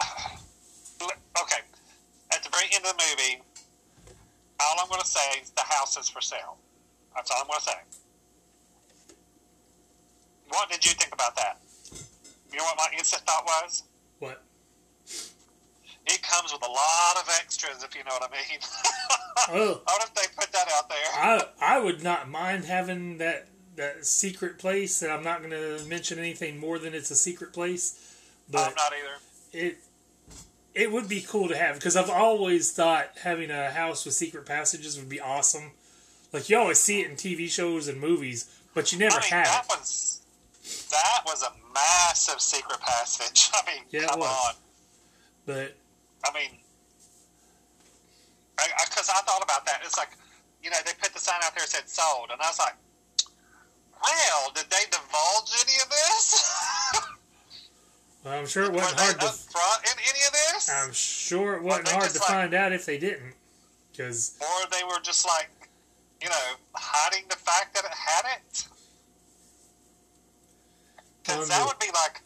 Okay. 1.42 1.62
At 2.30 2.44
the 2.44 2.50
very 2.50 2.66
end 2.74 2.84
of 2.84 2.92
the 2.94 3.02
movie, 3.10 3.42
all 4.60 4.76
I'm 4.80 4.88
going 4.88 5.00
to 5.00 5.06
say 5.06 5.40
is 5.42 5.50
the 5.50 5.62
house 5.62 5.96
is 5.96 6.08
for 6.08 6.20
sale. 6.20 6.58
That's 7.16 7.30
all 7.30 7.38
I'm 7.40 7.46
going 7.46 7.58
to 7.58 7.64
say. 7.64 9.16
What 10.50 10.70
did 10.70 10.84
you 10.84 10.92
think 10.92 11.12
about 11.14 11.34
that? 11.36 11.61
You 12.52 12.58
know 12.58 12.64
what 12.64 12.76
my 12.76 12.98
instant 12.98 13.22
thought 13.22 13.44
was? 13.44 13.84
What? 14.18 14.42
it 16.06 16.22
comes 16.22 16.52
with 16.52 16.62
a 16.62 16.70
lot 16.70 17.16
of 17.16 17.28
extras, 17.40 17.82
if 17.82 17.94
you 17.94 18.02
know 18.04 18.10
what 18.18 18.30
I 18.30 18.32
mean. 18.32 18.60
Oh. 19.48 19.80
I 19.88 19.92
wonder 19.92 20.06
if 20.06 20.14
they 20.14 20.22
put 20.36 20.52
that 20.52 20.68
out 20.76 20.88
there. 20.88 20.98
I 21.14 21.46
I 21.76 21.78
would 21.80 22.04
not 22.04 22.28
mind 22.28 22.66
having 22.66 23.16
that 23.18 23.48
that 23.76 24.04
secret 24.04 24.58
place, 24.58 25.00
and 25.00 25.10
I'm 25.10 25.24
not 25.24 25.38
going 25.38 25.50
to 25.50 25.82
mention 25.86 26.18
anything 26.18 26.60
more 26.60 26.78
than 26.78 26.94
it's 26.94 27.10
a 27.10 27.16
secret 27.16 27.52
place. 27.52 28.14
But 28.50 28.68
I'm 28.68 28.74
not 28.74 28.92
either. 28.92 29.66
it 29.66 29.78
it 30.74 30.92
would 30.92 31.08
be 31.08 31.22
cool 31.22 31.48
to 31.48 31.56
have 31.56 31.76
because 31.76 31.96
I've 31.96 32.10
always 32.10 32.72
thought 32.72 33.10
having 33.22 33.50
a 33.50 33.70
house 33.70 34.04
with 34.04 34.14
secret 34.14 34.44
passages 34.44 34.98
would 34.98 35.08
be 35.08 35.18
awesome. 35.18 35.72
Like 36.30 36.50
you 36.50 36.58
always 36.58 36.78
see 36.78 37.00
it 37.00 37.10
in 37.10 37.16
TV 37.16 37.48
shows 37.48 37.88
and 37.88 37.98
movies, 37.98 38.54
but 38.74 38.92
you 38.92 38.98
never 38.98 39.16
I 39.16 39.20
mean, 39.20 39.30
have 39.30 39.46
that 39.46 39.66
was 39.68 40.20
that 40.90 41.22
was 41.24 41.42
a 41.42 41.50
massive 41.74 42.40
secret 42.40 42.80
passage. 42.80 43.50
I 43.54 43.62
mean, 43.66 43.84
Yeah, 43.90 44.06
come 44.08 44.22
on. 44.22 44.54
But 45.46 45.76
I 46.24 46.32
mean, 46.34 46.58
because 48.56 49.08
I, 49.10 49.20
thought 49.22 49.42
about 49.42 49.66
that. 49.66 49.80
It's 49.84 49.96
like, 49.98 50.10
you 50.62 50.70
know, 50.70 50.76
they 50.86 50.92
put 51.00 51.12
the 51.12 51.18
sign 51.20 51.36
out 51.42 51.52
there 51.54 51.62
that 51.64 51.68
said 51.68 51.88
sold, 51.88 52.30
and 52.32 52.40
I 52.40 52.46
was 52.48 52.58
like, 52.58 52.74
well, 54.02 54.52
did 54.54 54.66
they 54.70 54.84
divulge 54.90 55.52
any 55.66 55.76
of 55.82 55.88
this? 55.90 57.02
well, 58.24 58.34
I'm 58.38 58.46
sure 58.46 58.64
it 58.64 58.72
wasn't 58.72 58.96
they 58.98 59.04
hard 59.04 59.20
to. 59.20 59.26
upfront 59.26 59.82
in 59.84 59.98
any 60.00 60.24
of 60.26 60.32
this? 60.32 60.70
I'm 60.70 60.92
sure 60.92 61.54
it 61.54 61.62
wasn't 61.62 61.88
hard 61.88 62.10
to 62.10 62.18
like- 62.18 62.28
find 62.28 62.54
out 62.54 62.72
if 62.72 62.86
they 62.86 62.98
didn't, 62.98 63.34
because 63.90 64.36
or 64.40 64.68
they 64.70 64.84
were 64.84 65.00
just 65.02 65.26
like, 65.26 65.50
you 66.20 66.28
know, 66.28 66.54
hiding 66.74 67.24
the 67.28 67.36
fact 67.36 67.74
that 67.74 67.84
it 67.84 67.92
had 67.92 68.24
it? 68.38 68.64
Because 71.22 71.48
that 71.48 71.64
would 71.64 71.78
be 71.78 71.86
like, 71.94 72.20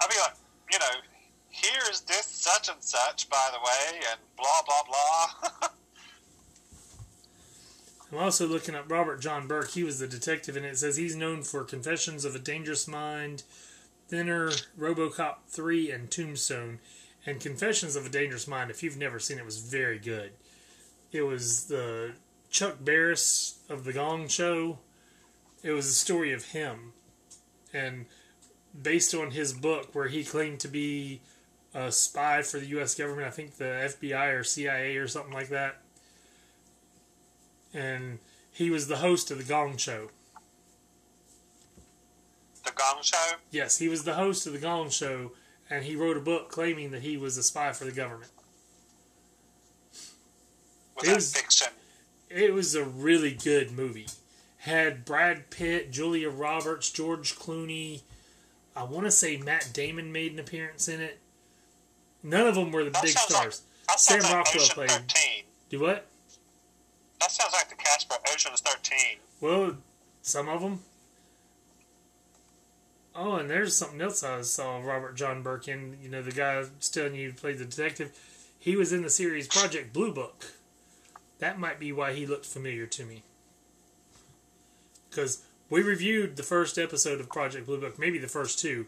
I'd 0.00 0.10
be 0.10 0.16
like, 0.20 0.34
you 0.72 0.78
know, 0.78 1.00
here's 1.48 2.00
this 2.02 2.26
such 2.26 2.68
and 2.68 2.82
such, 2.82 3.28
by 3.30 3.50
the 3.52 3.58
way, 3.58 4.00
and 4.10 4.20
blah, 4.36 4.62
blah, 4.66 4.82
blah. 4.88 5.68
I'm 8.12 8.18
also 8.18 8.46
looking 8.46 8.74
up 8.74 8.90
Robert 8.90 9.20
John 9.20 9.46
Burke. 9.46 9.70
He 9.70 9.82
was 9.82 9.98
the 9.98 10.06
detective, 10.06 10.56
and 10.56 10.66
it 10.66 10.78
says 10.78 10.96
he's 10.96 11.16
known 11.16 11.42
for 11.42 11.64
Confessions 11.64 12.24
of 12.24 12.34
a 12.34 12.38
Dangerous 12.38 12.86
Mind, 12.86 13.42
Thinner, 14.08 14.50
RoboCop 14.78 15.36
3, 15.48 15.90
and 15.90 16.10
Tombstone. 16.10 16.78
And 17.26 17.40
Confessions 17.40 17.96
of 17.96 18.06
a 18.06 18.10
Dangerous 18.10 18.46
Mind, 18.46 18.70
if 18.70 18.82
you've 18.82 18.98
never 18.98 19.18
seen 19.18 19.38
it, 19.38 19.44
was 19.44 19.58
very 19.58 19.98
good. 19.98 20.32
It 21.10 21.22
was 21.22 21.66
the 21.66 22.12
Chuck 22.50 22.76
Barris 22.80 23.58
of 23.68 23.84
the 23.84 23.92
Gong 23.92 24.28
Show. 24.28 24.78
It 25.62 25.72
was 25.72 25.86
a 25.86 25.94
story 25.94 26.32
of 26.32 26.46
him, 26.46 26.92
and 27.72 28.06
based 28.80 29.14
on 29.14 29.30
his 29.32 29.52
book, 29.52 29.94
where 29.94 30.08
he 30.08 30.24
claimed 30.24 30.60
to 30.60 30.68
be 30.68 31.20
a 31.74 31.90
spy 31.92 32.42
for 32.42 32.58
the 32.58 32.66
U.S. 32.66 32.94
government. 32.94 33.26
I 33.26 33.30
think 33.30 33.56
the 33.56 33.64
FBI 33.64 34.38
or 34.38 34.44
CIA 34.44 34.96
or 34.96 35.08
something 35.08 35.32
like 35.32 35.48
that 35.48 35.76
and 37.74 38.20
he 38.52 38.70
was 38.70 38.86
the 38.86 38.98
host 38.98 39.30
of 39.32 39.38
the 39.38 39.44
Gong 39.44 39.76
Show. 39.76 40.08
the 42.64 42.70
Gong 42.70 43.02
Show? 43.02 43.32
Yes, 43.50 43.78
he 43.78 43.88
was 43.88 44.04
the 44.04 44.14
host 44.14 44.46
of 44.46 44.52
the 44.52 44.58
Gong 44.60 44.88
Show, 44.90 45.32
and 45.68 45.84
he 45.84 45.96
wrote 45.96 46.16
a 46.16 46.20
book 46.20 46.50
claiming 46.50 46.92
that 46.92 47.02
he 47.02 47.16
was 47.16 47.36
a 47.36 47.42
spy 47.42 47.72
for 47.72 47.84
the 47.84 47.90
government. 47.92 48.30
Was 50.96 51.02
It 51.02 51.06
that 51.06 51.14
was- 51.16 51.34
fiction? 51.34 51.68
It 52.30 52.52
was 52.54 52.74
a 52.74 52.84
really 52.84 53.32
good 53.34 53.72
movie. 53.72 54.06
Had 54.58 55.04
Brad 55.04 55.50
Pitt, 55.50 55.90
Julia 55.90 56.30
Roberts, 56.30 56.90
George 56.90 57.34
Clooney. 57.34 58.02
I 58.76 58.82
want 58.84 59.06
to 59.06 59.10
say 59.10 59.36
Matt 59.36 59.70
Damon 59.72 60.10
made 60.12 60.32
an 60.32 60.38
appearance 60.38 60.88
in 60.88 61.00
it. 61.00 61.18
None 62.22 62.46
of 62.46 62.54
them 62.54 62.72
were 62.72 62.84
the 62.84 62.90
That 62.90 63.02
big 63.04 63.14
like- 63.14 63.30
stars. 63.30 63.62
That 63.88 64.00
Sam 64.00 64.20
like 64.22 64.32
Rockwell 64.32 64.66
played. 64.68 64.90
13. 64.90 65.44
Do 65.68 65.80
what? 65.80 66.06
That 67.20 67.30
sounds 67.30 67.52
like 67.52 67.68
the 67.68 67.74
cast 67.76 68.08
for 68.08 68.18
Ocean's 68.32 68.60
13. 68.60 69.18
Well, 69.40 69.76
some 70.22 70.48
of 70.48 70.60
them. 70.62 70.82
Oh, 73.14 73.36
and 73.36 73.48
there's 73.48 73.76
something 73.76 74.00
else 74.00 74.24
I 74.24 74.40
saw 74.42 74.78
Robert 74.80 75.14
John 75.16 75.42
Burke 75.42 75.68
in. 75.68 75.98
You 76.02 76.08
know, 76.08 76.22
the 76.22 76.32
guy 76.32 76.54
I 76.54 76.58
was 76.58 76.88
telling 76.90 77.14
you 77.14 77.32
played 77.32 77.58
the 77.58 77.64
detective. 77.64 78.12
He 78.58 78.74
was 78.76 78.92
in 78.92 79.02
the 79.02 79.10
series 79.10 79.46
Project 79.46 79.92
Blue 79.92 80.12
Book. 80.12 80.46
That 81.38 81.58
might 81.58 81.78
be 81.78 81.92
why 81.92 82.12
he 82.14 82.26
looked 82.26 82.46
familiar 82.46 82.86
to 82.86 83.04
me. 83.04 83.22
Because 85.10 85.42
we 85.74 85.82
reviewed 85.82 86.36
the 86.36 86.42
first 86.44 86.78
episode 86.78 87.20
of 87.20 87.28
Project 87.28 87.66
Blue 87.66 87.80
Book, 87.80 87.98
maybe 87.98 88.16
the 88.18 88.28
first 88.28 88.60
two, 88.60 88.86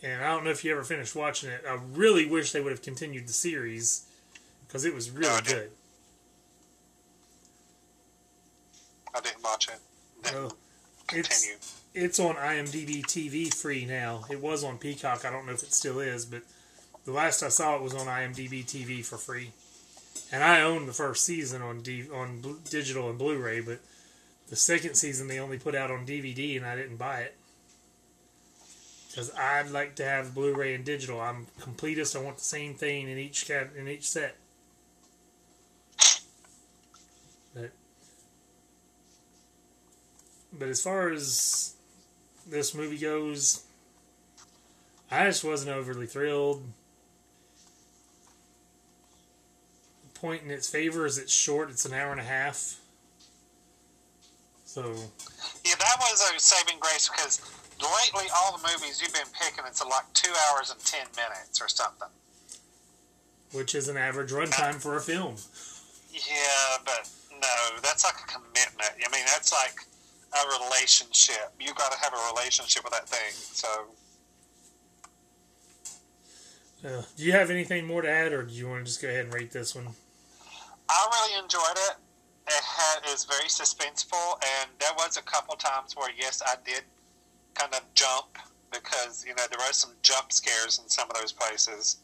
and 0.00 0.22
I 0.22 0.28
don't 0.28 0.44
know 0.44 0.50
if 0.50 0.64
you 0.64 0.70
ever 0.70 0.84
finished 0.84 1.16
watching 1.16 1.50
it. 1.50 1.64
I 1.68 1.76
really 1.92 2.24
wish 2.24 2.52
they 2.52 2.60
would 2.60 2.70
have 2.70 2.82
continued 2.82 3.26
the 3.26 3.32
series 3.32 4.04
because 4.68 4.84
it 4.84 4.94
was 4.94 5.10
really 5.10 5.26
No, 5.28 5.34
I 5.34 5.40
good. 5.40 5.70
I 9.12 9.20
didn't 9.20 9.42
watch 9.42 9.66
it. 9.68 9.80
Didn't 10.22 10.36
Well, 10.36 10.56
it's- 11.12 11.42
continue. 11.44 11.58
it's 11.94 12.20
on 12.20 12.36
IMDb 12.36 13.02
TV 13.02 13.50
free 13.50 13.84
now. 13.84 14.24
It 14.30 14.38
was 14.40 14.62
on 14.62 14.78
Peacock. 14.78 15.24
I 15.24 15.30
don't 15.30 15.46
know 15.46 15.52
if 15.52 15.64
it 15.64 15.72
still 15.74 15.98
is, 15.98 16.24
but 16.26 16.42
the 17.04 17.10
last 17.12 17.42
I 17.42 17.48
saw 17.48 17.74
it 17.74 17.82
was 17.82 17.92
on 17.94 18.06
IMDb 18.06 18.62
TV 18.64 19.02
for 19.02 19.18
free. 19.18 19.50
And 20.30 20.44
I 20.44 20.60
own 20.62 20.86
the 20.86 20.92
first 20.92 21.24
season 21.24 21.60
on 21.60 21.82
D- 21.82 22.08
on 22.08 22.60
digital 22.70 23.10
and 23.10 23.18
Blu-ray, 23.18 23.60
but 23.60 23.80
the 24.48 24.56
second 24.56 24.94
season 24.94 25.28
they 25.28 25.38
only 25.38 25.58
put 25.58 25.74
out 25.74 25.90
on 25.90 26.06
DVD, 26.06 26.56
and 26.56 26.66
I 26.66 26.76
didn't 26.76 26.96
buy 26.96 27.20
it 27.20 27.36
because 29.14 29.32
I'd 29.36 29.70
like 29.70 29.94
to 29.96 30.04
have 30.04 30.34
Blu-ray 30.34 30.74
and 30.74 30.84
digital. 30.84 31.20
I'm 31.20 31.46
completist. 31.60 32.16
I 32.16 32.22
want 32.22 32.38
the 32.38 32.44
same 32.44 32.74
thing 32.74 33.08
in 33.08 33.16
each 33.16 33.48
in 33.48 33.86
each 33.86 34.08
set. 34.08 34.36
But 37.54 37.70
but 40.52 40.68
as 40.68 40.82
far 40.82 41.10
as 41.10 41.74
this 42.44 42.74
movie 42.74 42.98
goes, 42.98 43.64
I 45.12 45.26
just 45.26 45.44
wasn't 45.44 45.70
overly 45.70 46.06
thrilled. 46.06 46.64
The 50.02 50.18
point 50.18 50.42
in 50.42 50.50
its 50.50 50.68
favor 50.68 51.06
is 51.06 51.18
it's 51.18 51.32
short, 51.32 51.70
it's 51.70 51.84
an 51.84 51.92
hour 51.92 52.10
and 52.10 52.20
a 52.20 52.24
half. 52.24 52.80
So, 54.74 54.82
Yeah, 55.64 55.76
that 55.78 55.96
was 56.00 56.18
a 56.34 56.40
saving 56.40 56.80
grace 56.80 57.08
because 57.08 57.38
lately 57.78 58.26
all 58.42 58.58
the 58.58 58.62
movies 58.66 59.00
you've 59.00 59.14
been 59.14 59.30
picking, 59.32 59.62
it's 59.68 59.80
like 59.84 60.12
two 60.14 60.32
hours 60.50 60.72
and 60.72 60.80
ten 60.84 61.06
minutes 61.14 61.62
or 61.62 61.68
something. 61.68 62.08
which 63.52 63.76
is 63.76 63.86
an 63.86 63.96
average 63.96 64.32
runtime 64.32 64.74
for 64.74 64.96
a 64.96 65.00
film. 65.00 65.36
Yeah, 66.10 66.82
but 66.84 67.08
no, 67.40 67.78
that's 67.82 68.02
like 68.02 68.16
a 68.18 68.26
commitment. 68.26 68.90
I 68.98 69.08
mean, 69.14 69.24
that's 69.26 69.52
like 69.52 69.76
a 70.32 70.64
relationship. 70.64 71.54
You 71.60 71.72
got 71.74 71.92
to 71.92 71.98
have 72.00 72.12
a 72.12 72.34
relationship 72.34 72.82
with 72.82 72.94
that 72.94 73.08
thing. 73.08 73.30
So, 73.32 73.68
Uh, 76.84 77.02
do 77.16 77.22
you 77.22 77.30
have 77.30 77.48
anything 77.48 77.86
more 77.86 78.02
to 78.02 78.10
add, 78.10 78.32
or 78.32 78.42
do 78.42 78.52
you 78.52 78.68
want 78.68 78.80
to 78.80 78.84
just 78.86 79.00
go 79.00 79.08
ahead 79.08 79.26
and 79.26 79.32
rate 79.34 79.52
this 79.52 79.72
one? 79.76 79.86
I 80.88 81.08
really 81.12 81.42
enjoyed 81.44 81.78
it. 81.90 81.96
It 82.46 83.10
was 83.10 83.24
very 83.24 83.48
suspenseful, 83.48 84.38
and 84.60 84.70
there 84.78 84.92
was 84.96 85.16
a 85.16 85.22
couple 85.22 85.54
times 85.56 85.96
where 85.96 86.10
yes, 86.16 86.42
I 86.44 86.54
did 86.64 86.82
kind 87.54 87.72
of 87.74 87.82
jump 87.94 88.38
because 88.70 89.24
you 89.26 89.34
know 89.34 89.44
there 89.50 89.58
were 89.58 89.72
some 89.72 89.92
jump 90.02 90.32
scares 90.32 90.78
in 90.82 90.88
some 90.88 91.08
of 91.10 91.16
those 91.16 91.32
places 91.32 91.98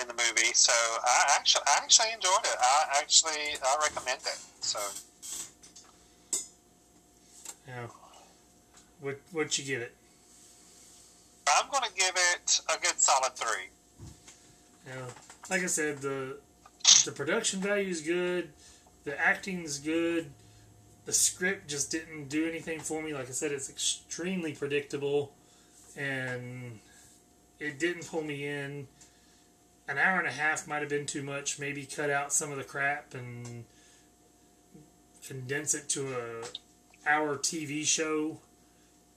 in 0.00 0.08
the 0.08 0.14
movie. 0.14 0.52
So 0.54 0.72
I 0.72 1.34
actually 1.36 1.64
I 1.66 1.80
actually 1.82 2.12
enjoyed 2.14 2.44
it. 2.44 2.56
I 2.60 2.98
actually 3.00 3.56
I 3.62 3.76
recommend 3.82 4.20
it. 4.20 4.38
So 4.60 4.78
Yeah. 7.66 7.86
What 9.00 9.20
what 9.32 9.58
you 9.58 9.64
give 9.64 9.82
it? 9.82 9.94
I'm 11.46 11.70
going 11.70 11.84
to 11.84 11.94
give 11.94 12.14
it 12.14 12.60
a 12.74 12.80
good 12.80 12.98
solid 12.98 13.34
three. 13.34 13.68
Yeah. 14.86 15.06
Like 15.50 15.62
I 15.62 15.66
said, 15.66 15.98
the 15.98 16.38
the 17.04 17.12
production 17.12 17.60
value 17.60 17.88
is 17.88 18.00
good, 18.00 18.50
the 19.04 19.18
acting's 19.20 19.78
good. 19.78 20.30
The 21.04 21.12
script 21.12 21.68
just 21.68 21.90
didn't 21.90 22.28
do 22.28 22.48
anything 22.48 22.80
for 22.80 23.02
me. 23.02 23.12
Like 23.12 23.28
I 23.28 23.32
said, 23.32 23.52
it's 23.52 23.68
extremely 23.68 24.52
predictable, 24.54 25.34
and 25.96 26.80
it 27.60 27.78
didn't 27.78 28.06
pull 28.08 28.22
me 28.22 28.46
in. 28.46 28.88
An 29.86 29.98
hour 29.98 30.18
and 30.18 30.26
a 30.26 30.32
half 30.32 30.66
might 30.66 30.80
have 30.80 30.88
been 30.88 31.04
too 31.04 31.22
much. 31.22 31.58
Maybe 31.58 31.84
cut 31.84 32.08
out 32.08 32.32
some 32.32 32.50
of 32.50 32.56
the 32.56 32.64
crap 32.64 33.12
and 33.12 33.64
condense 35.26 35.74
it 35.74 35.88
to 35.90 36.14
a 36.14 37.08
hour 37.08 37.36
TV 37.36 37.84
show. 37.84 38.40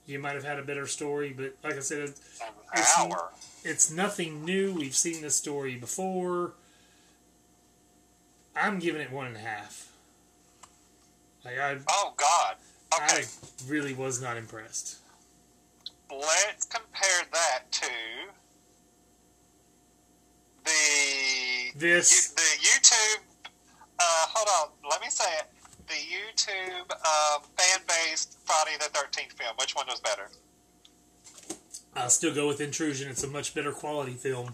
You 0.06 0.20
might 0.20 0.36
have 0.36 0.44
had 0.44 0.60
a 0.60 0.64
better 0.64 0.88
story, 0.88 1.34
but 1.36 1.56
like 1.64 1.76
I 1.76 1.80
said, 1.80 2.00
It's- 2.74 2.98
it's 3.64 3.90
nothing 3.90 4.44
new. 4.44 4.74
We've 4.74 4.96
seen 4.96 5.22
this 5.22 5.36
story 5.38 5.76
before. 5.78 6.54
I'm 8.60 8.80
giving 8.80 9.02
it 9.02 9.12
one 9.12 9.28
and 9.28 9.36
a 9.36 9.40
half. 9.40 9.92
Like 11.46 11.60
I, 11.60 11.78
Oh 11.90 12.14
God. 12.18 12.56
Okay. 12.94 13.24
I 13.24 13.70
really 13.70 13.94
was 13.94 14.22
not 14.22 14.38
impressed. 14.38 14.98
Let's 16.10 16.66
compare 16.66 17.26
that 17.34 17.72
to 17.72 17.90
the 20.64 21.80
This. 21.80 22.12
You, 22.12 22.36
the 22.36 22.68
YouTube. 22.68 23.22
Uh, 24.00 24.04
hold 24.30 24.72
on. 24.84 24.90
Let 24.90 25.02
me 25.02 25.10
say 25.10 25.26
it. 25.40 25.48
The 25.88 25.94
YouTube 25.94 26.92
uh, 26.92 27.40
fan-based 27.58 28.38
Friday 28.46 28.78
the 28.80 28.86
Thirteenth 28.86 29.34
film. 29.34 29.54
Which 29.60 29.76
one 29.76 29.86
was 29.88 30.00
better? 30.00 30.30
I'll 31.96 32.10
still 32.10 32.34
go 32.34 32.48
with 32.48 32.62
Intrusion. 32.62 33.10
It's 33.10 33.24
a 33.24 33.28
much 33.28 33.54
better 33.56 33.72
quality 33.72 34.14
film. 34.14 34.54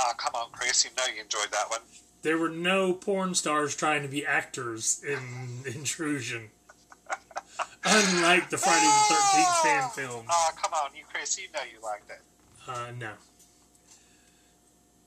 Ah, 0.00 0.14
come 0.16 0.34
on, 0.34 0.50
Chris. 0.52 0.84
You 0.84 0.90
know 0.96 1.12
you 1.12 1.22
enjoyed 1.22 1.50
that 1.50 1.68
one. 1.70 1.80
There 2.22 2.38
were 2.38 2.48
no 2.48 2.92
porn 2.92 3.34
stars 3.34 3.74
trying 3.74 4.02
to 4.02 4.08
be 4.08 4.24
actors 4.24 5.02
in 5.06 5.18
Intrusion. 5.74 6.50
Unlike 7.84 8.50
the 8.50 8.58
Friday 8.58 8.86
the 8.86 9.14
13th 9.14 9.62
fan 9.62 9.90
film. 9.90 10.26
Ah, 10.28 10.52
come 10.56 10.72
on, 10.74 10.90
you 10.96 11.04
Chris. 11.12 11.38
You 11.38 11.48
know 11.54 11.60
you 11.72 11.82
liked 11.82 12.10
it. 12.10 12.20
Uh, 12.66 12.92
no. 12.98 13.12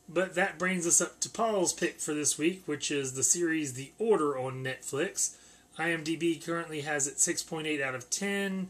But 0.10 0.36
that 0.36 0.58
brings 0.60 0.86
us 0.86 1.00
up 1.00 1.20
to 1.22 1.30
Paul's 1.30 1.72
pick 1.72 2.00
for 2.02 2.14
this 2.14 2.38
week, 2.38 2.64
which 2.66 2.92
is 2.92 3.14
the 3.14 3.24
series 3.24 3.74
The 3.74 3.92
Order 3.98 4.38
on 4.38 4.64
Netflix. 4.64 5.36
IMDb 5.80 6.44
currently 6.44 6.82
has 6.82 7.08
it 7.08 7.16
6.8 7.16 7.82
out 7.82 7.96
of 7.96 8.10
10, 8.10 8.70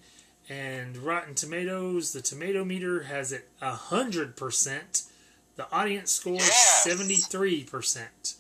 and 0.49 0.97
Rotten 0.97 1.33
Tomatoes, 1.33 2.13
the 2.13 2.21
tomato 2.21 2.63
meter 2.63 3.03
has 3.03 3.31
it 3.31 3.47
100%. 3.61 5.03
The 5.61 5.71
audience 5.71 6.11
score 6.11 6.33
Yes. 6.33 6.87
73%. 6.87 8.35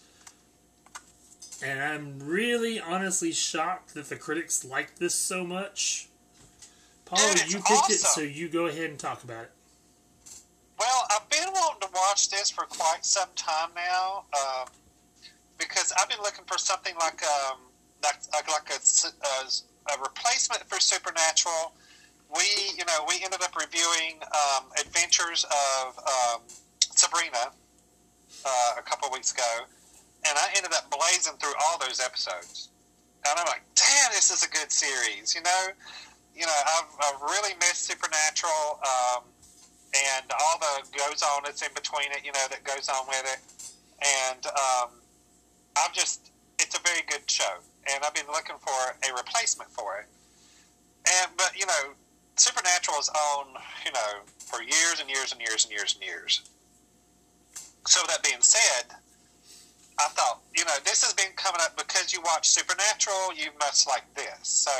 And 1.63 1.79
I'm 1.79 2.19
really 2.19 2.79
honestly 2.79 3.31
shocked 3.31 3.93
that 3.93 4.09
the 4.09 4.15
critics 4.15 4.65
liked 4.65 4.97
this 4.97 5.13
so 5.13 5.43
much. 5.43 6.07
Paul, 7.05 7.19
Dude, 7.33 7.53
you 7.53 7.61
picked 7.61 7.91
it, 7.91 7.99
so 7.99 8.21
you 8.21 8.49
go 8.49 8.65
ahead 8.65 8.89
and 8.89 8.97
talk 8.97 9.23
about 9.23 9.43
it. 9.43 9.51
Well, 10.79 11.05
I've 11.11 11.29
been 11.29 11.47
wanting 11.53 11.87
to 11.87 11.93
watch 11.93 12.31
this 12.31 12.49
for 12.49 12.63
quite 12.63 13.05
some 13.05 13.29
time 13.35 13.69
now 13.75 14.23
um, 14.33 14.67
because 15.59 15.93
I've 15.99 16.09
been 16.09 16.21
looking 16.23 16.45
for 16.45 16.57
something 16.57 16.95
like 16.99 17.21
um, 17.21 17.59
like 18.03 18.17
like, 18.33 18.49
like 18.49 18.69
a, 18.71 18.79
a, 18.79 19.93
a 19.93 20.01
replacement 20.01 20.67
for 20.67 20.79
Supernatural. 20.79 21.73
We, 22.35 22.45
you 22.75 22.85
know, 22.85 23.05
we 23.07 23.15
ended 23.23 23.43
up 23.43 23.55
reviewing 23.55 24.21
um, 24.23 24.71
Adventures 24.79 25.45
of 25.45 25.99
um, 25.99 26.41
Sabrina 27.01 27.49
uh, 28.45 28.71
a 28.77 28.81
couple 28.81 29.09
weeks 29.11 29.33
ago, 29.33 29.65
and 30.27 30.37
I 30.37 30.53
ended 30.55 30.71
up 30.73 30.89
blazing 30.93 31.33
through 31.41 31.57
all 31.65 31.77
those 31.79 31.99
episodes. 31.99 32.69
And 33.25 33.33
I'm 33.37 33.45
like, 33.45 33.65
damn, 33.73 34.11
this 34.13 34.29
is 34.29 34.43
a 34.43 34.49
good 34.49 34.71
series. 34.71 35.33
You 35.33 35.41
know, 35.41 35.63
you 36.35 36.45
know, 36.45 36.59
I've, 36.77 36.89
I've 37.01 37.21
really 37.21 37.53
missed 37.59 37.85
Supernatural. 37.89 38.81
Um, 38.81 39.23
and 39.91 40.25
all 40.31 40.57
the 40.59 40.87
goes 40.97 41.21
on 41.21 41.43
that's 41.43 41.61
in 41.61 41.73
between 41.75 42.11
it, 42.11 42.23
you 42.23 42.31
know, 42.31 42.45
that 42.49 42.63
goes 42.63 42.87
on 42.87 43.07
with 43.07 43.25
it. 43.27 43.41
And 43.99 44.45
um, 44.47 44.89
I've 45.77 45.93
just, 45.93 46.31
it's 46.59 46.77
a 46.77 46.81
very 46.81 47.01
good 47.07 47.29
show, 47.29 47.59
and 47.91 48.03
I've 48.03 48.13
been 48.13 48.29
looking 48.31 48.55
for 48.59 48.95
a 49.03 49.13
replacement 49.15 49.69
for 49.71 49.99
it. 49.99 50.07
And 51.05 51.31
but 51.37 51.51
you 51.57 51.65
know, 51.65 51.93
Supernatural 52.37 52.99
is 52.99 53.09
on, 53.09 53.47
you 53.85 53.91
know, 53.91 54.23
for 54.39 54.61
years 54.61 55.01
and 55.01 55.09
years 55.09 55.31
and 55.33 55.41
years 55.41 55.65
and 55.65 55.73
years 55.73 55.95
and 55.95 56.03
years. 56.03 56.41
So 57.87 58.01
that 58.07 58.23
being 58.23 58.41
said, 58.41 58.95
I 59.99 60.07
thought, 60.09 60.41
you 60.55 60.65
know, 60.65 60.77
this 60.85 61.03
has 61.03 61.13
been 61.13 61.33
coming 61.35 61.61
up 61.61 61.77
because 61.77 62.13
you 62.13 62.21
watch 62.21 62.49
Supernatural, 62.49 63.33
you 63.35 63.49
must 63.59 63.87
like 63.87 64.05
this. 64.15 64.47
So 64.47 64.71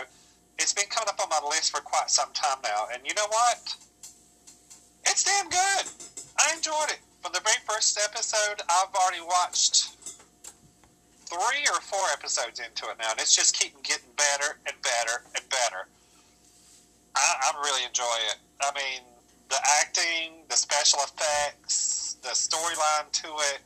it's 0.59 0.73
been 0.73 0.89
coming 0.89 1.09
up 1.09 1.19
on 1.21 1.29
my 1.29 1.47
list 1.49 1.71
for 1.71 1.81
quite 1.81 2.09
some 2.09 2.29
time 2.33 2.57
now, 2.63 2.87
and 2.93 3.01
you 3.05 3.13
know 3.13 3.27
what? 3.29 3.75
It's 5.05 5.23
damn 5.23 5.49
good. 5.49 5.85
I 6.37 6.53
enjoyed 6.55 6.89
it. 6.89 6.99
From 7.21 7.33
the 7.33 7.41
very 7.41 7.57
first 7.69 7.99
episode, 8.03 8.61
I've 8.67 8.93
already 8.95 9.21
watched 9.21 9.89
three 11.25 11.63
or 11.69 11.79
four 11.81 12.01
episodes 12.13 12.59
into 12.59 12.89
it 12.89 12.97
now, 12.99 13.11
and 13.11 13.19
it's 13.19 13.35
just 13.35 13.57
keeping 13.57 13.81
getting 13.83 14.09
better 14.17 14.57
and 14.65 14.75
better 14.81 15.23
and 15.35 15.43
better. 15.49 15.87
I, 17.15 17.53
I 17.53 17.61
really 17.63 17.85
enjoy 17.85 18.17
it. 18.31 18.37
I 18.61 18.71
mean, 18.73 19.01
the 19.49 19.57
acting, 19.81 20.45
the 20.49 20.55
special 20.55 20.99
effects, 21.03 22.00
the 22.21 22.29
storyline 22.29 23.11
to 23.11 23.27
it. 23.27 23.61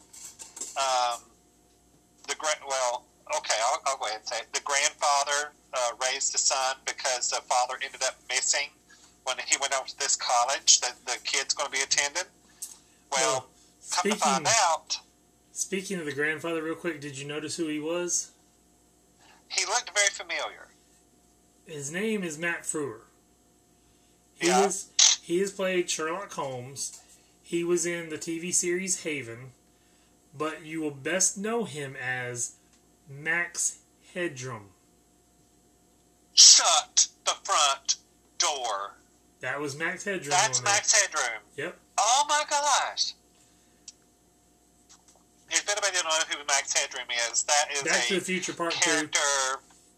Um, 0.77 1.21
the 2.27 2.35
great, 2.35 2.57
well, 2.67 3.05
okay, 3.37 3.55
I'll, 3.65 3.81
I'll 3.87 3.97
go 3.97 4.05
ahead 4.05 4.19
and 4.19 4.27
say 4.27 4.37
it. 4.37 4.47
The 4.53 4.61
grandfather 4.61 5.53
uh, 5.73 5.91
raised 6.01 6.33
a 6.35 6.37
son 6.37 6.77
because 6.85 7.29
the 7.29 7.41
father 7.47 7.75
ended 7.83 8.01
up 8.03 8.15
missing 8.29 8.69
when 9.25 9.37
he 9.45 9.57
went 9.59 9.73
off 9.73 9.87
to 9.87 9.99
this 9.99 10.15
college 10.15 10.79
that 10.81 10.95
the 11.05 11.17
kid's 11.23 11.53
going 11.53 11.67
to 11.67 11.71
be 11.71 11.81
attending. 11.83 12.23
Well, 13.11 13.47
come 13.91 14.11
to 14.11 14.17
find 14.17 14.47
out, 14.47 14.99
speaking 15.51 15.99
of 15.99 16.05
the 16.05 16.13
grandfather, 16.13 16.63
real 16.63 16.75
quick, 16.75 16.99
did 17.01 17.17
you 17.17 17.27
notice 17.27 17.55
who 17.57 17.67
he 17.67 17.79
was? 17.79 18.31
he 19.47 19.65
looked 19.67 19.91
very 19.95 20.09
familiar. 20.09 20.67
His 21.65 21.91
name 21.91 22.23
is 22.23 22.37
Matt 22.37 22.63
Frewer. 22.63 23.01
He 24.33 24.47
Yeah. 24.47 24.65
was 24.65 24.89
he 25.21 25.39
has 25.39 25.51
played 25.51 25.89
Sherlock 25.89 26.33
Holmes. 26.33 26.99
He 27.47 27.63
was 27.63 27.85
in 27.85 28.09
the 28.09 28.17
TV 28.17 28.51
series 28.51 29.03
Haven, 29.03 29.51
but 30.35 30.65
you 30.65 30.81
will 30.81 30.89
best 30.89 31.37
know 31.37 31.65
him 31.65 31.95
as 31.95 32.53
Max 33.07 33.77
Headroom. 34.15 34.69
Shut 36.33 37.07
the 37.23 37.35
front 37.43 37.97
door. 38.39 38.95
That 39.41 39.61
was 39.61 39.77
Max 39.77 40.03
Headroom. 40.05 40.31
That's. 40.31 40.63
Max 40.63 40.99
Headroom. 40.99 41.41
Yep. 41.55 41.77
Oh 41.99 42.25
my 42.27 42.43
gosh. 42.49 43.13
If 45.51 45.69
anybody 45.69 45.93
don't 45.93 46.05
know 46.05 46.35
who 46.35 46.43
Max 46.47 46.73
Headroom 46.73 47.05
is, 47.31 47.43
that 47.43 47.65
is 47.71 47.83
Back 47.83 48.07
to 48.07 48.15
the 48.15 48.21
Future 48.21 48.53
Part 48.53 48.71
Two. 48.73 48.89
character 48.89 49.19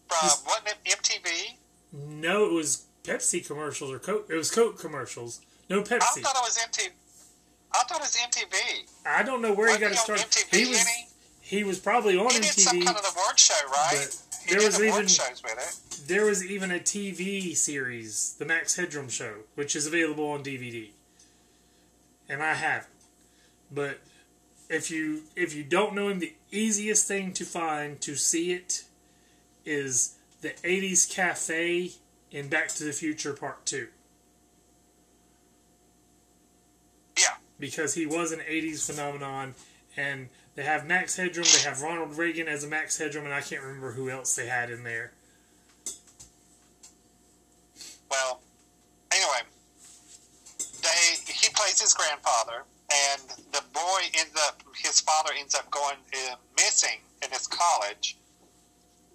from 0.06 0.18
He's- 0.20 0.42
wasn't 0.46 0.68
it 0.68 0.76
MTV? 0.84 1.56
No, 1.94 2.44
it 2.44 2.52
was 2.52 2.84
Pepsi 3.04 3.44
commercials 3.44 3.90
or 3.90 3.98
Coke. 3.98 4.26
It 4.28 4.34
was 4.34 4.50
Coke 4.50 4.78
commercials. 4.78 5.40
No 5.70 5.80
Pepsi. 5.80 6.02
I 6.18 6.20
thought 6.20 6.36
it 6.36 6.42
was 6.44 6.58
MTV. 6.58 6.90
I 7.78 7.84
thought 7.84 7.98
it 7.98 8.00
was 8.00 8.16
MTV. 8.16 8.88
I 9.06 9.22
don't 9.22 9.40
know 9.42 9.52
where 9.52 9.68
he 9.68 9.82
Wasn't 9.82 9.82
got 9.82 9.90
his 9.90 9.98
on 10.00 10.04
start. 10.28 10.30
MTV 10.50 10.56
He 10.58 10.66
was 10.68 10.80
any? 10.80 11.06
he 11.40 11.64
was 11.64 11.78
probably 11.78 12.16
on 12.18 12.30
He 12.30 12.40
did 12.40 12.44
some 12.46 12.82
kind 12.82 12.96
of 12.96 13.04
award 13.16 13.38
show, 13.38 13.54
right? 13.70 14.08
there 14.48 14.62
was 14.62 14.80
even- 14.80 15.06
shows 15.06 15.42
with 15.42 15.52
it. 15.58 16.08
There 16.08 16.24
was 16.24 16.44
even 16.44 16.70
a 16.70 16.78
TV 16.80 17.54
series, 17.54 18.34
The 18.38 18.44
Max 18.46 18.76
Headroom 18.76 19.08
Show, 19.10 19.42
which 19.54 19.76
is 19.76 19.86
available 19.86 20.26
on 20.30 20.42
DVD. 20.42 20.90
And 22.28 22.42
I 22.42 22.54
have 22.54 22.82
it. 22.84 22.88
But 23.70 23.98
if 24.70 24.90
you 24.90 25.24
if 25.36 25.54
you 25.54 25.64
don't 25.64 25.94
know 25.94 26.08
him, 26.08 26.18
the 26.18 26.34
easiest 26.50 27.06
thing 27.06 27.32
to 27.34 27.44
find 27.44 28.00
to 28.02 28.16
see 28.16 28.52
it 28.52 28.84
is 29.66 30.14
the 30.40 30.50
80s 30.64 31.06
Cafe 31.10 31.92
in 32.30 32.48
Back 32.48 32.68
to 32.68 32.84
the 32.84 32.92
Future 32.92 33.32
Part 33.34 33.66
2. 33.66 33.88
Yeah. 37.18 37.36
Because 37.58 37.94
he 37.94 38.06
was 38.06 38.32
an 38.32 38.40
80s 38.40 38.86
phenomenon 38.86 39.54
and 39.96 40.28
they 40.54 40.64
have 40.64 40.86
Max 40.86 41.16
Headroom, 41.16 41.46
they 41.52 41.68
have 41.68 41.82
Ronald 41.82 42.16
Reagan 42.16 42.48
as 42.48 42.64
a 42.64 42.68
Max 42.68 42.98
Headroom, 42.98 43.24
and 43.24 43.34
I 43.34 43.40
can't 43.40 43.62
remember 43.62 43.92
who 43.92 44.10
else 44.10 44.34
they 44.34 44.46
had 44.46 44.70
in 44.70 44.82
there. 44.82 45.12
Well, 48.10 48.40
anyway, 49.12 49.46
they 50.82 51.32
he 51.32 51.48
plays 51.54 51.80
his 51.80 51.94
grandfather, 51.94 52.64
and 52.90 53.22
the 53.52 53.62
boy 53.72 54.00
ends 54.14 54.34
up 54.46 54.62
his 54.76 55.00
father 55.00 55.30
ends 55.38 55.54
up 55.54 55.70
going 55.70 55.96
uh, 56.12 56.34
missing 56.56 56.98
in 57.22 57.30
his 57.30 57.46
college, 57.46 58.16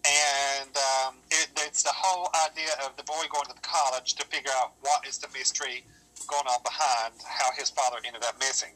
and 0.05 0.69
um, 0.77 1.15
it, 1.31 1.49
it's 1.57 1.83
the 1.83 1.93
whole 1.93 2.29
idea 2.49 2.71
of 2.85 2.95
the 2.97 3.03
boy 3.03 3.23
going 3.31 3.47
to 3.47 3.53
the 3.55 3.67
college 3.67 4.13
to 4.15 4.25
figure 4.27 4.51
out 4.61 4.73
what 4.81 5.05
is 5.07 5.17
the 5.17 5.27
mystery 5.33 5.83
going 6.27 6.47
on 6.47 6.61
behind 6.63 7.13
how 7.25 7.49
his 7.57 7.69
father 7.69 7.97
ended 8.05 8.23
up 8.23 8.37
missing. 8.39 8.71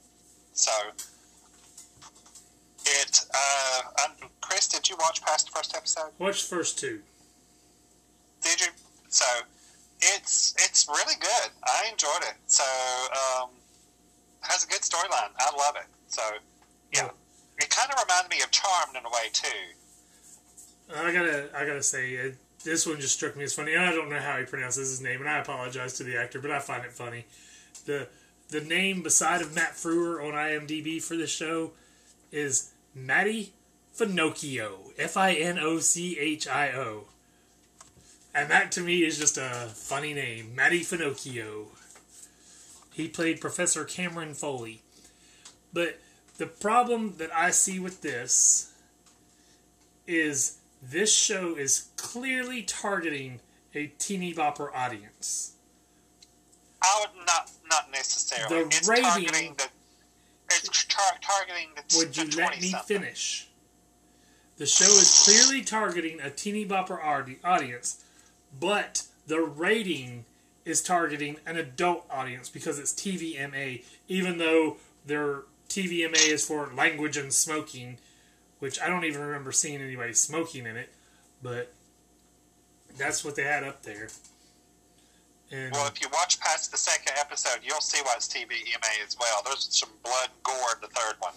So. 0.54 0.72
It, 2.90 3.26
uh, 3.34 4.08
Chris, 4.40 4.68
did 4.70 4.88
you 4.88 4.96
watch 4.98 5.22
past 5.22 5.48
the 5.48 5.52
first 5.52 5.76
episode? 5.76 6.12
Watch 6.20 6.48
the 6.48 6.56
first 6.56 6.80
two. 6.80 7.02
Did 8.42 8.62
you? 8.62 8.68
So 9.10 9.26
it's 10.00 10.56
it's 10.58 10.88
really 10.88 11.16
good. 11.20 11.50
I 11.66 11.90
enjoyed 11.92 12.22
it. 12.22 12.36
So 12.46 12.64
um, 13.12 13.50
has 14.42 14.64
a 14.64 14.68
good 14.68 14.82
storyline. 14.82 15.32
I 15.38 15.52
love 15.58 15.76
it. 15.76 15.88
So 16.08 16.22
yeah, 16.94 17.10
it 17.58 17.70
kind 17.70 17.92
of 17.92 18.02
reminded 18.08 18.30
me 18.30 18.42
of 18.42 18.52
Charmed 18.52 18.96
in 18.96 19.06
a 19.06 19.10
way 19.10 19.30
too. 19.34 19.48
I 20.96 21.12
gotta, 21.12 21.50
I 21.54 21.66
gotta 21.66 21.84
say, 21.84 22.12
it, 22.12 22.38
this 22.64 22.86
one 22.86 23.00
just 23.00 23.16
struck 23.16 23.36
me 23.36 23.44
as 23.44 23.54
funny. 23.54 23.74
And 23.74 23.84
I 23.84 23.92
don't 23.92 24.10
know 24.10 24.20
how 24.20 24.38
he 24.38 24.46
pronounces 24.46 24.90
his 24.90 25.02
name, 25.02 25.20
and 25.22 25.30
I 25.30 25.40
apologize 25.40 25.94
to 25.98 26.04
the 26.04 26.18
actor, 26.18 26.40
but 26.40 26.52
I 26.52 26.60
find 26.60 26.86
it 26.86 26.94
funny. 26.94 27.26
the 27.86 28.08
The 28.50 28.62
name 28.62 29.04
beside 29.04 29.42
of 29.42 29.54
Matt 29.54 29.74
Frewer 29.74 30.26
on 30.26 30.34
IMDb 30.34 31.02
for 31.02 31.18
this 31.18 31.30
show 31.30 31.72
is 32.32 32.72
Matty 32.96 33.52
Finochio, 33.96 34.94
F 34.98 35.18
I 35.18 35.34
N 35.34 35.60
O 35.60 35.80
C 35.80 36.18
H 36.18 36.48
I 36.48 36.72
O, 36.72 37.06
and 38.34 38.50
that 38.50 38.72
to 38.74 38.82
me 38.82 39.04
is 39.04 39.18
just 39.18 39.38
a 39.38 39.70
funny 39.74 40.14
name, 40.14 40.56
Matty 40.56 40.82
Finochio. 40.82 41.66
He 42.94 43.08
played 43.08 43.42
Professor 43.42 43.84
Cameron 43.84 44.34
Foley, 44.34 44.82
but 45.74 46.00
the 46.38 46.48
problem 46.48 47.16
that 47.18 47.36
I 47.36 47.52
see 47.52 47.80
with 47.80 48.02
this 48.02 48.72
is 50.06 50.57
this 50.82 51.14
show 51.14 51.56
is 51.56 51.90
clearly 51.98 52.62
targeting 52.64 53.40
a 53.74 53.88
teeny 53.98 54.34
bopper 54.34 54.74
audience. 54.74 55.54
I 56.82 57.02
would 57.06 57.26
not 57.26 57.52
not 57.70 57.92
necessarily. 57.92 58.64
The 58.64 58.68
it's 58.68 58.88
rating- 58.88 59.04
targeting 59.06 59.54
the. 59.58 59.68
It's 60.50 60.86
tar- 60.86 61.18
targeting 61.22 61.70
the. 61.76 61.98
Would 61.98 62.14
the 62.14 62.26
you 62.26 62.38
let 62.44 62.62
me 62.62 62.70
something. 62.70 63.00
finish? 63.00 63.48
The 64.58 64.66
show 64.66 64.86
is 64.86 65.24
clearly 65.26 65.64
targeting 65.64 66.20
a 66.20 66.30
teeny 66.32 66.66
bopper 66.66 67.04
audience, 67.44 68.04
but 68.60 69.04
the 69.28 69.40
rating 69.42 70.26
is 70.66 70.82
targeting 70.82 71.38
an 71.46 71.58
adult 71.58 72.06
audience 72.10 72.50
because 72.50 72.80
it's 72.80 72.92
TVMA, 72.92 73.84
even 74.08 74.38
though 74.40 74.78
their 75.06 75.42
TVMA 75.70 76.30
is 76.30 76.46
for 76.48 76.72
language 76.74 77.18
and 77.18 77.32
smoking, 77.32 78.00
which 78.60 78.82
I 78.82 78.88
don't 78.88 79.06
even 79.06 79.22
remember 79.22 79.52
seeing 79.52 79.82
anybody 79.82 80.14
smoking 80.14 80.66
in 80.66 80.78
it, 80.78 80.90
but 81.42 81.74
that's 82.98 83.24
what 83.24 83.36
they 83.36 83.44
had 83.44 83.64
up 83.64 83.84
there. 83.84 84.10
And 85.52 85.72
Well, 85.72 85.88
if 85.88 86.02
you 86.02 86.08
watch 86.12 86.40
past 86.40 86.72
the 86.72 86.78
second 86.78 87.14
episode, 87.18 87.60
you'll 87.64 87.80
see 87.82 88.00
why 88.04 88.14
it's 88.18 88.28
TVMA 88.28 89.06
as 89.06 89.16
well. 89.20 89.42
There's 89.46 89.68
some 89.72 89.90
blood 90.04 90.30
gore 90.44 90.56
in 90.76 90.82
the 90.82 90.88
third 90.88 91.16
one. 91.20 91.34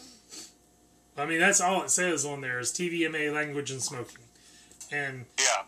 I 1.17 1.27
mean, 1.27 1.39
that's 1.39 1.61
all 1.61 1.83
it 1.83 1.91
says 1.91 2.25
on 2.25 2.41
there 2.41 2.59
is 2.59 2.73
TVMA 2.73 3.33
language 3.33 3.71
and 3.71 3.83
smoking. 3.83 4.25
And 4.91 5.27
Yeah. 5.39 5.65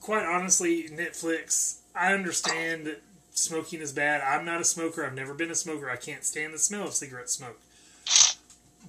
quite 0.00 0.24
honestly, 0.24 0.88
Netflix, 0.88 1.76
I 1.94 2.12
understand 2.14 2.86
that 2.86 3.02
smoking 3.32 3.80
is 3.80 3.92
bad. 3.92 4.22
I'm 4.22 4.44
not 4.44 4.60
a 4.60 4.64
smoker. 4.64 5.04
I've 5.04 5.14
never 5.14 5.34
been 5.34 5.50
a 5.50 5.54
smoker. 5.54 5.90
I 5.90 5.96
can't 5.96 6.24
stand 6.24 6.52
the 6.54 6.58
smell 6.58 6.88
of 6.88 6.94
cigarette 6.94 7.30
smoke. 7.30 7.60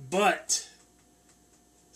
But 0.09 0.67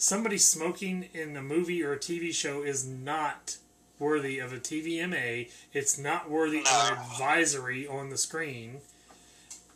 somebody 0.02 0.38
smoking 0.40 1.08
in 1.14 1.38
a 1.38 1.42
movie 1.44 1.84
or 1.84 1.94
a 1.94 2.00
TV 2.00 2.34
show 2.34 2.64
is 2.64 2.88
not 2.88 3.58
worthy 4.00 4.40
of 4.40 4.52
a 4.52 4.58
TVMA. 4.58 5.52
It's 5.74 6.00
not 6.00 6.28
worthy 6.28 6.62
of 6.62 6.92
an 6.92 6.98
advisory 6.98 7.88
on 7.88 8.10
the 8.10 8.18
screen. 8.18 8.78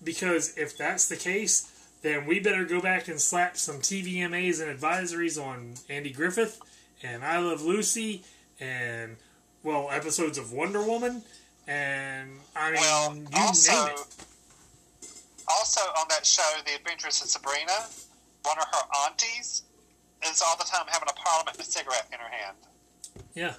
Because 0.04 0.58
if 0.58 0.76
that's 0.76 1.08
the 1.08 1.16
case, 1.16 1.72
then 2.02 2.26
we 2.26 2.40
better 2.40 2.66
go 2.66 2.82
back 2.82 3.08
and 3.08 3.22
slap 3.22 3.56
some 3.56 3.78
TVMAs 3.78 4.60
and 4.60 4.80
advisories 4.80 5.40
on 5.42 5.76
Andy 5.90 6.10
Griffith 6.12 6.60
and 7.04 7.24
I 7.24 7.38
Love 7.38 7.62
Lucy 7.62 8.24
and 8.60 9.18
well 9.62 9.90
episodes 9.92 10.40
of 10.40 10.52
Wonder 10.52 10.82
Woman 10.82 11.22
and 11.68 12.32
I 12.56 12.72
mean 12.72 12.80
Well, 12.82 13.16
you 13.16 13.28
also, 13.38 13.86
name 13.86 13.94
it. 13.94 14.26
also 15.48 15.82
on 15.82 16.08
that 16.10 16.26
show, 16.26 16.42
The 16.66 16.74
Adventures 16.76 17.22
of 17.22 17.28
Sabrina, 17.28 17.86
one 18.44 18.58
of 18.58 18.66
her 18.66 18.88
aunties 19.06 19.62
is 20.32 20.42
all 20.46 20.58
the 20.58 20.64
time 20.64 20.86
having 20.88 21.08
a 21.10 21.14
parliament 21.14 21.58
and 21.58 21.66
a 21.66 21.70
cigarette 21.70 22.08
in 22.12 22.20
her 22.20 22.30
hand. 22.30 22.58
Yeah, 23.34 23.54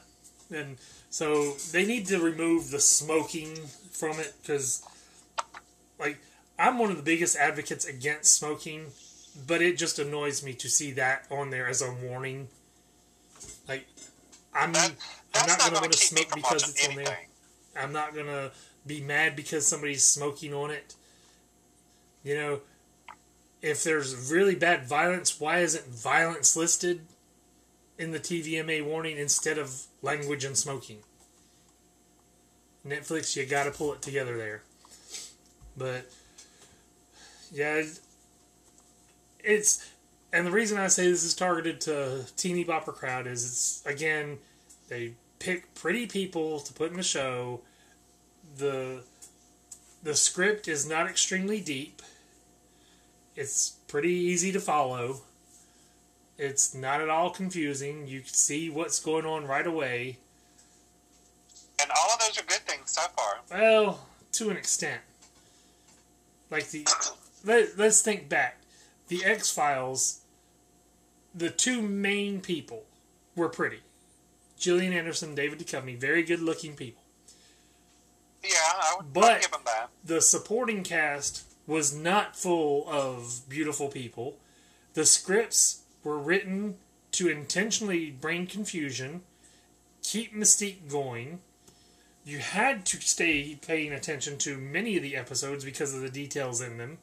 and 0.51 0.77
so 1.11 1.53
they 1.73 1.87
need 1.87 2.07
to 2.07 2.19
remove 2.19 2.71
the 2.71 2.81
smoking 2.81 3.55
from 3.91 4.21
it 4.21 4.35
because, 4.43 4.83
like, 5.99 6.19
I'm 6.59 6.79
one 6.79 6.91
of 6.91 6.97
the 6.97 7.03
biggest 7.03 7.37
advocates 7.37 7.87
against 7.87 8.37
smoking, 8.37 8.87
but 9.47 9.63
it 9.63 9.77
just 9.77 9.99
annoys 9.99 10.43
me 10.45 10.55
to 10.55 10.69
see 10.69 10.93
that 10.93 11.27
on 11.31 11.51
there 11.51 11.69
as 11.69 11.83
a 11.83 11.93
warning. 11.93 12.49
Like, 13.69 13.87
I'm 14.55 14.73
That, 14.73 14.93
I'm 15.35 15.47
not 15.47 15.59
not, 15.59 15.59
gonna 15.59 15.81
want 15.81 15.93
to 15.93 15.99
to 15.99 15.99
keep 15.99 16.13
me 16.13 16.23
smoke 16.23 16.35
because 16.35 16.71
it's 16.71 16.89
on 16.89 16.95
there. 16.97 17.19
I'm 17.79 17.93
not 17.93 18.15
gonna 18.15 18.51
be 18.87 19.01
mad 19.01 19.37
because 19.37 19.67
somebody's 19.67 20.05
smoking 20.05 20.55
on 20.55 20.71
it. 20.71 20.95
You 22.25 22.35
know, 22.37 22.61
if 23.62 23.83
there's 23.83 24.31
really 24.31 24.55
bad 24.55 24.87
violence, 24.87 25.41
why 25.41 25.61
isn't 25.61 25.87
violence 25.87 26.57
listed 26.57 27.01
in 27.99 28.11
the 28.11 28.20
TVMA 28.20 28.85
warning 28.85 29.16
instead 29.16 29.59
of 29.59 29.87
language 30.03 30.45
and 30.45 30.57
smoking? 30.57 30.99
Netflix, 32.87 33.37
you 33.37 33.45
got 33.47 33.65
to 33.65 33.70
pull 33.70 33.93
it 33.93 34.03
together 34.03 34.37
there. 34.37 34.62
But 35.77 36.11
yeah, 37.53 37.83
it's 39.43 39.89
and 40.33 40.47
the 40.47 40.51
reason 40.51 40.78
I 40.78 40.89
say 40.89 41.11
this 41.11 41.24
is 41.24 41.35
targeted 41.35 41.81
to 41.83 42.24
teeny 42.37 42.65
bopper 42.65 42.95
crowd 42.95 43.27
is 43.27 43.45
it's 43.45 43.87
again 43.87 44.39
they 44.89 45.15
pick 45.39 45.74
pretty 45.74 46.07
people 46.07 46.61
to 46.61 46.73
put 46.73 46.91
in 46.91 46.97
the 46.97 47.03
show. 47.03 47.61
the 48.57 49.03
The 50.03 50.15
script 50.15 50.69
is 50.69 50.89
not 50.89 51.09
extremely 51.09 51.61
deep. 51.61 52.03
It's 53.37 53.71
pretty 53.87 54.11
easy 54.13 54.51
to 54.53 54.61
follow. 54.61 55.21
It's 56.39 56.75
not 56.75 57.01
at 57.01 57.09
all 57.09 57.31
confusing. 57.31 58.07
You 58.07 58.21
can 58.21 58.33
see 58.33 58.69
what's 58.71 58.99
going 59.01 59.25
on 59.27 59.47
right 59.47 59.67
away. 59.67 60.19
And 61.81 61.91
all 61.91 62.15
of 62.15 62.21
those 62.21 62.39
are 62.41 62.45
good 62.47 62.67
things 62.67 62.93
so 62.93 63.03
far. 63.17 63.41
Well, 63.51 64.07
to 64.33 64.51
an 64.51 64.57
extent. 64.57 65.01
Like 66.51 66.69
the 66.71 66.87
let, 67.45 67.79
let's 67.79 68.03
think 68.03 68.29
back. 68.29 68.59
The 69.09 69.25
X 69.25 69.51
Files, 69.51 70.21
the 71.35 71.51
two 71.51 71.81
main 71.83 72.41
people 72.41 72.85
were 73.35 73.49
pretty. 73.49 73.81
Gillian 74.59 74.93
Anderson, 74.93 75.35
David 75.35 75.59
Duchovny, 75.59 75.97
very 75.99 76.23
good 76.23 76.41
looking 76.41 76.75
people. 76.75 77.03
Yeah, 78.43 78.51
I 78.65 78.95
would 78.97 79.13
But- 79.13 79.43
give 79.43 79.51
them 79.51 79.61
that. 79.67 79.91
The 80.05 80.21
supporting 80.21 80.83
cast 80.83 81.43
was 81.67 81.95
not 81.95 82.37
full 82.37 82.89
of 82.89 83.41
beautiful 83.49 83.89
people. 83.89 84.37
The 84.95 85.05
scripts 85.05 85.83
were 86.05 86.19
written 86.19 86.77
to 87.13 87.29
intentionally 87.29 88.11
bring 88.11 88.47
confusion, 88.47 89.23
keep 90.03 90.35
Mystique 90.35 90.89
going. 90.89 91.41
You 92.25 92.39
had 92.39 92.85
to 92.87 93.01
stay 93.01 93.57
paying 93.57 93.93
attention 93.93 94.39
to 94.39 94.59
many 94.59 94.97
of 94.97 95.03
the 95.03 95.17
episodes 95.17 95.65
because 95.65 95.95
of 95.95 96.01
the 96.01 96.11
details 96.11 96.61
in 96.61 96.79
them. 96.79 96.99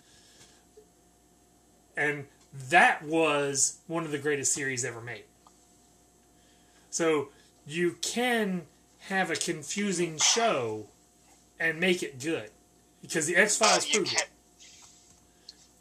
And 1.95 2.26
that 2.69 3.03
was 3.03 3.80
one 3.88 4.03
of 4.03 4.11
the 4.11 4.18
greatest 4.18 4.53
series 4.53 4.85
ever 4.85 5.02
made. 5.02 5.23
So 6.90 7.30
you 7.65 7.98
can 8.02 8.64
have 9.07 9.31
a 9.31 9.35
confusing 9.35 10.18
show 10.18 10.88
and 11.60 11.80
make 11.80 12.03
it 12.03 12.22
good. 12.22 12.52
Because 13.02 13.26
the 13.27 13.35
X 13.35 13.57
Files 13.57 13.85
proved 13.85 14.14
it. 14.14 14.30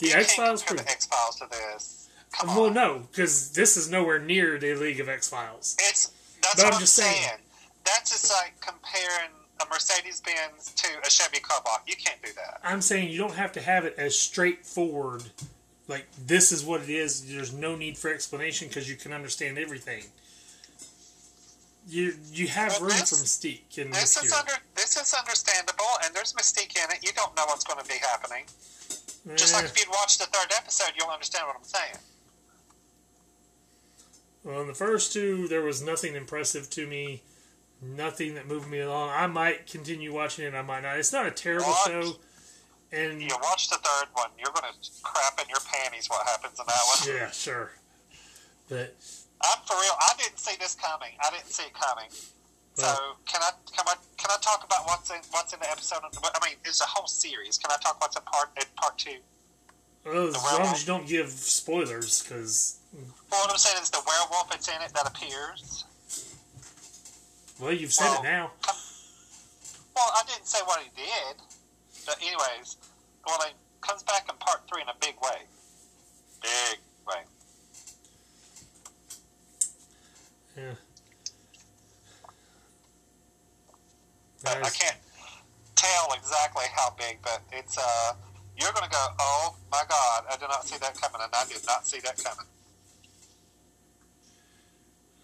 The 0.03 0.13
X 0.15 0.35
Files. 0.35 0.63
proved 0.63 0.85
the. 0.85 0.91
X 0.91 1.07
Files 1.07 1.37
to 1.41 1.47
this. 1.51 2.09
Come 2.33 2.49
Well, 2.57 2.67
on. 2.67 2.75
no, 2.75 2.99
because 3.11 3.53
this 3.53 3.77
is 3.77 3.91
nowhere 3.91 4.19
near 4.19 4.59
the 4.59 4.75
League 4.75 5.01
of 5.01 5.09
X 5.09 5.29
Files. 5.29 5.77
It's 5.81 6.11
that's 6.43 6.55
But 6.57 6.65
what 6.65 6.67
I'm 6.69 6.75
I'm 6.75 6.81
just 6.81 6.95
saying. 6.95 7.23
saying. 7.23 7.39
That's 7.85 8.11
just 8.11 8.31
like 8.33 8.55
comparing 8.61 9.31
a 9.61 9.67
Mercedes 9.69 10.21
Benz 10.21 10.73
to 10.77 10.89
a 11.07 11.11
Chevy 11.11 11.39
Cobalt. 11.41 11.81
You 11.87 11.95
can't 11.97 12.21
do 12.23 12.31
that. 12.35 12.61
I'm 12.65 12.81
saying 12.81 13.11
you 13.11 13.19
don't 13.19 13.35
have 13.35 13.53
to 13.53 13.61
have 13.61 13.85
it 13.85 13.95
as 13.99 14.19
straightforward. 14.19 15.25
Like 15.89 16.07
this 16.27 16.53
is 16.53 16.65
what 16.65 16.81
it 16.83 16.89
is. 16.91 17.27
There's 17.29 17.53
no 17.53 17.77
need 17.77 17.99
for 17.99 18.13
explanation 18.13 18.69
because 18.69 18.89
you 18.89 18.97
can 18.97 19.13
understand 19.13 19.59
everything. 19.59 20.05
You 21.89 22.15
you 22.33 22.47
have 22.49 22.73
But 22.75 22.81
room 22.81 22.91
this- 22.91 23.11
for 23.11 23.17
mystique 23.17 23.77
in 23.77 23.91
This 23.91 24.15
this 24.15 24.25
is 24.27 24.33
under 24.33 24.53
this 24.77 24.97
is 24.97 25.13
understandable, 25.15 25.85
and 26.05 26.15
there's 26.15 26.33
mystique 26.33 26.77
in 26.77 26.91
it. 26.93 27.03
You 27.03 27.11
don't 27.13 27.35
know 27.37 27.45
what's 27.47 27.65
going 27.65 27.81
to 27.83 27.89
be 27.89 27.99
happening. 27.99 28.45
Just 29.37 29.55
like 29.55 29.65
if 29.65 29.79
you'd 29.79 29.89
watched 29.89 30.19
the 30.19 30.27
third 30.27 30.53
episode, 30.57 30.93
you'll 30.99 31.09
understand 31.11 31.47
what 31.47 31.57
I'm 31.57 31.65
saying. 31.65 31.95
well, 34.45 34.61
in 34.61 34.67
the 34.67 34.75
first 34.75 35.13
two, 35.13 35.47
there 35.49 35.63
was 35.63 35.81
nothing 35.83 36.15
impressive 36.17 36.69
to 36.71 36.87
me. 36.87 37.23
Nothing 37.81 38.35
that 38.35 38.47
moved 38.47 38.69
me 38.69 38.81
along. 38.81 39.11
I 39.11 39.27
might 39.27 39.67
continue 39.67 40.13
watching 40.13 40.45
it. 40.45 40.55
I 40.55 40.63
might 40.63 40.83
not. 40.83 40.99
It's 40.99 41.13
not 41.13 41.27
a 41.27 41.31
terrible 41.33 41.67
What? 41.67 41.87
show. 41.91 42.17
And 42.93 43.21
You 43.23 43.29
watch 43.43 43.71
the 43.71 43.77
third 43.77 44.09
one, 44.13 44.29
you're 44.39 44.53
going 44.53 44.71
to 44.73 44.91
crap 45.03 45.41
in 45.41 45.49
your 45.49 45.59
panties. 45.67 46.09
What 46.09 46.27
happens 46.27 46.59
in 46.61 46.67
that 46.67 46.83
one? 47.07 47.17
yeah, 47.17 47.31
sure. 47.31 47.73
But 48.69 48.95
I'm 49.43 49.59
for 49.67 49.75
real. 49.75 49.93
I 50.01 50.13
didn't 50.19 50.39
see 50.39 50.57
this 50.61 50.75
coming. 50.75 51.11
I 51.25 51.31
didn't 51.31 51.47
see 51.47 51.65
it 51.65 51.73
coming. 51.75 52.07
So 52.75 52.87
can 53.27 53.43
I 53.43 53.51
can 53.71 53.85
I 53.87 53.95
can 54.17 54.31
I 54.31 54.37
talk 54.41 54.65
about 54.65 54.87
what's 54.87 55.11
in 55.11 55.19
what's 55.31 55.53
in 55.53 55.61
the 55.61 55.71
episode? 55.71 55.99
I 56.03 56.47
mean, 56.47 56.57
it's 56.65 56.81
a 56.81 56.85
whole 56.85 57.07
series. 57.07 57.59
Can 57.59 57.71
I 57.71 57.77
talk 57.83 58.01
what's 58.01 58.17
in 58.17 58.23
part 58.23 58.49
in 58.57 58.65
part 58.77 58.99
two? 58.99 59.19
well, 60.05 60.29
as 60.29 60.35
long 60.43 60.63
as 60.63 60.81
you 60.81 60.87
don't 60.87 61.07
give 61.07 61.29
spoilers, 61.29 62.23
because 62.23 62.79
Well, 63.31 63.41
what 63.43 63.51
I'm 63.51 63.57
saying 63.59 63.81
is 63.83 63.91
the 63.91 64.01
werewolf 64.07 64.51
that's 64.51 64.69
in 64.69 64.81
it 64.83 64.93
that 64.95 65.07
appears. 65.07 65.85
well, 67.61 67.73
you've 67.73 67.93
said 67.93 68.07
Well, 68.07 68.21
it 68.21 68.25
now. 68.25 68.51
Well, 69.95 70.11
I 70.17 70.23
didn't 70.27 70.47
say 70.47 70.59
what 70.65 70.81
he 70.83 70.89
did, 70.97 71.37
but 72.07 72.17
anyways, 72.23 72.77
well, 73.27 73.39
he 73.47 73.53
comes 73.83 74.03
back 74.03 74.27
in 74.29 74.35
part 74.39 74.63
three 74.69 74.81
in 74.83 74.89
a 74.89 74.95
big 75.01 75.15
way. 75.23 75.43
Big 76.43 76.79
way. 77.07 77.23
Yeah. 80.57 80.75
I 84.47 84.71
can't 84.71 84.97
tell 85.75 86.13
exactly 86.17 86.65
how 86.75 86.95
big, 86.99 87.19
but 87.23 87.41
it's 87.53 87.79
uh, 87.79 88.15
you're 88.59 88.73
going 88.73 88.85
to 88.85 88.91
go, 88.91 89.07
oh 89.19 89.57
my 89.71 89.83
God, 89.89 90.25
I 90.31 90.37
did 90.37 90.49
not 90.49 90.67
see 90.67 90.79
that 90.79 91.01
coming, 91.01 91.21
and 91.23 91.31
I 91.33 91.45
did 91.47 91.65
not 91.67 91.87
see 91.87 92.01
that 92.01 92.23
coming. 92.23 92.47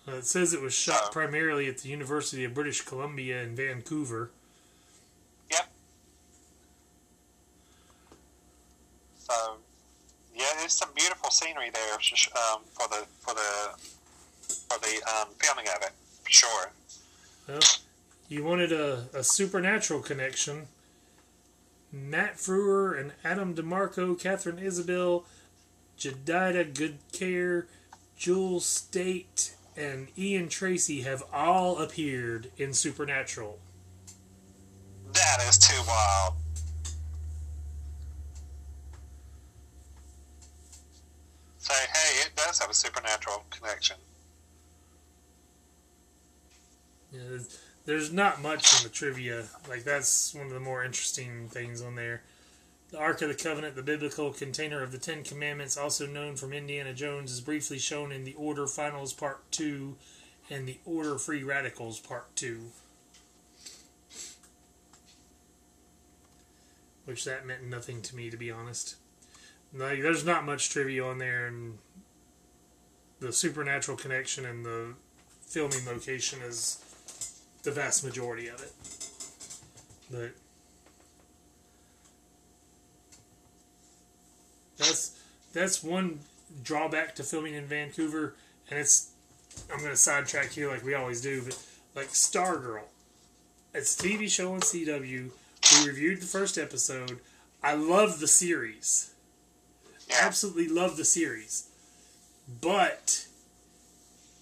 It 0.07 0.25
says 0.25 0.55
it 0.55 0.63
was 0.63 0.73
shot 0.75 1.07
So- 1.07 1.11
primarily 1.11 1.69
at 1.69 1.79
the 1.79 1.89
University 1.89 2.45
of 2.45 2.55
British 2.55 2.81
Columbia 2.83 3.43
in 3.43 3.55
Vancouver. 3.55 4.31
Yep. 5.51 5.69
So, 9.19 9.35
yeah, 10.35 10.47
there's 10.59 10.73
some 10.73 10.89
beautiful 10.97 11.31
scenery 11.31 11.71
there 11.71 11.93
um, 11.95 12.63
for 12.73 12.89
the 12.89 13.07
for 13.21 13.35
the 13.35 13.77
for 14.47 14.79
the 14.81 15.03
um, 15.15 15.29
filming 15.39 15.67
of 15.69 15.83
it. 15.83 15.93
for 16.25 16.31
Sure. 16.31 16.73
Well, 17.47 17.61
you 18.29 18.45
wanted 18.45 18.73
a, 18.73 19.07
a 19.15 19.25
supernatural 19.25 20.01
connection. 20.01 20.69
Matt 21.91 22.37
Frewer 22.37 22.99
and 22.99 23.13
Adam 23.25 23.55
DiMarco, 23.55 24.21
Katharine 24.21 24.59
Isabelle, 24.59 25.25
Jedidiah 25.99 26.73
Goodacre, 26.73 27.65
Jewel 28.17 28.61
Staite, 28.61 29.55
and 29.77 30.09
Ian 30.19 30.49
Tracey 30.49 31.03
have 31.03 31.23
all 31.33 31.79
appeared 31.79 32.51
in 32.59 32.75
Supernatural. 32.75 33.59
That 35.13 35.39
is 35.49 35.57
too 35.57 35.81
wild. 35.87 36.35
Say, 41.59 41.75
hey, 41.75 42.27
it 42.27 42.33
does 42.37 42.59
have 42.59 42.71
a 42.71 42.75
supernatural 42.75 43.45
connection. 43.51 43.97
Yeah, 47.13 47.39
there's- 47.89 48.13
not 48.13 48.43
much 48.43 48.77
in 48.77 48.83
the 48.83 48.95
trivia. 48.95 49.49
Like 49.67 49.83
that's 49.83 50.35
one 50.35 50.47
of 50.47 50.53
the 50.53 50.61
more 50.61 50.85
interesting 50.85 51.49
things 51.49 51.81
on 51.81 51.95
there. 51.95 52.23
The 52.91 52.99
Ark 52.99 53.23
of 53.23 53.29
the 53.29 53.35
Covenant, 53.35 53.77
the 53.77 53.83
biblical 53.83 54.31
container 54.33 54.83
of 54.83 54.93
the 54.93 54.99
Ten 54.99 55.25
Commandments, 55.25 55.77
also 55.77 56.07
known 56.07 56.37
from 56.37 56.53
Indiana 56.53 56.93
Jones, 56.93 57.33
is 57.33 57.41
briefly 57.41 57.79
shown 57.79 58.13
in 58.13 58.25
the 58.25 58.35
Order 58.35 58.67
Finals 58.67 59.15
Part 59.15 59.51
Two 59.51 59.97
and 60.51 60.69
the 60.69 60.79
Order 60.85 61.19
Free 61.19 61.43
Radicals 61.43 61.99
Part 61.99 62.35
Two. 62.37 62.73
Which 67.07 67.25
that 67.25 67.47
meant 67.47 67.65
nothing 67.65 68.03
to 68.03 68.17
me, 68.17 68.29
to 68.29 68.37
be 68.37 68.51
honest. 68.51 68.97
Like, 69.73 70.03
there's 70.03 70.27
not 70.27 70.45
much 70.45 70.69
trivia 70.69 71.05
on 71.05 71.19
there, 71.19 71.47
and 71.47 71.79
the 73.21 73.33
supernatural 73.33 73.97
connection 73.97 74.45
and 74.45 74.65
the 74.65 74.95
filming 75.41 75.87
location 75.87 76.41
is 76.43 76.83
the 77.63 77.71
vast 77.71 78.05
majority 78.05 78.49
of 78.49 78.63
it. 78.63 78.73
But 80.11 80.31
that's 84.77 85.19
that's 85.53 85.83
one 85.83 86.21
drawback 86.63 87.15
to 87.17 87.23
filming 87.23 87.55
in 87.55 87.67
Vancouver, 87.67 88.35
and 88.71 88.79
it's 88.79 89.11
I'm 89.73 89.81
gonna 89.81 89.97
sidetrack 89.97 90.51
here 90.51 90.71
like 90.71 90.85
we 90.85 90.95
always 90.95 91.21
do, 91.21 91.43
but 91.43 91.59
like 91.95 92.09
Stargirl, 92.09 92.85
it's 93.75 93.99
a 93.99 94.09
TV 94.09 94.31
show 94.31 94.55
on 94.55 94.61
CW. 94.61 95.31
We 95.81 95.87
reviewed 95.87 96.21
the 96.21 96.27
first 96.27 96.57
episode. 96.57 97.21
I 97.63 97.75
love 97.75 98.21
the 98.21 98.29
series. 98.29 99.13
Absolutely 100.23 100.69
love 100.69 100.97
the 100.97 101.05
series, 101.05 101.69
but 102.61 103.27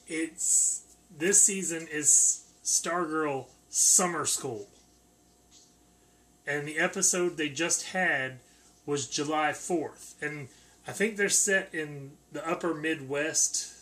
it's 0.06 0.82
this 1.18 1.40
season 1.40 1.88
is 1.90 2.45
Stargirl 2.66 3.46
Summer 3.70 4.26
School. 4.26 4.66
And 6.46 6.66
the 6.66 6.78
episode 6.78 7.36
they 7.36 7.48
just 7.48 7.88
had 7.88 8.40
was 8.84 9.06
July 9.06 9.50
4th. 9.50 10.14
And 10.20 10.48
I 10.86 10.92
think 10.92 11.16
they're 11.16 11.28
set 11.28 11.72
in 11.72 12.12
the 12.32 12.46
upper 12.46 12.74
Midwest. 12.74 13.72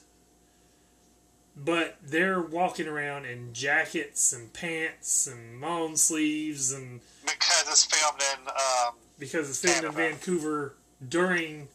But 1.57 1.97
they're 2.03 2.43
walking 2.43 2.87
around 2.87 3.25
in 3.25 3.55
jackets 3.55 4.33
and 4.33 4.53
pants 4.53 5.27
and 5.27 5.61
long 5.61 5.97
sleeves 5.97 6.73
and 6.73 7.01
Because 7.23 7.65
it's 7.69 7.85
filmed 7.85 8.23
in, 8.35 8.49
um, 8.49 8.95
because 9.19 9.49
it's 9.49 9.61
filmed 9.61 9.85
in 9.85 9.93
Vancouver 9.93 10.75
during 11.09 11.69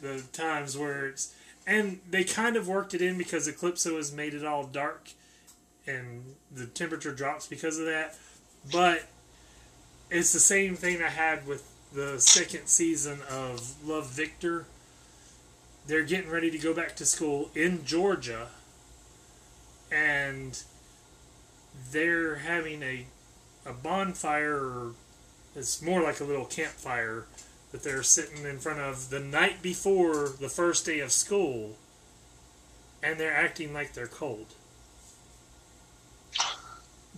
the 0.00 0.22
times 0.32 0.76
where 0.76 1.06
it's 1.08 1.34
and 1.66 2.00
they 2.08 2.22
kind 2.24 2.56
of 2.56 2.68
worked 2.68 2.94
it 2.94 3.02
in 3.02 3.18
because 3.18 3.48
Eclipso 3.48 3.96
has 3.96 4.12
made 4.12 4.34
it 4.34 4.44
all 4.44 4.64
dark 4.64 5.10
and 5.86 6.35
the 6.54 6.66
temperature 6.66 7.12
drops 7.12 7.46
because 7.46 7.78
of 7.78 7.86
that. 7.86 8.16
But 8.70 9.04
it's 10.10 10.32
the 10.32 10.40
same 10.40 10.76
thing 10.76 11.02
I 11.02 11.08
had 11.08 11.46
with 11.46 11.68
the 11.92 12.18
second 12.18 12.66
season 12.66 13.20
of 13.30 13.86
Love 13.86 14.10
Victor. 14.10 14.66
They're 15.86 16.04
getting 16.04 16.30
ready 16.30 16.50
to 16.50 16.58
go 16.58 16.74
back 16.74 16.96
to 16.96 17.06
school 17.06 17.50
in 17.54 17.84
Georgia 17.84 18.48
and 19.90 20.62
they're 21.92 22.36
having 22.36 22.82
a 22.82 23.06
a 23.64 23.72
bonfire 23.72 24.56
or 24.56 24.92
it's 25.54 25.82
more 25.82 26.02
like 26.02 26.20
a 26.20 26.24
little 26.24 26.44
campfire 26.44 27.26
that 27.72 27.82
they're 27.82 28.02
sitting 28.02 28.44
in 28.44 28.58
front 28.58 28.78
of 28.78 29.10
the 29.10 29.18
night 29.20 29.60
before 29.60 30.28
the 30.28 30.48
first 30.48 30.86
day 30.86 31.00
of 31.00 31.10
school 31.10 31.76
and 33.02 33.18
they're 33.18 33.34
acting 33.34 33.72
like 33.72 33.92
they're 33.92 34.06
cold. 34.06 34.46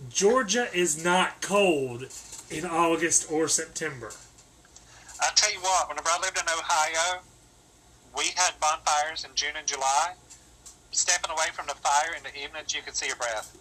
Georgia 0.07 0.67
is 0.73 1.03
not 1.03 1.41
cold 1.41 2.05
in 2.49 2.65
August 2.65 3.29
or 3.31 3.47
September. 3.47 4.11
I 5.21 5.29
tell 5.35 5.51
you 5.51 5.59
what, 5.59 5.89
whenever 5.89 6.07
I 6.09 6.19
lived 6.21 6.37
in 6.37 6.45
Ohio, 6.47 7.21
we 8.17 8.25
had 8.35 8.53
bonfires 8.61 9.25
in 9.25 9.31
June 9.35 9.51
and 9.57 9.67
July. 9.67 10.13
Stepping 10.91 11.29
away 11.29 11.47
from 11.53 11.67
the 11.67 11.75
fire 11.75 12.15
in 12.17 12.23
the 12.23 12.33
evenings, 12.41 12.73
you 12.73 12.81
could 12.81 12.95
see 12.95 13.07
your 13.07 13.15
breath. 13.17 13.55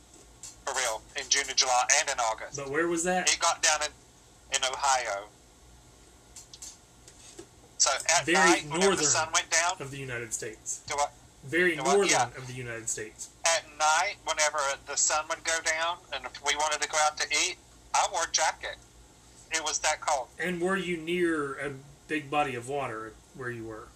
For 0.65 0.73
real, 0.75 1.03
in 1.17 1.25
June 1.29 1.45
and 1.49 1.57
July 1.57 1.85
and 2.01 2.09
in 2.09 2.19
August. 2.21 2.57
But 2.57 2.71
where 2.71 2.87
was 2.89 3.05
that? 3.05 3.29
It 3.31 3.39
got 3.41 3.63
down 3.63 3.81
in, 3.83 4.57
in 4.57 4.65
Ohio. 4.65 5.25
So 7.79 7.91
at 8.17 8.25
Very 8.25 8.37
night, 8.39 8.69
northern. 8.69 8.97
the 8.97 9.05
sun 9.05 9.29
went 9.33 9.51
down, 9.51 9.75
Of 9.81 9.91
the 9.91 9.99
United 9.99 10.33
States. 10.33 10.81
do 10.89 10.95
I, 10.99 11.07
Very 11.49 11.71
You 11.71 11.77
know 11.77 11.85
northern 11.85 12.09
Yeah. 12.09 12.27
of 12.37 12.47
the 12.47 12.53
United 12.53 12.89
States. 12.89 13.31
at 13.45 13.65
night, 13.79 14.17
whenever 14.25 14.59
the 14.87 14.97
sun 14.97 15.27
would 15.29 15.43
go 15.45 15.59
down, 15.63 15.99
and 16.13 16.27
if 16.27 16.43
we 16.45 16.55
wanted 16.57 16.83
to 16.83 16.89
go 16.89 16.99
out 16.99 17.17
to 17.19 17.27
eat, 17.31 17.57
I 17.95 18.07
wore 18.13 18.25
a 18.25 18.31
jacket. 18.31 18.77
It 19.51 19.65
was 19.65 19.79
that 19.79 20.03
cold. 20.03 20.29
And 20.39 20.61
were 20.61 20.77
you 20.77 20.99
near 20.99 21.55
a 21.59 21.73
big 22.07 22.31
body 22.31 22.55
of 22.55 22.69
water 22.69 23.15
where 23.35 23.51
you 23.51 23.65
were? 23.65 23.89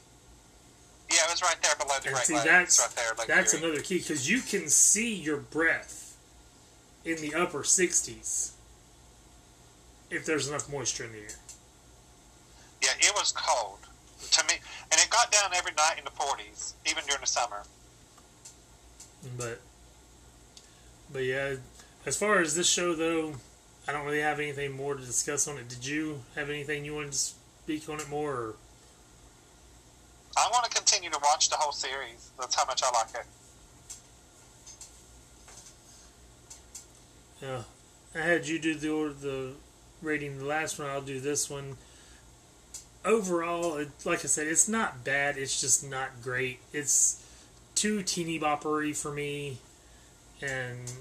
Yeah, 1.10 1.24
it 1.26 1.30
was 1.30 1.42
right 1.42 1.60
there 1.60 1.74
below 1.76 1.98
the 2.00 2.06
And 2.06 2.14
Great 2.14 2.26
see, 2.26 2.34
Lakes. 2.34 2.46
that's 2.46 2.78
right 2.80 2.90
there, 2.96 3.14
Lake 3.18 3.28
that's 3.28 3.52
Erie. 3.52 3.64
another 3.64 3.82
key 3.82 3.98
because 3.98 4.30
you 4.30 4.40
can 4.40 4.70
see 4.70 5.12
your 5.14 5.36
breath 5.36 6.16
in 7.04 7.20
the 7.20 7.34
upper 7.34 7.62
60s 7.62 8.52
if 10.10 10.24
there's 10.24 10.48
enough 10.48 10.70
moisture 10.72 11.04
in 11.04 11.12
the 11.12 11.18
air. 11.18 11.28
Yeah, 12.80 12.92
it 12.98 13.12
was 13.14 13.32
cold 13.32 13.81
to 14.32 14.46
me, 14.46 14.54
and 14.90 15.00
it 15.00 15.08
got 15.10 15.30
down 15.30 15.50
every 15.54 15.72
night 15.72 15.94
in 15.98 16.04
the 16.04 16.10
40s, 16.10 16.74
even 16.88 17.04
during 17.04 17.20
the 17.20 17.26
summer. 17.26 17.62
But 19.36 19.60
but 21.12 21.24
yeah, 21.24 21.54
as 22.06 22.16
far 22.16 22.40
as 22.40 22.56
this 22.56 22.68
show 22.68 22.94
though, 22.94 23.34
I 23.86 23.92
don't 23.92 24.04
really 24.04 24.20
have 24.20 24.40
anything 24.40 24.72
more 24.72 24.94
to 24.94 25.04
discuss 25.04 25.46
on 25.46 25.58
it. 25.58 25.68
Did 25.68 25.86
you 25.86 26.22
have 26.34 26.50
anything 26.50 26.84
you 26.84 26.94
wanted 26.94 27.12
to 27.12 27.18
speak 27.18 27.88
on 27.88 28.00
it 28.00 28.08
more? 28.08 28.32
Or? 28.32 28.54
I 30.36 30.48
want 30.50 30.64
to 30.64 30.70
continue 30.70 31.10
to 31.10 31.18
watch 31.22 31.50
the 31.50 31.56
whole 31.56 31.72
series. 31.72 32.30
That's 32.38 32.54
how 32.54 32.64
much 32.64 32.82
I 32.82 32.90
like 32.90 33.14
it. 33.14 33.26
Yeah, 37.42 37.62
I 38.14 38.24
had 38.24 38.46
you 38.46 38.58
do 38.58 38.74
the 38.74 38.90
order, 38.90 39.12
the 39.14 39.52
rating 40.00 40.38
the 40.38 40.44
last 40.44 40.78
one. 40.78 40.88
I'll 40.88 41.02
do 41.02 41.20
this 41.20 41.50
one. 41.50 41.76
Overall, 43.04 43.76
it, 43.76 43.88
like 44.04 44.20
I 44.20 44.28
said, 44.28 44.46
it's 44.46 44.68
not 44.68 45.04
bad. 45.04 45.36
It's 45.36 45.60
just 45.60 45.88
not 45.88 46.22
great. 46.22 46.60
It's 46.72 47.24
too 47.74 48.02
teeny 48.02 48.38
boppery 48.38 48.96
for 48.96 49.12
me, 49.12 49.58
and 50.40 50.92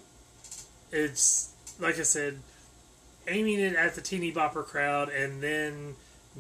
it's 0.92 1.52
like 1.80 2.00
I 2.00 2.04
said, 2.04 2.40
aiming 3.28 3.60
it 3.60 3.76
at 3.76 3.96
the 3.96 4.02
teeny 4.02 4.32
bopper 4.32 4.66
crowd 4.66 5.10
and 5.10 5.42
then 5.42 5.96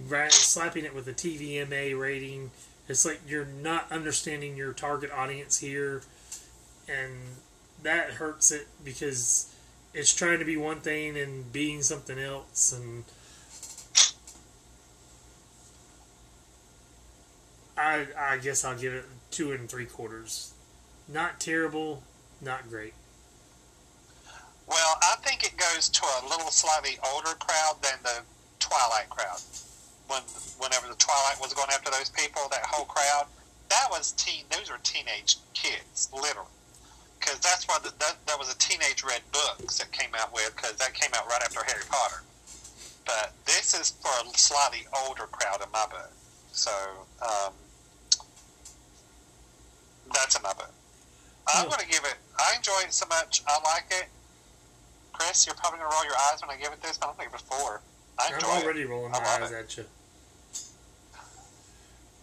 ra- 0.07 0.29
slapping 0.29 0.85
it 0.85 0.95
with 0.95 1.07
a 1.07 1.13
TVMA 1.13 1.99
rating. 1.99 2.51
It's 2.87 3.05
like 3.05 3.21
you're 3.27 3.45
not 3.45 3.91
understanding 3.91 4.57
your 4.57 4.73
target 4.73 5.11
audience 5.11 5.59
here, 5.59 6.01
and 6.89 7.13
that 7.83 8.11
hurts 8.11 8.51
it 8.51 8.67
because 8.83 9.53
it's 9.93 10.13
trying 10.13 10.39
to 10.39 10.45
be 10.45 10.57
one 10.57 10.79
thing 10.79 11.17
and 11.17 11.51
being 11.51 11.81
something 11.81 12.17
else 12.17 12.73
and 12.73 13.03
I 17.81 18.05
I 18.15 18.37
guess 18.37 18.63
I'll 18.63 18.77
give 18.77 18.93
it 18.93 19.05
two 19.31 19.51
and 19.53 19.67
three 19.67 19.85
quarters. 19.85 20.53
Not 21.07 21.39
terrible, 21.39 22.03
not 22.39 22.69
great. 22.69 22.93
Well, 24.67 24.97
I 25.01 25.15
think 25.23 25.43
it 25.43 25.57
goes 25.57 25.89
to 25.89 26.03
a 26.05 26.27
little 26.29 26.51
slightly 26.51 26.97
older 27.11 27.33
crowd 27.39 27.81
than 27.81 27.97
the 28.03 28.21
Twilight 28.59 29.09
crowd. 29.09 29.41
when 30.07 30.21
whenever 30.59 30.87
the 30.87 30.95
Twilight 30.95 31.41
was 31.41 31.53
going 31.53 31.69
after 31.73 31.89
those 31.89 32.09
people, 32.09 32.43
that 32.51 32.65
whole 32.65 32.85
crowd, 32.85 33.25
that 33.69 33.87
was 33.89 34.11
teen. 34.11 34.45
Those 34.51 34.69
were 34.69 34.79
teenage 34.83 35.37
kids, 35.53 36.09
literally. 36.13 36.47
Because 37.19 37.39
that's 37.39 37.67
why 37.67 37.79
the, 37.83 37.91
that 37.99 38.15
that 38.27 38.37
was 38.37 38.53
a 38.53 38.57
teenage 38.59 39.03
read 39.03 39.21
books 39.31 39.79
that 39.79 39.91
came 39.91 40.13
out 40.19 40.31
with 40.33 40.53
because 40.55 40.75
that 40.77 40.93
came 40.93 41.11
out 41.15 41.27
right 41.27 41.41
after 41.41 41.63
Harry 41.63 41.83
Potter. 41.89 42.21
But 43.05 43.33
this 43.45 43.73
is 43.73 43.89
for 43.89 44.13
a 44.23 44.37
slightly 44.37 44.85
older 45.05 45.25
crowd 45.31 45.61
in 45.65 45.71
my 45.71 45.85
book. 45.89 46.11
So 46.51 46.71
um, 47.21 47.53
that's 50.13 50.37
another. 50.37 50.65
I'm 51.47 51.67
going 51.67 51.79
to 51.79 51.87
give 51.87 52.03
it. 52.05 52.15
I 52.37 52.55
enjoy 52.55 52.81
it 52.85 52.93
so 52.93 53.05
much. 53.07 53.41
I 53.47 53.59
like 53.63 53.85
it. 53.89 54.07
Chris, 55.13 55.45
you're 55.45 55.55
probably 55.55 55.79
going 55.79 55.89
to 55.91 55.95
roll 55.95 56.05
your 56.05 56.15
eyes 56.15 56.41
when 56.41 56.49
I 56.49 56.59
give 56.61 56.71
it 56.71 56.81
this, 56.81 56.97
but 56.97 57.09
I'm 57.09 57.15
going 57.15 57.29
to 57.29 57.33
give 57.33 57.41
it 57.41 57.45
four. 57.45 57.81
I 58.19 58.31
I'm 58.33 58.63
already 58.63 58.81
it. 58.81 58.89
rolling 58.89 59.11
my 59.11 59.19
eyes 59.19 59.51
it. 59.51 59.55
at 59.55 59.77
you. 59.77 59.85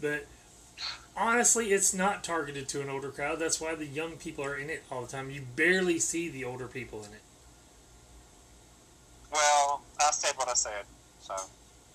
But 0.00 0.26
honestly, 1.16 1.72
it's 1.72 1.92
not 1.92 2.22
targeted 2.22 2.68
to 2.68 2.80
an 2.80 2.88
older 2.88 3.10
crowd. 3.10 3.38
That's 3.38 3.60
why 3.60 3.74
the 3.74 3.86
young 3.86 4.12
people 4.12 4.44
are 4.44 4.56
in 4.56 4.70
it 4.70 4.84
all 4.90 5.02
the 5.02 5.08
time. 5.08 5.30
You 5.30 5.42
barely 5.56 5.98
see 5.98 6.28
the 6.28 6.44
older 6.44 6.66
people 6.68 7.00
in 7.00 7.12
it. 7.12 7.22
Well, 9.32 9.82
I 10.00 10.10
said 10.12 10.32
what 10.36 10.48
I 10.48 10.54
said, 10.54 10.84
so 11.20 11.34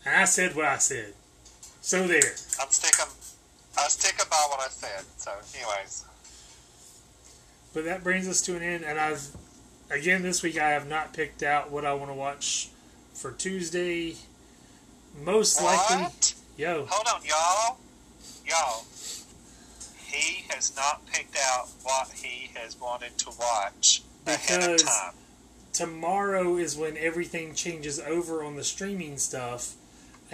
And 0.06 0.15
I 0.15 0.26
said 0.26 0.56
what 0.56 0.65
I 0.65 0.78
said. 0.78 1.14
So 1.82 2.07
there. 2.07 2.36
I'm 2.61 2.70
sticking. 2.70 3.11
I 3.78 3.88
stick 3.88 4.16
about 4.16 4.50
what 4.50 4.60
I 4.60 4.70
said. 4.70 5.04
So, 5.18 5.32
anyways, 5.56 6.06
But 7.74 7.86
that 7.86 8.04
brings 8.04 8.28
us 8.28 8.41
to 8.44 8.56
an 8.56 8.62
end, 8.62 8.84
and 8.84 9.00
I've 9.00 9.28
again 9.90 10.22
this 10.24 10.41
week 10.44 10.58
I 10.60 10.70
have 10.72 10.88
not 10.88 11.14
picked 11.14 11.44
out 11.44 11.72
what 11.72 11.86
I 11.86 11.94
want 11.94 12.10
to 12.12 12.16
watch 12.16 12.70
for 13.14 13.32
Tuesday. 13.32 14.16
Most 15.24 15.62
likely, 15.62 16.08
yo, 16.58 16.86
Hold 16.90 17.08
on, 17.16 17.22
y'all. 17.26 17.78
Y'all. 18.45 18.86
He 20.12 20.45
has 20.50 20.76
not 20.76 21.06
picked 21.08 21.38
out 21.52 21.70
what 21.84 22.10
he 22.14 22.52
has 22.56 22.80
wanted 22.80 23.18
to 23.20 23.30
watch 23.40 24.04
Because- 24.26 24.84
tomorrow 25.72 26.56
is 26.58 26.76
when 26.76 26.95
everything 26.98 27.56
changes 27.56 28.00
over 28.00 28.44
on 28.44 28.56
the 28.56 28.64
streaming 28.64 29.18
stuff, 29.18 29.74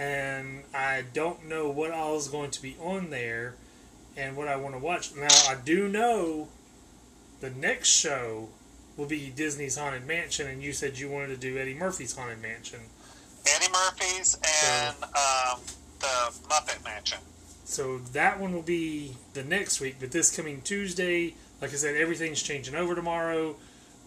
and 0.00 0.62
I 0.72 1.04
don't 1.12 1.46
know 1.46 1.68
what 1.68 1.90
all 1.90 2.16
is 2.16 2.28
going 2.28 2.50
to 2.52 2.62
be 2.62 2.74
on 2.80 3.10
there 3.10 3.54
and 4.16 4.34
what 4.34 4.48
I 4.48 4.56
want 4.56 4.74
to 4.74 4.78
watch. 4.78 5.14
Now, 5.14 5.28
I 5.46 5.56
do 5.62 5.88
know 5.88 6.48
the 7.40 7.50
next 7.50 7.90
show 7.90 8.48
will 8.96 9.04
be 9.04 9.30
Disney's 9.36 9.76
Haunted 9.76 10.06
Mansion, 10.06 10.46
and 10.46 10.62
you 10.62 10.72
said 10.72 10.98
you 10.98 11.10
wanted 11.10 11.28
to 11.28 11.36
do 11.36 11.58
Eddie 11.58 11.74
Murphy's 11.74 12.16
Haunted 12.16 12.40
Mansion. 12.40 12.80
Eddie 13.46 13.70
Murphy's 13.70 14.38
and 14.72 14.96
um, 15.04 15.60
the 15.98 16.32
Muppet 16.48 16.82
Mansion. 16.82 17.18
So 17.64 17.98
that 18.14 18.40
one 18.40 18.54
will 18.54 18.62
be 18.62 19.16
the 19.34 19.44
next 19.44 19.82
week, 19.82 19.96
but 20.00 20.12
this 20.12 20.34
coming 20.34 20.62
Tuesday, 20.62 21.34
like 21.60 21.72
I 21.72 21.76
said, 21.76 21.94
everything's 21.94 22.42
changing 22.42 22.74
over 22.74 22.94
tomorrow. 22.94 23.54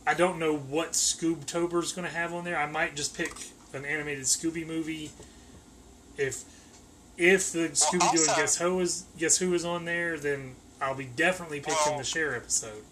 I 0.08 0.16
don't 0.16 0.40
know 0.40 0.58
what 0.58 0.94
Scoobtober's 0.94 1.94
going 1.94 2.08
to 2.08 2.14
have 2.14 2.34
on 2.34 2.46
there. 2.46 2.58
I 2.58 2.66
might 2.66 2.96
just 2.96 3.16
pick 3.16 3.32
an 3.74 3.86
animated 3.86 4.24
Scooby 4.24 4.66
movie. 4.66 5.12
If 6.18 6.44
if 7.18 7.52
the 7.52 7.70
Scooby 7.70 8.12
Doo 8.12 8.24
and 8.28 8.36
Guess 8.38 8.58
Who 8.58 8.80
is 8.80 9.06
Guess 9.18 9.38
Who 9.38 9.54
is 9.54 9.66
on 9.66 9.86
there, 9.86 10.18
then 10.18 10.56
I'll 10.82 10.96
be 10.96 11.06
definitely 11.06 11.60
picking 11.60 11.76
Well- 11.86 11.98
the 11.98 12.04
Cher 12.04 12.36
episode. 12.36 12.84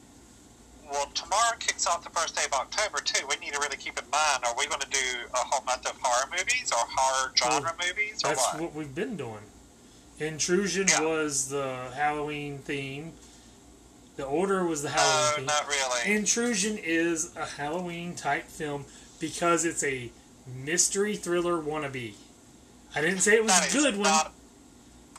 Well, 0.92 1.06
tomorrow 1.14 1.56
kicks 1.58 1.88
off 1.88 2.04
the 2.04 2.10
first 2.10 2.36
day 2.36 2.44
of 2.46 2.52
October 2.52 3.00
too. 3.00 3.26
We 3.30 3.38
need 3.38 3.54
to 3.54 3.60
really 3.60 3.78
keep 3.78 3.98
in 3.98 4.04
mind: 4.12 4.44
Are 4.46 4.54
we 4.58 4.68
going 4.68 4.82
to 4.82 4.90
do 4.90 4.98
a 5.34 5.38
whole 5.38 5.64
month 5.64 5.86
of 5.90 5.96
horror 6.02 6.30
movies 6.30 6.70
or 6.74 6.84
horror 6.86 7.32
genre 7.38 7.74
movies, 7.80 8.22
or 8.26 8.30
That's 8.30 8.54
what? 8.54 8.62
what 8.62 8.76
we've 8.76 8.94
been 8.94 9.16
doing. 9.16 9.40
Intrusion 10.20 10.88
Yeah. 10.90 11.02
was 11.02 11.48
the 11.48 11.92
Halloween 11.96 12.60
theme. 12.60 13.14
The 14.18 14.26
Order 14.26 14.66
was 14.66 14.82
the 14.84 14.90
no, 14.90 14.96
Halloween 14.96 15.30
oh, 15.32 15.36
theme. 15.38 15.46
not 15.46 15.68
really. 15.68 16.14
Intrusion 16.14 16.78
is 16.78 17.34
a 17.38 17.46
Halloween 17.46 18.14
type 18.14 18.48
film 18.48 18.86
because 19.20 19.64
it's 19.64 19.84
a 19.86 20.12
mystery 20.46 21.16
thriller 21.16 21.56
wannabe. 21.62 22.16
I 22.96 23.02
didn't 23.02 23.20
say 23.20 23.36
it 23.36 23.44
was 23.44 23.52
That 23.54 23.70
a 23.70 23.74
good 23.78 23.94
one. 23.96 24.04
not- 24.04 24.34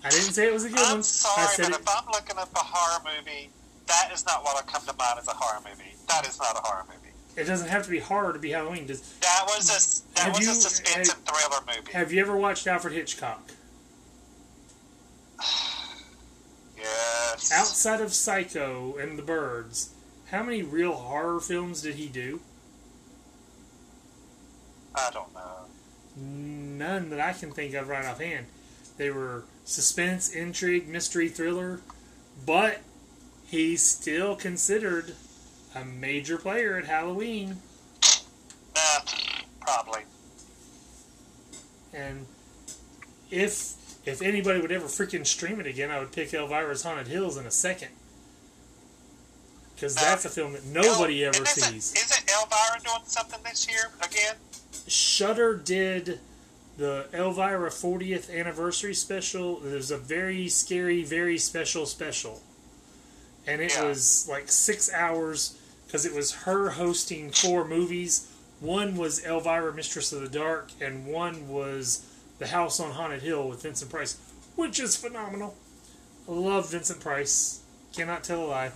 I 0.04 0.10
didn't 0.10 0.32
say 0.34 0.46
it 0.48 0.52
was 0.52 0.64
a 0.64 0.68
good 0.68 0.78
I'm 0.78 0.94
one. 0.96 1.02
sorry, 1.04 1.42
I 1.42 1.46
said 1.46 1.62
but 1.70 1.74
it, 1.74 1.80
if 1.80 1.88
I'm 1.88 2.06
looking 2.12 2.36
up 2.38 2.50
a 2.54 2.58
horror 2.58 3.02
movie, 3.16 3.50
that 3.86 4.10
is 4.12 4.26
not 4.26 4.42
what 4.44 4.56
I 4.56 4.62
come 4.70 4.82
to 4.86 4.92
mind 4.98 5.18
as 5.20 5.28
a 5.28 5.32
horror 5.32 5.60
movie. 5.68 5.94
That 6.08 6.26
is 6.26 6.38
not 6.38 6.56
a 6.56 6.60
horror 6.60 6.84
movie. 6.88 6.98
it 7.36 7.44
doesn't 7.44 7.68
have 7.68 7.84
to 7.84 7.90
be 7.90 7.98
horror 8.00 8.32
to 8.32 8.38
be 8.38 8.50
Halloween. 8.50 8.86
Does, 8.86 9.00
That 9.20 9.44
was 9.46 9.68
a 9.70 10.14
that 10.16 10.28
was 10.34 10.40
you- 10.44 10.50
a 10.50 10.54
suspense 10.54 11.08
have- 11.08 11.16
and 11.18 11.26
thriller 11.26 11.62
movie. 11.66 11.92
have 11.92 12.12
you 12.12 12.20
ever 12.20 12.36
watched 12.36 12.66
Alfred 12.66 12.92
Hitchcock? 12.94 13.52
yes. 16.76 17.50
Outside 17.52 18.00
of 18.00 18.12
Psycho 18.12 18.96
and 18.96 19.18
The 19.18 19.22
Birds, 19.22 19.90
how 20.30 20.42
many 20.42 20.62
real 20.62 20.92
horror 20.94 21.40
films 21.40 21.82
did 21.82 21.94
he 21.94 22.08
do? 22.08 22.40
I 24.94 25.10
don't 25.10 25.32
know. 25.32 25.66
Mm, 26.20 26.61
None 26.82 27.10
that 27.10 27.20
I 27.20 27.32
can 27.32 27.52
think 27.52 27.74
of 27.74 27.88
right 27.88 28.04
offhand. 28.04 28.46
They 28.96 29.10
were 29.10 29.44
suspense, 29.64 30.28
intrigue, 30.34 30.88
mystery, 30.88 31.28
thriller, 31.28 31.80
but 32.44 32.80
he's 33.46 33.84
still 33.84 34.34
considered 34.34 35.14
a 35.76 35.84
major 35.84 36.38
player 36.38 36.76
at 36.76 36.86
Halloween. 36.86 37.58
Nah, 38.74 39.04
probably. 39.60 40.02
And 41.94 42.26
if 43.30 43.74
if 44.04 44.20
anybody 44.20 44.60
would 44.60 44.72
ever 44.72 44.86
freaking 44.86 45.24
stream 45.24 45.60
it 45.60 45.68
again, 45.68 45.88
I 45.88 46.00
would 46.00 46.10
pick 46.10 46.34
Elvira's 46.34 46.82
Haunted 46.82 47.06
Hills 47.06 47.36
in 47.36 47.46
a 47.46 47.52
second. 47.52 47.90
Because 49.76 49.94
that's 49.94 50.24
a 50.24 50.28
film 50.28 50.54
that 50.54 50.62
uh, 50.62 50.82
nobody 50.82 51.24
El- 51.24 51.36
ever 51.36 51.46
sees. 51.46 51.94
Isn't 51.94 52.28
Elvira 52.28 52.80
doing 52.84 53.02
something 53.04 53.38
this 53.44 53.68
year 53.68 53.84
again? 54.02 54.34
Shudder 54.88 55.56
did 55.56 56.18
the 56.78 57.06
Elvira 57.12 57.70
40th 57.70 58.30
anniversary 58.34 58.94
special. 58.94 59.64
It 59.64 59.72
was 59.74 59.90
a 59.90 59.98
very 59.98 60.48
scary, 60.48 61.02
very 61.04 61.38
special 61.38 61.86
special. 61.86 62.42
And 63.46 63.60
it 63.60 63.72
Yeah. 63.74 63.84
was 63.84 64.26
like 64.28 64.50
six 64.50 64.90
hours 64.92 65.54
because 65.86 66.06
it 66.06 66.14
was 66.14 66.32
her 66.32 66.70
hosting 66.70 67.30
four 67.32 67.64
movies. 67.66 68.26
One 68.60 68.96
was 68.96 69.24
Elvira, 69.24 69.72
Mistress 69.74 70.12
of 70.12 70.20
the 70.22 70.28
Dark, 70.28 70.70
and 70.80 71.06
one 71.06 71.48
was 71.48 72.02
The 72.38 72.46
House 72.48 72.78
on 72.80 72.92
Haunted 72.92 73.22
Hill 73.22 73.48
with 73.48 73.62
Vincent 73.62 73.90
Price, 73.90 74.16
which 74.56 74.78
is 74.80 74.96
phenomenal. 74.96 75.54
I 76.28 76.32
love 76.32 76.70
Vincent 76.70 77.00
Price. 77.00 77.58
Cannot 77.92 78.22
tell 78.24 78.44
a 78.44 78.46
lie. 78.46 78.72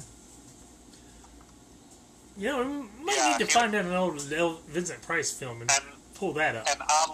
You 2.37 2.49
know, 2.49 2.59
we 2.99 3.05
might 3.05 3.17
Yeah, 3.17 3.37
need 3.39 3.47
to 3.47 3.53
find 3.53 3.75
out 3.75 3.85
an 3.87 3.93
old 3.95 4.33
El- 4.33 4.61
Vincent 4.69 5.01
Price 5.03 5.31
film 5.31 5.63
and 5.63 5.71
And 5.71 5.85
pull 6.15 6.33
that 6.35 6.55
up. 6.57 6.69
and 6.69 6.83
I 6.87 7.07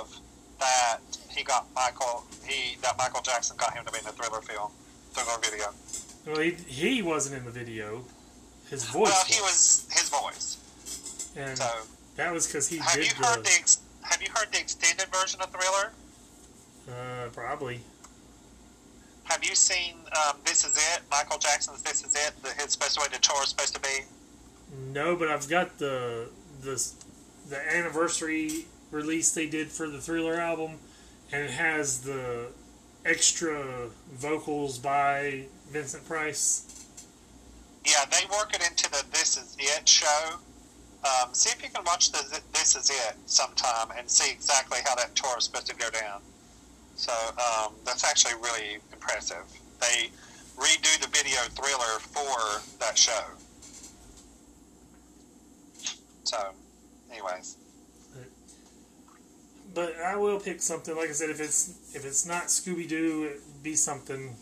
love 0.00 0.16
that 0.58 0.98
he 1.30 1.42
got 1.44 1.66
Michael. 1.74 2.24
He 2.46 2.76
that 2.82 2.96
Michael 2.98 3.22
Jackson 3.22 3.56
got 3.56 3.74
him 3.74 3.84
to 3.84 3.92
be 3.92 3.98
in 3.98 4.04
the 4.04 4.12
thriller 4.12 4.40
film, 4.40 4.70
thriller 5.12 5.38
video. 5.42 5.66
Well, 6.26 6.40
he, 6.40 6.52
he 6.66 7.02
wasn't 7.02 7.36
in 7.38 7.44
the 7.44 7.50
video. 7.50 8.04
His 8.70 8.84
voice 8.84 9.10
well, 9.10 9.24
he 9.26 9.40
was. 9.42 9.86
his 9.92 10.08
voice. 10.08 11.32
And 11.36 11.58
So 11.58 11.68
that 12.16 12.32
was 12.32 12.46
because 12.46 12.68
he 12.68 12.78
have 12.78 12.94
did 12.94 13.06
you 13.06 13.24
heard 13.24 13.38
the. 13.40 13.42
the 13.42 13.56
ex- 13.58 13.78
have 14.02 14.22
you 14.22 14.28
heard 14.34 14.52
the 14.52 14.60
extended 14.60 15.06
version 15.14 15.40
of 15.40 15.50
Thriller? 15.50 15.92
Uh, 16.88 17.28
probably. 17.32 17.80
Have 19.24 19.42
you 19.42 19.54
seen 19.54 19.94
um, 20.28 20.36
This 20.44 20.64
Is 20.64 20.76
It? 20.76 21.02
Michael 21.10 21.38
Jackson's 21.38 21.82
This 21.82 22.04
Is 22.04 22.14
It. 22.14 22.32
The, 22.42 22.50
his 22.62 22.72
supposed 22.72 22.98
way 22.98 23.06
the 23.10 23.18
tour 23.18 23.42
is 23.42 23.48
supposed 23.48 23.74
to 23.74 23.80
be. 23.80 24.04
No, 24.92 25.16
but 25.16 25.28
I've 25.28 25.48
got 25.48 25.78
the 25.78 26.28
the 26.62 26.82
the 27.48 27.74
anniversary 27.76 28.66
release 28.94 29.32
they 29.32 29.46
did 29.46 29.68
for 29.68 29.88
the 29.88 30.00
Thriller 30.00 30.40
album, 30.40 30.78
and 31.32 31.42
it 31.42 31.50
has 31.50 32.00
the 32.00 32.46
extra 33.04 33.88
vocals 34.12 34.78
by 34.78 35.44
Vincent 35.70 36.06
Price. 36.06 36.86
Yeah, 37.84 38.04
they 38.10 38.24
work 38.30 38.54
it 38.54 38.66
into 38.66 38.90
the 38.90 39.04
This 39.10 39.36
Is 39.36 39.56
It 39.58 39.88
show. 39.88 40.36
Um, 41.04 41.34
see 41.34 41.50
if 41.50 41.62
you 41.62 41.68
can 41.68 41.84
watch 41.84 42.12
the 42.12 42.40
This 42.52 42.76
Is 42.76 42.88
It 42.88 43.16
sometime 43.26 43.88
and 43.98 44.08
see 44.08 44.32
exactly 44.32 44.78
how 44.84 44.94
that 44.94 45.14
tour 45.14 45.36
is 45.36 45.44
supposed 45.44 45.66
to 45.66 45.76
go 45.76 45.90
down. 45.90 46.22
So 46.96 47.12
um, 47.12 47.74
that's 47.84 48.04
actually 48.04 48.34
really 48.34 48.78
impressive. 48.92 49.44
They 49.80 50.10
redo 50.56 51.00
the 51.00 51.08
video 51.08 51.40
thriller 51.50 51.98
for 51.98 52.62
that 52.78 52.96
show. 52.96 53.24
So, 56.22 56.38
anyways, 57.10 57.56
But 59.74 59.96
I 60.00 60.14
will 60.16 60.38
pick 60.38 60.62
something. 60.62 60.96
Like 60.96 61.08
I 61.10 61.12
said, 61.12 61.30
if 61.30 61.40
it's 61.40 61.94
if 61.94 62.04
it's 62.06 62.24
not 62.24 62.44
Scooby 62.44 62.88
Doo, 62.88 63.24
it'd 63.24 63.62
be 63.62 63.74
something. 63.74 64.36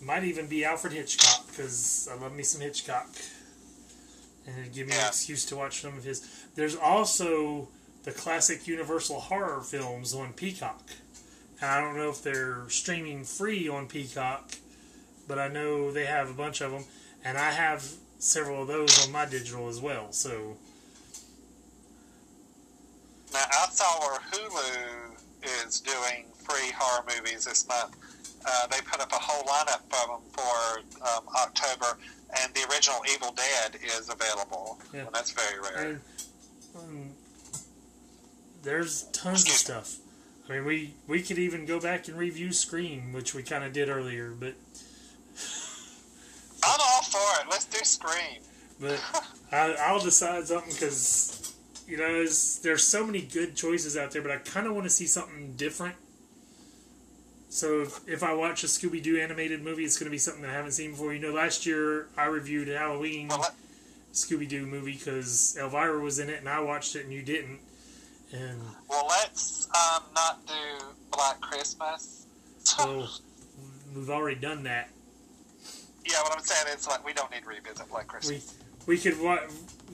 It 0.00 0.04
might 0.04 0.24
even 0.24 0.46
be 0.46 0.64
Alfred 0.64 0.92
Hitchcock 0.92 1.46
because 1.48 2.08
I 2.10 2.16
love 2.16 2.34
me 2.34 2.42
some 2.42 2.60
Hitchcock, 2.60 3.08
and 4.46 4.58
it'd 4.58 4.74
give 4.74 4.86
me 4.86 4.94
an 4.94 5.06
excuse 5.06 5.46
to 5.46 5.56
watch 5.56 5.80
some 5.80 5.96
of 5.96 6.04
his. 6.04 6.46
There's 6.54 6.76
also 6.76 7.68
the 8.04 8.12
classic 8.12 8.66
Universal 8.66 9.20
horror 9.20 9.62
films 9.62 10.14
on 10.14 10.34
Peacock, 10.34 10.82
and 11.60 11.70
I 11.70 11.80
don't 11.80 11.96
know 11.96 12.10
if 12.10 12.22
they're 12.22 12.64
streaming 12.68 13.24
free 13.24 13.68
on 13.68 13.86
Peacock, 13.88 14.52
but 15.26 15.38
I 15.38 15.48
know 15.48 15.90
they 15.90 16.06
have 16.06 16.28
a 16.30 16.34
bunch 16.34 16.60
of 16.60 16.70
them, 16.70 16.84
and 17.24 17.38
I 17.38 17.50
have 17.50 17.86
several 18.18 18.62
of 18.62 18.68
those 18.68 19.06
on 19.06 19.12
my 19.12 19.24
digital 19.24 19.68
as 19.68 19.80
well. 19.80 20.12
So 20.12 20.56
Now, 23.32 23.44
I 23.50 23.68
saw 23.70 24.00
where 24.00 24.18
Hulu 24.32 25.64
is 25.66 25.80
doing 25.80 26.26
free 26.34 26.72
horror 26.76 27.04
movies 27.16 27.44
this 27.44 27.66
month. 27.68 27.96
Uh, 28.44 28.66
they 28.68 28.80
put 28.80 29.00
up 29.00 29.12
a 29.12 29.16
whole 29.16 29.44
lineup 29.44 29.82
of 29.84 30.08
them 30.08 30.20
for 30.32 30.78
um, 31.02 31.24
October, 31.36 31.98
and 32.42 32.52
the 32.54 32.60
original 32.72 33.00
Evil 33.12 33.32
Dead 33.32 33.76
is 33.98 34.08
available. 34.08 34.78
Yeah. 34.92 35.00
And 35.06 35.14
that's 35.14 35.30
very 35.32 35.60
rare. 35.60 35.88
and 35.90 36.00
um, 36.76 37.10
there's 38.62 39.04
tons 39.12 39.42
of 39.42 39.50
stuff. 39.50 39.96
I 40.48 40.54
mean, 40.54 40.64
we 40.64 40.94
we 41.06 41.22
could 41.22 41.38
even 41.38 41.64
go 41.64 41.78
back 41.78 42.08
and 42.08 42.16
review 42.16 42.52
Scream, 42.52 43.12
which 43.12 43.34
we 43.34 43.42
kind 43.42 43.62
of 43.62 43.72
did 43.72 43.88
earlier, 43.88 44.30
but 44.38 44.54
I'm 46.64 46.80
all 46.80 47.02
for 47.02 47.40
it. 47.40 47.46
Let's 47.50 47.66
do 47.66 47.78
Scream. 47.84 48.40
but 48.80 49.00
I, 49.52 49.74
I'll 49.80 50.00
decide 50.00 50.46
something 50.46 50.72
because 50.72 51.39
you 51.90 51.96
know 51.96 52.12
there's, 52.12 52.60
there's 52.60 52.84
so 52.84 53.04
many 53.04 53.20
good 53.20 53.56
choices 53.56 53.96
out 53.96 54.12
there, 54.12 54.22
but 54.22 54.30
I 54.30 54.36
kind 54.36 54.66
of 54.66 54.74
want 54.74 54.84
to 54.84 54.90
see 54.90 55.06
something 55.06 55.54
different. 55.56 55.96
So 57.48 57.82
if, 57.82 58.08
if 58.08 58.22
I 58.22 58.32
watch 58.32 58.62
a 58.62 58.68
Scooby 58.68 59.02
Doo 59.02 59.18
animated 59.18 59.60
movie, 59.62 59.82
it's 59.84 59.98
going 59.98 60.06
to 60.06 60.10
be 60.10 60.18
something 60.18 60.44
I 60.44 60.52
haven't 60.52 60.70
seen 60.70 60.92
before. 60.92 61.12
You 61.12 61.18
know, 61.18 61.32
last 61.32 61.66
year 61.66 62.06
I 62.16 62.26
reviewed 62.26 62.68
a 62.68 62.78
Halloween 62.78 63.26
Well, 63.26 63.52
Scooby 64.12 64.48
Doo 64.48 64.66
movie 64.66 64.92
because 64.92 65.56
Elvira 65.58 65.98
was 65.98 66.20
in 66.20 66.30
it 66.30 66.38
and 66.38 66.48
I 66.48 66.60
watched 66.60 66.94
it 66.94 67.02
and 67.04 67.12
you 67.12 67.22
didn't. 67.22 67.58
And 68.32 68.60
well, 68.88 69.06
let's 69.08 69.66
um, 69.74 70.04
not 70.14 70.46
do 70.46 70.84
Black 71.10 71.40
Christmas. 71.40 72.26
so 72.62 73.08
we've 73.96 74.10
already 74.10 74.38
done 74.38 74.62
that. 74.62 74.88
yeah, 76.08 76.22
what 76.22 76.32
I'm 76.32 76.44
saying 76.44 76.76
is 76.76 76.86
like 76.86 77.04
we 77.04 77.12
don't 77.12 77.32
need 77.32 77.42
to 77.42 77.48
revisit 77.48 77.88
Black 77.88 78.06
Christmas. 78.06 78.54
We 78.59 78.59
we 78.86 78.98
could 78.98 79.20
wa- 79.20 79.40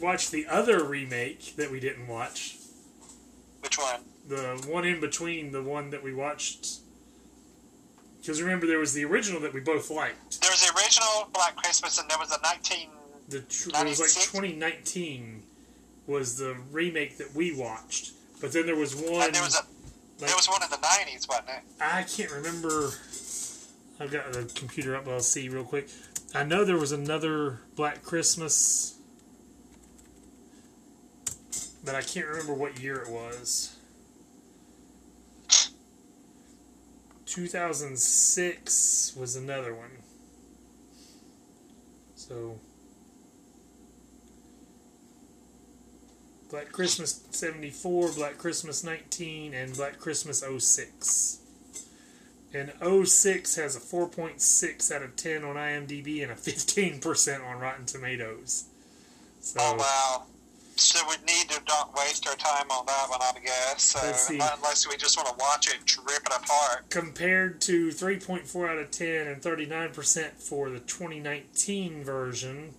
watch 0.01 0.31
the 0.31 0.47
other 0.47 0.85
remake 0.85 1.57
that 1.57 1.71
we 1.71 1.81
didn't 1.81 2.07
watch. 2.07 2.57
Which 3.61 3.79
one? 3.79 4.01
The 4.29 4.65
one 4.69 4.85
in 4.85 5.01
between 5.01 5.53
the 5.53 5.63
one 5.63 5.91
that 5.91 6.03
we 6.03 6.13
watched. 6.15 6.79
Because 8.21 8.43
remember, 8.43 8.67
there 8.67 8.79
was 8.79 8.93
the 8.93 9.05
original 9.05 9.41
that 9.43 9.53
we 9.55 9.61
both 9.61 9.89
liked. 9.91 10.41
There 10.41 10.51
was 10.51 10.67
the 10.67 10.75
original 10.77 11.29
Black 11.33 11.55
Christmas, 11.57 11.99
and 11.99 12.11
there 12.11 12.19
was 12.19 12.33
a 12.33 12.39
19. 12.43 12.89
The 13.29 13.41
tr- 13.41 13.71
it 13.71 13.85
was 13.89 14.01
like 14.01 14.11
2019 14.11 15.43
was 16.07 16.37
the 16.37 16.57
remake 16.73 17.19
that 17.19 17.35
we 17.35 17.57
watched. 17.57 18.13
But 18.41 18.53
then 18.53 18.67
there 18.67 18.77
was 18.77 18.95
one. 18.95 19.23
And 19.23 19.35
there 19.35 19.43
was 19.43 19.55
a 19.55 19.63
like, 20.21 20.29
there 20.29 20.37
was 20.37 20.49
one 20.49 20.63
in 20.63 20.71
the 20.71 20.77
90s, 20.77 21.29
wasn't 21.29 21.49
it? 21.51 21.63
I 21.81 22.03
can't 22.05 22.31
remember. 22.33 22.91
I've 24.01 24.11
got 24.11 24.33
the 24.33 24.51
computer 24.55 24.97
up, 24.97 25.05
but 25.05 25.13
I'll 25.15 25.21
see 25.21 25.49
real 25.49 25.65
quick. 25.65 25.89
I 26.37 26.45
know 26.45 26.67
there 26.67 26.77
was 26.77 26.93
another 26.93 27.61
Black 27.77 28.03
Christmas, 28.03 28.99
but 31.83 31.95
I 31.95 32.03
can't 32.03 32.27
remember 32.27 32.53
what 32.53 32.79
year 32.79 32.97
it 32.97 33.09
was. 33.09 33.75
2006 37.25 39.17
was 39.17 39.35
another 39.35 39.75
one. 39.75 39.93
So. 42.17 42.61
Black 46.51 46.71
Christmas 46.71 47.25
74, 47.31 48.13
Black 48.13 48.37
Christmas 48.37 48.85
19, 48.85 49.55
and 49.55 49.75
Black 49.75 49.99
Christmas 49.99 50.45
06. 50.59 51.46
And 52.57 52.73
06 53.09 53.57
has 53.57 53.77
a 53.77 53.81
4.6 53.81 54.91
out 54.93 55.03
of 55.03 55.15
10 55.17 55.45
on 55.45 55.57
IMDb 55.57 56.23
and 56.23 56.33
a 56.33 56.35
15% 56.35 57.45
on 57.47 57.61
Rotten 57.61 57.85
Tomatoes. 57.85 58.65
So, 59.41 59.59
Oh 59.61 59.75
wow. 59.79 60.23
So 60.79 61.01
we 61.09 61.17
need 61.27 61.49
to 61.51 61.61
not 61.69 61.95
waste 61.97 62.27
our 62.29 62.35
time 62.37 62.71
on 62.71 62.85
that 62.87 63.07
one, 63.09 63.21
I 63.23 63.33
guess. 63.43 63.83
So 63.83 63.99
Let's 64.03 64.27
see. 64.27 64.35
unless 64.41 64.87
we 64.89 64.97
just 64.97 65.17
want 65.17 65.29
to 65.29 65.35
watch 65.39 65.69
it 65.69 65.77
and 65.81 66.07
rip 66.07 66.23
it 66.27 66.33
apart. 66.37 66.89
compared 66.91 67.61
to 67.63 67.89
3.4 67.89 68.69
out 68.71 68.79
of 68.79 68.91
10 68.91 69.27
and 69.27 69.41
39% 69.43 70.31
for 70.33 70.69
the 70.71 70.81
2019 70.81 72.05
version. 72.05 72.75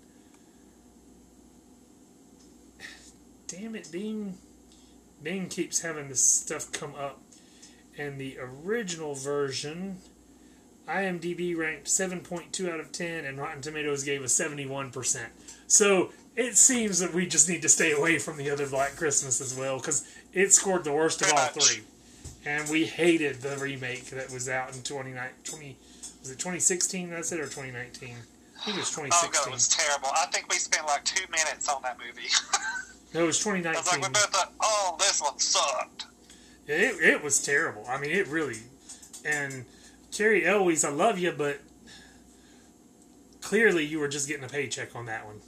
Damn 3.47 3.75
it, 3.75 3.91
Bing. 3.91 4.37
Bing 5.23 5.49
keeps 5.49 5.81
having 5.81 6.09
this 6.09 6.23
stuff 6.23 6.71
come 6.71 6.93
up. 6.95 7.19
And 7.97 8.19
the 8.19 8.37
original 8.39 9.15
version, 9.15 9.97
IMDb 10.87 11.57
ranked 11.57 11.87
7.2 11.87 12.71
out 12.71 12.79
of 12.79 12.91
10, 12.91 13.25
and 13.25 13.37
Rotten 13.37 13.61
Tomatoes 13.61 14.03
gave 14.03 14.21
a 14.21 14.25
71%. 14.25 15.25
So 15.65 16.11
it 16.35 16.55
seems 16.55 16.99
that 16.99 17.13
we 17.13 17.25
just 17.25 17.49
need 17.49 17.63
to 17.63 17.69
stay 17.69 17.91
away 17.91 18.19
from 18.19 18.37
the 18.37 18.49
other 18.49 18.67
Black 18.67 18.95
Christmas 18.95 19.41
as 19.41 19.55
well, 19.55 19.77
because 19.77 20.07
it 20.33 20.53
scored 20.53 20.83
the 20.83 20.93
worst 20.93 21.21
of 21.21 21.33
all 21.33 21.47
three. 21.47 21.83
And 22.45 22.69
we 22.69 22.85
hated 22.85 23.41
the 23.41 23.57
remake 23.57 24.05
that 24.11 24.31
was 24.31 24.47
out 24.47 24.73
in 24.75 24.81
29 24.83 25.29
20 25.43 25.77
was 26.21 26.31
it 26.31 26.39
2016 26.39 27.09
that's 27.09 27.31
it 27.31 27.39
or 27.39 27.45
2019? 27.45 28.09
I 28.09 28.63
think 28.63 28.77
it 28.77 28.79
was 28.79 28.97
Oh 28.97 29.03
2016. 29.03 29.31
god, 29.31 29.47
it 29.47 29.53
was 29.53 29.67
terrible. 29.69 30.09
I 30.15 30.25
think 30.27 30.49
we 30.49 30.57
spent 30.57 30.85
like 30.85 31.03
two 31.03 31.25
minutes 31.31 31.69
on 31.69 31.81
that 31.83 31.97
movie. 31.97 32.27
no, 33.13 33.23
it 33.23 33.27
was 33.27 33.39
2019. 33.39 33.75
I 33.75 33.79
was 33.79 33.87
like, 33.87 34.01
we 34.01 34.13
both 34.13 34.29
thought, 34.33 34.53
oh, 34.61 34.95
this 34.99 35.21
one 35.21 35.39
sucked. 35.39 36.05
It, 36.67 37.01
it 37.01 37.23
was 37.23 37.41
terrible. 37.41 37.85
I 37.87 37.97
mean, 37.97 38.11
it 38.11 38.27
really. 38.27 38.57
And 39.23 39.65
Cary 40.11 40.45
Elwes, 40.45 40.83
I 40.83 40.89
love 40.89 41.17
you, 41.17 41.31
but 41.31 41.59
clearly 43.41 43.85
you 43.85 43.99
were 43.99 44.07
just 44.07 44.27
getting 44.27 44.43
a 44.43 44.49
paycheck 44.49 44.95
on 44.95 45.05
that 45.05 45.25
one. 45.25 45.39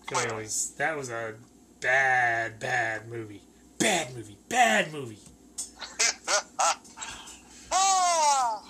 Because 0.00 0.72
that 0.78 0.96
was 0.96 1.10
a 1.10 1.34
bad, 1.80 2.58
bad 2.58 3.08
movie. 3.08 3.42
Bad 3.78 4.14
movie. 4.14 4.36
Bad 4.48 4.92
movie. 4.92 5.18
Ah! 7.70 8.62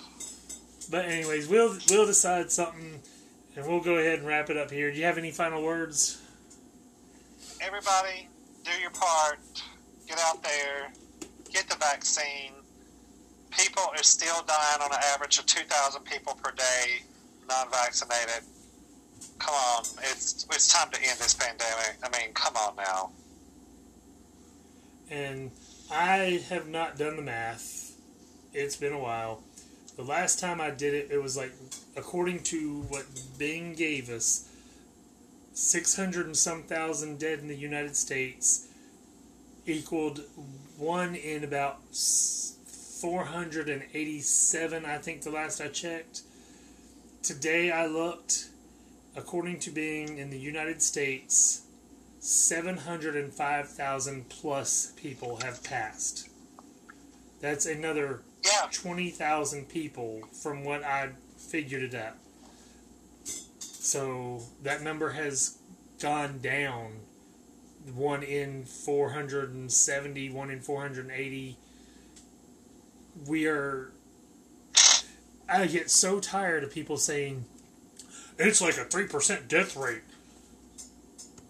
But 0.91 1.05
anyways, 1.05 1.47
we'll 1.47 1.77
we'll 1.89 2.05
decide 2.05 2.51
something, 2.51 2.99
and 3.55 3.65
we'll 3.65 3.79
go 3.79 3.95
ahead 3.95 4.19
and 4.19 4.27
wrap 4.27 4.49
it 4.49 4.57
up 4.57 4.71
here. 4.71 4.91
Do 4.91 4.97
you 4.97 5.05
have 5.05 5.17
any 5.17 5.31
final 5.31 5.63
words? 5.63 6.21
Everybody, 7.61 8.27
do 8.65 8.71
your 8.81 8.91
part. 8.91 9.39
Get 10.05 10.19
out 10.19 10.43
there. 10.43 10.91
Get 11.51 11.67
the 11.67 11.75
vaccine. 11.77 12.53
People 13.51 13.83
are 13.95 14.03
still 14.03 14.43
dying 14.47 14.81
on 14.81 14.91
an 14.91 14.99
average 15.13 15.39
of 15.39 15.45
2,000 15.45 16.03
people 16.03 16.33
per 16.41 16.51
day 16.51 17.03
non-vaccinated. 17.47 18.43
Come 19.39 19.53
on, 19.53 19.83
it's 20.03 20.45
it's 20.51 20.67
time 20.71 20.89
to 20.91 21.01
end 21.01 21.17
this 21.17 21.33
pandemic. 21.33 21.97
I 22.03 22.09
mean, 22.17 22.33
come 22.33 22.55
on 22.55 22.75
now. 22.75 23.11
And 25.09 25.51
I 25.91 26.43
have 26.49 26.67
not 26.67 26.97
done 26.97 27.15
the 27.15 27.21
math. 27.21 27.93
It's 28.53 28.75
been 28.75 28.93
a 28.93 28.99
while. 28.99 29.43
The 29.97 30.03
last 30.03 30.39
time 30.39 30.61
I 30.61 30.69
did 30.69 30.93
it, 30.93 31.09
it 31.11 31.21
was 31.21 31.35
like, 31.35 31.51
according 31.97 32.43
to 32.43 32.81
what 32.87 33.05
Bing 33.37 33.73
gave 33.73 34.09
us, 34.09 34.47
600 35.53 36.25
and 36.25 36.37
some 36.37 36.63
thousand 36.63 37.19
dead 37.19 37.39
in 37.39 37.47
the 37.47 37.55
United 37.55 37.97
States 37.97 38.68
equaled 39.69 40.21
one 40.77 41.15
in 41.15 41.43
about 41.43 41.79
487, 41.93 44.85
I 44.85 44.97
think, 44.97 45.21
the 45.21 45.31
last 45.31 45.61
I 45.61 45.67
checked. 45.67 46.21
Today 47.21 47.71
I 47.71 47.85
looked, 47.85 48.49
according 49.15 49.59
to 49.61 49.71
being 49.71 50.17
in 50.17 50.29
the 50.29 50.39
United 50.39 50.81
States, 50.81 51.61
705,000 52.19 54.29
plus 54.29 54.91
people 54.97 55.39
have 55.43 55.63
passed. 55.63 56.27
That's 57.41 57.65
another 57.65 58.21
Yeah, 58.43 58.67
20,000 58.71 59.69
people 59.69 60.21
from 60.31 60.63
what 60.63 60.83
I 60.83 61.11
figured 61.37 61.83
it 61.83 61.93
out. 61.93 62.15
So 63.59 64.41
that 64.63 64.81
number 64.81 65.11
has 65.11 65.57
gone 65.99 66.39
down. 66.39 67.01
One 67.93 68.23
in 68.23 68.65
470, 68.65 70.29
one 70.29 70.51
in 70.51 70.59
480. 70.59 71.57
We 73.27 73.47
are. 73.47 73.91
I 75.47 75.65
get 75.65 75.89
so 75.89 76.19
tired 76.19 76.63
of 76.63 76.71
people 76.71 76.97
saying 76.97 77.45
it's 78.37 78.61
like 78.61 78.77
a 78.77 78.85
3% 78.85 79.47
death 79.47 79.75
rate. 79.75 80.03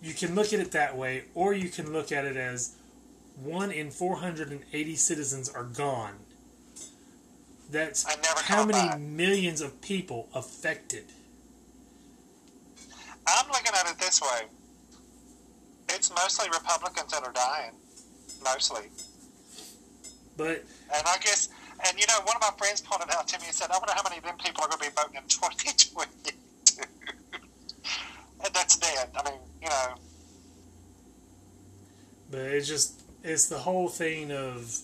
You 0.02 0.14
can 0.14 0.34
look 0.34 0.54
at 0.54 0.60
it 0.60 0.72
that 0.72 0.98
way, 0.98 1.26
or 1.36 1.54
you 1.54 1.70
can 1.70 1.92
look 1.92 2.12
at 2.12 2.26
it 2.26 2.38
as 2.38 2.76
one 3.36 3.72
in 3.72 3.92
480 3.92 4.96
citizens 4.96 5.50
are 5.50 5.64
gone. 5.64 6.16
That's 7.70 8.06
how 8.44 8.66
many 8.66 8.90
that. 8.90 9.00
millions 9.00 9.62
of 9.62 9.80
people 9.82 10.28
affected. 10.34 11.06
I'm 13.28 13.48
looking 13.48 13.74
at 13.74 13.92
it 13.92 14.00
this 14.00 14.22
way. 14.22 14.48
It's 15.90 16.10
mostly 16.12 16.48
Republicans 16.50 17.12
that 17.12 17.24
are 17.24 17.34
dying, 17.34 17.72
mostly. 18.44 18.90
But 20.38 20.64
And 20.96 21.04
I 21.06 21.18
guess 21.22 21.50
And 21.86 22.00
you 22.00 22.06
know, 22.08 22.20
one 22.26 22.36
of 22.36 22.42
my 22.42 22.52
friends 22.58 22.82
pointed 22.82 23.10
out 23.12 23.28
to 23.30 23.40
me 23.40 23.46
and 23.48 23.56
said, 23.56 23.72
"I 23.72 23.78
wonder 23.78 23.94
how 23.94 24.04
many 24.04 24.18
of 24.18 24.24
them 24.24 24.38
people 24.38 24.64
are 24.64 24.68
going 24.68 24.80
to 24.80 24.90
be 24.90 24.96
voting 24.96 25.16
in 25.16 25.28
2022." 25.28 26.82
and 28.44 28.54
that's 28.54 28.78
dead. 28.78 29.10
I 29.16 29.30
mean, 29.30 29.40
you 29.62 29.70
know. 29.70 29.96
But 32.32 32.42
it's 32.42 32.68
just 32.68 33.02
it's 33.24 33.48
the 33.48 33.60
whole 33.60 33.88
thing 33.90 34.32
of 34.32 34.80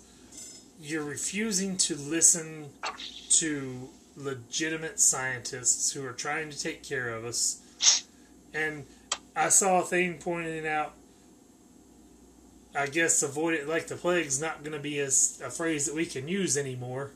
you're 0.81 1.03
refusing 1.03 1.77
to 1.77 1.95
listen 1.95 2.69
to 3.29 3.89
legitimate 4.15 4.99
scientists 4.99 5.91
who 5.91 6.05
are 6.05 6.13
trying 6.13 6.49
to 6.49 6.59
take 6.59 6.83
care 6.83 7.09
of 7.09 7.25
us. 7.25 7.61
And 8.53 8.85
I 9.35 9.49
saw 9.49 9.81
a 9.81 9.83
thing 9.83 10.17
pointing 10.19 10.65
out 10.67 10.93
I 12.75 12.87
guess 12.87 13.23
avoid 13.23 13.53
it 13.53 13.67
like 13.69 13.87
the 13.87 13.95
plague's 13.95 14.41
not 14.41 14.59
going 14.63 14.73
to 14.73 14.79
be 14.79 14.99
as 14.99 15.41
a 15.43 15.49
phrase 15.49 15.85
that 15.85 15.95
we 15.95 16.05
can 16.05 16.27
use 16.27 16.57
anymore 16.57 17.11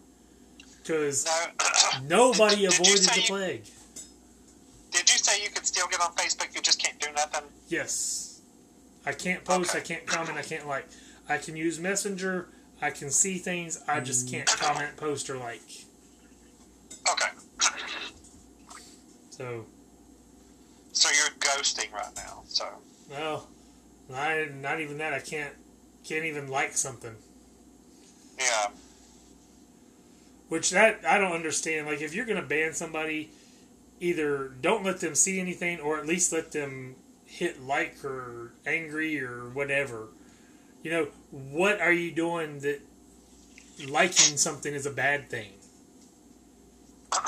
because 0.81 1.25
No. 2.03 2.31
nobody 2.31 2.61
Did- 2.61 2.71
did 2.71 2.79
avoided 2.79 3.09
the 3.09 3.21
you- 3.21 3.27
plague. 3.27 3.63
Did 4.91 5.11
you 5.11 5.17
say 5.19 5.43
you 5.43 5.49
could 5.49 5.65
still 5.67 5.87
get 5.87 6.01
on 6.01 6.13
Facebook? 6.13 6.55
You 6.55 6.61
just 6.61 6.81
can't 6.81 6.99
do 6.99 7.07
nothing. 7.15 7.43
Yes. 7.67 8.41
I 9.05 9.11
can't 9.11 9.43
post, 9.45 9.71
Okay. 9.71 9.79
I 9.79 9.81
can't 9.81 10.05
comment, 10.07 10.37
I 10.37 10.41
can't 10.41 10.67
like. 10.67 10.87
I 11.27 11.37
can 11.37 11.55
use 11.55 11.79
Messenger, 11.79 12.49
I 12.81 12.89
can 12.89 13.11
see 13.11 13.37
things, 13.37 13.81
I 13.87 13.99
just 13.99 14.27
mm. 14.27 14.31
can't 14.31 14.47
comment, 14.47 14.97
post, 14.97 15.29
or 15.29 15.37
like. 15.37 15.61
Okay. 17.11 17.29
So, 19.29 19.65
So 20.99 21.07
you're 21.11 21.29
ghosting 21.39 21.93
right 21.93 22.13
now. 22.17 22.41
So 22.49 22.67
well, 23.09 23.47
not, 24.09 24.51
not 24.55 24.81
even 24.81 24.97
that. 24.97 25.13
I 25.13 25.21
can't 25.21 25.53
can't 26.03 26.25
even 26.25 26.49
like 26.49 26.75
something. 26.75 27.15
yeah. 28.37 28.67
Which 30.49 30.71
that 30.71 31.05
I 31.07 31.17
don't 31.17 31.31
understand. 31.31 31.87
Like 31.87 32.01
if 32.01 32.13
you're 32.13 32.25
gonna 32.25 32.41
ban 32.41 32.73
somebody, 32.73 33.29
either 34.01 34.51
don't 34.59 34.83
let 34.83 34.99
them 34.99 35.15
see 35.15 35.39
anything, 35.39 35.79
or 35.79 35.97
at 35.97 36.05
least 36.05 36.33
let 36.33 36.51
them 36.51 36.95
hit 37.25 37.63
like 37.63 38.03
or 38.03 38.51
angry 38.65 39.21
or 39.23 39.51
whatever. 39.51 40.09
You 40.83 40.91
know 40.91 41.07
what 41.31 41.79
are 41.79 41.93
you 41.93 42.11
doing 42.11 42.59
that 42.59 42.81
liking 43.87 44.35
something 44.35 44.73
is 44.73 44.85
a 44.85 44.91
bad 44.91 45.29
thing? 45.29 45.53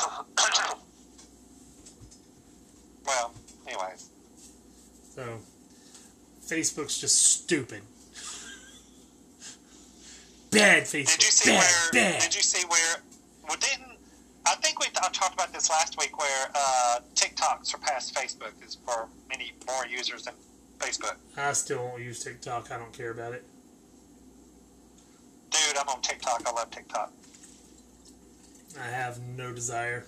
well, 3.05 3.33
anyway. 3.71 3.93
So 5.15 5.39
Facebook's 6.45 6.99
just 6.99 7.23
stupid. 7.23 7.81
Bad 10.51 10.83
Facebook. 10.83 11.17
Did 11.17 11.23
you 11.23 11.31
see 11.31 11.51
bad, 11.51 11.59
where? 11.59 12.03
bad. 12.03 12.21
Did 12.21 12.35
you 12.35 12.41
see 12.41 12.65
where? 12.67 12.97
Well, 13.47 13.57
didn't 13.59 13.91
I 14.45 14.55
think 14.55 14.79
we 14.79 14.87
I 15.01 15.09
talked 15.09 15.33
about 15.33 15.53
this 15.53 15.69
last 15.69 15.97
week 15.99 16.17
where 16.17 16.49
uh, 16.55 16.99
TikTok 17.15 17.65
surpassed 17.65 18.15
Facebook 18.15 18.53
is 18.65 18.77
for 18.85 19.07
many 19.29 19.53
more 19.67 19.85
users 19.85 20.23
than 20.23 20.33
Facebook. 20.79 21.15
I 21.37 21.53
still 21.53 21.83
won't 21.83 22.01
use 22.01 22.23
TikTok. 22.23 22.71
I 22.71 22.77
don't 22.77 22.91
care 22.91 23.11
about 23.11 23.33
it. 23.33 23.45
Dude, 25.51 25.77
I'm 25.77 25.87
on 25.89 26.01
TikTok. 26.01 26.43
I 26.45 26.51
love 26.51 26.71
TikTok. 26.71 27.11
I 28.79 28.87
have 28.87 29.19
no 29.21 29.53
desire. 29.53 30.05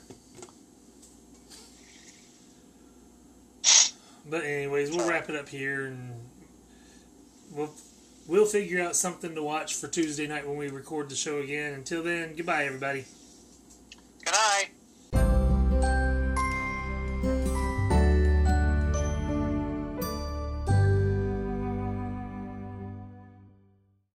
But 4.25 4.43
anyways, 4.43 4.91
we'll 4.91 5.07
wrap 5.07 5.29
it 5.29 5.35
up 5.35 5.49
here, 5.49 5.85
and 5.85 6.13
we'll 7.51 7.73
we'll 8.27 8.45
figure 8.45 8.81
out 8.81 8.95
something 8.95 9.35
to 9.35 9.43
watch 9.43 9.75
for 9.75 9.87
Tuesday 9.87 10.27
night 10.27 10.47
when 10.47 10.57
we 10.57 10.69
record 10.69 11.09
the 11.09 11.15
show 11.15 11.39
again. 11.39 11.73
Until 11.73 12.03
then, 12.03 12.35
goodbye, 12.35 12.65
everybody. 12.65 13.05
Good 14.23 14.31
night. 14.31 14.69